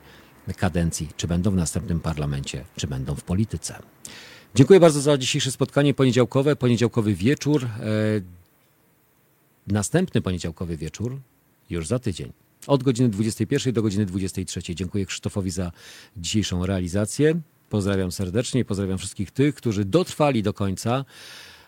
kadencji, 0.57 1.09
czy 1.17 1.29
będą 1.29 1.51
w 1.51 1.57
następnym 1.57 2.01
parlamencie, 2.01 2.65
czy 2.77 2.87
będą 2.87 3.15
w 3.15 3.25
polityce. 3.25 3.79
Dziękuję 4.55 4.81
bardzo 4.81 5.01
za 5.01 5.19
dzisiejsze 5.19 5.51
spotkanie 5.51 5.95
poniedziałkowe, 5.95 6.57
poniedziałkowy 6.57 7.15
wieczór. 7.15 7.65
E, 7.65 7.69
następny 9.67 10.21
poniedziałkowy 10.21 10.77
wieczór 10.77 11.21
już 11.71 11.87
za 11.87 11.99
tydzień. 11.99 12.33
Od 12.67 12.83
godziny 12.83 13.09
21 13.09 13.75
do 13.75 13.83
godziny 13.83 14.07
23. 14.07 14.75
Dziękuję 14.75 15.07
Krzysztofowi 15.07 15.51
za 15.51 15.73
dzisiejszą 16.17 16.67
realizację. 16.67 17.41
Pozdrawiam 17.71 18.13
serdecznie 18.13 18.61
i 18.61 18.65
pozdrawiam 18.65 18.99
wszystkich 18.99 19.31
tych, 19.31 19.55
którzy 19.55 19.85
dotrwali 19.85 20.43
do 20.43 20.53
końca. 20.53 21.05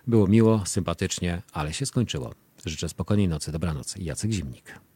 Było 0.06 0.26
miło, 0.26 0.62
sympatycznie, 0.66 1.42
ale 1.52 1.72
się 1.72 1.86
skończyło. 1.86 2.34
Życzę 2.66 2.88
spokojnej 2.88 3.28
nocy, 3.28 3.52
dobranoc. 3.52 3.94
Jacek 3.97 4.32
Zimnik. 4.32 4.89